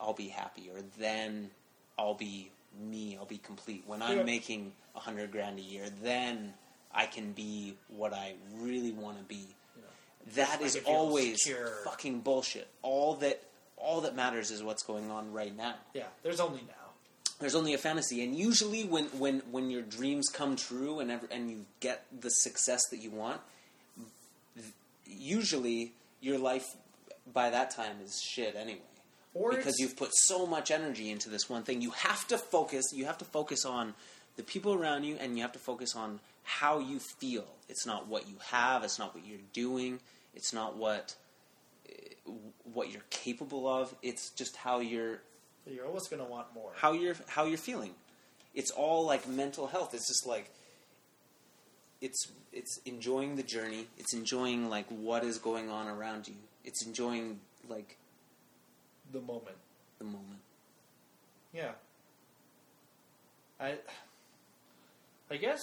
I'll 0.00 0.14
be 0.14 0.28
happy 0.28 0.70
or 0.70 0.80
then 0.98 1.50
I'll 1.98 2.14
be 2.14 2.50
me, 2.80 3.16
I'll 3.18 3.26
be 3.26 3.38
complete. 3.38 3.82
When 3.86 4.02
I'm 4.02 4.18
Yeah. 4.18 4.22
making 4.24 4.72
a 4.94 5.00
hundred 5.00 5.32
grand 5.32 5.58
a 5.58 5.62
year, 5.62 5.90
then 6.02 6.54
I 6.92 7.06
can 7.06 7.32
be 7.32 7.74
what 7.88 8.12
I 8.12 8.34
really 8.56 8.92
want 8.92 9.18
to 9.18 9.24
be." 9.24 9.46
know 9.76 9.82
That 10.34 10.60
is 10.60 10.78
always 10.84 11.42
secure. 11.42 11.68
fucking 11.84 12.20
bullshit. 12.20 12.68
All 12.82 13.14
that 13.16 13.42
all 13.76 14.00
that 14.02 14.14
matters 14.14 14.50
is 14.50 14.62
what's 14.62 14.82
going 14.82 15.10
on 15.10 15.32
right 15.32 15.56
now. 15.56 15.74
Yeah, 15.94 16.04
there's 16.22 16.40
only 16.40 16.60
now. 16.60 16.74
There's 17.40 17.54
only 17.54 17.72
a 17.72 17.78
fantasy, 17.78 18.24
and 18.24 18.34
usually 18.34 18.84
when, 18.84 19.04
when, 19.16 19.42
when 19.52 19.70
your 19.70 19.82
dreams 19.82 20.28
come 20.28 20.56
true 20.56 20.98
and 20.98 21.08
ever, 21.08 21.28
and 21.30 21.48
you 21.48 21.66
get 21.78 22.04
the 22.20 22.30
success 22.30 22.80
that 22.90 22.96
you 22.98 23.12
want, 23.12 23.40
usually 25.06 25.92
your 26.20 26.36
life 26.36 26.66
by 27.32 27.50
that 27.50 27.70
time 27.70 27.96
is 28.04 28.20
shit 28.20 28.56
anyway. 28.56 28.80
Or 29.34 29.52
because 29.52 29.78
you've 29.78 29.96
put 29.96 30.10
so 30.12 30.46
much 30.46 30.72
energy 30.72 31.10
into 31.10 31.30
this 31.30 31.48
one 31.48 31.62
thing, 31.62 31.80
you 31.80 31.90
have 31.90 32.26
to 32.28 32.38
focus. 32.38 32.86
You 32.92 33.04
have 33.04 33.18
to 33.18 33.24
focus 33.24 33.64
on 33.64 33.94
the 34.36 34.42
people 34.42 34.74
around 34.74 35.04
you, 35.04 35.16
and 35.20 35.36
you 35.36 35.42
have 35.42 35.52
to 35.52 35.60
focus 35.60 35.94
on 35.94 36.18
how 36.48 36.78
you 36.78 36.98
feel. 36.98 37.44
It's 37.68 37.84
not 37.86 38.08
what 38.08 38.26
you 38.26 38.36
have. 38.50 38.82
It's 38.82 38.98
not 38.98 39.14
what 39.14 39.26
you're 39.26 39.38
doing. 39.52 40.00
It's 40.34 40.54
not 40.54 40.76
what 40.78 41.14
eh, 41.88 41.92
what 42.72 42.90
you're 42.90 43.04
capable 43.10 43.68
of. 43.68 43.94
It's 44.02 44.30
just 44.30 44.56
how 44.56 44.80
you're 44.80 45.20
You're 45.66 45.84
always 45.86 46.08
going 46.08 46.22
to 46.22 46.28
want 46.28 46.46
more. 46.54 46.72
how 46.74 46.92
you're 46.92 47.16
how 47.26 47.44
you're 47.44 47.58
feeling. 47.58 47.94
It's 48.54 48.70
all 48.70 49.04
like 49.04 49.28
mental 49.28 49.66
health. 49.66 49.92
It's 49.92 50.08
just 50.08 50.26
like 50.26 50.50
it's 52.00 52.28
it's 52.52 52.80
enjoying 52.86 53.36
the 53.36 53.42
journey. 53.42 53.86
It's 53.98 54.14
enjoying 54.14 54.70
like 54.70 54.86
what 54.88 55.24
is 55.24 55.36
going 55.38 55.68
on 55.68 55.86
around 55.86 56.28
you. 56.28 56.34
It's 56.64 56.84
enjoying 56.86 57.40
like 57.68 57.96
the 59.12 59.20
moment. 59.20 59.56
the 59.98 60.04
moment. 60.04 60.40
Yeah. 61.52 61.72
I 63.60 63.74
I 65.30 65.36
guess 65.36 65.60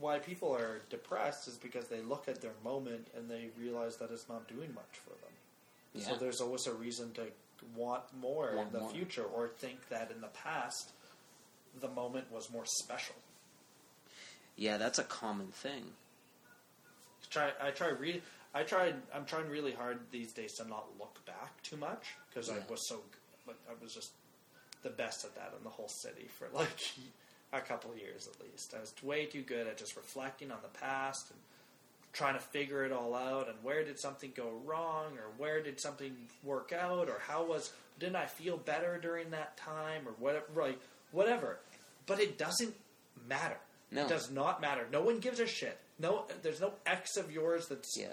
why 0.00 0.18
people 0.18 0.52
are 0.54 0.80
depressed 0.90 1.46
is 1.46 1.56
because 1.56 1.88
they 1.88 2.00
look 2.00 2.26
at 2.28 2.40
their 2.40 2.54
moment 2.64 3.08
and 3.16 3.30
they 3.30 3.50
realize 3.58 3.96
that 3.98 4.10
it's 4.10 4.28
not 4.28 4.48
doing 4.48 4.72
much 4.74 4.98
for 5.04 5.10
them. 5.10 5.32
Yeah. 5.94 6.08
So 6.08 6.16
there's 6.16 6.40
always 6.40 6.66
a 6.66 6.72
reason 6.72 7.12
to 7.12 7.22
want 7.76 8.02
more 8.20 8.52
Want 8.56 8.68
in 8.68 8.72
the 8.72 8.80
more. 8.80 8.90
future 8.90 9.24
or 9.24 9.48
think 9.48 9.88
that 9.90 10.10
in 10.10 10.20
the 10.20 10.28
past 10.28 10.92
the 11.80 11.88
moment 11.88 12.32
was 12.32 12.50
more 12.50 12.64
special. 12.66 13.14
Yeah, 14.56 14.76
that's 14.78 14.98
a 14.98 15.04
common 15.04 15.48
thing. 15.48 15.84
try 17.30 17.50
I 17.62 17.70
try 17.70 17.88
re 17.88 18.22
I 18.54 18.62
tried 18.62 18.94
I'm 19.14 19.24
trying 19.24 19.48
really 19.48 19.72
hard 19.72 20.00
these 20.10 20.32
days 20.32 20.54
to 20.54 20.68
not 20.68 20.86
look 20.98 21.24
back 21.26 21.62
too 21.62 21.76
much 21.76 22.14
because 22.28 22.50
I 22.50 22.58
was 22.68 22.88
so 22.88 23.00
like 23.46 23.56
I 23.68 23.82
was 23.82 23.94
just 23.94 24.10
the 24.82 24.90
best 24.90 25.24
at 25.24 25.34
that 25.36 25.52
in 25.56 25.62
the 25.62 25.70
whole 25.70 25.88
city 25.88 26.26
for 26.38 26.48
like 26.54 26.68
a 27.52 27.60
couple 27.60 27.90
of 27.92 27.98
years 27.98 28.28
at 28.28 28.40
least. 28.42 28.74
I 28.76 28.80
was 28.80 28.94
way 29.02 29.26
too 29.26 29.42
good 29.42 29.66
at 29.66 29.76
just 29.76 29.96
reflecting 29.96 30.50
on 30.50 30.58
the 30.62 30.78
past 30.78 31.30
and 31.30 31.38
trying 32.12 32.34
to 32.34 32.40
figure 32.40 32.84
it 32.84 32.92
all 32.92 33.14
out 33.14 33.48
and 33.48 33.56
where 33.62 33.84
did 33.84 33.98
something 33.98 34.32
go 34.36 34.50
wrong 34.64 35.12
or 35.16 35.30
where 35.38 35.62
did 35.62 35.80
something 35.80 36.14
work 36.42 36.72
out 36.72 37.08
or 37.08 37.18
how 37.26 37.44
was 37.44 37.72
didn't 37.98 38.16
I 38.16 38.26
feel 38.26 38.56
better 38.56 38.98
during 39.00 39.30
that 39.30 39.56
time 39.56 40.02
or 40.08 40.12
whatever 40.18 40.46
like 40.56 40.80
whatever. 41.12 41.58
But 42.06 42.18
it 42.20 42.38
doesn't 42.38 42.74
matter. 43.28 43.56
No. 43.92 44.02
It 44.04 44.08
does 44.08 44.30
not 44.30 44.60
matter. 44.60 44.86
No 44.92 45.02
one 45.02 45.18
gives 45.20 45.38
a 45.40 45.46
shit. 45.46 45.78
No 45.98 46.24
there's 46.42 46.60
no 46.60 46.72
ex 46.86 47.16
of 47.16 47.30
yours 47.30 47.66
that's 47.68 47.96
Yeah. 47.96 48.12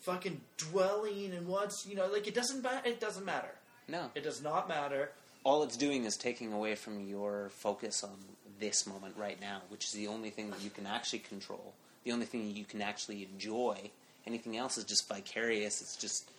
fucking 0.00 0.40
dwelling 0.58 1.32
and 1.32 1.46
wants 1.46 1.86
you 1.88 1.94
know 1.96 2.06
like 2.06 2.26
it 2.26 2.34
doesn't 2.34 2.62
ma- 2.62 2.80
it 2.84 3.00
doesn't 3.00 3.24
matter. 3.24 3.54
No. 3.86 4.10
It 4.14 4.22
does 4.24 4.42
not 4.42 4.68
matter. 4.68 5.12
All 5.44 5.62
it's 5.62 5.76
doing 5.76 6.04
is 6.04 6.16
taking 6.16 6.52
away 6.52 6.74
from 6.74 7.08
your 7.08 7.50
focus 7.50 8.04
on 8.04 8.16
this 8.58 8.86
moment 8.86 9.14
right 9.16 9.40
now, 9.40 9.62
which 9.68 9.84
is 9.84 9.92
the 9.92 10.08
only 10.08 10.30
thing 10.30 10.50
that 10.50 10.62
you 10.62 10.70
can 10.70 10.86
actually 10.86 11.20
control. 11.20 11.74
The 12.04 12.12
only 12.12 12.26
thing 12.26 12.46
that 12.48 12.58
you 12.58 12.64
can 12.64 12.82
actually 12.82 13.28
enjoy. 13.32 13.90
Anything 14.26 14.56
else 14.56 14.76
is 14.78 14.84
just 14.84 15.08
vicarious. 15.08 15.80
It's 15.80 15.96
just 15.96 16.30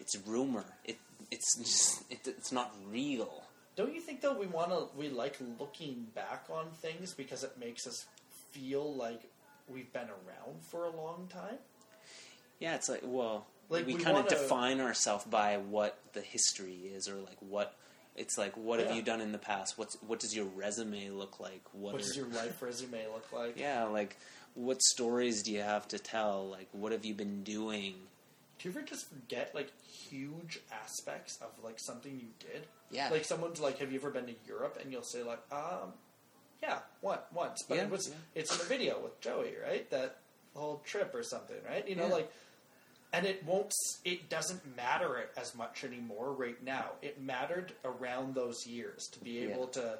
it's 0.00 0.16
rumor. 0.26 0.64
It 0.84 0.98
it's 1.30 1.56
just 1.58 2.10
it, 2.10 2.20
it's 2.26 2.52
not 2.52 2.74
real. 2.90 3.42
Don't 3.76 3.94
you 3.94 4.00
think 4.00 4.20
though 4.20 4.38
we 4.38 4.46
want 4.46 4.70
to 4.70 4.86
we 4.96 5.08
like 5.08 5.36
looking 5.58 6.06
back 6.14 6.46
on 6.50 6.66
things 6.70 7.12
because 7.12 7.42
it 7.44 7.58
makes 7.58 7.86
us 7.86 8.06
feel 8.52 8.94
like 8.94 9.22
we've 9.68 9.92
been 9.92 10.08
around 10.08 10.62
for 10.62 10.84
a 10.84 10.90
long 10.90 11.28
time? 11.32 11.58
Yeah, 12.60 12.76
it's 12.76 12.88
like 12.88 13.02
well, 13.04 13.46
Like, 13.68 13.86
we, 13.86 13.94
we 13.94 14.02
kind 14.02 14.16
of 14.16 14.28
define 14.28 14.80
ourselves 14.80 15.24
by 15.24 15.56
what 15.58 15.98
the 16.12 16.20
history 16.20 16.90
is, 16.94 17.08
or 17.08 17.16
like 17.16 17.36
what 17.40 17.76
It's 18.16 18.38
like, 18.38 18.56
what 18.56 18.78
have 18.80 18.94
you 18.94 19.02
done 19.02 19.20
in 19.20 19.32
the 19.32 19.38
past? 19.38 19.76
What's 19.76 19.96
what 20.06 20.20
does 20.20 20.34
your 20.36 20.44
resume 20.44 21.10
look 21.10 21.40
like? 21.40 21.62
What, 21.72 21.94
What 21.94 22.02
are- 22.02 22.06
does 22.06 22.16
your 22.16 22.28
life 22.28 22.62
resume 22.62 23.06
look 23.12 23.32
like? 23.32 23.58
yeah, 23.58 23.84
like 23.84 24.16
what 24.54 24.80
stories 24.82 25.42
do 25.42 25.52
you 25.52 25.62
have 25.62 25.88
to 25.88 25.98
tell? 25.98 26.48
Like, 26.48 26.68
what 26.72 26.92
have 26.92 27.04
you 27.04 27.12
been 27.14 27.42
doing? 27.42 27.94
Do 28.60 28.68
you 28.68 28.70
ever 28.74 28.82
just 28.82 29.08
forget 29.08 29.52
like 29.52 29.68
huge 29.82 30.60
aspects 30.72 31.38
of 31.42 31.48
like 31.64 31.80
something 31.80 32.12
you 32.20 32.28
did? 32.38 32.62
Yeah. 32.92 33.08
Like 33.10 33.24
someone's 33.24 33.58
like, 33.58 33.78
"Have 33.78 33.90
you 33.90 33.98
ever 33.98 34.10
been 34.10 34.26
to 34.26 34.34
Europe?" 34.46 34.78
And 34.80 34.92
you'll 34.92 35.02
say 35.02 35.24
like, 35.24 35.40
"Um, 35.50 35.92
yeah, 36.62 36.78
what 37.00 37.26
once." 37.32 37.64
But 37.68 37.78
Yeah, 37.78 37.84
it 37.84 37.90
was 37.90 38.08
yeah. 38.08 38.14
it's 38.36 38.54
in 38.54 38.60
a 38.60 38.64
video 38.68 39.00
with 39.02 39.20
Joey, 39.20 39.54
right? 39.60 39.90
That 39.90 40.18
whole 40.54 40.80
trip 40.86 41.12
or 41.16 41.24
something, 41.24 41.56
right? 41.68 41.86
You 41.88 41.96
know, 41.96 42.06
Yeah. 42.06 42.12
like, 42.14 42.32
and 43.14 43.24
it 43.26 43.44
won't. 43.44 43.72
It 44.04 44.28
doesn't 44.28 44.76
matter 44.76 45.16
it 45.18 45.30
as 45.36 45.54
much 45.54 45.84
anymore 45.84 46.32
right 46.32 46.62
now. 46.62 46.92
It 47.02 47.20
mattered 47.20 47.72
around 47.84 48.34
those 48.34 48.66
years 48.66 49.06
to 49.12 49.20
be 49.20 49.30
Yeah. 49.32 49.54
able 49.54 49.68
to 49.68 49.98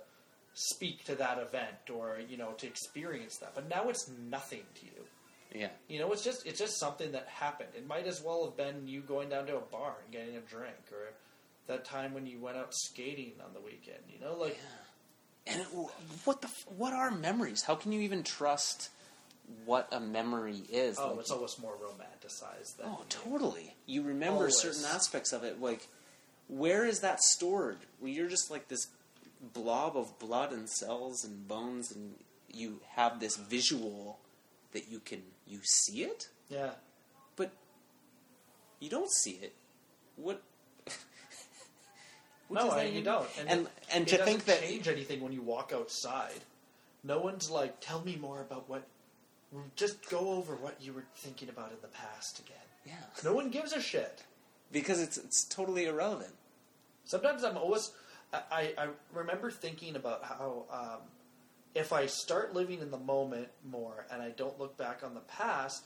speak 0.55 1.05
to 1.05 1.15
that 1.16 1.39
event 1.39 1.91
or 1.93 2.20
you 2.28 2.36
know 2.36 2.53
to 2.53 2.66
experience 2.66 3.39
that. 3.39 3.55
But 3.55 3.69
now 3.69 3.89
it's 3.89 4.09
nothing 4.09 4.65
to 4.81 4.85
you. 4.86 5.07
Yeah. 5.53 5.70
You 5.89 6.01
know, 6.01 6.12
it's 6.12 6.24
just 6.24 6.45
it's 6.47 6.59
just 6.59 6.78
something 6.78 7.12
that 7.12 7.28
happened. 7.28 7.70
It 7.77 7.86
might 7.86 8.07
as 8.07 8.20
well 8.23 8.45
have 8.45 8.57
been 8.57 8.86
you 8.89 9.01
going 9.01 9.28
down 9.28 9.47
to 9.47 9.57
a 9.57 9.61
bar 9.61 9.95
and 10.03 10.12
getting 10.12 10.36
a 10.36 10.41
drink, 10.41 10.77
or 10.93 11.12
that 11.66 11.85
time 11.85 12.12
when 12.15 12.27
you 12.27 12.39
went 12.41 12.57
out 12.57 12.74
skating 12.74 13.32
on 13.45 13.55
the 13.55 13.61
weekend. 13.61 14.03
You 14.12 14.20
know, 14.20 14.35
like 14.36 14.59
And 15.47 15.61
it, 15.61 15.66
what 16.24 16.41
the 16.43 16.49
what 16.77 16.93
are 16.93 17.11
memories? 17.11 17.62
How 17.62 17.74
can 17.77 17.93
you 17.93 18.01
even 18.01 18.23
trust 18.23 18.91
what 19.65 19.89
a 19.93 20.01
memory 20.01 20.62
is? 20.71 20.99
oh, 20.99 21.11
Like, 21.11 21.21
it's 21.21 21.31
almost 21.31 21.61
more 21.61 21.75
romanticized 21.75 22.77
than 22.77 22.87
Oh, 22.87 23.03
totally. 23.09 23.75
You 23.87 24.03
remember 24.03 24.41
Always. 24.41 24.59
certain 24.59 24.85
aspects 24.85 25.33
of 25.33 25.45
it. 25.45 25.61
Like, 25.61 25.89
where 26.49 26.85
is 26.85 27.01
that 27.01 27.23
stored? 27.23 27.79
Well, 28.01 28.11
you're 28.11 28.29
just 28.29 28.51
like 28.51 28.69
this 28.69 28.89
blob 29.53 29.97
of 29.97 30.19
blood 30.19 30.53
and 30.53 30.69
cells 30.69 31.25
and 31.25 31.47
bones, 31.47 31.93
and 31.93 32.15
you 32.53 32.81
have 32.95 33.21
this 33.21 33.37
visual 33.37 34.19
that 34.73 34.91
you 34.91 35.01
can 35.01 35.23
you 35.47 35.61
see 35.62 36.03
it, 36.03 36.29
yeah. 36.49 36.71
but 37.37 37.53
you 38.81 38.89
don't 38.89 39.11
see 39.11 39.39
it. 39.43 39.55
What? 40.16 40.43
what 42.49 42.61
no, 42.61 42.66
does 42.66 42.75
that 42.75 42.87
I, 42.87 42.89
you 42.89 43.03
don't. 43.03 43.29
And, 43.39 43.49
And 43.49 43.61
it, 43.66 43.73
and 43.93 44.09
it 44.09 44.16
to 44.16 44.25
think 44.25 44.45
that 44.47 44.61
change 44.61 44.89
anything 44.89 45.21
when 45.21 45.33
you 45.33 45.43
walk 45.43 45.73
outside. 45.75 46.41
No 47.03 47.21
one's 47.21 47.51
like, 47.51 47.81
tell 47.81 48.03
me 48.03 48.16
more 48.16 48.41
about 48.41 48.69
what. 48.69 48.87
Just 49.76 50.09
go 50.10 50.31
over 50.32 50.55
what 50.56 50.76
you 50.81 50.93
were 50.93 51.05
thinking 51.16 51.48
about 51.48 51.70
in 51.70 51.78
the 51.82 51.89
past 51.89 52.40
again. 52.40 52.56
yeah, 52.86 52.94
No 53.22 53.32
one 53.32 53.51
gives 53.51 53.72
a 53.72 53.81
shit. 53.81 54.24
because 54.72 55.01
it's 55.01 55.16
it's 55.18 55.44
totally 55.44 55.86
irrelevant. 55.86 56.35
Sometimes 57.05 57.44
I'm 57.44 57.56
always. 57.56 57.93
I, 58.32 58.74
I, 58.76 58.89
remember 59.12 59.48
thinking 59.52 59.94
about 59.94 60.24
how 60.24 60.64
um, 60.68 61.02
if 61.76 61.93
I 61.93 62.06
start 62.06 62.52
living 62.52 62.81
in 62.81 62.90
the 62.90 62.98
moment 62.98 63.47
more 63.64 64.06
and 64.10 64.20
I 64.20 64.31
don't 64.31 64.59
look 64.59 64.76
back 64.76 65.02
on 65.05 65.14
the 65.14 65.20
past, 65.20 65.85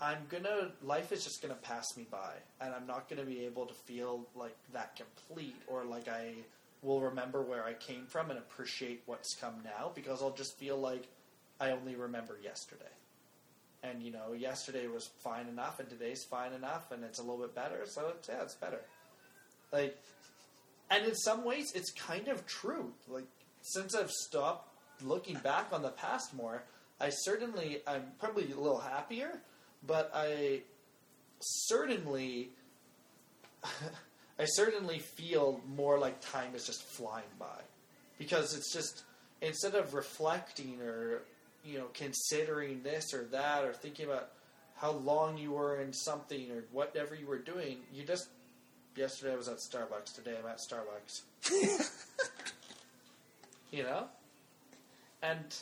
I'm 0.00 0.24
gonna. 0.30 0.70
Life 0.82 1.12
is 1.12 1.22
just 1.24 1.42
gonna 1.42 1.54
pass 1.54 1.94
me 1.96 2.06
by, 2.10 2.34
and 2.62 2.72
I'm 2.74 2.86
not 2.86 3.10
gonna 3.10 3.24
be 3.24 3.44
able 3.44 3.66
to 3.66 3.74
feel 3.74 4.26
like 4.34 4.56
that 4.72 4.96
complete 4.96 5.56
or 5.66 5.84
like 5.84 6.08
I 6.08 6.32
will 6.80 7.00
remember 7.00 7.42
where 7.42 7.64
I 7.64 7.74
came 7.74 8.06
from 8.06 8.30
and 8.30 8.38
appreciate 8.38 9.02
what's 9.06 9.34
come 9.34 9.54
now 9.62 9.92
because 9.94 10.22
I'll 10.22 10.32
just 10.34 10.56
feel 10.58 10.78
like 10.78 11.06
I 11.60 11.70
only 11.70 11.94
remember 11.94 12.38
yesterday. 12.42 12.84
And 13.82 14.02
you 14.02 14.12
know, 14.12 14.32
yesterday 14.32 14.86
was 14.86 15.10
fine 15.24 15.48
enough, 15.48 15.80
and 15.80 15.88
today's 15.88 16.24
fine 16.24 16.52
enough, 16.52 16.92
and 16.92 17.02
it's 17.02 17.18
a 17.18 17.22
little 17.22 17.38
bit 17.38 17.54
better. 17.54 17.80
So 17.86 18.12
it's, 18.16 18.28
yeah, 18.28 18.42
it's 18.42 18.54
better. 18.54 18.80
Like, 19.72 19.98
and 20.90 21.06
in 21.06 21.14
some 21.14 21.44
ways, 21.44 21.72
it's 21.74 21.90
kind 21.90 22.28
of 22.28 22.46
true. 22.46 22.92
Like, 23.08 23.26
since 23.62 23.94
I've 23.94 24.10
stopped 24.10 24.68
looking 25.02 25.36
back 25.38 25.68
on 25.72 25.82
the 25.82 25.90
past 25.90 26.34
more, 26.34 26.62
I 27.00 27.08
certainly, 27.10 27.78
I'm 27.86 28.04
probably 28.20 28.44
a 28.52 28.56
little 28.56 28.78
happier, 28.78 29.40
but 29.86 30.10
I 30.14 30.62
certainly, 31.40 32.50
I 33.64 34.44
certainly 34.44 34.98
feel 34.98 35.60
more 35.76 35.98
like 35.98 36.20
time 36.20 36.54
is 36.54 36.66
just 36.66 36.82
flying 36.82 37.24
by. 37.38 37.60
Because 38.18 38.54
it's 38.54 38.72
just, 38.72 39.02
instead 39.40 39.74
of 39.74 39.94
reflecting 39.94 40.80
or, 40.80 41.22
you 41.64 41.78
know, 41.78 41.86
considering 41.94 42.82
this 42.82 43.14
or 43.14 43.24
that 43.24 43.64
or 43.64 43.72
thinking 43.72 44.06
about 44.06 44.30
how 44.76 44.92
long 44.92 45.38
you 45.38 45.52
were 45.52 45.80
in 45.80 45.92
something 45.92 46.50
or 46.50 46.64
whatever 46.72 47.14
you 47.14 47.26
were 47.26 47.38
doing, 47.38 47.78
you 47.92 48.04
just 48.04 48.28
yesterday 48.96 49.32
I 49.32 49.36
was 49.36 49.48
at 49.48 49.58
Starbucks. 49.58 50.14
Today 50.14 50.36
I'm 50.38 50.46
at 50.48 50.58
Starbucks. 50.58 51.22
you 53.70 53.84
know, 53.84 54.06
and 55.22 55.54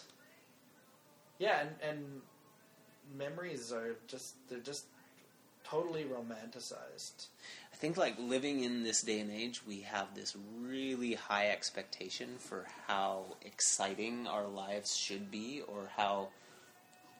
yeah, 1.38 1.60
and 1.60 1.70
and 1.86 2.22
memories 3.16 3.72
are 3.72 3.96
just 4.06 4.34
they're 4.48 4.58
just 4.58 4.86
totally 5.64 6.04
romanticized. 6.04 7.26
I 7.80 7.82
think 7.82 7.96
like 7.96 8.16
living 8.18 8.62
in 8.62 8.84
this 8.84 9.00
day 9.02 9.20
and 9.20 9.30
age, 9.32 9.66
we 9.66 9.80
have 9.80 10.14
this 10.14 10.36
really 10.60 11.14
high 11.14 11.48
expectation 11.48 12.28
for 12.38 12.66
how 12.86 13.36
exciting 13.40 14.26
our 14.26 14.46
lives 14.46 14.94
should 14.94 15.30
be, 15.30 15.62
or 15.66 15.88
how 15.96 16.28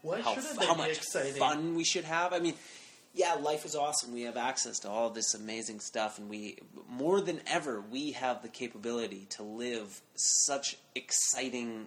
Why 0.03 0.21
how, 0.21 0.37
how 0.61 0.75
much 0.75 0.99
exciting? 0.99 1.33
fun 1.33 1.75
we 1.77 1.85
should 1.85 2.05
have. 2.05 2.35
I 2.35 2.41
mean, 2.41 2.53
yeah, 3.15 3.37
life 3.37 3.65
is 3.65 3.75
awesome. 3.75 4.13
We 4.13 4.21
have 4.25 4.37
access 4.37 4.81
to 4.81 4.91
all 4.91 5.09
this 5.09 5.33
amazing 5.33 5.81
stuff, 5.81 6.19
and 6.19 6.29
we 6.29 6.59
more 6.91 7.23
than 7.23 7.41
ever 7.47 7.81
we 7.81 8.13
have 8.13 8.43
the 8.43 8.49
capability 8.51 9.29
to 9.31 9.43
live 9.43 10.03
such 10.15 10.77
exciting 10.95 11.87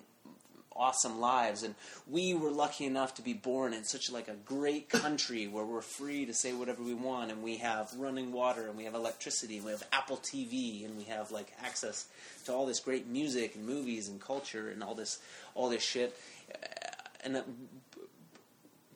awesome 0.76 1.20
lives. 1.20 1.64
And 1.64 1.76
we 2.10 2.34
were 2.34 2.52
lucky 2.52 2.86
enough 2.86 3.16
to 3.16 3.22
be 3.22 3.34
born 3.34 3.74
in 3.74 3.84
such 3.84 4.12
like 4.12 4.28
a 4.28 4.36
great 4.46 4.90
country 4.90 5.48
where 5.48 5.66
we're 5.66 5.82
free 5.82 6.26
to 6.26 6.34
say 6.34 6.54
whatever 6.54 6.84
we 6.84 6.94
want. 6.94 7.32
And 7.32 7.44
we 7.44 7.58
have 7.58 7.94
running 7.98 8.32
water 8.32 8.68
and 8.68 8.78
we 8.78 8.86
have 8.86 8.96
electricity 8.96 9.58
and 9.58 9.66
we 9.66 9.72
have 9.72 9.84
Apple 9.92 10.18
TV 10.18 10.86
and 10.86 10.98
we 10.98 11.04
have 11.06 11.32
like 11.32 11.54
access 11.64 12.08
to 12.46 12.54
all 12.54 12.66
this 12.66 12.80
great 12.80 13.08
music 13.08 13.56
and 13.56 13.66
movies 13.66 14.10
and 14.10 14.20
culture 14.20 14.70
and 14.70 14.84
all 14.84 14.96
this 14.96 15.20
all 15.56 15.70
this 15.70 15.84
shit. 15.84 16.16
Uh, 16.54 16.68
and 17.24 17.36
that, 17.36 17.46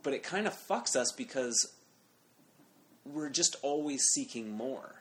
but 0.04 0.14
it 0.14 0.24
kind 0.24 0.48
of 0.48 0.54
fucks 0.54 0.96
us 0.96 1.12
because 1.12 1.74
we're 3.06 3.30
just 3.30 3.56
always 3.62 4.02
seeking 4.14 4.52
more 4.52 4.97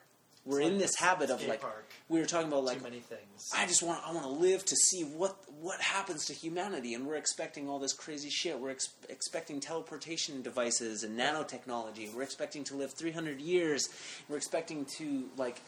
we're 0.47 0.61
in 0.61 0.77
this 0.77 0.95
habit 0.95 1.29
of 1.29 1.45
like 1.45 1.61
park. 1.61 1.89
we 2.07 2.19
were 2.19 2.25
talking 2.25 2.47
about 2.47 2.63
like 2.63 2.77
Too 2.77 2.83
many 2.83 2.99
things. 2.99 3.49
I 3.55 3.65
just 3.67 3.83
want 3.83 4.01
I 4.07 4.13
want 4.13 4.25
to 4.25 4.31
live 4.31 4.63
to 4.65 4.75
see 4.75 5.03
what 5.03 5.35
what 5.59 5.81
happens 5.81 6.25
to 6.25 6.33
humanity, 6.33 6.93
and 6.93 7.05
we're 7.05 7.15
expecting 7.15 7.67
all 7.69 7.79
this 7.79 7.93
crazy 7.93 8.29
shit. 8.29 8.59
We're 8.59 8.71
ex- 8.71 8.93
expecting 9.09 9.59
teleportation 9.59 10.41
devices 10.41 11.03
and 11.03 11.19
nanotechnology. 11.19 12.13
We're 12.13 12.23
expecting 12.23 12.63
to 12.65 12.75
live 12.75 12.93
300 12.93 13.41
years. 13.41 13.89
We're 14.29 14.37
expecting 14.37 14.85
to 14.97 15.25
like 15.35 15.61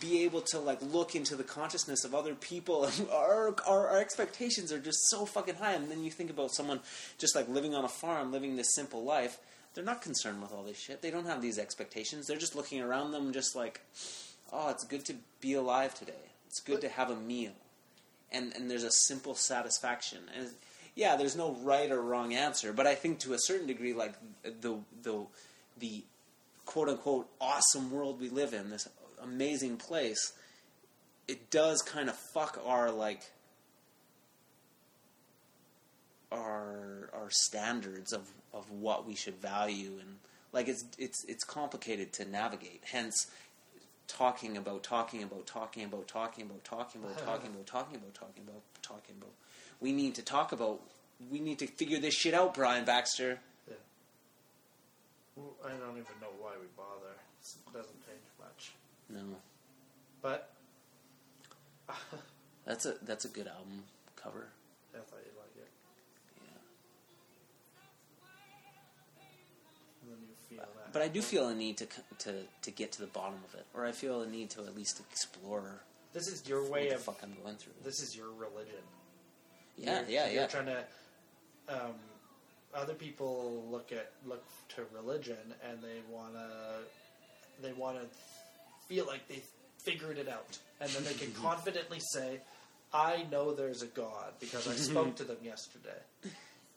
be 0.00 0.24
able 0.24 0.40
to 0.40 0.58
like 0.58 0.80
look 0.80 1.14
into 1.14 1.36
the 1.36 1.44
consciousness 1.44 2.04
of 2.04 2.14
other 2.14 2.34
people. 2.34 2.88
our, 3.12 3.54
our 3.66 3.90
our 3.90 3.98
expectations 3.98 4.72
are 4.72 4.78
just 4.78 5.10
so 5.10 5.26
fucking 5.26 5.56
high. 5.56 5.74
And 5.74 5.90
then 5.90 6.02
you 6.02 6.10
think 6.10 6.30
about 6.30 6.54
someone 6.54 6.80
just 7.18 7.36
like 7.36 7.48
living 7.48 7.74
on 7.74 7.84
a 7.84 7.88
farm, 7.88 8.32
living 8.32 8.56
this 8.56 8.74
simple 8.74 9.04
life. 9.04 9.38
They're 9.74 9.84
not 9.84 10.02
concerned 10.02 10.42
with 10.42 10.52
all 10.52 10.62
this 10.62 10.78
shit. 10.78 11.00
They 11.00 11.10
don't 11.10 11.26
have 11.26 11.40
these 11.40 11.58
expectations. 11.58 12.26
They're 12.26 12.36
just 12.36 12.54
looking 12.54 12.80
around 12.82 13.12
them, 13.12 13.32
just 13.32 13.56
like, 13.56 13.80
oh, 14.52 14.68
it's 14.70 14.84
good 14.84 15.04
to 15.06 15.14
be 15.40 15.54
alive 15.54 15.94
today. 15.94 16.12
It's 16.46 16.60
good 16.60 16.82
to 16.82 16.88
have 16.90 17.10
a 17.10 17.16
meal, 17.16 17.52
and 18.30 18.52
and 18.54 18.70
there's 18.70 18.84
a 18.84 18.90
simple 18.90 19.34
satisfaction. 19.34 20.18
And 20.36 20.50
yeah, 20.94 21.16
there's 21.16 21.36
no 21.36 21.52
right 21.62 21.90
or 21.90 22.02
wrong 22.02 22.34
answer, 22.34 22.74
but 22.74 22.86
I 22.86 22.94
think 22.94 23.20
to 23.20 23.32
a 23.32 23.38
certain 23.38 23.66
degree, 23.66 23.94
like 23.94 24.12
the 24.42 24.76
the 25.02 25.24
the 25.78 26.04
quote 26.66 26.90
unquote 26.90 27.28
awesome 27.40 27.90
world 27.90 28.20
we 28.20 28.28
live 28.28 28.52
in, 28.52 28.68
this 28.68 28.86
amazing 29.22 29.78
place, 29.78 30.34
it 31.26 31.50
does 31.50 31.80
kind 31.80 32.10
of 32.10 32.16
fuck 32.16 32.60
our 32.66 32.90
like 32.90 33.22
our 36.30 37.08
our 37.14 37.30
standards 37.30 38.12
of 38.12 38.28
of 38.52 38.70
what 38.70 39.06
we 39.06 39.14
should 39.14 39.40
value 39.40 39.98
and 40.00 40.16
like 40.52 40.68
it's 40.68 40.84
it's 40.98 41.24
it's 41.24 41.44
complicated 41.44 42.12
to 42.14 42.24
navigate. 42.28 42.82
Hence, 42.84 43.26
talking 44.06 44.56
about 44.56 44.82
talking 44.82 45.22
about 45.22 45.46
talking 45.46 45.84
about 45.84 46.06
talking 46.06 46.44
about 46.44 46.64
talking 46.64 47.02
about 47.02 47.18
talking 47.24 47.50
about 47.50 47.66
talking 47.66 47.96
about 47.96 48.14
talking 48.14 48.44
about 48.46 48.62
talking 48.82 49.14
about. 49.18 49.32
We 49.80 49.92
need 49.92 50.14
to 50.16 50.22
talk 50.22 50.52
about. 50.52 50.80
We 51.30 51.40
need 51.40 51.58
to 51.60 51.66
figure 51.66 52.00
this 52.00 52.14
shit 52.14 52.34
out, 52.34 52.54
Brian 52.54 52.84
Baxter. 52.84 53.38
Yeah. 53.68 53.74
Well, 55.36 55.52
I 55.64 55.70
don't 55.70 55.92
even 55.92 56.18
know 56.20 56.32
why 56.38 56.50
we 56.60 56.66
bother. 56.76 57.14
It 57.40 57.72
doesn't 57.72 58.06
change 58.06 58.22
much. 58.38 58.72
No, 59.08 59.20
But 60.20 60.50
that's 62.66 62.86
a 62.86 62.94
that's 63.02 63.24
a 63.24 63.28
good 63.28 63.46
album 63.46 63.84
cover. 64.16 64.48
I 64.94 64.98
thought 64.98 65.20
you'd 65.24 65.36
But 70.92 71.02
I 71.02 71.08
do 71.08 71.22
feel 71.22 71.48
a 71.48 71.54
need 71.54 71.76
to 71.78 71.86
to 72.18 72.42
to 72.62 72.70
get 72.70 72.92
to 72.92 73.00
the 73.00 73.06
bottom 73.06 73.38
of 73.48 73.54
it, 73.54 73.66
or 73.74 73.86
I 73.86 73.92
feel 73.92 74.22
a 74.22 74.26
need 74.26 74.50
to 74.50 74.60
at 74.64 74.76
least 74.76 75.00
explore 75.00 75.82
this 76.12 76.28
is 76.28 76.46
your 76.48 76.62
what 76.62 76.70
way 76.72 76.88
the 76.90 76.96
of 76.96 77.02
fuck 77.02 77.18
I'm 77.22 77.34
going 77.42 77.56
through. 77.56 77.72
this 77.82 78.00
is 78.02 78.14
your 78.16 78.30
religion. 78.32 78.82
Yeah, 79.76 80.00
You're- 80.00 80.12
yeah, 80.14 80.24
you're 80.26 80.42
yeah. 80.42 80.46
trying 80.48 80.66
to. 80.66 80.84
Um, 81.68 81.94
other 82.74 82.94
people 82.94 83.64
look 83.70 83.92
at 83.92 84.12
look 84.26 84.44
to 84.76 84.84
religion 84.94 85.54
and 85.68 85.82
they 85.82 86.00
wanna 86.10 86.78
they 87.62 87.72
wanna 87.72 88.04
feel 88.88 89.06
like 89.06 89.26
they 89.28 89.42
figured 89.82 90.18
it 90.18 90.28
out, 90.28 90.58
and 90.80 90.90
then 90.90 91.04
they 91.04 91.14
can 91.14 91.32
confidently 91.42 92.00
say, 92.00 92.40
"I 92.92 93.26
know 93.30 93.54
there's 93.54 93.82
a 93.82 93.86
God 93.86 94.34
because 94.40 94.68
I 94.68 94.74
spoke 94.74 95.16
to 95.16 95.24
them 95.24 95.38
yesterday." 95.42 96.00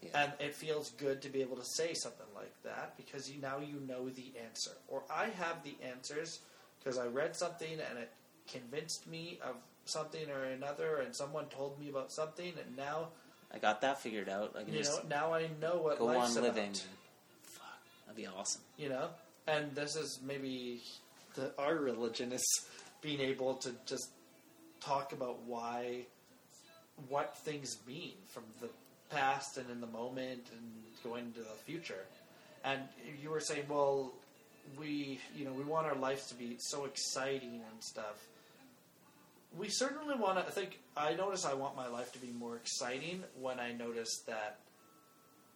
Yeah. 0.06 0.24
And 0.24 0.34
it 0.40 0.54
feels 0.56 0.92
good 0.92 1.22
to 1.24 1.30
be 1.30 1.42
able 1.42 1.58
to 1.58 1.66
say 1.66 1.94
something 1.94 2.28
like 2.36 2.54
that 2.64 2.96
because 2.98 3.30
you 3.30 3.42
now 3.42 3.60
you 3.60 3.80
know 3.88 4.10
the 4.10 4.32
answer, 4.44 4.72
or 4.88 5.04
I 5.14 5.26
have 5.38 5.64
the 5.64 5.76
answers 5.86 6.40
because 6.80 6.98
I 6.98 7.08
read 7.08 7.36
something 7.36 7.74
and 7.90 8.00
it 8.00 8.12
convinced 8.52 9.08
me 9.08 9.40
of 9.44 9.56
something 9.86 10.30
or 10.30 10.44
another, 10.46 10.98
and 10.98 11.16
someone 11.16 11.46
told 11.46 11.80
me 11.80 11.90
about 11.90 12.12
something, 12.12 12.54
and 12.66 12.76
now 12.76 13.10
I 13.54 13.58
got 13.60 13.82
that 13.82 14.02
figured 14.02 14.30
out. 14.30 14.56
I 14.58 14.64
can 14.64 14.74
you 14.74 14.84
know 14.84 15.00
now 15.10 15.34
I 15.34 15.48
know 15.62 15.78
what 15.78 16.00
go 16.00 16.06
life's 16.06 16.38
on 16.38 16.46
about. 16.46 16.56
Fuck, 17.44 17.64
that'd 18.06 18.18
be 18.18 18.28
awesome. 18.28 18.62
You 18.78 18.90
know, 18.90 19.10
and 19.48 19.74
this 19.76 19.96
is 19.96 20.20
maybe 20.26 20.82
the, 21.36 21.52
our 21.58 21.76
religion 21.76 22.32
is 22.32 22.46
being 23.02 23.20
able 23.20 23.56
to 23.56 23.72
just 23.86 24.10
talk 24.82 25.14
about 25.14 25.42
why 25.46 26.06
what 27.10 27.38
things 27.38 27.78
mean 27.88 28.14
from 28.28 28.44
the 28.62 28.70
past 29.10 29.58
and 29.58 29.70
in 29.70 29.82
the 29.82 29.88
moment 29.88 30.44
and 30.52 30.72
going 31.04 31.26
into 31.26 31.40
the 31.40 31.56
future. 31.66 32.06
And 32.64 32.82
you 33.22 33.30
were 33.30 33.40
saying, 33.40 33.66
well, 33.70 34.12
we 34.80 35.20
you 35.36 35.46
know 35.46 35.52
we 35.54 35.64
want 35.64 35.86
our 35.86 35.96
lives 35.96 36.28
to 36.28 36.36
be 36.36 36.58
so 36.60 36.86
exciting 36.86 37.62
and 37.72 37.84
stuff. 37.84 38.28
We 39.58 39.70
certainly 39.70 40.16
want 40.16 40.38
to. 40.40 40.46
I 40.46 40.50
think 40.50 40.80
I 40.98 41.14
notice 41.14 41.46
I 41.46 41.54
want 41.54 41.76
my 41.76 41.88
life 41.88 42.12
to 42.14 42.20
be 42.20 42.32
more 42.38 42.56
exciting 42.56 43.24
when 43.40 43.60
I 43.60 43.72
notice 43.72 44.22
that 44.28 44.60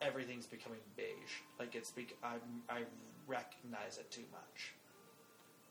everything's 0.01 0.45
becoming 0.45 0.79
beige. 0.95 1.07
Like 1.59 1.75
it's 1.75 1.91
bec- 1.91 2.15
I 2.23 2.35
I 2.69 2.81
recognize 3.27 3.97
it 3.97 4.09
too 4.11 4.23
much. 4.31 4.73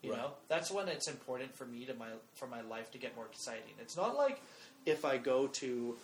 You 0.02 0.12
Right. 0.12 0.18
know, 0.22 0.30
that's 0.48 0.70
when 0.70 0.86
it's 0.88 1.08
important 1.08 1.54
for 1.56 1.64
me 1.64 1.84
to 1.86 1.94
my 1.94 2.08
for 2.34 2.46
my 2.46 2.60
life 2.62 2.90
to 2.92 2.98
get 2.98 3.16
more 3.16 3.26
exciting. 3.26 3.74
It's 3.80 3.96
not 3.96 4.16
like 4.16 4.40
if 4.84 5.04
I 5.04 5.16
go 5.16 5.46
to 5.46 5.96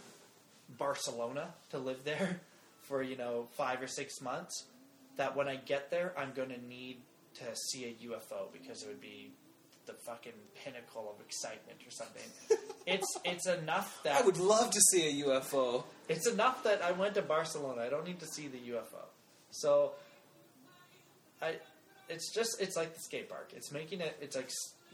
Barcelona 0.69 1.55
to 1.70 1.78
live 1.78 2.05
there 2.05 2.41
for 2.82 3.03
you 3.03 3.16
know 3.16 3.49
five 3.57 3.82
or 3.82 3.86
six 3.86 4.20
months, 4.20 4.65
that 5.16 5.36
when 5.36 5.49
I 5.49 5.57
get 5.57 5.91
there, 5.91 6.12
I'm 6.16 6.32
going 6.32 6.51
to 6.51 6.66
need 6.66 6.99
to 7.35 7.57
see 7.57 7.85
a 7.85 8.09
UFO 8.09 8.53
because 8.53 8.82
it 8.82 8.89
would 8.89 9.01
be 9.01 9.32
the 9.86 9.95
fucking 10.07 10.32
pinnacle 10.55 11.15
of 11.15 11.24
excitement 11.24 11.78
or 11.86 11.91
something. 11.91 12.23
it's 12.86 13.19
it's 13.24 13.47
enough 13.47 14.03
that 14.05 14.20
I 14.20 14.24
would 14.24 14.39
love 14.39 14.70
to 14.70 14.81
see 14.81 15.20
a 15.20 15.27
UFO. 15.27 15.85
it's 16.09 16.27
enough 16.27 16.62
that 16.65 16.82
I 16.82 16.93
went 16.93 17.15
to 17.15 17.23
Barcelona. 17.23 17.82
I 17.82 17.89
don't 17.91 18.07
need 18.07 18.20
to 18.20 18.27
see 18.27 18.49
the 18.49 18.59
UFO. 18.73 19.05
So, 19.51 19.93
I, 21.41 21.57
it's 22.09 22.35
just 22.35 22.61
it's 22.61 22.77
like 22.77 22.95
the 22.95 23.01
skate 23.01 23.28
park. 23.28 23.53
It's 23.55 23.73
making 23.73 24.01
it. 24.01 24.16
It's 24.20 24.36
like 24.36 24.51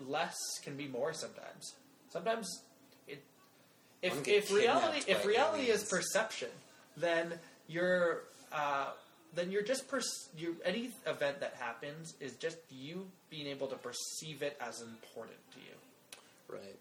less 0.07 0.37
can 0.63 0.77
be 0.77 0.89
more 0.89 1.13
sometimes. 1.13 1.75
Sometimes. 2.11 2.49
If 4.03 4.27
if 4.27 4.53
reality 4.53 5.03
if 5.07 5.27
reality 5.27 5.65
is 5.65 5.85
perception, 5.85 6.49
then 6.97 7.35
you're 7.69 8.23
uh, 8.53 8.91
then 9.35 9.51
you're 9.51 9.63
just 9.63 9.89
pers- 9.89 10.29
you 10.37 10.57
any 10.65 10.91
event 11.07 11.41
that 11.41 11.55
happens 11.59 12.15
is 12.21 12.35
just 12.35 12.57
you 12.71 13.07
being 13.29 13.47
able 13.47 13.67
to 13.69 13.77
perceive 13.77 14.43
it 14.43 14.57
as 14.61 14.81
important 14.81 15.39
to 15.53 15.59
you. 15.61 16.57
Right. 16.57 16.79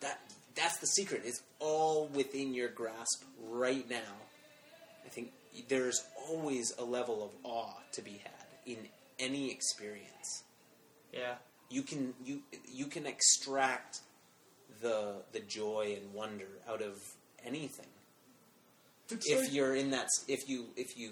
That 0.00 0.20
that's 0.54 0.78
the 0.78 0.86
secret. 0.86 1.22
It's 1.24 1.42
all 1.58 2.06
within 2.14 2.54
your 2.54 2.68
grasp 2.68 3.24
right 3.50 3.88
now. 3.88 4.14
I 5.04 5.08
think 5.08 5.32
there's 5.68 6.02
always 6.28 6.72
a 6.78 6.84
level 6.84 7.22
of 7.24 7.30
awe 7.42 7.74
to 7.92 8.02
be 8.02 8.22
had 8.22 8.46
in 8.66 8.78
any 9.18 9.50
experience. 9.50 10.44
Yeah. 11.12 11.34
You 11.68 11.82
can 11.82 12.14
you 12.24 12.42
you 12.72 12.86
can 12.86 13.06
extract 13.06 14.00
the 14.80 15.16
the 15.32 15.40
joy 15.40 15.96
and 16.00 16.12
wonder 16.14 16.48
out 16.68 16.82
of 16.82 16.96
anything. 17.44 17.86
It's 19.10 19.28
if 19.28 19.40
like- 19.42 19.52
you're 19.52 19.74
in 19.74 19.90
that 19.90 20.08
if 20.28 20.48
you 20.48 20.66
if 20.76 20.96
you 20.96 21.10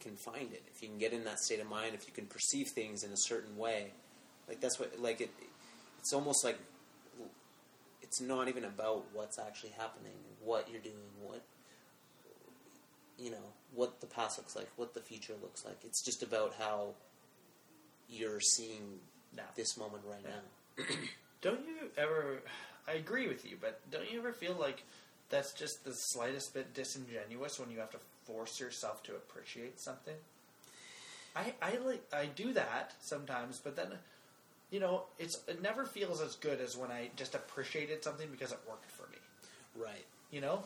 can 0.00 0.14
find 0.16 0.52
it 0.52 0.62
if 0.74 0.80
you 0.82 0.88
can 0.88 0.98
get 0.98 1.12
in 1.12 1.24
that 1.24 1.40
state 1.40 1.58
of 1.58 1.68
mind 1.68 1.92
if 1.94 2.06
you 2.06 2.12
can 2.12 2.26
perceive 2.26 2.68
things 2.68 3.02
in 3.02 3.10
a 3.10 3.16
certain 3.16 3.56
way 3.56 3.90
like 4.46 4.60
that's 4.60 4.78
what 4.78 4.96
like 5.00 5.20
it 5.20 5.30
it's 5.98 6.12
almost 6.12 6.44
like 6.44 6.56
it's 8.00 8.20
not 8.20 8.46
even 8.46 8.64
about 8.64 9.04
what's 9.12 9.40
actually 9.40 9.70
happening 9.70 10.12
what 10.40 10.68
you're 10.70 10.80
doing 10.80 10.94
what 11.20 11.42
you 13.18 13.28
know 13.32 13.52
what 13.74 14.00
the 14.00 14.06
past 14.06 14.38
looks 14.38 14.54
like 14.54 14.68
what 14.76 14.94
the 14.94 15.00
future 15.00 15.34
looks 15.42 15.64
like. 15.64 15.78
It's 15.84 16.04
just 16.04 16.22
about 16.22 16.54
how 16.60 16.90
you're 18.08 18.40
seeing 18.40 19.00
Now. 19.36 19.42
this 19.56 19.76
moment 19.76 20.04
right 20.08 20.22
now 20.24 20.84
Don't 21.40 21.60
you 21.66 21.90
ever? 21.96 22.42
I 22.86 22.92
agree 22.92 23.28
with 23.28 23.44
you, 23.44 23.56
but 23.60 23.80
don't 23.90 24.10
you 24.10 24.18
ever 24.18 24.32
feel 24.32 24.54
like 24.58 24.82
that's 25.28 25.52
just 25.52 25.84
the 25.84 25.92
slightest 25.92 26.54
bit 26.54 26.74
disingenuous 26.74 27.60
when 27.60 27.70
you 27.70 27.78
have 27.78 27.90
to 27.90 27.98
force 28.24 28.58
yourself 28.60 29.02
to 29.04 29.12
appreciate 29.12 29.78
something? 29.78 30.14
I 31.36 31.52
I 31.62 31.76
like 31.84 32.02
I 32.12 32.26
do 32.26 32.52
that 32.54 32.94
sometimes, 33.00 33.60
but 33.62 33.76
then 33.76 33.88
you 34.70 34.80
know 34.80 35.04
it's 35.18 35.38
it 35.46 35.62
never 35.62 35.84
feels 35.84 36.20
as 36.20 36.34
good 36.36 36.60
as 36.60 36.76
when 36.76 36.90
I 36.90 37.10
just 37.16 37.34
appreciated 37.34 38.02
something 38.02 38.28
because 38.30 38.52
it 38.52 38.58
worked 38.68 38.90
for 38.90 39.08
me. 39.10 39.18
right 39.76 40.04
You 40.30 40.40
know, 40.40 40.62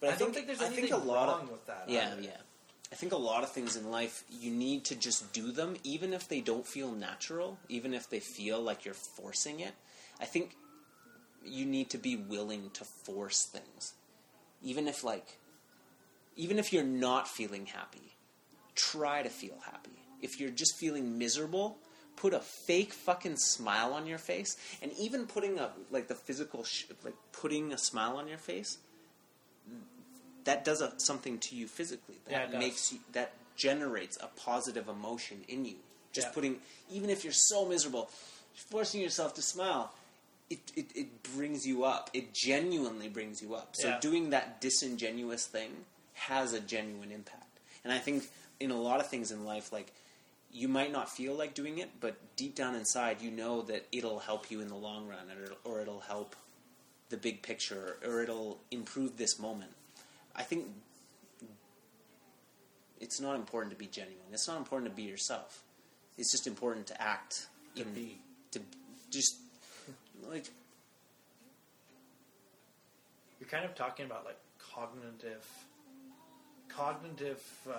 but 0.00 0.10
I, 0.14 0.16
don't 0.16 0.32
think 0.34 0.46
there's 0.46 0.62
I 0.62 0.66
anything 0.66 0.88
think 0.90 1.04
wrong 1.04 1.42
of, 1.42 1.50
with 1.50 1.66
that. 1.66 1.84
Yeah, 1.88 2.12
either. 2.12 2.22
yeah. 2.22 2.36
I 2.92 2.94
think 2.94 3.12
a 3.12 3.16
lot 3.16 3.42
of 3.42 3.50
things 3.50 3.76
in 3.76 3.90
life 3.90 4.22
you 4.30 4.50
need 4.52 4.84
to 4.84 4.94
just 4.94 5.32
do 5.32 5.50
them, 5.50 5.76
even 5.82 6.12
if 6.12 6.28
they 6.28 6.40
don't 6.40 6.64
feel 6.66 6.92
natural, 6.92 7.58
even 7.68 7.92
if 7.92 8.08
they 8.08 8.20
feel 8.20 8.60
like 8.62 8.84
you're 8.84 8.94
forcing 8.94 9.58
it. 9.60 9.74
I 10.20 10.24
think 10.24 10.56
you 11.44 11.64
need 11.64 11.90
to 11.90 11.98
be 11.98 12.16
willing 12.16 12.70
to 12.70 12.84
force 12.84 13.44
things, 13.44 13.94
even 14.62 14.88
if 14.88 15.04
like, 15.04 15.38
even 16.36 16.58
if 16.58 16.72
you're 16.72 16.84
not 16.84 17.28
feeling 17.28 17.66
happy. 17.66 18.16
Try 18.74 19.22
to 19.22 19.30
feel 19.30 19.58
happy. 19.64 19.98
If 20.20 20.38
you're 20.38 20.50
just 20.50 20.76
feeling 20.76 21.18
miserable, 21.18 21.78
put 22.16 22.34
a 22.34 22.40
fake 22.40 22.92
fucking 22.92 23.36
smile 23.36 23.94
on 23.94 24.06
your 24.06 24.18
face, 24.18 24.56
and 24.82 24.92
even 24.98 25.26
putting 25.26 25.58
a 25.58 25.70
like 25.90 26.08
the 26.08 26.14
physical 26.14 26.64
sh- 26.64 26.84
like 27.04 27.14
putting 27.32 27.72
a 27.72 27.78
smile 27.78 28.16
on 28.16 28.28
your 28.28 28.38
face 28.38 28.78
that 30.44 30.64
does 30.64 30.80
a, 30.80 30.92
something 30.98 31.38
to 31.38 31.56
you 31.56 31.66
physically. 31.66 32.16
That 32.28 32.52
Yeah, 32.52 32.58
makes 32.58 32.92
you 32.92 33.00
that 33.12 33.32
generates 33.56 34.16
a 34.22 34.28
positive 34.28 34.88
emotion 34.88 35.44
in 35.48 35.64
you. 35.64 35.76
Just 36.12 36.28
Yeah. 36.28 36.34
putting, 36.34 36.60
even 36.90 37.10
if 37.10 37.24
you're 37.24 37.32
so 37.32 37.66
miserable, 37.66 38.08
forcing 38.70 39.00
yourself 39.00 39.34
to 39.34 39.42
smile, 39.42 39.92
it, 40.50 40.60
it, 40.76 40.86
it 40.94 41.22
brings 41.34 41.66
you 41.66 41.84
up. 41.84 42.10
It 42.14 42.32
genuinely 42.32 43.08
brings 43.08 43.42
you 43.42 43.54
up. 43.54 43.74
So 43.74 43.88
Yeah. 43.88 43.98
doing 44.00 44.30
that 44.30 44.60
disingenuous 44.60 45.46
thing 45.46 45.84
has 46.14 46.52
a 46.52 46.60
genuine 46.60 47.10
impact. 47.10 47.58
And 47.84 47.92
I 47.92 47.98
think 47.98 48.28
in 48.60 48.70
a 48.70 48.80
lot 48.80 49.00
of 49.00 49.08
things 49.08 49.30
in 49.30 49.44
life, 49.44 49.72
like 49.72 49.92
you 50.52 50.68
might 50.68 50.92
not 50.92 51.10
feel 51.10 51.34
like 51.34 51.54
doing 51.54 51.78
it, 51.78 51.90
but 52.00 52.16
deep 52.36 52.54
down 52.54 52.74
inside, 52.74 53.20
you 53.20 53.30
know 53.30 53.62
that 53.62 53.86
it'll 53.92 54.20
help 54.20 54.50
you 54.50 54.60
in 54.60 54.68
the 54.68 54.76
long 54.76 55.06
run, 55.08 55.30
or 55.36 55.44
it'll, 55.44 55.58
or 55.64 55.80
it'll 55.82 56.00
help 56.00 56.34
the 57.10 57.16
big 57.16 57.42
picture, 57.42 57.96
or 58.04 58.22
it'll 58.22 58.58
improve 58.70 59.16
this 59.16 59.38
moment. 59.38 59.72
I 60.34 60.42
think 60.44 60.66
it's 63.00 63.20
not 63.20 63.34
important 63.36 63.72
to 63.72 63.78
be 63.78 63.86
genuine. 63.86 64.16
It's 64.32 64.48
not 64.48 64.56
important 64.58 64.90
to 64.90 64.96
be 64.96 65.02
yourself. 65.02 65.62
It's 66.16 66.32
just 66.32 66.46
important 66.46 66.86
to 66.88 67.02
act 67.02 67.46
To 67.74 67.82
in 67.82 67.92
be. 67.92 68.18
to 68.52 68.60
just 69.10 69.36
like 70.28 70.46
You're 73.40 73.48
kind 73.48 73.64
of 73.64 73.74
talking 73.74 74.06
about 74.06 74.24
like 74.24 74.38
cognitive, 74.58 75.46
cognitive 76.68 77.42
uh, 77.68 77.74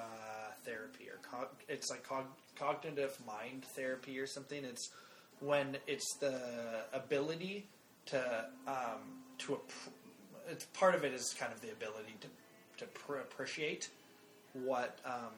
therapy, 0.63 1.09
or 1.09 1.17
cog- 1.29 1.63
it's 1.67 1.89
like 1.89 2.03
cog- 2.03 2.25
cognitive 2.55 3.17
mind 3.25 3.63
therapy 3.75 4.19
or 4.19 4.27
something. 4.27 4.63
It's 4.63 4.89
when 5.39 5.77
it's 5.87 6.15
the 6.19 6.39
ability 6.93 7.65
to 8.07 8.45
um, 8.67 9.23
to 9.39 9.59
it's 10.49 10.65
part 10.65 10.95
of 10.95 11.03
it 11.03 11.13
is 11.13 11.35
kind 11.37 11.51
of 11.51 11.59
the 11.61 11.71
ability 11.71 12.15
to 12.21 12.27
to 12.85 12.91
pr- 12.91 13.17
appreciate 13.17 13.89
what 14.53 14.99
um, 15.05 15.33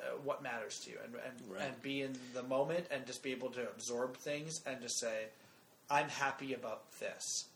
uh, 0.00 0.16
what 0.24 0.42
matters 0.42 0.78
to 0.84 0.90
you 0.90 0.98
and 1.04 1.14
and, 1.14 1.52
Right. 1.52 1.62
and 1.62 1.82
be 1.82 2.02
in 2.02 2.16
the 2.34 2.42
moment 2.42 2.86
and 2.90 3.06
just 3.06 3.22
be 3.22 3.32
able 3.32 3.50
to 3.50 3.62
absorb 3.68 4.16
things 4.16 4.60
and 4.66 4.80
just 4.80 4.98
say 5.00 5.26
I'm 5.90 6.08
happy 6.08 6.54
about 6.54 6.82
this. 7.00 7.46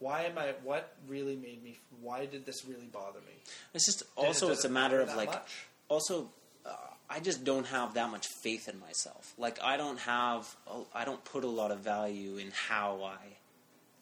Why 0.00 0.22
am 0.24 0.38
I? 0.38 0.54
What 0.62 0.94
really 1.08 1.34
made 1.36 1.62
me? 1.62 1.78
Why 2.00 2.26
did 2.26 2.46
this 2.46 2.64
really 2.64 2.86
bother 2.86 3.20
me? 3.20 3.34
it's 3.74 3.86
just 3.86 3.98
Did 4.00 4.06
it- 4.22 4.26
also 4.26 4.50
it's 4.50 4.64
a 4.64 4.68
matter 4.68 5.00
of 5.00 5.14
like 5.16 5.28
much? 5.30 5.66
also 5.88 6.28
uh, 6.66 6.70
I 7.10 7.20
just 7.20 7.42
don't 7.44 7.66
have 7.66 7.94
that 7.94 8.10
much 8.10 8.26
faith 8.42 8.68
in 8.68 8.78
myself. 8.80 9.32
Like 9.38 9.58
I 9.62 9.76
don't 9.76 9.98
have, 10.00 10.54
I 10.94 11.04
don't 11.04 11.24
put 11.24 11.42
a 11.44 11.48
lot 11.48 11.70
of 11.70 11.80
value 11.80 12.36
in 12.36 12.52
how 12.68 13.02
I 13.02 13.16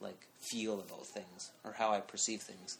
like 0.00 0.18
feel 0.50 0.74
about 0.80 1.06
things 1.06 1.50
or 1.64 1.72
how 1.72 1.92
I 1.92 2.00
perceive 2.00 2.42
things. 2.42 2.76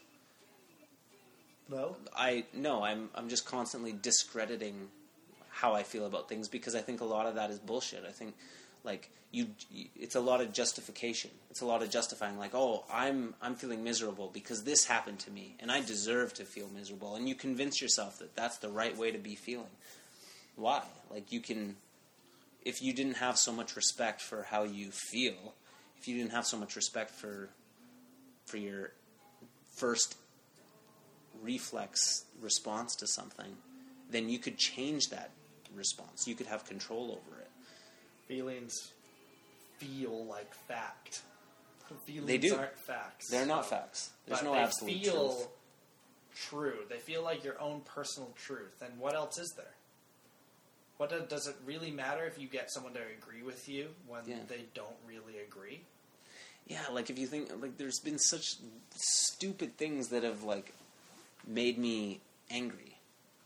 No. 1.69 1.97
I 2.17 2.45
no, 2.53 2.83
I'm 2.83 3.11
I'm 3.15 3.29
just 3.29 3.45
constantly 3.47 3.93
discrediting 3.93 4.89
how 5.51 5.75
I 5.75 5.83
feel 5.83 6.07
about 6.07 6.29
things 6.29 6.49
because 6.49 6.75
I 6.75 6.81
think 6.81 7.01
a 7.01 7.05
lot 7.05 7.27
of 7.27 7.35
that 7.37 7.51
is 7.51 7.59
bullshit. 7.59 8.05
I 8.07 8.13
think 8.13 8.35
like 8.85 9.11
you, 9.33 9.49
it's 9.97 10.15
a 10.15 10.21
lot 10.21 10.41
of 10.41 10.53
justification. 10.53 11.31
It's 11.51 11.61
a 11.61 11.67
lot 11.67 11.83
of 11.83 11.91
justifying 11.91 12.39
like, 12.39 12.55
"Oh, 12.55 12.85
I'm 12.93 13.35
I'm 13.43 13.57
feeling 13.57 13.83
miserable 13.83 14.31
because 14.33 14.65
this 14.65 14.85
happened 14.85 15.19
to 15.21 15.31
me 15.31 15.57
and 15.59 15.73
I 15.73 15.81
deserve 15.81 16.35
to 16.35 16.45
feel 16.45 16.69
miserable." 16.69 17.17
And 17.17 17.29
you 17.29 17.35
convince 17.35 17.83
yourself 17.83 18.19
that 18.19 18.37
that's 18.37 18.59
the 18.59 18.69
right 18.69 18.97
way 18.97 19.11
to 19.11 19.19
be 19.19 19.35
feeling. 19.35 19.75
Why? 20.55 20.83
Like 21.11 21.33
you 21.33 21.41
can 21.41 21.77
if 22.65 22.83
you 22.83 22.93
didn't 22.93 23.17
have 23.17 23.39
so 23.39 23.53
much 23.53 23.77
respect 23.77 24.21
for 24.21 24.45
how 24.45 24.65
you 24.65 24.91
feel, 24.91 25.55
if 25.99 26.09
you 26.09 26.17
didn't 26.17 26.33
have 26.33 26.47
so 26.47 26.57
much 26.57 26.77
respect 26.77 27.11
for 27.11 27.49
for 28.47 28.57
your 28.57 28.93
first 29.75 30.17
reflex 31.47 32.25
response 32.43 32.95
to 32.97 33.07
something, 33.07 33.57
then 34.11 34.29
you 34.29 34.39
could 34.39 34.59
change 34.59 35.09
that 35.11 35.31
response. 35.75 36.27
You 36.27 36.35
could 36.35 36.47
have 36.47 36.65
control 36.67 37.11
over 37.13 37.41
it. 37.41 37.49
Feelings 38.29 38.93
feel 39.79 40.25
like 40.27 40.53
fact. 40.69 41.23
Feelings 42.05 42.27
They 42.27 42.39
do. 42.39 42.57
aren't 42.57 42.77
facts. 42.79 43.31
They're 43.31 43.47
not 43.47 43.69
facts. 43.69 44.11
There's 44.27 44.43
no 44.43 44.53
they 44.53 44.59
absolute 44.59 45.03
feel 45.03 45.29
truth. 45.29 45.49
true. 46.35 46.79
They 46.89 46.99
feel 46.99 47.23
like 47.23 47.45
your 47.45 47.61
own 47.61 47.83
personal 47.83 48.33
truth. 48.37 48.83
And 48.83 48.99
what 48.99 49.15
else 49.15 49.39
is 49.39 49.53
there? 49.57 49.67
What 50.97 51.11
do, 51.11 51.21
does 51.29 51.47
it 51.47 51.55
really 51.65 51.91
matter 51.91 52.25
if 52.25 52.41
you 52.41 52.49
get 52.49 52.73
someone 52.73 52.95
to 52.95 53.01
agree 53.19 53.43
with 53.43 53.69
you 53.69 53.89
when 54.09 54.23
Yeah. 54.27 54.37
they 54.49 54.65
don't 54.75 54.97
really 55.07 55.39
agree? 55.39 55.83
Yeah, 56.67 56.81
like 56.91 57.11
if 57.11 57.19
you 57.19 57.27
think 57.29 57.51
like 57.63 57.77
there's 57.79 58.01
been 58.01 58.19
such 58.19 58.57
stupid 58.97 59.77
things 59.77 60.09
that 60.09 60.25
have 60.25 60.43
like 60.43 60.73
made 61.47 61.79
me 61.79 62.21
angry 62.51 62.99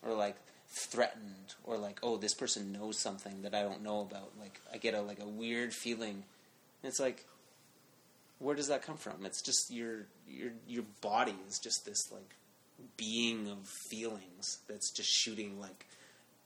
or 0.02 0.14
like 0.14 0.36
threatened 0.68 1.54
or 1.64 1.76
like 1.76 1.98
oh 2.02 2.16
this 2.16 2.34
person 2.34 2.72
knows 2.72 2.98
something 2.98 3.42
that 3.42 3.54
I 3.54 3.62
don't 3.62 3.82
know 3.82 4.00
about. 4.00 4.32
Like 4.38 4.60
I 4.72 4.78
get 4.78 4.94
a 4.94 5.00
like 5.00 5.20
a 5.20 5.26
weird 5.26 5.72
feeling. 5.72 6.24
And 6.82 6.88
it's 6.88 7.00
like 7.00 7.24
where 8.38 8.56
does 8.56 8.68
that 8.68 8.82
come 8.82 8.96
from? 8.96 9.24
It's 9.24 9.42
just 9.42 9.70
your 9.70 10.06
your 10.28 10.52
your 10.66 10.84
body 11.00 11.34
is 11.48 11.58
just 11.58 11.84
this 11.84 12.10
like 12.12 12.34
being 12.96 13.48
of 13.48 13.68
feelings 13.90 14.58
that's 14.68 14.90
just 14.90 15.10
shooting 15.10 15.60
like 15.60 15.86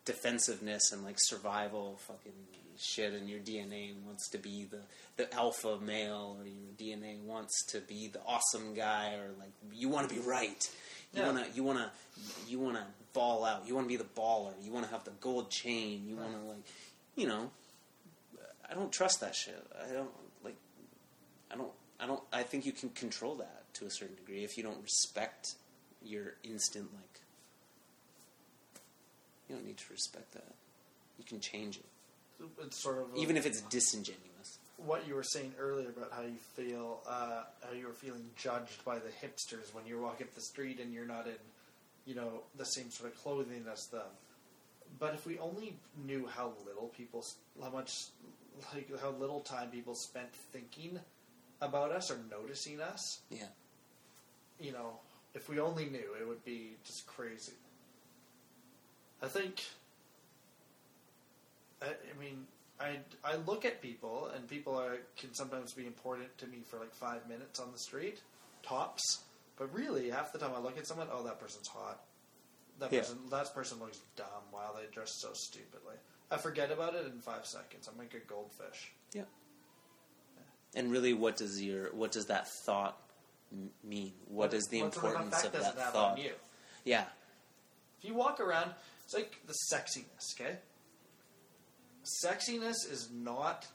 defensiveness 0.05 0.93
and 0.93 1.05
like 1.05 1.17
survival 1.19 1.99
fucking 2.07 2.33
shit 2.79 3.13
and 3.13 3.29
your 3.29 3.41
DNA 3.41 3.93
wants 4.05 4.29
to 4.31 4.39
be 4.39 4.67
the, 4.71 4.81
the 5.17 5.33
alpha 5.35 5.79
male 5.81 6.37
or 6.39 6.45
your 6.45 6.73
DNA 6.77 7.21
wants 7.23 7.65
to 7.67 7.81
be 7.81 8.09
the 8.09 8.21
awesome 8.27 8.75
guy 8.75 9.15
or 9.15 9.31
like 9.39 9.53
you 9.73 9.89
want 9.89 10.09
to 10.09 10.15
be 10.15 10.21
right. 10.21 10.69
You 11.15 11.21
Yeah. 11.23 11.27
wanna 11.27 11.47
you 11.55 11.63
wanna 11.65 11.93
you 12.47 12.59
wanna 12.59 12.87
ball 13.13 13.45
out. 13.45 13.67
You 13.67 13.75
wanna 13.75 13.87
be 13.87 13.97
the 13.97 14.05
baller. 14.05 14.53
You 14.63 14.73
wanna 14.73 14.89
have 14.89 15.05
the 15.05 15.13
gold 15.13 15.51
chain. 15.51 16.07
You 16.09 16.17
wanna 16.17 16.43
like 16.45 16.65
you 17.17 17.27
know 17.27 17.51
I 18.69 18.75
don't 18.75 18.91
trust 18.93 19.21
that 19.21 19.35
shit. 19.35 19.65
I 19.81 19.93
don't 19.93 20.11
like 20.43 20.57
I 21.51 21.57
don't 21.57 21.73
I 22.01 22.07
don't 22.07 22.23
I 22.33 22.43
think 22.43 22.67
you 22.67 22.73
can 22.73 22.91
control 22.91 23.37
that 23.37 23.73
to 23.75 23.87
a 23.87 23.91
certain 23.91 24.17
degree 24.17 24.43
if 24.45 24.57
you 24.57 24.63
don't 24.65 24.83
respect 24.83 25.55
your 26.03 26.35
instant 26.43 26.93
like 26.95 27.21
you 29.49 29.55
don't 29.55 29.65
need 29.67 29.77
to 29.77 29.93
respect 29.93 30.33
that. 30.33 30.55
You 31.19 31.25
can 31.25 31.39
change 31.39 31.77
it. 31.79 31.85
It's 32.63 32.77
sort 32.79 32.99
of 32.99 33.17
Even 33.17 33.37
if 33.37 33.47
it's 33.47 33.61
disingenuous. 33.63 34.23
What 34.87 35.07
you 35.09 35.15
were 35.15 35.23
saying 35.23 35.55
earlier 35.59 35.89
about 35.89 36.13
how 36.13 36.23
you 36.23 36.37
feel, 36.55 37.01
uh, 37.09 37.45
how 37.67 37.73
you 37.77 37.87
were 37.87 37.93
feeling 37.93 38.25
judged 38.37 38.85
by 38.85 38.97
the 38.97 39.09
hipsters 39.27 39.73
when 39.75 39.87
you're 39.87 40.01
walking 40.01 40.27
up 40.27 40.35
the 40.35 40.41
street 40.41 40.79
and 40.81 40.93
you're 40.93 41.07
not 41.07 41.27
in, 41.27 41.35
you 42.07 42.15
know, 42.15 42.43
the 42.57 42.65
same 42.65 42.91
sort 42.91 43.11
of 43.13 43.23
clothing 43.23 43.65
as 43.73 43.87
them. 43.89 44.03
But 44.99 45.15
if 45.15 45.27
we 45.27 45.39
only 45.39 45.75
knew 46.07 46.27
how 46.27 46.53
little 46.67 46.89
people, 46.97 47.25
how 47.63 47.71
much, 47.71 48.07
like 48.75 48.89
how 49.01 49.11
little 49.11 49.41
time 49.41 49.69
people 49.71 49.95
spent 49.95 50.33
thinking 50.33 51.01
about 51.61 51.91
us 51.91 52.11
or 52.11 52.19
noticing 52.31 52.81
us, 52.81 53.21
Yeah. 53.31 53.47
you 54.61 54.73
know, 54.73 54.99
if 55.35 55.49
we 55.49 55.59
only 55.59 55.87
knew, 55.87 56.15
it 56.21 56.29
would 56.29 56.45
be 56.45 56.73
just 56.85 57.07
crazy. 57.07 57.55
I 59.23 59.27
think. 59.27 59.63
I, 61.83 61.87
I 61.87 62.21
mean, 62.21 62.47
I 62.81 62.99
I 63.25 63.37
look 63.47 63.65
at 63.65 63.81
people, 63.81 64.31
and 64.35 64.49
people 64.49 64.77
are 64.79 64.99
can 65.17 65.33
sometimes 65.35 65.73
be 65.73 65.87
important 65.87 66.37
to 66.39 66.47
me 66.47 66.59
for 66.69 66.79
like 66.79 66.93
five 66.95 67.29
minutes 67.29 67.61
on 67.61 67.71
the 67.73 67.79
street, 67.79 68.21
tops. 68.63 69.23
But 69.57 69.73
really, 69.73 70.11
half 70.11 70.33
the 70.33 70.39
time 70.39 70.51
I 70.57 70.59
look 70.59 70.77
at 70.79 70.87
someone, 70.87 71.07
oh, 71.13 71.23
that 71.25 71.39
person's 71.39 71.69
hot. 71.69 72.01
That 72.81 72.93
Yeah. 72.93 73.01
person, 73.01 73.19
that 73.31 73.55
person 73.55 73.79
looks 73.79 74.01
dumb. 74.17 74.27
Wow, 74.53 74.75
they 74.77 74.87
dress 74.93 75.13
so 75.21 75.31
stupidly. 75.33 75.95
I 76.31 76.39
forget 76.39 76.73
about 76.73 76.97
it 76.97 77.07
in 77.07 77.21
five 77.21 77.47
seconds. 77.47 77.87
I'm 77.87 77.97
like 77.97 78.15
a 78.15 78.19
goldfish. 78.19 78.91
Yeah. 79.13 79.23
And 80.75 80.91
really, 80.91 81.13
what 81.13 81.37
does 81.37 81.63
your 81.63 81.93
what 81.95 82.11
does 82.11 82.27
that 82.27 82.49
thought 82.67 83.01
m- 83.53 83.71
mean? 83.85 84.13
what 84.27 84.53
is 84.53 84.65
the 84.67 84.81
importance 84.81 85.29
effect 85.29 85.47
of 85.47 85.53
does 85.53 85.63
that 85.75 85.79
have 85.81 85.93
thought? 85.93 86.13
on 86.19 86.25
you? 86.25 86.33
Yeah. 86.85 87.05
If 87.99 88.09
you 88.09 88.15
walk 88.15 88.41
around, 88.41 88.73
it's 89.05 89.15
like 89.15 89.39
the 89.47 89.55
sexiness, 89.73 90.35
okay? 90.35 90.59
Sexiness 92.05 92.91
is 92.91 93.09
not 93.13 93.67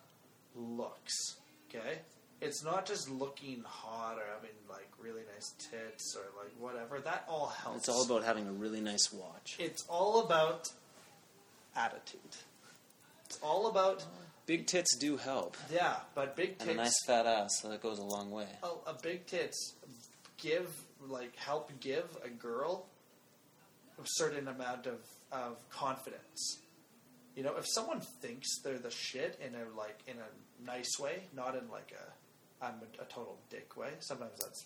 looks, 0.56 1.38
okay? 1.70 2.00
It's 2.42 2.64
not 2.64 2.86
just 2.86 3.10
looking 3.10 3.64
hot 3.66 4.18
or 4.18 4.24
having 4.34 4.56
like 4.70 4.88
really 5.02 5.24
nice 5.34 5.54
tits 5.58 6.16
or 6.16 6.24
like 6.42 6.52
whatever. 6.60 7.00
That 7.00 7.26
all 7.28 7.48
helps. 7.48 7.80
It's 7.80 7.90
all 7.90 8.06
about 8.06 8.24
having 8.24 8.48
a 8.48 8.52
really 8.52 8.82
nice 8.82 9.12
watch. 9.12 9.58
It's 9.60 9.84
all 9.90 10.24
about 10.26 10.70
attitude. 11.76 12.20
It's 13.26 13.40
all 13.42 13.68
about 13.68 14.06
Big 14.50 14.66
tits 14.66 14.98
do 14.98 15.16
help, 15.16 15.56
yeah, 15.72 15.98
but 16.16 16.36
big 16.36 16.56
and 16.60 16.72
a 16.72 16.74
nice 16.74 16.96
fat 17.06 17.28
ass 17.28 17.60
so 17.62 17.70
that 17.70 17.84
goes 17.84 18.00
a 18.00 18.04
long 18.04 18.32
way. 18.32 18.48
a, 18.64 18.90
a 18.90 18.96
big 19.00 19.28
tits 19.28 19.76
give 20.40 20.68
like 21.08 21.36
help 21.36 21.70
give 21.80 22.06
a 22.26 22.30
girl 22.30 22.88
a 24.00 24.06
certain 24.06 24.48
amount 24.48 24.88
of, 24.88 24.98
of 25.32 25.58
confidence. 25.70 26.62
You 27.40 27.46
know, 27.46 27.56
if 27.56 27.64
someone 27.70 28.02
thinks 28.02 28.60
they're 28.66 28.78
the 28.80 28.92
shit 28.92 29.40
in 29.40 29.56
a 29.56 29.64
like 29.78 29.98
in 30.08 30.16
a 30.18 30.66
nice 30.70 31.00
way, 31.00 31.22
not 31.34 31.56
in 31.56 31.70
like 31.72 31.94
a 31.94 32.66
I'm 32.66 32.74
a, 32.74 33.04
a 33.04 33.06
total 33.06 33.38
dick 33.50 33.78
way. 33.78 33.92
Sometimes 34.02 34.38
that's 34.42 34.66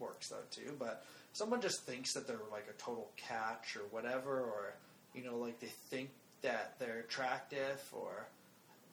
works 0.00 0.28
though 0.28 0.42
too, 0.50 0.74
but 0.76 1.04
someone 1.34 1.60
just 1.60 1.84
thinks 1.84 2.12
that 2.14 2.26
they're 2.26 2.40
like 2.50 2.66
a 2.68 2.82
total 2.82 3.12
catch 3.16 3.76
or 3.76 3.82
whatever, 3.92 4.40
or 4.40 4.74
you 5.14 5.22
know, 5.22 5.36
like 5.36 5.60
they 5.60 5.70
think 5.88 6.10
that 6.42 6.74
they're 6.80 6.98
attractive, 6.98 7.80
or 7.92 8.26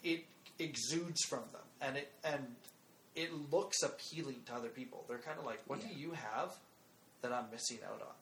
it 0.03 0.23
exudes 0.59 1.23
from 1.23 1.41
them, 1.51 1.65
and 1.81 1.97
it 1.97 2.11
and 2.23 2.45
it 3.15 3.31
looks 3.51 3.81
appealing 3.81 4.41
to 4.45 4.53
other 4.53 4.69
people. 4.69 5.05
They're 5.07 5.17
kind 5.17 5.39
of 5.39 5.45
like, 5.45 5.61
"What 5.65 5.81
Yeah. 5.81 5.87
do 5.91 5.99
you 5.99 6.11
have 6.11 6.51
that 7.23 7.33
I'm 7.33 7.49
missing 7.49 7.79
out 7.83 7.99
on?" 7.99 8.13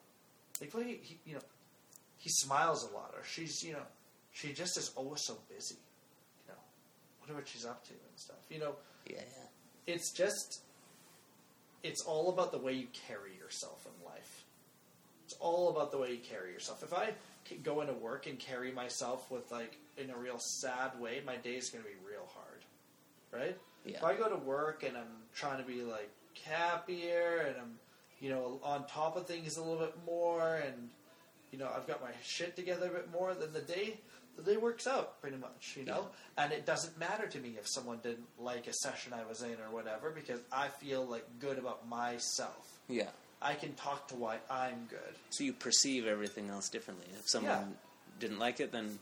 Like, 0.58 0.72
he, 0.86 0.94
he, 1.02 1.18
you 1.26 1.34
know, 1.34 1.42
he 2.16 2.30
smiles 2.30 2.82
a 2.90 2.94
lot, 2.94 3.12
or 3.14 3.22
she's, 3.24 3.62
you 3.62 3.74
know, 3.74 3.82
she 4.36 4.52
just 4.52 4.76
is 4.76 4.92
always 4.96 5.22
so 5.24 5.38
busy. 5.48 5.76
You 6.46 6.52
know, 6.52 6.60
wonder 7.20 7.34
what 7.34 7.48
she's 7.48 7.64
up 7.64 7.82
to 7.86 7.90
and 7.92 8.16
stuff. 8.16 8.36
You 8.50 8.58
know, 8.60 8.74
Yeah. 9.08 9.20
it's 9.86 10.12
just 10.12 10.60
it's 11.82 12.02
all 12.02 12.28
about 12.30 12.52
the 12.52 12.58
way 12.58 12.72
you 12.72 12.88
carry 13.06 13.34
yourself 13.36 13.86
in 13.86 14.04
life 14.04 14.44
it's 15.24 15.34
all 15.40 15.68
about 15.70 15.90
the 15.92 15.98
way 15.98 16.10
you 16.12 16.18
carry 16.18 16.52
yourself 16.52 16.82
if 16.82 16.92
I 16.92 17.12
go 17.62 17.80
into 17.80 17.92
work 17.92 18.26
and 18.26 18.38
carry 18.38 18.72
myself 18.72 19.30
with 19.30 19.50
like 19.52 19.76
in 19.96 20.10
a 20.10 20.16
real 20.16 20.38
sad 20.38 20.98
way 20.98 21.20
my 21.24 21.36
day's 21.36 21.70
going 21.70 21.84
to 21.84 21.88
be 21.90 21.96
real 22.08 22.26
hard 22.34 22.64
right 23.32 23.56
Yeah. 23.84 23.98
if 23.98 24.04
i 24.04 24.14
go 24.16 24.28
to 24.28 24.36
work 24.36 24.82
and 24.82 24.96
i'm 24.96 25.22
trying 25.34 25.58
to 25.62 25.64
be 25.64 25.82
like 25.82 26.10
happier 26.44 27.44
and 27.48 27.56
i'm 27.60 27.78
you 28.20 28.30
know 28.30 28.58
on 28.64 28.86
top 28.86 29.16
of 29.16 29.26
things 29.26 29.56
a 29.56 29.62
little 29.62 29.78
bit 29.84 29.94
more 30.04 30.56
and 30.66 30.88
you 31.52 31.58
know 31.58 31.68
i've 31.76 31.86
got 31.86 32.00
my 32.02 32.10
shit 32.24 32.56
together 32.56 32.86
a 32.86 32.90
bit 32.90 33.12
more 33.12 33.34
then 33.34 33.52
the 33.52 33.60
day 33.60 33.98
day 34.44 34.56
works 34.56 34.86
out 34.86 35.20
pretty 35.20 35.36
much 35.36 35.74
you 35.76 35.84
know 35.84 36.06
and 36.38 36.52
it 36.52 36.66
doesn't 36.66 36.98
matter 36.98 37.26
to 37.26 37.38
me 37.38 37.54
if 37.58 37.66
someone 37.68 37.98
didn't 38.02 38.26
like 38.38 38.66
a 38.66 38.72
session 38.72 39.12
i 39.12 39.24
was 39.28 39.42
in 39.42 39.52
or 39.66 39.70
whatever 39.72 40.10
because 40.10 40.40
i 40.52 40.68
feel 40.68 41.04
like 41.04 41.24
good 41.40 41.58
about 41.58 41.88
myself 41.88 42.78
Yeah. 42.88 43.08
i 43.40 43.54
can 43.54 43.72
talk 43.74 44.08
to 44.08 44.14
why 44.14 44.38
i'm 44.50 44.86
good 44.90 45.14
So 45.30 45.44
you 45.44 45.52
perceive 45.52 46.06
everything 46.06 46.48
else 46.50 46.68
differently. 46.68 47.06
If 47.18 47.28
someone 47.28 47.52
Yeah. 47.52 48.18
didn't 48.20 48.38
like 48.38 48.60
it, 48.60 48.72
then 48.72 48.98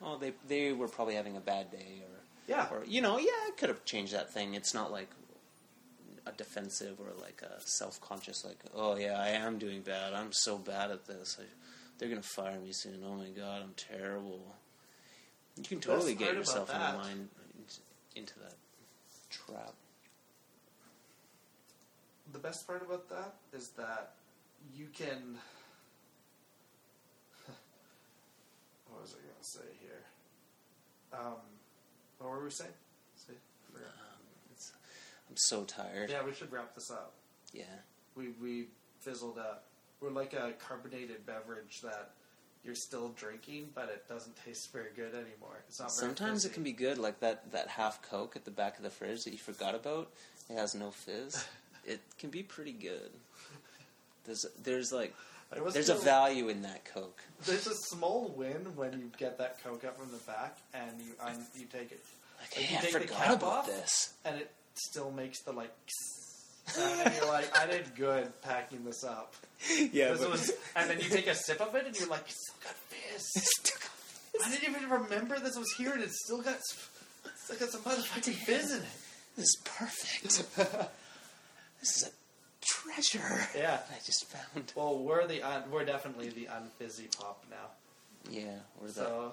oh, 0.00 0.16
they 0.16 0.32
they 0.48 0.72
were 0.72 0.88
probably 0.88 1.14
having 1.14 1.36
a 1.36 1.40
bad 1.40 1.70
day, 1.70 2.02
or 2.08 2.18
Yeah. 2.48 2.68
or 2.72 2.84
you 2.84 3.00
know, 3.00 3.18
yeah, 3.18 3.30
I 3.48 3.50
could 3.56 3.68
have 3.68 3.84
changed 3.84 4.12
that 4.14 4.32
thing. 4.32 4.54
It's 4.54 4.74
not 4.74 4.90
like 4.90 5.08
a 6.26 6.32
defensive 6.32 6.98
or 7.00 7.12
like 7.20 7.42
a 7.42 7.60
self 7.60 8.00
conscious, 8.00 8.44
like 8.44 8.58
oh 8.74 8.96
yeah, 8.96 9.18
I 9.20 9.28
am 9.28 9.58
doing 9.58 9.82
bad. 9.82 10.12
I'm 10.14 10.32
so 10.32 10.56
bad 10.58 10.90
at 10.90 11.06
this. 11.06 11.36
I, 11.40 11.44
They're 12.02 12.10
gonna 12.10 12.20
fire 12.20 12.58
me 12.58 12.72
soon. 12.72 13.00
Oh 13.06 13.14
my 13.14 13.28
god, 13.28 13.62
I'm 13.62 13.74
terrible. 13.76 14.56
You 15.56 15.62
can 15.62 15.78
totally 15.78 16.14
best 16.14 16.24
get 16.24 16.34
yourself 16.34 16.68
in 16.74 16.80
the 16.80 16.98
mind 16.98 17.28
into 18.16 18.40
that 18.40 18.54
trap. 19.30 19.74
the 22.32 22.40
best 22.40 22.66
part 22.66 22.82
about 22.82 23.08
that 23.08 23.34
is 23.56 23.68
that 23.76 24.14
you 24.74 24.88
can. 24.92 25.38
what 28.88 29.00
was 29.00 29.14
I 29.14 29.22
to 29.40 29.48
say 29.48 29.60
here? 29.80 30.02
Um, 31.12 31.36
what 32.18 32.30
were 32.30 32.42
we 32.42 32.50
saying? 32.50 32.72
Forgot. 33.72 33.92
It's, 34.50 34.72
I'm 35.30 35.36
so 35.36 35.62
tired. 35.62 36.10
Yeah, 36.10 36.24
we 36.24 36.34
should 36.34 36.50
wrap 36.50 36.74
this 36.74 36.90
up. 36.90 37.12
Yeah. 37.52 37.62
We 38.16 38.30
we 38.42 38.66
fizzled 38.98 39.38
out. 39.38 39.62
We're 40.02 40.10
like 40.10 40.32
a 40.32 40.52
carbonated 40.58 41.24
beverage 41.26 41.80
that 41.82 42.10
you're 42.64 42.74
still 42.74 43.10
drinking, 43.10 43.68
but 43.74 43.84
it 43.84 44.08
doesn't 44.08 44.34
taste 44.44 44.72
very 44.72 44.90
good 44.96 45.14
anymore. 45.14 45.62
It's 45.68 45.78
not 45.80 45.92
Sometimes 45.92 46.44
it 46.44 46.52
can 46.52 46.62
be 46.64 46.72
good, 46.72 46.98
like 46.98 47.20
that, 47.20 47.52
that 47.52 47.68
half 47.68 48.02
Coke 48.02 48.34
at 48.36 48.44
the 48.44 48.50
back 48.50 48.76
of 48.78 48.82
the 48.82 48.90
fridge 48.90 49.24
that 49.24 49.32
you 49.32 49.38
forgot 49.38 49.74
about. 49.74 50.10
It 50.50 50.54
has 50.56 50.74
no 50.74 50.90
fizz. 50.90 51.44
it 51.86 52.00
can 52.18 52.30
be 52.30 52.42
pretty 52.42 52.72
good. 52.72 53.10
There's 54.24 54.44
there's 54.62 54.92
like 54.92 55.14
I 55.52 55.58
there's 55.70 55.88
a 55.88 55.94
value 55.96 56.48
in 56.48 56.62
that 56.62 56.84
Coke. 56.84 57.20
There's 57.44 57.66
a 57.66 57.74
small 57.74 58.32
win 58.36 58.74
when 58.76 58.92
you 58.92 59.10
get 59.18 59.38
that 59.38 59.62
Coke 59.62 59.84
up 59.84 59.98
from 59.98 60.10
the 60.10 60.18
back 60.18 60.58
and 60.74 60.90
you 61.00 61.12
un- 61.20 61.44
you 61.56 61.66
take 61.66 61.90
it, 61.92 62.00
Like, 62.40 62.56
Like, 62.56 62.64
hey, 62.64 62.72
you 62.72 62.78
I 62.78 62.80
take 62.82 62.92
the 62.92 63.00
forgot 63.00 63.34
about 63.36 63.42
off? 63.42 63.66
this. 63.66 64.14
and 64.24 64.36
it 64.36 64.50
still 64.74 65.10
makes 65.10 65.40
the 65.42 65.52
like. 65.52 65.72
Sound, 66.66 67.00
and 67.04 67.14
you're 67.14 67.26
like, 67.26 67.56
I 67.58 67.66
did 67.66 67.94
good 67.96 68.32
packing 68.42 68.84
this 68.84 69.04
up. 69.04 69.34
Yeah, 69.92 70.12
This 70.12 70.26
was, 70.26 70.52
and 70.74 70.90
then 70.90 70.98
you 70.98 71.08
take 71.08 71.28
a 71.28 71.34
sip 71.36 71.60
of 71.60 71.74
it, 71.76 71.86
and 71.86 71.96
you're 71.98 72.08
like, 72.08 72.24
it's 72.26 72.36
still 72.36 72.58
got 72.64 72.74
fizz. 72.88 74.44
I 74.44 74.50
didn't 74.50 74.76
even 74.76 74.90
remember 74.90 75.38
this 75.38 75.56
was 75.56 75.70
here, 75.78 75.92
and 75.92 76.02
it's 76.02 76.18
still 76.24 76.42
got, 76.42 76.54
s- 76.56 76.88
still 77.44 77.56
got 77.58 77.68
some 77.70 77.82
motherfucking 77.82 78.34
fizz 78.34 78.70
in 78.72 78.78
it. 78.78 78.82
this 79.36 79.44
is 79.44 79.56
perfect. 79.64 80.22
this 81.80 81.96
is 81.96 82.08
a 82.08 82.10
treasure. 82.64 83.40
Yeah. 83.56 83.78
I 83.90 83.98
just 84.04 84.26
found. 84.30 84.72
Well, 84.74 84.98
we're 84.98 85.26
the 85.28 85.42
un, 85.42 85.62
we're 85.70 85.84
definitely 85.84 86.30
the 86.30 86.46
unfizzy 86.48 87.16
pop 87.16 87.44
now. 87.50 87.68
Yeah, 88.30 88.58
we're 88.80 88.88
the. 88.88 89.30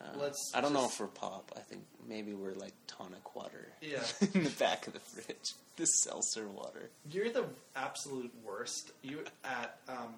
Uh, 0.00 0.04
let's 0.18 0.52
I 0.54 0.60
don't 0.60 0.72
know 0.72 0.82
just- 0.82 0.94
if 0.94 1.00
we're 1.00 1.06
pop. 1.08 1.52
I 1.56 1.60
think 1.60 1.82
maybe 2.08 2.32
we're 2.34 2.54
like 2.54 2.74
tonic 2.86 3.34
water. 3.36 3.68
Yeah. 3.80 4.02
in 4.34 4.44
the 4.44 4.50
back 4.50 4.86
of 4.86 4.92
the 4.94 5.00
fridge, 5.00 5.52
the 5.76 5.86
seltzer 5.86 6.48
water. 6.48 6.90
you're 7.10 7.30
the 7.30 7.44
absolute 7.76 8.32
worst. 8.44 8.92
You 9.02 9.20
at 9.44 9.76
um, 9.88 10.14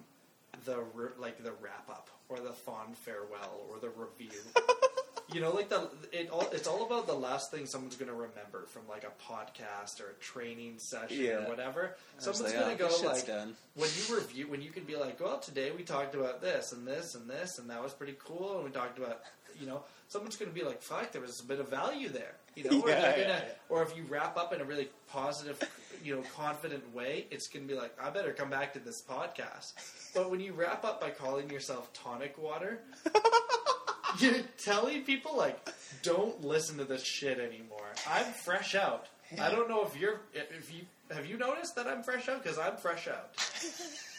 the 0.65 0.77
re- 0.93 1.09
like 1.19 1.43
the 1.43 1.51
wrap 1.61 1.89
up 1.89 2.09
or 2.29 2.39
the 2.39 2.53
fond 2.53 2.97
farewell 2.97 3.61
or 3.69 3.79
the 3.79 3.89
review. 3.89 4.39
you 5.33 5.41
know, 5.41 5.51
like 5.51 5.69
the 5.69 5.89
it 6.11 6.29
all 6.29 6.47
it's 6.51 6.67
all 6.67 6.85
about 6.85 7.07
the 7.07 7.13
last 7.13 7.51
thing 7.51 7.65
someone's 7.65 7.95
going 7.95 8.09
to 8.09 8.15
remember 8.15 8.65
from 8.67 8.83
like 8.87 9.03
a 9.03 9.31
podcast 9.31 9.99
or 10.01 10.11
a 10.11 10.13
training 10.21 10.75
session 10.77 11.17
Yeah. 11.23 11.45
or 11.45 11.49
whatever. 11.49 11.95
I 12.13 12.15
was 12.27 12.37
Someone's 12.37 12.55
like, 12.55 12.63
going 12.63 12.77
to 12.77 12.83
"Oh, 12.83 12.87
go 12.87 12.93
shit's 12.93 13.03
like 13.03 13.27
done." 13.27 13.55
when 13.75 13.89
you 14.07 14.15
review 14.15 14.47
when 14.47 14.61
you 14.61 14.69
can 14.71 14.83
be 14.83 14.95
like, 14.95 15.19
well, 15.19 15.39
today 15.39 15.71
we 15.75 15.83
talked 15.83 16.15
about 16.15 16.41
this 16.41 16.71
and 16.71 16.87
this 16.87 17.15
and 17.15 17.29
this 17.29 17.57
and 17.59 17.69
that 17.69 17.83
was 17.83 17.93
pretty 17.93 18.15
cool, 18.23 18.55
and 18.57 18.63
we 18.65 18.71
talked 18.71 18.97
about 18.97 19.21
you 19.59 19.67
know. 19.67 19.83
Someone's 20.07 20.35
going 20.37 20.51
to 20.51 20.55
be 20.55 20.63
like, 20.63 20.81
"Fuck, 20.83 21.11
there 21.13 21.21
was 21.21 21.39
a 21.39 21.43
bit 21.43 21.59
of 21.59 21.69
value 21.69 22.09
there," 22.09 22.35
you 22.55 22.63
know. 22.63 22.81
or, 22.81 22.89
Yeah, 22.89 23.11
gonna, 23.11 23.23
yeah. 23.27 23.41
or 23.69 23.81
if 23.81 23.95
you 23.97 24.03
wrap 24.07 24.37
up 24.37 24.53
in 24.53 24.61
a 24.61 24.63
really 24.63 24.87
positive, 25.07 25.59
you 26.03 26.15
know, 26.15 26.23
confident 26.35 26.93
way, 26.93 27.25
it's 27.31 27.47
going 27.47 27.67
to 27.67 27.73
be 27.73 27.79
like, 27.79 27.95
"I 28.01 28.09
better 28.11 28.31
come 28.31 28.49
back 28.49 28.73
to 28.73 28.79
this 28.79 29.01
podcast." 29.01 29.73
But 30.13 30.29
when 30.29 30.39
you 30.39 30.53
wrap 30.53 30.85
up 30.85 31.01
by 31.01 31.09
calling 31.09 31.49
yourself 31.49 31.91
tonic 31.93 32.37
water, 32.37 32.79
you're 34.19 34.41
telling 34.63 35.03
people 35.03 35.35
like, 35.35 35.57
"Don't 36.03 36.43
listen 36.43 36.77
to 36.77 36.85
this 36.85 37.03
shit 37.03 37.39
anymore." 37.39 37.87
I'm 38.07 38.25
fresh 38.25 38.75
out. 38.75 39.07
I 39.41 39.49
don't 39.49 39.67
know 39.67 39.83
if 39.85 39.99
you're 39.99 40.21
if 40.33 40.71
you 40.73 40.81
have 41.11 41.25
you 41.25 41.37
noticed 41.37 41.75
that 41.77 41.87
I'm 41.87 42.03
fresh 42.03 42.29
out 42.29 42.43
because 42.43 42.59
I'm 42.59 42.77
fresh 42.77 43.07
out. 43.07 43.31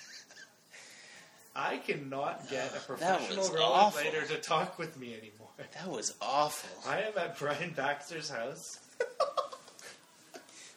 I 1.57 1.78
cannot 1.78 2.49
get 2.51 2.77
a 2.77 2.81
professional 2.87 3.47
rollerblader 3.49 4.28
to 4.28 4.37
talk 4.37 4.78
with 4.78 4.99
me 5.01 5.15
anymore. 5.15 5.49
That 5.73 5.89
was 5.89 6.15
awful. 6.20 6.91
I 6.91 6.99
am 7.01 7.12
at 7.16 7.39
Brian 7.39 7.73
Baxter's 7.74 8.28
house. 8.31 8.78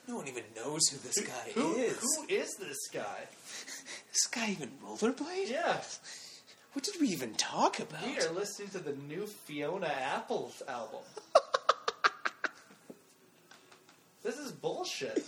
No 0.08 0.16
one 0.16 0.28
even 0.28 0.42
knows 0.56 0.88
who 0.88 0.98
this 1.08 1.20
guy 1.20 1.52
Who, 1.54 1.76
is. 1.76 2.00
who 2.02 2.26
is 2.34 2.56
this 2.56 2.88
guy? 2.92 3.04
This 4.12 4.26
guy 4.26 4.50
even 4.50 4.72
rollerblade? 4.84 5.52
Yeah, 5.52 5.78
What 6.74 6.84
did 6.84 6.96
we 7.00 7.10
even 7.10 7.36
talk 7.36 7.78
about? 7.80 8.04
we 8.04 8.18
are 8.18 8.32
listening 8.32 8.70
to 8.70 8.80
the 8.80 8.94
new 9.08 9.28
Fiona 9.28 9.86
Apples 9.86 10.64
album. 10.68 11.02
this 14.24 14.40
is 14.40 14.52
bullshit. 14.52 15.24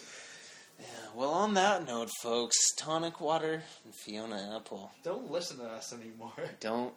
Well, 1.14 1.32
on 1.32 1.56
that 1.56 1.86
note, 1.86 2.10
folks, 2.22 2.56
tonic 2.78 3.20
water 3.20 3.64
and 3.84 3.94
Fiona 3.94 4.56
Apple. 4.56 4.92
Don't 5.04 5.30
listen 5.30 5.58
to 5.58 5.66
us 5.66 5.94
anymore. 5.94 6.32
Don't. 6.60 6.94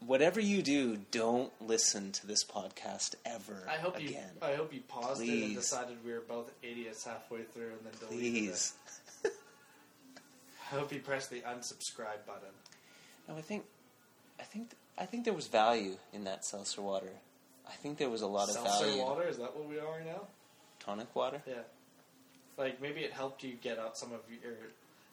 Whatever 0.00 0.40
you 0.40 0.60
do, 0.60 0.98
don't 1.10 1.50
listen 1.60 2.12
to 2.12 2.26
this 2.26 2.44
podcast 2.44 3.14
ever 3.24 3.66
I 3.66 3.76
hope 3.76 4.00
you. 4.00 4.14
I 4.42 4.52
hope 4.52 4.74
you 4.74 4.80
paused 4.86 5.22
it 5.22 5.44
and 5.44 5.54
decided 5.54 5.96
we 6.04 6.12
were 6.12 6.20
both 6.20 6.52
idiots 6.62 7.02
halfway 7.04 7.44
through, 7.44 7.70
and 7.70 7.78
then 7.82 7.92
deleted 7.98 8.32
Please. 8.34 8.74
it. 9.24 9.32
I 10.70 10.74
hope 10.74 10.92
you 10.92 11.00
pressed 11.00 11.30
the 11.30 11.40
unsubscribe 11.40 12.26
button. 12.26 12.52
No, 13.26 13.36
I 13.36 13.40
think, 13.40 13.64
I 14.38 14.42
think, 14.42 14.72
I 14.98 15.06
think 15.06 15.24
there 15.24 15.32
was 15.32 15.46
value 15.46 15.96
in 16.12 16.24
that 16.24 16.44
seltzer 16.44 16.82
water. 16.82 17.12
I 17.66 17.72
think 17.72 17.96
there 17.96 18.10
was 18.10 18.20
a 18.20 18.26
lot 18.26 18.50
of 18.50 18.54
value. 18.54 18.70
Seltzer 18.70 19.02
water 19.02 19.26
is 19.26 19.38
that 19.38 19.56
what 19.56 19.66
we 19.66 19.78
are 19.78 20.02
now? 20.04 20.26
Tonic 20.78 21.16
water. 21.16 21.40
Yeah. 21.48 21.54
Like 22.58 22.80
maybe 22.80 23.00
it 23.00 23.12
helped 23.12 23.42
you 23.42 23.54
get 23.60 23.78
out 23.78 23.98
some 23.98 24.12
of 24.12 24.20
your 24.30 24.52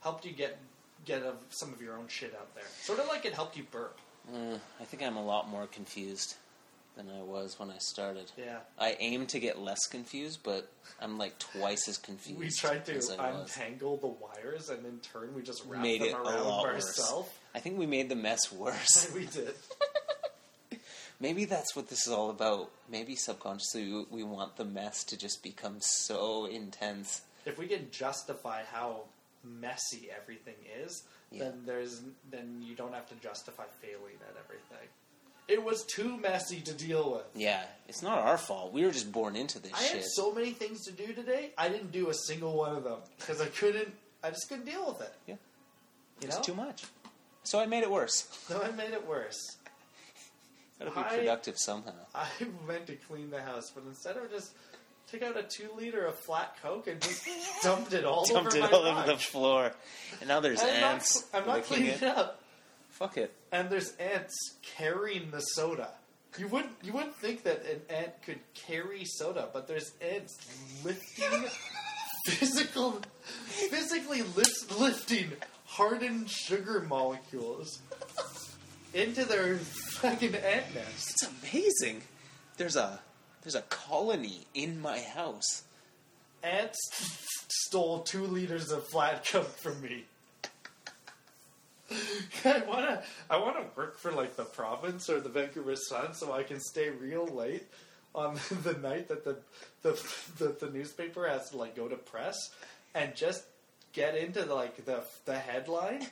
helped 0.02 0.26
you 0.26 0.32
get 0.32 0.58
get 1.06 1.24
of 1.24 1.36
some 1.50 1.74
of 1.74 1.82
your 1.82 1.98
own 1.98 2.08
shit 2.08 2.34
out 2.36 2.54
there. 2.56 2.64
Sort 2.82 3.00
of 3.00 3.08
like 3.08 3.26
it 3.26 3.34
helped 3.34 3.58
you 3.58 3.64
burp. 3.72 3.98
Uh, 4.34 4.58
I 4.80 4.84
think 4.86 5.04
I'm 5.04 5.18
a 5.18 5.26
lot 5.26 5.50
more 5.50 5.68
confused 5.68 6.36
than 6.96 7.10
I 7.10 7.22
was 7.24 7.60
when 7.60 7.70
I 7.70 7.78
started. 7.80 8.32
Yeah. 8.38 8.60
I 8.80 8.96
aim 9.00 9.26
to 9.28 9.40
get 9.40 9.60
less 9.60 9.88
confused, 9.88 10.40
but 10.44 10.70
I'm 11.02 11.18
like 11.18 11.38
twice 11.40 11.88
as 11.88 11.98
confused. 11.98 12.40
We 12.40 12.50
tried 12.50 12.86
to 12.86 12.96
as 12.96 13.12
I 13.12 13.32
was. 13.32 13.42
untangle 13.42 13.98
the 13.98 14.08
wires 14.08 14.70
and 14.70 14.86
in 14.86 15.00
turn 15.00 15.34
we 15.36 15.42
just 15.42 15.66
wrapped 15.66 15.84
Made 15.84 16.02
them 16.02 16.16
around 16.16 16.66
ourselves. 16.66 17.30
I 17.56 17.60
think 17.60 17.78
we 17.78 17.86
made 17.86 18.10
the 18.10 18.16
mess 18.16 18.52
worse. 18.52 19.12
we 19.16 19.26
did. 19.26 19.54
Maybe 21.20 21.46
that's 21.46 21.76
what 21.76 21.90
this 21.90 22.06
is 22.06 22.14
all 22.14 22.30
about. 22.30 22.70
Maybe 22.90 23.16
subconsciously 23.16 23.92
we, 23.92 24.06
we 24.10 24.24
want 24.24 24.58
the 24.58 24.66
mess 24.66 25.04
to 25.06 25.18
just 25.18 25.42
become 25.42 25.78
so 25.80 26.46
intense. 26.46 27.22
If 27.46 27.58
we 27.58 27.68
can 27.68 27.90
justify 27.92 28.64
how 28.72 29.04
messy 29.44 30.10
everything 30.16 30.56
is, 30.84 31.04
Yeah. 31.32 31.46
then 31.46 31.64
there's 31.66 32.02
then 32.32 32.62
you 32.66 32.76
don't 32.76 32.94
have 32.94 33.08
to 33.10 33.16
justify 33.16 33.66
failing 33.82 34.16
at 34.30 34.36
everything. 34.44 34.88
It 35.50 35.62
was 35.62 35.84
too 35.84 36.16
messy 36.18 36.62
to 36.62 36.74
deal 36.74 37.12
with. 37.12 37.26
Yeah, 37.36 37.66
it's 37.90 38.02
not 38.02 38.20
our 38.20 38.38
fault. 38.38 38.72
We 38.72 38.86
were 38.86 38.92
just 38.92 39.12
born 39.12 39.36
into 39.36 39.60
this 39.60 39.72
shit. 39.72 39.80
I 39.80 39.84
shit. 39.84 39.96
had 39.98 40.06
so 40.06 40.32
many 40.34 40.52
things 40.52 40.86
to 40.86 40.92
do 40.94 41.12
today. 41.14 41.52
I 41.58 41.68
didn't 41.68 41.92
do 41.92 42.10
a 42.10 42.14
single 42.14 42.54
one 42.56 42.76
of 42.76 42.86
them 42.86 43.00
because 43.20 43.42
I 43.42 43.48
couldn't. 43.48 43.94
I 44.24 44.30
just 44.30 44.48
couldn't 44.48 44.66
deal 44.66 44.86
with 44.88 45.02
it. 45.02 45.14
Yeah. 45.28 45.36
you 46.22 46.28
it's 46.28 46.38
know. 46.38 46.44
too 46.44 46.54
much. 46.56 46.84
So 47.44 47.60
I 47.60 47.66
made 47.66 47.84
it 47.84 47.92
worse. 47.92 48.24
So 48.48 48.62
I 48.62 48.72
made 48.72 48.94
it 48.94 49.06
worse. 49.06 49.58
Gotta 50.80 50.92
be 50.92 50.98
I- 51.02 51.18
productive 51.18 51.58
somehow. 51.58 51.92
I 52.16 52.26
meant 52.68 52.88
to 52.88 52.96
clean 52.96 53.30
the 53.30 53.42
house, 53.42 53.70
but 53.76 53.84
instead 53.86 54.16
of 54.16 54.32
just 54.32 54.54
took 55.14 55.22
out 55.22 55.38
a 55.38 55.44
two 55.44 55.70
liter 55.78 56.06
of 56.06 56.16
flat 56.16 56.58
Coke 56.64 56.88
and 56.88 57.00
just 57.00 57.28
dumped 57.64 57.94
it 57.94 58.04
all 58.04 58.26
Dumped 58.26 58.56
over 58.56 58.58
it 58.58 58.72
my 58.72 58.78
all 58.78 58.84
over 58.84 59.06
the 59.06 59.18
floor. 59.18 59.72
And 60.20 60.28
now 60.28 60.40
there's 60.40 60.62
I'm 60.62 60.70
ants. 60.70 61.26
not, 61.32 61.42
I'm 61.42 61.48
not 61.48 61.64
cleaning 61.64 61.90
it. 61.90 62.02
it 62.02 62.18
up. 62.18 62.42
Fuck 62.90 63.18
it. 63.18 63.32
And 63.52 63.70
there's 63.70 63.94
ants 63.98 64.34
carrying 64.76 65.30
the 65.30 65.40
soda. 65.40 65.90
You 66.40 66.48
wouldn't 66.48 66.74
you 66.82 66.94
wouldn't 66.94 67.16
think 67.16 67.44
that 67.44 67.64
an 67.66 67.82
ant 67.96 68.24
could 68.24 68.40
carry 68.56 69.06
soda, 69.06 69.50
but 69.54 69.68
there's 69.68 69.92
ants 70.02 70.36
lifting 70.84 71.46
physical 72.28 73.00
physically 73.24 74.24
lift, 74.24 74.80
lifting 74.80 75.32
hardened 75.66 76.28
sugar 76.28 76.80
molecules 76.90 77.82
into 78.96 79.26
their 79.26 79.58
fucking 79.58 80.34
ant 80.34 80.74
nest. 80.74 81.12
It's 81.12 81.28
amazing. 81.44 82.02
There's 82.58 82.76
a 82.76 83.00
there's 83.44 83.56
a 83.56 83.62
colony 83.64 84.48
in 84.54 84.82
my 84.82 85.00
house. 85.00 85.64
Ants 86.42 86.80
stole 87.48 88.00
two 88.00 88.26
liters 88.26 88.72
of 88.72 88.88
flat 88.88 89.26
Coke 89.26 89.58
from 89.58 89.82
me. 89.82 90.06
I 92.46 92.64
wanna, 92.68 93.04
I 93.30 93.38
wanna 93.38 93.66
work 93.76 94.00
for 94.00 94.12
like 94.12 94.36
the 94.36 94.46
province 94.46 95.10
or 95.10 95.20
the 95.20 95.30
Vancouver 95.30 95.76
Sun, 95.76 96.14
so 96.14 96.32
I 96.34 96.44
can 96.44 96.60
stay 96.60 96.90
real 96.90 97.26
late 97.28 97.66
on 98.16 98.40
the 98.64 98.74
night 98.74 99.10
that 99.10 99.24
the 99.24 99.38
the 99.82 100.02
that 100.40 100.60
the 100.60 100.70
newspaper 100.70 101.28
has 101.28 101.50
to 101.50 101.58
like 101.58 101.76
go 101.76 101.88
to 101.88 101.96
press, 101.96 102.36
and 102.96 103.16
just 103.16 103.44
get 103.92 104.16
into 104.16 104.44
the, 104.44 104.56
like 104.56 104.86
the 104.86 105.04
the 105.26 105.38
headline 105.38 106.08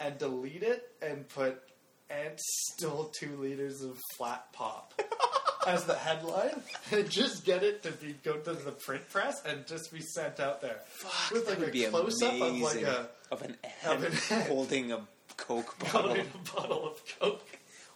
and 0.00 0.18
delete 0.18 0.62
it 0.62 0.90
and 1.02 1.28
put 1.28 1.62
"Ants 2.10 2.42
stole 2.74 3.10
two 3.18 3.36
liters 3.36 3.82
of 3.82 3.98
flat 4.16 4.52
pop" 4.52 4.94
as 5.66 5.84
the 5.84 5.94
headline, 5.94 6.62
and 6.92 7.08
just 7.10 7.44
get 7.44 7.62
it 7.62 7.82
to 7.82 7.92
be 7.92 8.14
go 8.22 8.36
to 8.38 8.52
the 8.52 8.72
print 8.72 9.08
press 9.10 9.42
and 9.44 9.66
just 9.66 9.92
be 9.92 10.00
sent 10.00 10.40
out 10.40 10.60
there 10.60 10.80
Fuck, 10.86 11.30
with 11.32 11.46
like 11.48 11.58
That 11.58 11.60
would 11.60 11.68
a 11.68 11.72
be 11.72 11.84
close 11.86 12.22
up 12.22 12.32
of 12.34 12.38
like 12.40 12.50
amazing. 12.50 12.84
a 12.84 13.08
of 13.30 13.42
an 13.42 13.56
Of 13.86 14.04
ant 14.04 14.04
an 14.04 14.12
ant. 14.38 14.46
holding 14.48 14.92
a 14.92 15.00
Coke 15.36 15.78
bottle. 15.80 16.00
holding 16.02 16.26
a 16.26 16.52
bottle 16.54 16.86
of 16.88 17.02
Coke. 17.20 17.46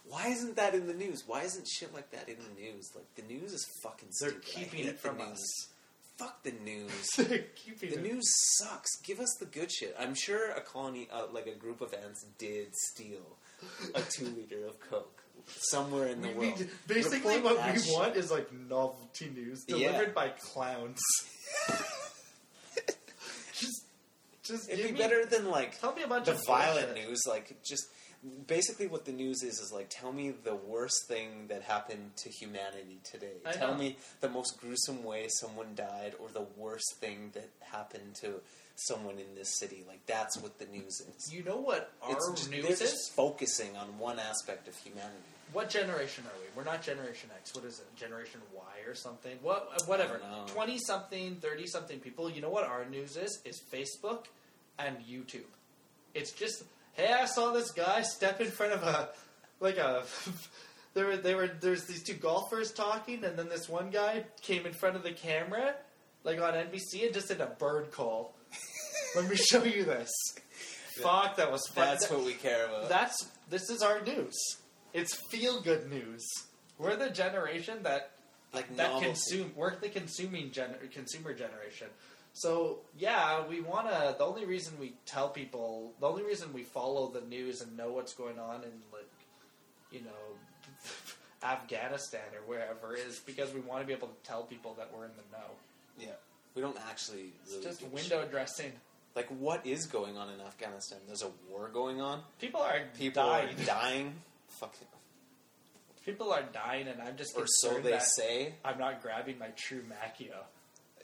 Why 0.07 0.27
isn't 0.27 0.55
that 0.57 0.75
in 0.75 0.85
the 0.87 0.93
news? 0.93 1.23
Why 1.25 1.41
isn't 1.43 1.67
shit 1.67 1.93
like 1.93 2.11
that 2.11 2.29
in 2.29 2.35
the 2.37 2.61
news? 2.61 2.91
Like 2.95 3.05
the 3.15 3.23
news 3.33 3.51
is 3.53 3.65
fucking 3.81 4.09
They're 4.19 4.29
stupid. 4.29 4.45
Keeping 4.45 4.85
it 4.85 4.99
from 4.99 5.19
us. 5.21 5.39
Fuck 6.17 6.43
the 6.43 6.51
news. 6.63 7.09
Keeping 7.55 7.89
The 7.89 7.95
it. 7.97 8.03
news 8.03 8.23
sucks. 8.59 8.95
Give 9.03 9.19
us 9.19 9.33
the 9.39 9.45
good 9.47 9.71
shit. 9.71 9.95
I'm 9.99 10.13
sure 10.13 10.51
a 10.51 10.61
colony, 10.61 11.07
uh, 11.11 11.23
like 11.33 11.47
a 11.47 11.55
group 11.55 11.81
of 11.81 11.93
ants, 11.93 12.23
did 12.37 12.75
steal 12.75 13.37
a 13.95 14.01
two 14.01 14.25
liter 14.25 14.67
of 14.67 14.79
Coke 14.79 15.22
somewhere 15.47 16.07
in 16.07 16.21
the 16.21 16.29
We 16.29 16.33
world. 16.47 16.59
need, 16.59 16.69
basically, 16.87 17.35
Report 17.37 17.55
what 17.55 17.65
that 17.65 17.75
we 17.75 17.81
shit. 17.81 17.93
want 17.93 18.15
is 18.15 18.31
like 18.31 18.51
novelty 18.53 19.29
news 19.29 19.63
Yeah. 19.67 19.75
delivered 19.91 20.13
by 20.15 20.29
clowns. 20.29 20.99
just, 23.53 23.85
just 24.43 24.69
It'd 24.69 24.77
give 24.77 24.87
be 24.87 24.93
me- 24.93 24.99
better 24.99 25.25
than 25.25 25.49
like 25.49 25.79
Tell 25.79 25.93
me 25.93 26.03
a 26.03 26.07
bunch 26.07 26.25
the 26.25 26.33
of 26.33 26.45
violent 26.45 26.87
bullshit. 26.93 27.09
news. 27.09 27.21
Like 27.27 27.55
just 27.63 27.85
basically 28.47 28.87
what 28.87 29.05
the 29.05 29.11
news 29.11 29.43
is 29.43 29.59
is 29.59 29.71
like 29.73 29.87
tell 29.89 30.11
me 30.13 30.31
the 30.43 30.55
worst 30.55 31.07
thing 31.07 31.47
that 31.49 31.61
happened 31.61 32.11
to 32.17 32.29
humanity 32.29 32.99
today. 33.03 33.33
I 33.45 33.51
tell 33.51 33.73
know. 33.73 33.77
me 33.79 33.97
the 34.21 34.29
most 34.29 34.59
gruesome 34.59 35.03
way 35.03 35.27
someone 35.29 35.75
died, 35.75 36.13
or 36.19 36.29
the 36.29 36.45
worst 36.57 36.95
thing 36.99 37.31
that 37.33 37.49
happened 37.59 38.15
to 38.21 38.35
someone 38.75 39.15
in 39.19 39.35
this 39.35 39.57
city. 39.59 39.83
Like 39.87 40.05
that's 40.05 40.37
what 40.39 40.57
the 40.59 40.65
news 40.65 41.01
is. 41.01 41.33
You 41.33 41.43
know 41.43 41.57
what 41.57 41.91
our 42.01 42.11
It's 42.13 42.31
just, 42.31 42.49
they're 42.51 42.61
news 42.61 42.79
just 42.79 42.93
is? 42.93 43.11
focusing 43.15 43.75
on 43.77 43.97
one 43.99 44.19
aspect 44.19 44.67
of 44.67 44.75
humanity. 44.77 45.13
What 45.53 45.69
generation 45.69 46.23
are 46.25 46.37
we? 46.39 46.47
We're 46.55 46.63
not 46.69 46.81
Generation 46.81 47.29
X. 47.37 47.55
What 47.55 47.63
is 47.63 47.79
it? 47.79 47.95
Generation 47.95 48.41
Y 48.53 48.87
or 48.87 48.95
something? 48.95 49.37
What? 49.41 49.81
Whatever. 49.87 50.15
I 50.15 50.29
don't 50.35 50.47
know. 50.47 50.53
Twenty 50.53 50.77
something, 50.79 51.35
thirty 51.35 51.67
something 51.67 51.99
people. 51.99 52.29
You 52.29 52.41
know 52.41 52.49
what 52.49 52.65
our 52.65 52.85
news 52.85 53.17
is? 53.17 53.39
Is 53.45 53.61
Facebook 53.71 54.25
and 54.79 54.97
YouTube. 54.97 55.45
It's 56.13 56.31
just, 56.31 56.63
hey, 56.93 57.13
I 57.13 57.25
saw 57.25 57.51
this 57.51 57.71
guy 57.71 58.01
step 58.01 58.41
in 58.41 58.47
front 58.47 58.73
of 58.73 58.83
a, 58.83 59.09
like 59.59 59.77
a. 59.77 60.03
There 60.95 61.07
were, 61.07 61.17
they 61.17 61.33
were, 61.33 61.49
there's 61.59 61.85
these 61.85 62.03
two 62.03 62.13
golfers 62.13 62.71
talking, 62.71 63.23
and 63.23 63.35
then 63.35 63.49
this 63.49 63.67
one 63.67 63.89
guy 63.89 64.25
came 64.43 64.67
in 64.67 64.73
front 64.73 64.95
of 64.95 65.01
the 65.01 65.11
camera, 65.11 65.73
like 66.23 66.39
on 66.39 66.53
NBC, 66.53 67.05
and 67.05 67.11
just 67.11 67.29
did 67.29 67.41
a 67.41 67.47
bird 67.47 67.91
call. 67.91 68.35
Let 69.15 69.27
me 69.27 69.35
show 69.35 69.63
you 69.63 69.85
this. 69.85 70.11
Fuck, 71.01 71.37
that 71.37 71.51
was 71.51 71.65
fun. 71.73 71.87
That's 71.87 72.11
what 72.11 72.23
we 72.23 72.33
care 72.33 72.67
about. 72.67 72.89
That's 72.89 73.27
this 73.49 73.71
is 73.71 73.81
our 73.81 74.01
news. 74.01 74.35
It's 74.93 75.15
feel 75.29 75.61
good 75.61 75.89
news. 75.89 76.23
We're 76.77 76.95
the 76.95 77.09
generation 77.09 77.79
that 77.83 78.11
like 78.53 78.67
that 78.77 78.83
novelty. 78.91 79.05
consume. 79.07 79.51
We're 79.55 79.75
the 79.75 79.89
consuming 79.89 80.51
gen, 80.51 80.75
consumer 80.91 81.33
generation. 81.33 81.87
So 82.33 82.79
yeah, 82.97 83.45
we 83.47 83.61
want 83.61 83.87
to. 83.89 84.15
The 84.17 84.23
only 84.25 84.45
reason 84.45 84.73
we 84.79 84.93
tell 85.05 85.29
people, 85.29 85.93
the 85.99 86.07
only 86.07 86.23
reason 86.23 86.53
we 86.53 86.63
follow 86.63 87.09
the 87.09 87.21
news 87.21 87.61
and 87.61 87.75
know 87.77 87.91
what's 87.91 88.13
going 88.13 88.39
on 88.39 88.63
in 88.63 88.71
like, 88.91 89.09
you 89.91 90.01
know, 90.01 90.81
Afghanistan 91.43 92.21
or 92.33 92.47
wherever 92.47 92.95
is 92.95 93.19
because 93.19 93.53
we 93.53 93.59
want 93.61 93.81
to 93.81 93.87
be 93.87 93.93
able 93.93 94.07
to 94.07 94.13
tell 94.23 94.43
people 94.43 94.73
that 94.77 94.89
we're 94.95 95.05
in 95.05 95.11
the 95.11 95.37
know. 95.37 95.45
Yeah, 95.99 96.07
we 96.55 96.61
don't 96.61 96.77
actually. 96.89 97.33
It's 97.45 97.57
just 97.57 97.81
window 97.83 98.21
shit. 98.21 98.31
dressing. 98.31 98.71
Like, 99.15 99.27
what 99.27 99.63
is 99.65 99.85
going 99.85 100.17
on 100.17 100.29
in 100.29 100.41
Afghanistan? 100.41 100.97
There's 101.05 101.21
a 101.21 101.29
war 101.51 101.69
going 101.71 102.01
on. 102.01 102.21
People 102.41 102.61
are 102.61 102.79
People 102.97 103.23
dying. 103.23 103.49
are 103.59 103.63
dying. 103.65 104.13
Fucking, 104.59 104.87
People 106.05 106.33
are 106.33 106.43
dying, 106.43 106.87
and 106.89 107.01
I'm 107.01 107.15
just 107.15 107.37
or 107.37 107.45
so 107.47 107.79
they 107.79 107.97
say. 107.99 108.55
I'm 108.65 108.77
not 108.77 109.01
grabbing 109.01 109.39
my 109.39 109.47
true 109.55 109.83
makio. 109.83 110.33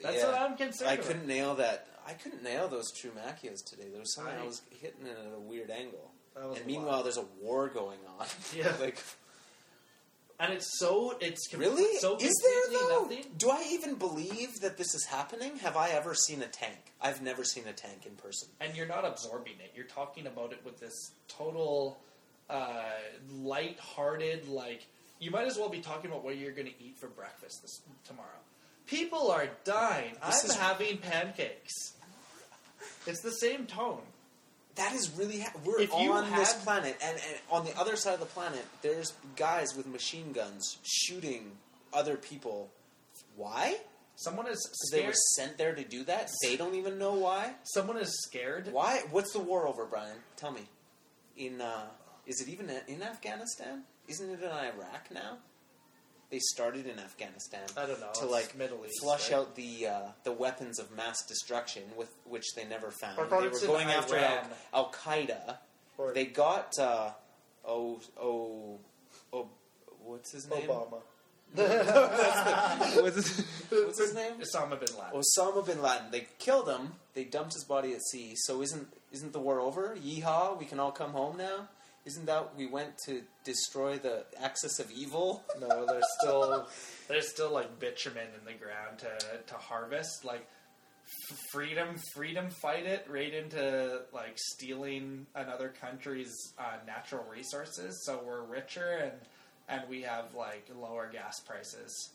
That's 0.01 0.17
Yeah. 0.17 0.25
what 0.31 0.41
I'm 0.41 0.57
concerned 0.57 0.89
I 0.89 0.93
about. 0.95 1.05
couldn't 1.05 1.27
nail 1.27 1.55
that. 1.55 1.87
I 2.05 2.13
couldn't 2.13 2.43
nail 2.43 2.67
those 2.67 2.91
true 2.91 3.11
makios 3.11 3.63
today. 3.65 3.87
There 3.89 3.99
was 3.99 4.13
something 4.13 4.33
I, 4.35 4.41
I- 4.41 4.45
was 4.45 4.61
hitting 4.81 5.05
it 5.05 5.17
at 5.17 5.33
a 5.33 5.39
weird 5.39 5.69
angle. 5.71 6.11
And 6.35 6.65
meanwhile, 6.65 6.97
lot. 6.97 7.03
there's 7.03 7.17
a 7.17 7.25
war 7.41 7.67
going 7.69 7.99
on. 8.19 8.25
Yeah. 8.55 8.73
like, 8.79 8.97
and 10.39 10.53
it's 10.53 10.79
so 10.79 11.17
it's 11.19 11.47
com- 11.49 11.59
really? 11.59 11.97
so 11.99 12.15
is 12.17 12.33
there 12.43 12.79
though? 12.79 13.01
nothing. 13.03 13.25
Do 13.37 13.49
I 13.49 13.65
even 13.71 13.95
believe 13.95 14.61
that 14.61 14.77
this 14.77 14.95
is 14.95 15.05
happening? 15.05 15.57
Have 15.57 15.75
I 15.75 15.89
ever 15.89 16.13
seen 16.15 16.41
a 16.41 16.47
tank? 16.47 16.77
I've 17.01 17.21
never 17.21 17.43
seen 17.43 17.67
a 17.67 17.73
tank 17.73 18.05
in 18.05 18.15
person. 18.15 18.47
And 18.61 18.75
you're 18.75 18.85
not 18.87 19.03
absorbing 19.05 19.55
it. 19.59 19.71
You're 19.75 19.85
talking 19.85 20.27
about 20.27 20.53
it 20.53 20.63
with 20.63 20.79
this 20.79 21.11
total 21.27 21.99
uh, 22.49 22.83
light-hearted, 23.31 24.47
like 24.47 24.85
you 25.19 25.31
might 25.31 25.47
as 25.47 25.57
well 25.57 25.69
be 25.69 25.79
talking 25.79 26.09
about 26.09 26.23
what 26.23 26.37
you're 26.37 26.51
going 26.51 26.67
to 26.67 26.83
eat 26.83 26.97
for 26.97 27.07
breakfast 27.07 27.61
this 27.61 27.81
tomorrow. 28.07 28.27
People 28.87 29.29
are 29.31 29.47
dying. 29.65 30.13
This 30.25 30.43
I'm 30.45 30.49
is- 30.51 30.55
having 30.55 30.97
pancakes. 30.97 31.93
It's 33.05 33.21
the 33.21 33.31
same 33.31 33.65
tone. 33.65 34.01
That 34.75 34.93
is 34.93 35.11
really 35.17 35.41
ha- 35.41 35.51
we're 35.65 35.81
If 35.81 35.93
on 35.93 36.29
this 36.37 36.53
planet, 36.63 36.95
and, 37.03 37.17
and 37.17 37.35
on 37.51 37.65
the 37.65 37.77
other 37.77 37.97
side 37.97 38.13
of 38.13 38.19
the 38.21 38.25
planet, 38.27 38.65
there's 38.81 39.13
guys 39.35 39.75
with 39.75 39.85
machine 39.87 40.31
guns 40.31 40.77
shooting 40.83 41.51
other 41.91 42.15
people. 42.15 42.69
Why? 43.35 43.77
Someone 44.15 44.47
is 44.47 44.57
Because 44.65 44.89
they 44.91 45.05
were 45.05 45.13
sent 45.35 45.57
there 45.57 45.75
to 45.75 45.83
do 45.83 46.03
that. 46.05 46.29
They 46.43 46.55
don't 46.55 46.75
even 46.75 46.97
know 46.97 47.13
why. 47.13 47.53
Someone 47.63 47.97
is 47.97 48.09
scared. 48.23 48.69
Why? 48.71 49.01
What's 49.11 49.33
the 49.33 49.39
war 49.39 49.67
over, 49.67 49.85
Brian? 49.85 50.15
Tell 50.37 50.51
me. 50.51 50.61
In 51.35 51.59
uh, 51.61 51.87
is 52.29 52.41
it 52.41 52.47
even 52.47 52.69
in 52.87 53.01
Afghanistan? 53.01 53.83
Isn't 54.07 54.29
it 54.29 54.39
in 54.39 54.49
Iraq 54.49 55.09
now? 55.11 55.39
They 56.29 56.37
started 56.37 56.85
in 56.85 56.99
Afghanistan 56.99 57.61
I 57.75 57.87
don't 57.87 57.99
know. 57.99 58.11
to 58.19 58.27
like 58.27 58.55
Middle 58.55 58.85
East, 58.85 59.01
flush 59.01 59.31
right? 59.31 59.39
out 59.39 59.55
the 59.55 59.87
uh, 59.87 60.01
the 60.23 60.31
weapons 60.31 60.77
of 60.77 60.95
mass 60.95 61.25
destruction 61.27 61.81
with 61.97 62.13
which 62.25 62.45
they 62.55 62.65
never 62.65 62.91
found. 62.91 63.17
They 63.17 63.23
were 63.23 63.59
going 63.65 63.87
after 63.87 64.15
Al 64.71 64.91
Qaeda. 64.91 65.57
They 66.13 66.25
got 66.25 66.77
uh, 66.77 67.09
oh 67.65 67.99
oh 68.21 68.79
oh 69.33 69.49
what's 70.03 70.31
his 70.31 70.47
name? 70.47 70.67
Obama. 70.67 71.01
what's, 71.55 73.15
his, 73.15 73.45
what's 73.71 73.99
his 73.99 74.13
name? 74.13 74.33
Osama 74.33 74.79
bin 74.79 74.95
Laden. 74.95 75.19
Osama 75.19 75.65
bin 75.65 75.81
Laden. 75.81 76.11
They 76.11 76.27
killed 76.37 76.69
him. 76.69 76.93
They 77.15 77.23
dumped 77.23 77.53
his 77.53 77.65
body 77.65 77.93
at 77.93 78.03
sea. 78.03 78.33
So 78.35 78.61
isn't 78.61 78.87
isn't 79.11 79.33
the 79.33 79.39
war 79.39 79.59
over? 79.59 79.97
Yeehaw! 79.99 80.59
We 80.59 80.65
can 80.65 80.79
all 80.79 80.91
come 80.91 81.13
home 81.13 81.37
now. 81.37 81.67
Isn't 82.09 82.25
that 82.25 82.55
we 82.57 82.65
went 82.65 82.97
to 83.05 83.21
destroy 83.43 83.99
the 83.99 84.25
axis 84.41 84.79
of 84.79 84.89
evil? 84.89 85.43
No, 85.61 85.85
there's 85.85 86.07
still 86.19 86.67
there's 87.07 87.29
still 87.29 87.51
like 87.51 87.79
bitumen 87.79 88.25
in 88.35 88.45
the 88.45 88.53
ground 88.53 88.97
to 88.97 89.37
to 89.45 89.53
harvest. 89.53 90.25
Like 90.25 90.47
freedom, 91.51 91.97
freedom, 92.15 92.49
fight 92.49 92.87
it 92.87 93.05
right 93.07 93.31
into 93.31 94.01
like 94.11 94.33
stealing 94.37 95.27
another 95.35 95.71
country's 95.79 96.35
uh, 96.57 96.77
natural 96.87 97.23
resources. 97.31 98.03
So 98.03 98.19
we're 98.25 98.41
richer 98.41 98.97
and 99.03 99.13
and 99.67 99.87
we 99.87 100.01
have 100.01 100.33
like 100.33 100.67
lower 100.81 101.11
gas 101.13 101.39
prices. 101.41 102.09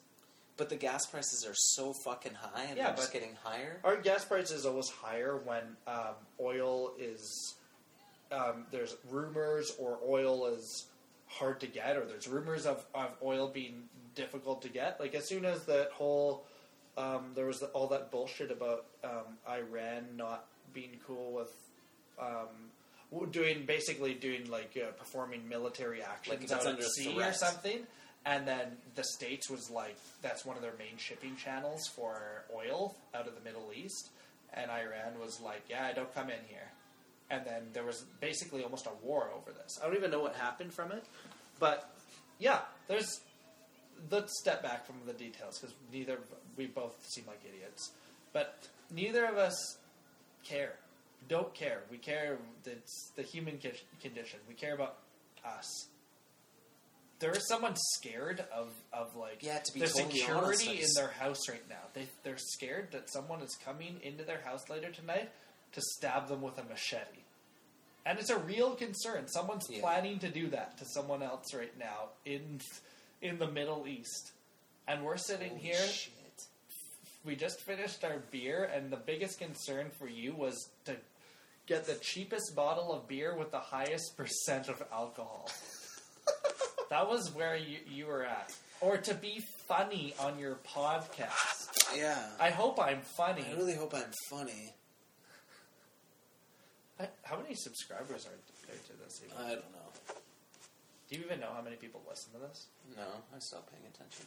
But 0.57 0.71
the 0.71 0.77
gas 0.77 1.07
prices 1.07 1.47
are 1.47 1.55
so 1.55 1.93
fucking 2.05 2.35
high, 2.35 2.65
and 2.65 2.77
Yeah, 2.77 2.87
they're 2.87 2.97
just 2.97 3.13
getting 3.13 3.37
higher. 3.45 3.79
Our 3.85 3.97
gas 3.97 4.25
price 4.25 4.51
is 4.51 4.67
always 4.67 4.89
higher 4.89 5.37
when 5.45 5.63
um, 5.87 6.15
oil 6.41 6.95
is 6.99 7.55
um, 8.35 8.67
there's 8.71 8.97
rumors 9.11 9.73
or 9.79 9.99
oil 10.07 10.47
is 10.47 10.87
hard 11.27 11.61
to 11.61 11.67
get, 11.67 11.97
or 11.97 12.05
there's 12.05 12.29
rumors 12.29 12.67
of, 12.67 12.85
of 12.95 13.11
oil 13.23 13.49
being 13.49 13.85
difficult 14.15 14.63
to 14.63 14.69
get. 14.69 14.99
Like 15.01 15.15
as 15.15 15.29
soon 15.29 15.45
as 15.45 15.65
that 15.67 15.91
whole 15.93 16.45
um, 16.97 17.33
there 17.35 17.47
was 17.47 17.63
all 17.73 17.89
that 17.89 18.11
bullshit 18.11 18.51
about 18.51 18.87
um, 19.03 19.39
Iran 19.49 20.05
not 20.17 20.47
being 20.73 21.01
cool 21.07 21.33
with 21.33 21.53
um, 22.21 23.29
doing 23.31 23.65
basically 23.67 24.15
doing 24.15 24.49
like 24.51 24.77
uh, 24.81 24.93
performing 24.93 25.49
military 25.49 26.03
actions 26.03 26.51
Like 26.51 26.67
out 26.67 26.67
at 26.67 26.83
sea 26.83 27.15
threat. 27.15 27.31
or 27.31 27.33
something. 27.33 27.79
And 28.27 28.49
then 28.49 28.69
the 28.95 29.05
states 29.05 29.51
was 29.51 29.71
like 29.71 29.97
that's 30.23 30.45
one 30.45 30.57
of 30.57 30.63
their 30.63 30.75
main 30.79 30.97
shipping 30.97 31.37
channels 31.37 31.87
for 31.95 32.45
oil 32.55 32.97
out 33.15 33.27
of 33.27 33.35
the 33.35 33.41
Middle 33.43 33.71
East, 33.77 34.11
and 34.55 34.71
Iran 34.71 35.21
was 35.21 35.41
like, 35.43 35.65
"Yeah, 35.69 35.93
don't 35.93 36.13
come 36.15 36.31
in 36.31 36.39
here." 36.49 36.71
And 37.31 37.45
then 37.47 37.63
there 37.73 37.85
was 37.85 38.05
basically 38.21 38.63
almost 38.63 38.87
a 38.87 39.05
war 39.05 39.31
over 39.35 39.51
this. 39.51 39.79
I 39.83 39.87
don't 39.87 39.97
even 39.97 40.11
know 40.11 40.21
what 40.21 40.35
happened 40.37 40.73
from 40.73 40.93
it, 40.93 41.05
but 41.59 41.91
yeah, 42.39 42.61
there's. 42.89 43.21
Let's 44.11 44.39
step 44.41 44.63
back 44.63 44.87
from 44.87 44.97
the 45.07 45.13
details 45.13 45.59
because 45.59 45.75
neither 45.91 46.19
we 46.57 46.67
both 46.67 46.95
seem 47.07 47.25
like 47.27 47.41
idiots, 47.49 47.93
but 48.33 48.69
neither 48.93 49.25
of 49.25 49.39
us 49.39 49.55
care. 50.43 50.75
Don't 51.29 51.55
care. 51.55 51.83
We 51.91 51.97
care. 51.97 52.39
It's 52.67 53.13
the 53.17 53.23
human 53.23 53.59
condition. 54.03 54.41
We 54.47 54.55
care 54.55 54.75
about 54.75 54.97
us. 55.47 55.87
There 57.21 57.31
is 57.31 57.49
someone 57.49 57.75
scared 57.95 58.45
of, 58.55 58.69
of 58.93 59.17
like 59.17 59.39
Yeah, 59.41 59.59
to 59.59 59.73
be 59.73 59.81
the 59.81 59.87
totally 59.87 60.19
security 60.19 60.69
honest, 60.69 60.99
in 60.99 61.03
their 61.03 61.13
house 61.13 61.49
right 61.49 61.67
now. 61.71 61.77
They 61.95 62.07
they're 62.25 62.37
scared 62.37 62.89
that 62.93 63.11
someone 63.11 63.41
is 63.41 63.57
coming 63.65 63.99
into 64.03 64.25
their 64.25 64.41
house 64.45 64.69
later 64.69 64.91
tonight 64.91 65.31
to 65.75 65.81
stab 65.81 66.29
them 66.29 66.41
with 66.43 66.59
a 66.59 66.65
machete. 66.65 67.21
And 68.07 68.19
it's 68.19 68.31
a 68.31 68.39
real 68.39 68.75
concern. 68.75 69.29
Someone's 69.29 69.67
Yeah. 69.71 69.81
planning 69.81 70.19
to 70.21 70.29
do 70.29 70.49
that 70.51 70.77
to 70.79 70.85
someone 70.85 71.23
else 71.23 71.55
right 71.55 71.77
now 71.79 72.11
in 72.25 72.61
in 73.23 73.39
the 73.39 73.47
Middle 73.51 73.87
East. 73.89 74.33
And 74.87 75.03
we're 75.05 75.17
sitting 75.17 75.51
Holy 75.51 75.63
here 75.63 75.87
shit. 75.87 76.13
we 77.25 77.35
just 77.37 77.61
finished 77.63 78.05
our 78.05 78.19
beer, 78.31 78.65
and 78.65 78.91
the 78.93 78.99
biggest 78.99 79.39
concern 79.39 79.91
for 79.99 80.07
you 80.07 80.35
was 80.35 80.69
to 80.85 80.97
get 81.67 81.87
the 81.87 81.95
cheapest 81.95 82.55
bottle 82.55 82.93
of 82.93 83.09
beer 83.09 83.35
with 83.35 83.51
the 83.51 83.61
highest 83.61 84.15
percent 84.19 84.69
of 84.69 84.83
alcohol. 84.93 85.49
that 86.91 87.09
was 87.09 87.31
where 87.35 87.57
you, 87.57 87.79
you 87.89 88.07
were 88.07 88.25
at. 88.25 88.53
Or 88.83 88.99
to 88.99 89.15
be 89.15 89.41
funny 89.67 90.15
on 90.21 90.39
your 90.39 90.57
podcast. 90.57 91.71
Yeah. 91.97 92.29
I 92.39 92.51
hope 92.51 92.79
I'm 92.79 93.01
funny. 93.17 93.47
I 93.51 93.55
really 93.55 93.75
hope 93.75 93.95
I'm 93.95 94.13
funny. 94.29 94.75
I- 97.01 97.09
How 97.23 97.41
many 97.41 97.55
subscribers 97.55 98.27
are 98.27 98.37
there 98.67 98.77
to 98.77 98.93
this? 99.05 99.21
Even? 99.25 99.37
I 99.37 99.51
don't 99.55 99.73
know. 99.73 100.15
Do 101.09 101.17
you 101.17 101.25
even 101.25 101.41
know 101.41 101.51
how 101.55 101.63
many 101.63 101.77
people 101.77 102.01
listen 102.09 102.33
to 102.33 102.39
this? 102.39 102.67
No, 102.97 103.03
I 103.35 103.39
stopped 103.39 103.71
paying 103.71 103.85
attention. 103.93 104.27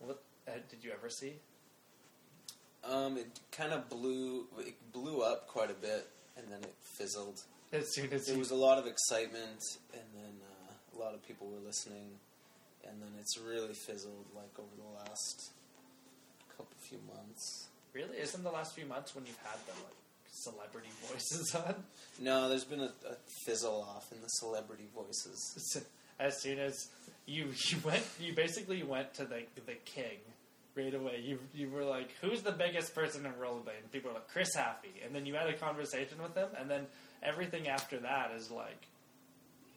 What 0.00 0.22
uh, 0.48 0.52
did 0.68 0.82
you 0.82 0.90
ever 0.92 1.08
see? 1.08 1.34
Um, 2.84 3.16
it 3.18 3.28
kind 3.52 3.72
of 3.72 3.88
blew. 3.88 4.46
It 4.58 4.74
blew 4.92 5.22
up 5.22 5.46
quite 5.46 5.70
a 5.70 5.74
bit, 5.74 6.08
and 6.36 6.46
then 6.50 6.60
it 6.62 6.74
fizzled. 6.82 7.42
As 7.72 7.94
soon 7.94 8.12
as 8.12 8.26
There 8.26 8.38
was 8.38 8.50
a 8.50 8.56
lot 8.56 8.78
of 8.78 8.86
excitement, 8.86 9.60
and 9.92 10.02
then 10.14 10.32
uh, 10.42 10.96
a 10.96 10.98
lot 10.98 11.14
of 11.14 11.24
people 11.26 11.46
were 11.46 11.64
listening, 11.64 12.18
and 12.88 13.00
then 13.00 13.10
it's 13.20 13.38
really 13.38 13.74
fizzled. 13.74 14.26
Like 14.34 14.58
over 14.58 14.74
the 14.76 14.98
last 15.04 15.50
couple 16.56 16.74
few 16.80 16.98
months. 17.14 17.68
really 17.92 18.18
isn't 18.18 18.42
the 18.42 18.50
last 18.50 18.74
few 18.74 18.86
months 18.86 19.14
when 19.14 19.26
you've 19.26 19.38
had 19.44 19.58
them 19.66 19.76
like 19.84 19.94
celebrity 20.30 20.88
voices 21.10 21.54
on. 21.66 21.74
No, 22.20 22.48
there's 22.48 22.64
been 22.64 22.80
a, 22.80 22.92
a 23.08 23.16
fizzle 23.44 23.86
off 23.88 24.12
in 24.12 24.20
the 24.20 24.28
celebrity 24.28 24.88
voices. 24.94 25.82
as 26.18 26.40
soon 26.42 26.58
as 26.58 26.88
you 27.26 27.46
you 27.68 27.78
went 27.84 28.04
you 28.20 28.34
basically 28.34 28.82
went 28.82 29.14
to 29.14 29.24
the 29.24 29.42
the 29.66 29.74
king 29.84 30.18
right 30.76 30.94
away. 30.94 31.20
You 31.24 31.38
you 31.54 31.68
were 31.70 31.84
like, 31.84 32.10
"Who's 32.20 32.42
the 32.42 32.52
biggest 32.52 32.94
person 32.94 33.26
in 33.26 33.32
rollerblading?" 33.32 33.82
And 33.82 33.92
people 33.92 34.10
were 34.10 34.14
like, 34.14 34.28
"Chris 34.28 34.54
Haffey," 34.56 35.04
and 35.04 35.14
then 35.14 35.26
you 35.26 35.34
had 35.34 35.48
a 35.48 35.54
conversation 35.54 36.22
with 36.22 36.34
him, 36.34 36.48
and 36.58 36.70
then 36.70 36.86
everything 37.22 37.68
after 37.68 37.98
that 37.98 38.30
is 38.36 38.50
like, 38.50 38.86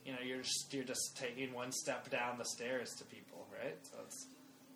you 0.06 0.12
know, 0.14 0.20
you're 0.26 0.42
just 0.42 0.74
you're 0.74 0.84
just 0.84 1.18
taking 1.18 1.54
one 1.54 1.72
step 1.72 2.10
down 2.10 2.38
the 2.38 2.46
stairs 2.46 2.92
to 3.00 3.06
people, 3.06 3.48
right? 3.62 3.78
So 3.84 3.98
it's 4.06 4.28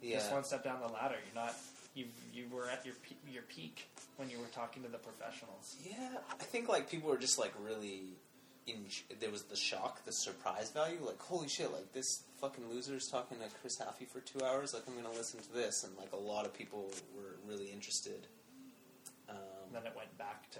Yeah, 0.02 0.18
just 0.18 0.32
one 0.32 0.44
step 0.44 0.64
down 0.64 0.80
the 0.82 0.92
ladder. 0.92 1.16
You're 1.26 1.44
not 1.44 1.54
you 1.94 2.06
you 2.34 2.46
were 2.52 2.68
at 2.70 2.86
your 2.86 2.96
your 3.32 3.44
peak 3.44 3.88
when 4.18 4.30
you 4.30 4.40
were 4.40 4.48
talking 4.48 4.84
to 4.84 4.90
the 4.90 4.98
professionals. 4.98 5.76
yeah. 5.84 6.10
I 6.30 6.44
think 6.44 6.68
like 6.70 6.90
people 6.90 7.10
were 7.10 7.18
just 7.18 7.40
like 7.40 7.54
really. 7.64 8.18
In, 8.68 8.84
there 9.22 9.32
was 9.32 9.44
the 9.44 9.56
shock, 9.56 10.04
the 10.04 10.12
surprise 10.12 10.72
value. 10.72 10.98
Like, 11.02 11.22
holy 11.22 11.48
shit! 11.48 11.72
Like 11.72 11.94
this 11.94 12.24
fucking 12.42 12.70
loser 12.70 12.96
is 12.96 13.08
talking 13.10 13.38
to 13.38 13.46
Chris 13.62 13.78
Haffey 13.80 14.06
for 14.06 14.20
two 14.20 14.44
hours. 14.46 14.74
Like, 14.74 14.84
I'm 14.90 14.96
gonna 15.02 15.16
listen 15.16 15.40
to 15.40 15.54
this, 15.54 15.86
and 15.86 15.96
like 15.98 16.12
a 16.12 16.18
lot 16.18 16.46
of 16.46 16.54
people 16.54 16.92
were 17.16 17.38
really 17.48 17.68
interested. 17.72 18.28
Um, 19.30 19.36
then 19.72 19.84
it 19.86 19.94
went 19.96 20.18
back 20.18 20.50
to 20.52 20.60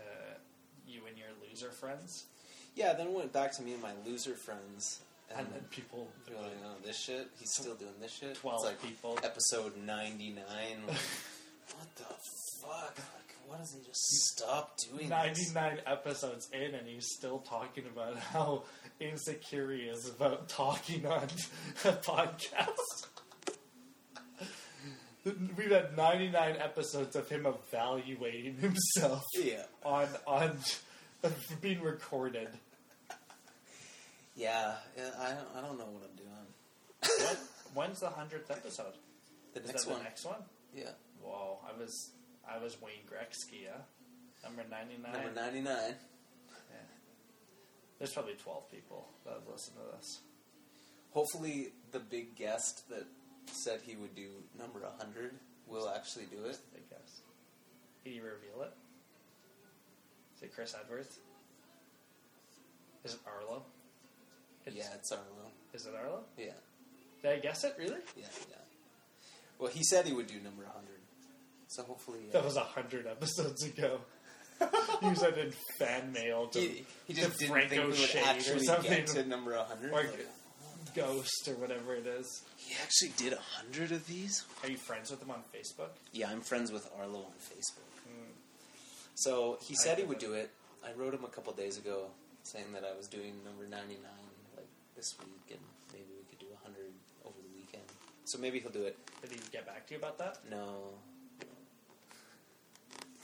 you 0.88 1.02
and 1.06 1.18
your 1.18 1.28
loser 1.50 1.70
friends, 1.72 2.28
Yeah, 2.76 2.94
then 2.94 3.08
it 3.08 3.14
went 3.14 3.34
back 3.34 3.52
to 3.58 3.62
me 3.62 3.74
and 3.74 3.82
my 3.82 3.92
loser 4.06 4.36
friends, 4.36 5.02
and, 5.30 5.40
and 5.42 5.54
then 5.54 5.62
people 5.70 6.08
they're 6.26 6.38
like, 6.42 6.56
"Oh, 6.66 6.76
this 6.86 6.98
shit. 6.98 7.28
He's 7.38 7.52
still 7.52 7.76
doing 7.76 7.92
this 8.00 8.14
shit." 8.14 8.36
twelve 8.36 8.60
It's 8.64 8.66
like 8.68 8.82
people. 8.82 9.20
episode 9.22 9.74
ninety 9.86 10.30
nine. 10.30 10.78
Like, 10.88 10.96
what 11.76 11.94
the 11.98 12.06
fuck? 12.62 12.98
Why 13.48 13.58
doesn't 13.60 13.80
he 13.80 13.86
just 13.88 14.04
stop 14.04 14.78
doing 14.78 15.08
this? 15.10 15.54
99 15.54 15.80
episodes 15.88 16.50
in 16.52 16.76
and 16.76 16.86
he's 16.88 17.08
still 17.18 17.40
talking 17.40 17.86
about 17.86 18.18
how 18.18 18.64
insecure 19.00 19.72
he 19.72 19.84
is 19.84 20.08
about 20.10 20.50
talking 20.50 21.06
on 21.08 21.24
a 21.86 21.94
podcast. 21.94 23.08
We've 25.58 25.72
had 25.72 25.96
99 25.98 26.56
episodes 26.58 27.16
of 27.16 27.28
him 27.30 27.46
evaluating 27.46 28.56
himself 28.58 29.24
Yeah, 29.38 29.64
on 29.84 30.08
on 30.26 30.58
being 31.62 31.82
recorded. 31.82 32.48
yeah. 34.36 34.76
I 34.98 35.30
don't. 35.32 35.48
I 35.58 35.62
don't 35.62 35.78
know 35.78 35.86
what 35.86 36.04
I'm 36.10 36.16
doing. 36.16 37.26
What, 37.26 37.38
when's 37.74 38.00
the 38.00 38.08
100th 38.08 38.50
episode? 38.52 38.94
The 39.54 39.62
Is 39.62 39.68
next 39.68 39.84
that 39.86 39.90
one. 39.92 40.00
the 40.00 40.04
next 40.06 40.26
one? 40.26 40.44
Yeah, 40.74 40.92
Whoa, 41.22 41.60
I 41.68 41.78
was 41.78 42.12
I 42.50 42.58
was 42.64 42.82
Wayne 42.82 43.06
Gretzky. 43.10 43.68
Number 44.44 44.64
99. 44.70 45.12
number 45.12 45.32
ninety 45.34 45.62
nine. 45.62 45.96
Yeah. 46.70 46.78
There's 48.00 48.14
probably 48.14 48.36
12 48.36 48.72
people 48.72 49.08
that 49.26 49.34
have 49.34 49.48
listened 49.52 49.78
to 49.78 49.98
this. 49.98 50.20
Hopefully, 51.12 51.70
the 51.92 52.00
big 52.00 52.36
guest 52.36 52.88
that 52.90 53.06
said 53.52 53.80
he 53.86 53.96
would 53.96 54.16
do 54.16 54.28
number 54.58 54.80
hundred 55.00 55.32
will 55.68 55.90
actually 55.90 56.26
do 56.26 56.46
it. 56.46 56.58
I 56.76 56.80
guess. 56.90 57.22
Can 58.04 58.14
you 58.14 58.22
reveal 58.24 58.62
it? 58.64 58.74
Is 60.38 60.44
it 60.44 60.54
Chris 60.54 60.76
Edwards? 60.80 61.18
Is 63.04 63.16
it 63.16 63.20
Arlo? 63.26 63.64
It's, 64.66 64.76
yeah, 64.76 64.84
it's 64.96 65.12
Arlo. 65.12 65.24
Is 65.74 65.86
it 65.86 65.94
Arlo? 65.96 66.22
Yeah, 66.38 66.52
Did 67.24 67.32
I 67.32 67.40
guess 67.40 67.64
it? 67.64 67.74
Really? 67.80 67.96
yeah, 68.16 68.26
yeah. 68.50 68.56
Well, 69.60 69.72
he 69.72 69.84
said 69.84 70.06
he 70.06 70.14
would 70.14 70.28
do 70.28 70.36
number 70.44 70.64
hundred, 70.66 70.97
so 71.68 71.84
hopefully. 71.84 72.20
uh, 72.30 72.34
That 72.34 72.46
was 72.46 72.56
a 72.58 72.62
hundred 72.64 73.08
episodes 73.08 73.64
ago. 73.64 74.00
he 75.02 75.14
said 75.16 75.38
in 75.38 75.54
fan 75.78 76.12
mail 76.12 76.48
to 76.48 76.60
He, 76.60 76.86
he 77.06 77.14
just 77.14 77.34
to 77.34 77.38
didn't 77.38 77.52
Franco 77.52 77.70
think 77.70 77.82
we 77.84 77.90
would 77.90 77.98
Shade 77.98 78.24
or 78.24 78.28
actually 78.30 78.66
something. 78.66 78.90
get 78.92 79.08
to 79.08 79.26
number 79.28 79.52
100. 79.56 79.92
Or 79.92 79.96
Like, 79.96 80.28
Ghost 80.96 81.48
or 81.48 81.54
whatever 81.56 81.94
it 81.94 82.08
is. 82.08 82.42
He 82.56 82.74
actually 82.82 83.12
did 83.18 83.34
a 83.34 83.42
hundred 83.42 83.92
of 83.92 84.08
these. 84.08 84.46
Are 84.64 84.70
you 84.70 84.78
friends 84.78 85.12
with 85.12 85.22
him 85.22 85.30
on 85.30 85.44
Facebook? 85.54 85.90
Yeah, 86.12 86.30
I'm 86.32 86.42
friends 86.42 86.72
with 86.72 86.90
Arlo 86.98 87.20
on 87.20 87.34
Facebook. 87.38 87.84
so 89.16 89.58
he 89.62 89.76
said 89.76 89.98
he 90.00 90.04
would 90.06 90.20
do 90.20 90.34
it. 90.34 90.50
I 90.84 90.92
wrote 91.00 91.14
him 91.14 91.24
a 91.24 91.28
couple 91.28 91.54
days 91.54 91.78
ago 91.78 92.08
saying 92.44 92.66
that 92.74 92.84
I 92.84 92.96
was 92.98 93.08
doing 93.08 93.34
number 93.46 93.64
99 93.70 94.00
like 94.56 94.66
this 94.96 95.14
week 95.20 95.52
and 95.52 95.60
maybe 95.94 96.06
we 96.18 96.24
could 96.30 96.40
do 96.40 96.48
100 96.64 96.82
over 97.26 97.36
the 97.44 97.54
weekend. 97.60 97.84
So 98.26 98.40
maybe 98.40 98.60
he'll 98.60 98.72
do 98.72 98.84
it. 98.86 98.98
Did 99.22 99.32
he 99.34 99.40
get 99.52 99.66
back 99.68 99.86
to 99.88 99.94
you 99.94 100.00
about 100.00 100.18
that? 100.20 100.38
No. 100.50 100.94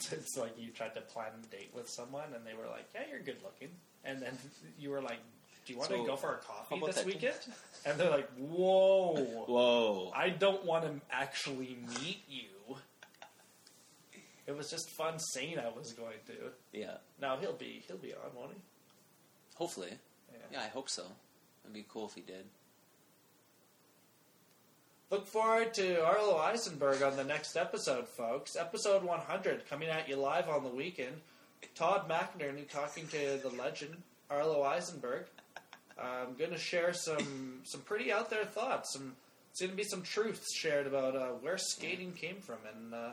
It's 0.12 0.36
like 0.36 0.58
you 0.58 0.70
tried 0.70 0.94
to 0.94 1.00
plan 1.00 1.30
a 1.42 1.46
date 1.54 1.70
with 1.74 1.88
someone 1.88 2.32
and 2.34 2.44
they 2.46 2.54
were 2.54 2.68
like, 2.70 2.86
"Yeah, 2.94 3.02
you're 3.10 3.20
good 3.20 3.42
looking," 3.42 3.70
and 4.04 4.20
then 4.22 4.36
you 4.78 4.90
were 4.90 5.00
like, 5.02 5.18
"Do 5.66 5.72
you 5.72 5.78
want 5.78 5.90
to 5.90 6.04
go 6.06 6.16
for 6.16 6.28
a 6.28 6.46
how 6.46 6.54
coffee 6.54 6.76
about 6.76 6.86
this 6.86 6.96
that- 6.96 7.06
weekend?" 7.06 7.36
And 7.86 7.98
they're 8.00 8.10
like, 8.10 8.30
"Whoa." 8.38 9.14
Whoa! 9.46 10.10
I 10.16 10.30
don't 10.30 10.64
want 10.64 10.84
to 10.86 11.00
actually 11.10 11.76
meet 12.00 12.22
you. 12.28 12.76
It 14.46 14.56
was 14.56 14.70
just 14.70 14.90
fun 14.90 15.18
saying 15.18 15.58
I 15.58 15.68
was 15.70 15.92
going 15.92 16.18
to. 16.26 16.34
Yeah, 16.72 16.96
Now 17.20 17.36
he'll 17.38 17.54
be 17.54 17.82
he'll 17.86 17.96
be 17.96 18.12
on, 18.12 18.34
won't 18.36 18.52
he? 18.52 18.58
hopefully. 19.56 19.92
Yeah. 20.32 20.38
Yeah, 20.52 20.60
I 20.64 20.68
hope 20.68 20.88
so. 20.90 21.04
It'd 21.64 21.72
be 21.74 21.84
cool 21.88 22.06
if 22.08 22.14
he 22.14 22.20
did. 22.20 22.44
Look 25.10 25.26
forward 25.26 25.74
to 25.74 26.04
Arlo 26.04 26.38
Eisenberg 26.38 27.02
on 27.02 27.16
the 27.16 27.24
next 27.24 27.56
episode, 27.56 28.08
folks. 28.08 28.56
Episode 28.56 29.04
100 29.04 29.68
coming 29.68 29.88
at 29.88 30.08
you 30.08 30.16
live 30.16 30.48
on 30.48 30.64
the 30.64 30.70
weekend. 30.70 31.20
Todd 31.74 32.08
McInerney 32.08 32.68
talking 32.68 33.06
to 33.08 33.38
the 33.42 33.50
legend 33.56 33.96
Arlo 34.30 34.62
Eisenberg. 34.62 35.26
I'm 36.02 36.34
going 36.36 36.50
to 36.50 36.58
share 36.58 36.92
some 36.92 37.60
some 37.64 37.82
pretty 37.82 38.12
out 38.12 38.30
there 38.30 38.44
thoughts. 38.44 38.92
Some 38.94 39.14
it's 39.50 39.60
going 39.60 39.70
to 39.70 39.76
be 39.76 39.84
some 39.84 40.02
truths 40.02 40.52
shared 40.52 40.86
about 40.86 41.14
uh, 41.14 41.28
where 41.40 41.58
skating 41.58 42.12
came 42.12 42.36
from 42.36 42.58
and 42.74 42.94
uh, 42.94 43.10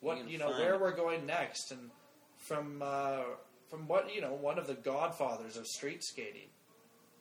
what 0.00 0.28
you 0.28 0.38
know 0.38 0.50
where 0.50 0.78
we're 0.78 0.94
going 0.94 1.24
next, 1.24 1.70
and 1.70 1.90
from 2.36 2.82
uh, 2.82 3.22
from 3.70 3.88
what 3.88 4.14
you 4.14 4.20
know 4.20 4.34
one 4.34 4.58
of 4.58 4.66
the 4.66 4.74
godfathers 4.74 5.56
of 5.56 5.66
street 5.66 6.04
skating. 6.04 6.48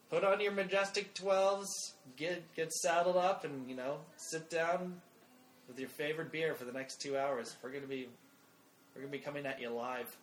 Put 0.10 0.24
on 0.24 0.40
your 0.40 0.54
majestic 0.54 1.14
twelves, 1.14 1.94
get 2.16 2.44
get 2.56 2.72
saddled 2.72 3.18
up, 3.18 3.44
and 3.44 3.70
you 3.70 3.76
know 3.76 3.98
sit 4.16 4.50
down 4.50 5.02
with 5.68 5.80
your 5.80 5.90
favorite 5.90 6.32
beer 6.32 6.56
for 6.56 6.66
the 6.66 6.72
next 6.72 7.02
two 7.02 7.18
hours. 7.18 7.56
We're 7.62 7.72
gonna 7.72 7.88
be 7.88 8.08
we're 8.96 9.02
gonna 9.02 9.12
be 9.12 9.20
coming 9.20 9.46
at 9.46 9.60
you 9.60 9.70
live. 9.70 10.16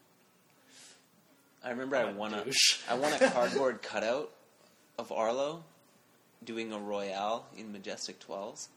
I 1.62 1.70
remember 1.70 1.96
I 1.96 2.02
I'm 2.02 2.16
a 2.16 2.18
won 2.18 2.34
a 2.34 2.44
douche. 2.44 2.78
Won 2.90 3.12
a 3.12 3.30
cardboard 3.30 3.82
cutout 3.82 4.30
of 4.98 5.10
Arlo 5.12 5.64
doing 6.44 6.72
a 6.72 6.78
Royale 6.78 7.46
in 7.56 7.72
Majestic 7.72 8.20
12s. 8.20 8.68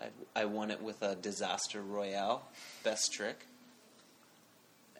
I, 0.00 0.06
I 0.34 0.44
won 0.46 0.72
it 0.72 0.82
with 0.82 1.02
a 1.02 1.14
Disaster 1.14 1.80
Royale, 1.80 2.42
best 2.82 3.12
trick. 3.12 3.46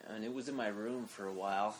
And 0.08 0.24
it 0.24 0.32
was 0.32 0.48
in 0.48 0.54
my 0.54 0.68
room 0.68 1.06
for 1.06 1.26
a 1.26 1.32
while. 1.32 1.76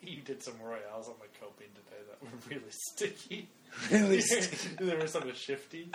You 0.10 0.22
did 0.22 0.42
some 0.42 0.54
royales 0.62 1.08
on 1.08 1.14
the 1.20 1.28
coping 1.40 1.68
today 1.74 2.02
that 2.08 2.22
were 2.22 2.38
really 2.48 2.70
sticky. 2.70 3.48
Really 3.90 4.20
sticky. 4.22 4.76
they 4.84 4.96
were 4.96 5.06
sort 5.06 5.28
of 5.28 5.36
shifty. 5.36 5.90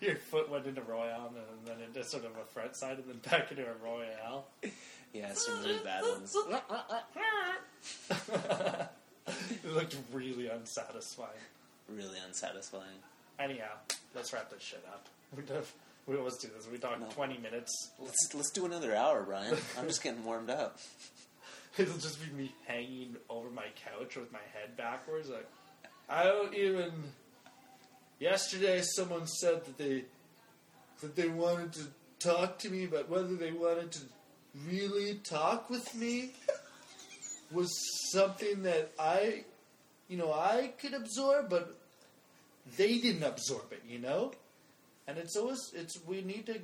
your 0.00 0.16
foot 0.16 0.50
went 0.50 0.66
into 0.66 0.82
Royale 0.82 1.32
and 1.34 1.66
then 1.66 1.76
into 1.86 2.02
sort 2.08 2.24
of 2.24 2.32
a 2.32 2.44
front 2.52 2.76
side 2.76 2.98
and 2.98 3.04
then 3.08 3.18
back 3.30 3.50
into 3.52 3.62
a 3.64 3.74
Royale. 3.84 4.46
Yeah, 5.12 5.32
some 5.34 5.62
really 5.62 5.78
bad 5.84 6.02
ones. 6.02 6.34
it 9.28 9.72
looked 9.72 9.96
really 10.12 10.48
unsatisfying. 10.48 11.30
Really 11.88 12.18
unsatisfying. 12.26 12.98
Anyhow, 13.38 13.74
let's 14.14 14.32
wrap 14.32 14.50
this 14.50 14.62
shit 14.62 14.84
up. 14.92 15.06
We 15.36 15.42
do, 15.42 15.54
we 16.06 16.16
always 16.16 16.36
do 16.38 16.48
this. 16.56 16.66
We 16.70 16.78
talk 16.78 16.98
No. 17.00 17.06
twenty 17.06 17.38
minutes. 17.38 17.90
Let's 18.00 18.28
let's 18.34 18.50
do 18.50 18.64
another 18.66 18.94
hour, 18.94 19.22
Brian. 19.22 19.56
I'm 19.78 19.86
just 19.86 20.02
getting 20.02 20.24
warmed 20.24 20.50
up. 20.50 20.78
It'll 21.78 21.98
just 21.98 22.24
be 22.24 22.32
me 22.32 22.54
hanging 22.66 23.16
over 23.28 23.50
my 23.50 23.66
couch 23.84 24.16
with 24.16 24.32
my 24.32 24.38
head 24.54 24.76
backwards. 24.76 25.28
Like 25.28 25.48
I 26.08 26.24
don't 26.24 26.54
even. 26.54 26.92
Yesterday, 28.18 28.80
someone 28.80 29.26
said 29.26 29.66
that 29.66 29.76
they 29.76 30.04
that 31.02 31.14
they 31.16 31.28
wanted 31.28 31.74
to 31.74 31.86
talk 32.18 32.58
to 32.60 32.70
me, 32.70 32.86
but 32.86 33.10
whether 33.10 33.34
they 33.34 33.52
wanted 33.52 33.92
to 33.92 34.00
really 34.66 35.20
talk 35.28 35.68
with 35.68 35.94
me 35.94 36.30
was 37.52 37.70
something 38.10 38.62
that 38.62 38.92
I, 38.98 39.44
you 40.08 40.16
know, 40.16 40.32
I 40.32 40.72
could 40.78 40.94
absorb, 40.94 41.50
but 41.50 41.76
they 42.78 42.98
didn't 42.98 43.22
absorb 43.22 43.70
it. 43.72 43.82
You 43.86 43.98
know, 43.98 44.32
and 45.06 45.18
it's 45.18 45.36
always 45.36 45.72
it's 45.74 45.98
we 46.06 46.22
need 46.22 46.46
to. 46.46 46.58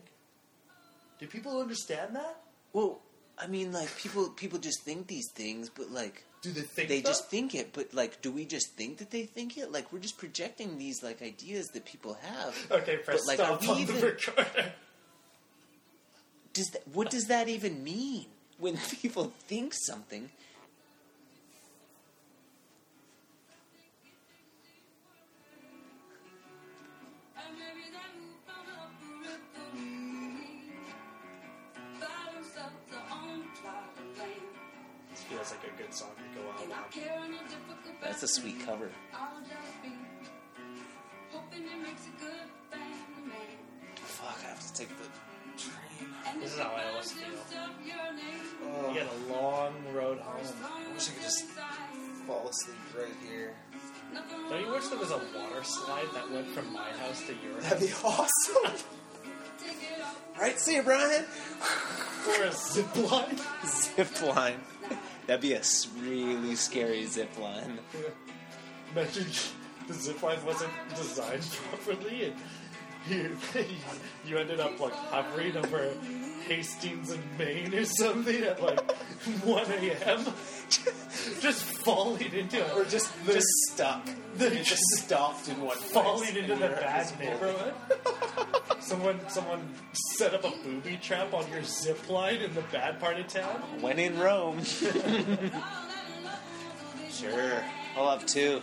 Do 1.20 1.26
people 1.26 1.60
understand 1.60 2.16
that? 2.16 2.40
Well, 2.72 3.00
I 3.42 3.46
mean, 3.48 3.72
like 3.72 3.94
people 3.96 4.28
people 4.30 4.58
just 4.58 4.82
think 4.82 5.06
these 5.08 5.28
things, 5.34 5.68
but 5.68 5.90
like 5.90 6.24
Do 6.42 6.52
they 6.52 6.60
think 6.60 6.88
they 6.88 7.00
that? 7.00 7.06
just 7.08 7.28
think 7.28 7.54
it. 7.54 7.72
But 7.72 7.92
like, 7.92 8.22
do 8.22 8.30
we 8.30 8.44
just 8.44 8.74
think 8.76 8.98
that 8.98 9.10
they 9.10 9.24
think 9.24 9.58
it? 9.58 9.72
Like 9.72 9.92
we're 9.92 9.98
just 9.98 10.18
projecting 10.18 10.78
these 10.78 11.02
like 11.02 11.22
ideas 11.22 11.66
that 11.74 11.84
people 11.84 12.16
have. 12.22 12.56
Okay, 12.70 12.98
press 12.98 13.20
But, 13.20 13.26
like, 13.26 13.38
stop 13.38 13.68
on 13.68 13.86
the 13.86 13.92
recorder. 13.94 14.72
Does 16.52 16.68
that, 16.68 16.86
what 16.92 17.10
does 17.10 17.24
that 17.24 17.48
even 17.48 17.82
mean 17.82 18.26
when 18.58 18.76
people 19.02 19.32
think 19.48 19.72
something? 19.74 20.30
Feels 35.92 36.08
like 36.08 36.18
a 36.18 36.32
good 36.32 36.34
song 36.34 36.34
to 36.34 36.40
go 36.40 36.48
out 36.50 36.60
on. 36.62 37.34
That's 38.02 38.22
a 38.22 38.28
sweet 38.28 38.64
cover. 38.64 38.90
Fuck, 43.96 44.38
I 44.44 44.48
have 44.48 44.60
to 44.60 44.74
take 44.74 44.88
the 44.88 45.04
train. 45.58 46.40
This 46.40 46.54
is 46.54 46.58
how 46.58 46.70
I 46.70 46.90
always 46.90 47.12
feel. 47.12 47.26
Oh, 48.64 48.88
You 48.88 48.94
get 48.94 49.06
a 49.06 49.32
long 49.32 49.74
road 49.92 50.18
home. 50.18 50.46
I 50.64 50.92
wish 50.92 51.08
I 51.08 51.12
could 51.12 51.22
just 51.22 51.44
fall 52.26 52.48
asleep 52.48 52.76
right 52.96 53.14
here. 53.28 53.54
Don't 54.48 54.60
you 54.60 54.72
wish 54.72 54.88
there 54.88 54.98
was 54.98 55.10
a 55.10 55.16
water 55.16 55.62
slide 55.62 56.06
that 56.14 56.30
went 56.30 56.48
from 56.48 56.72
my 56.72 56.90
house 56.92 57.22
to 57.26 57.34
your 57.34 57.54
house? 57.54 57.70
That'd 57.70 57.88
be 57.88 57.94
awesome. 58.04 58.86
right, 60.38 60.58
see 60.60 60.76
you, 60.76 60.82
Brian. 60.82 61.24
Or 62.28 62.44
a 62.44 62.52
zip 62.52 63.10
line? 63.10 63.38
Zip 63.66 64.22
line. 64.22 64.60
That'd 65.26 65.42
be 65.42 65.54
a 65.54 65.62
really 66.00 66.56
scary 66.56 67.06
zip 67.06 67.38
line. 67.38 67.78
Imagine 68.92 69.26
the 69.86 69.94
zip 69.94 70.22
line 70.22 70.44
wasn't 70.44 70.72
designed 70.96 71.48
properly 71.70 72.24
and 72.26 72.34
you, 73.08 73.36
you 74.26 74.38
ended 74.38 74.60
up 74.60 74.78
like 74.78 74.92
hovering 74.92 75.56
over 75.56 75.92
Hastings 76.46 77.10
and 77.10 77.22
Main 77.38 77.74
or 77.74 77.84
something 77.84 78.42
at 78.42 78.62
like 78.62 78.92
1 79.42 79.72
a.m. 79.72 80.26
just 81.40 81.62
falling 81.62 82.32
into 82.32 82.58
it. 82.58 82.72
Or 82.76 82.84
just 82.84 83.12
just 83.26 83.46
stuck. 83.70 84.08
The- 84.36 84.56
You 84.56 84.64
just 84.64 84.82
stopped 84.98 85.48
in 85.48 85.60
one 85.60 85.76
falling 85.76 86.36
into 86.36 86.54
the 86.56 86.68
bad 86.68 87.18
neighborhood. 87.18 87.74
someone, 88.80 89.20
someone 89.28 89.60
set 89.92 90.34
up 90.34 90.44
a 90.44 90.50
booby 90.64 90.98
trap 91.02 91.32
on 91.34 91.48
your 91.50 91.62
zip 91.62 92.08
line 92.08 92.36
in 92.36 92.54
the 92.54 92.62
bad 92.72 92.98
part 93.00 93.18
of 93.18 93.26
town. 93.28 93.60
When 93.80 93.98
in 93.98 94.18
Rome. 94.18 94.62
sure. 97.10 97.62
I'll 97.96 98.10
have 98.18 98.26
two. 98.26 98.60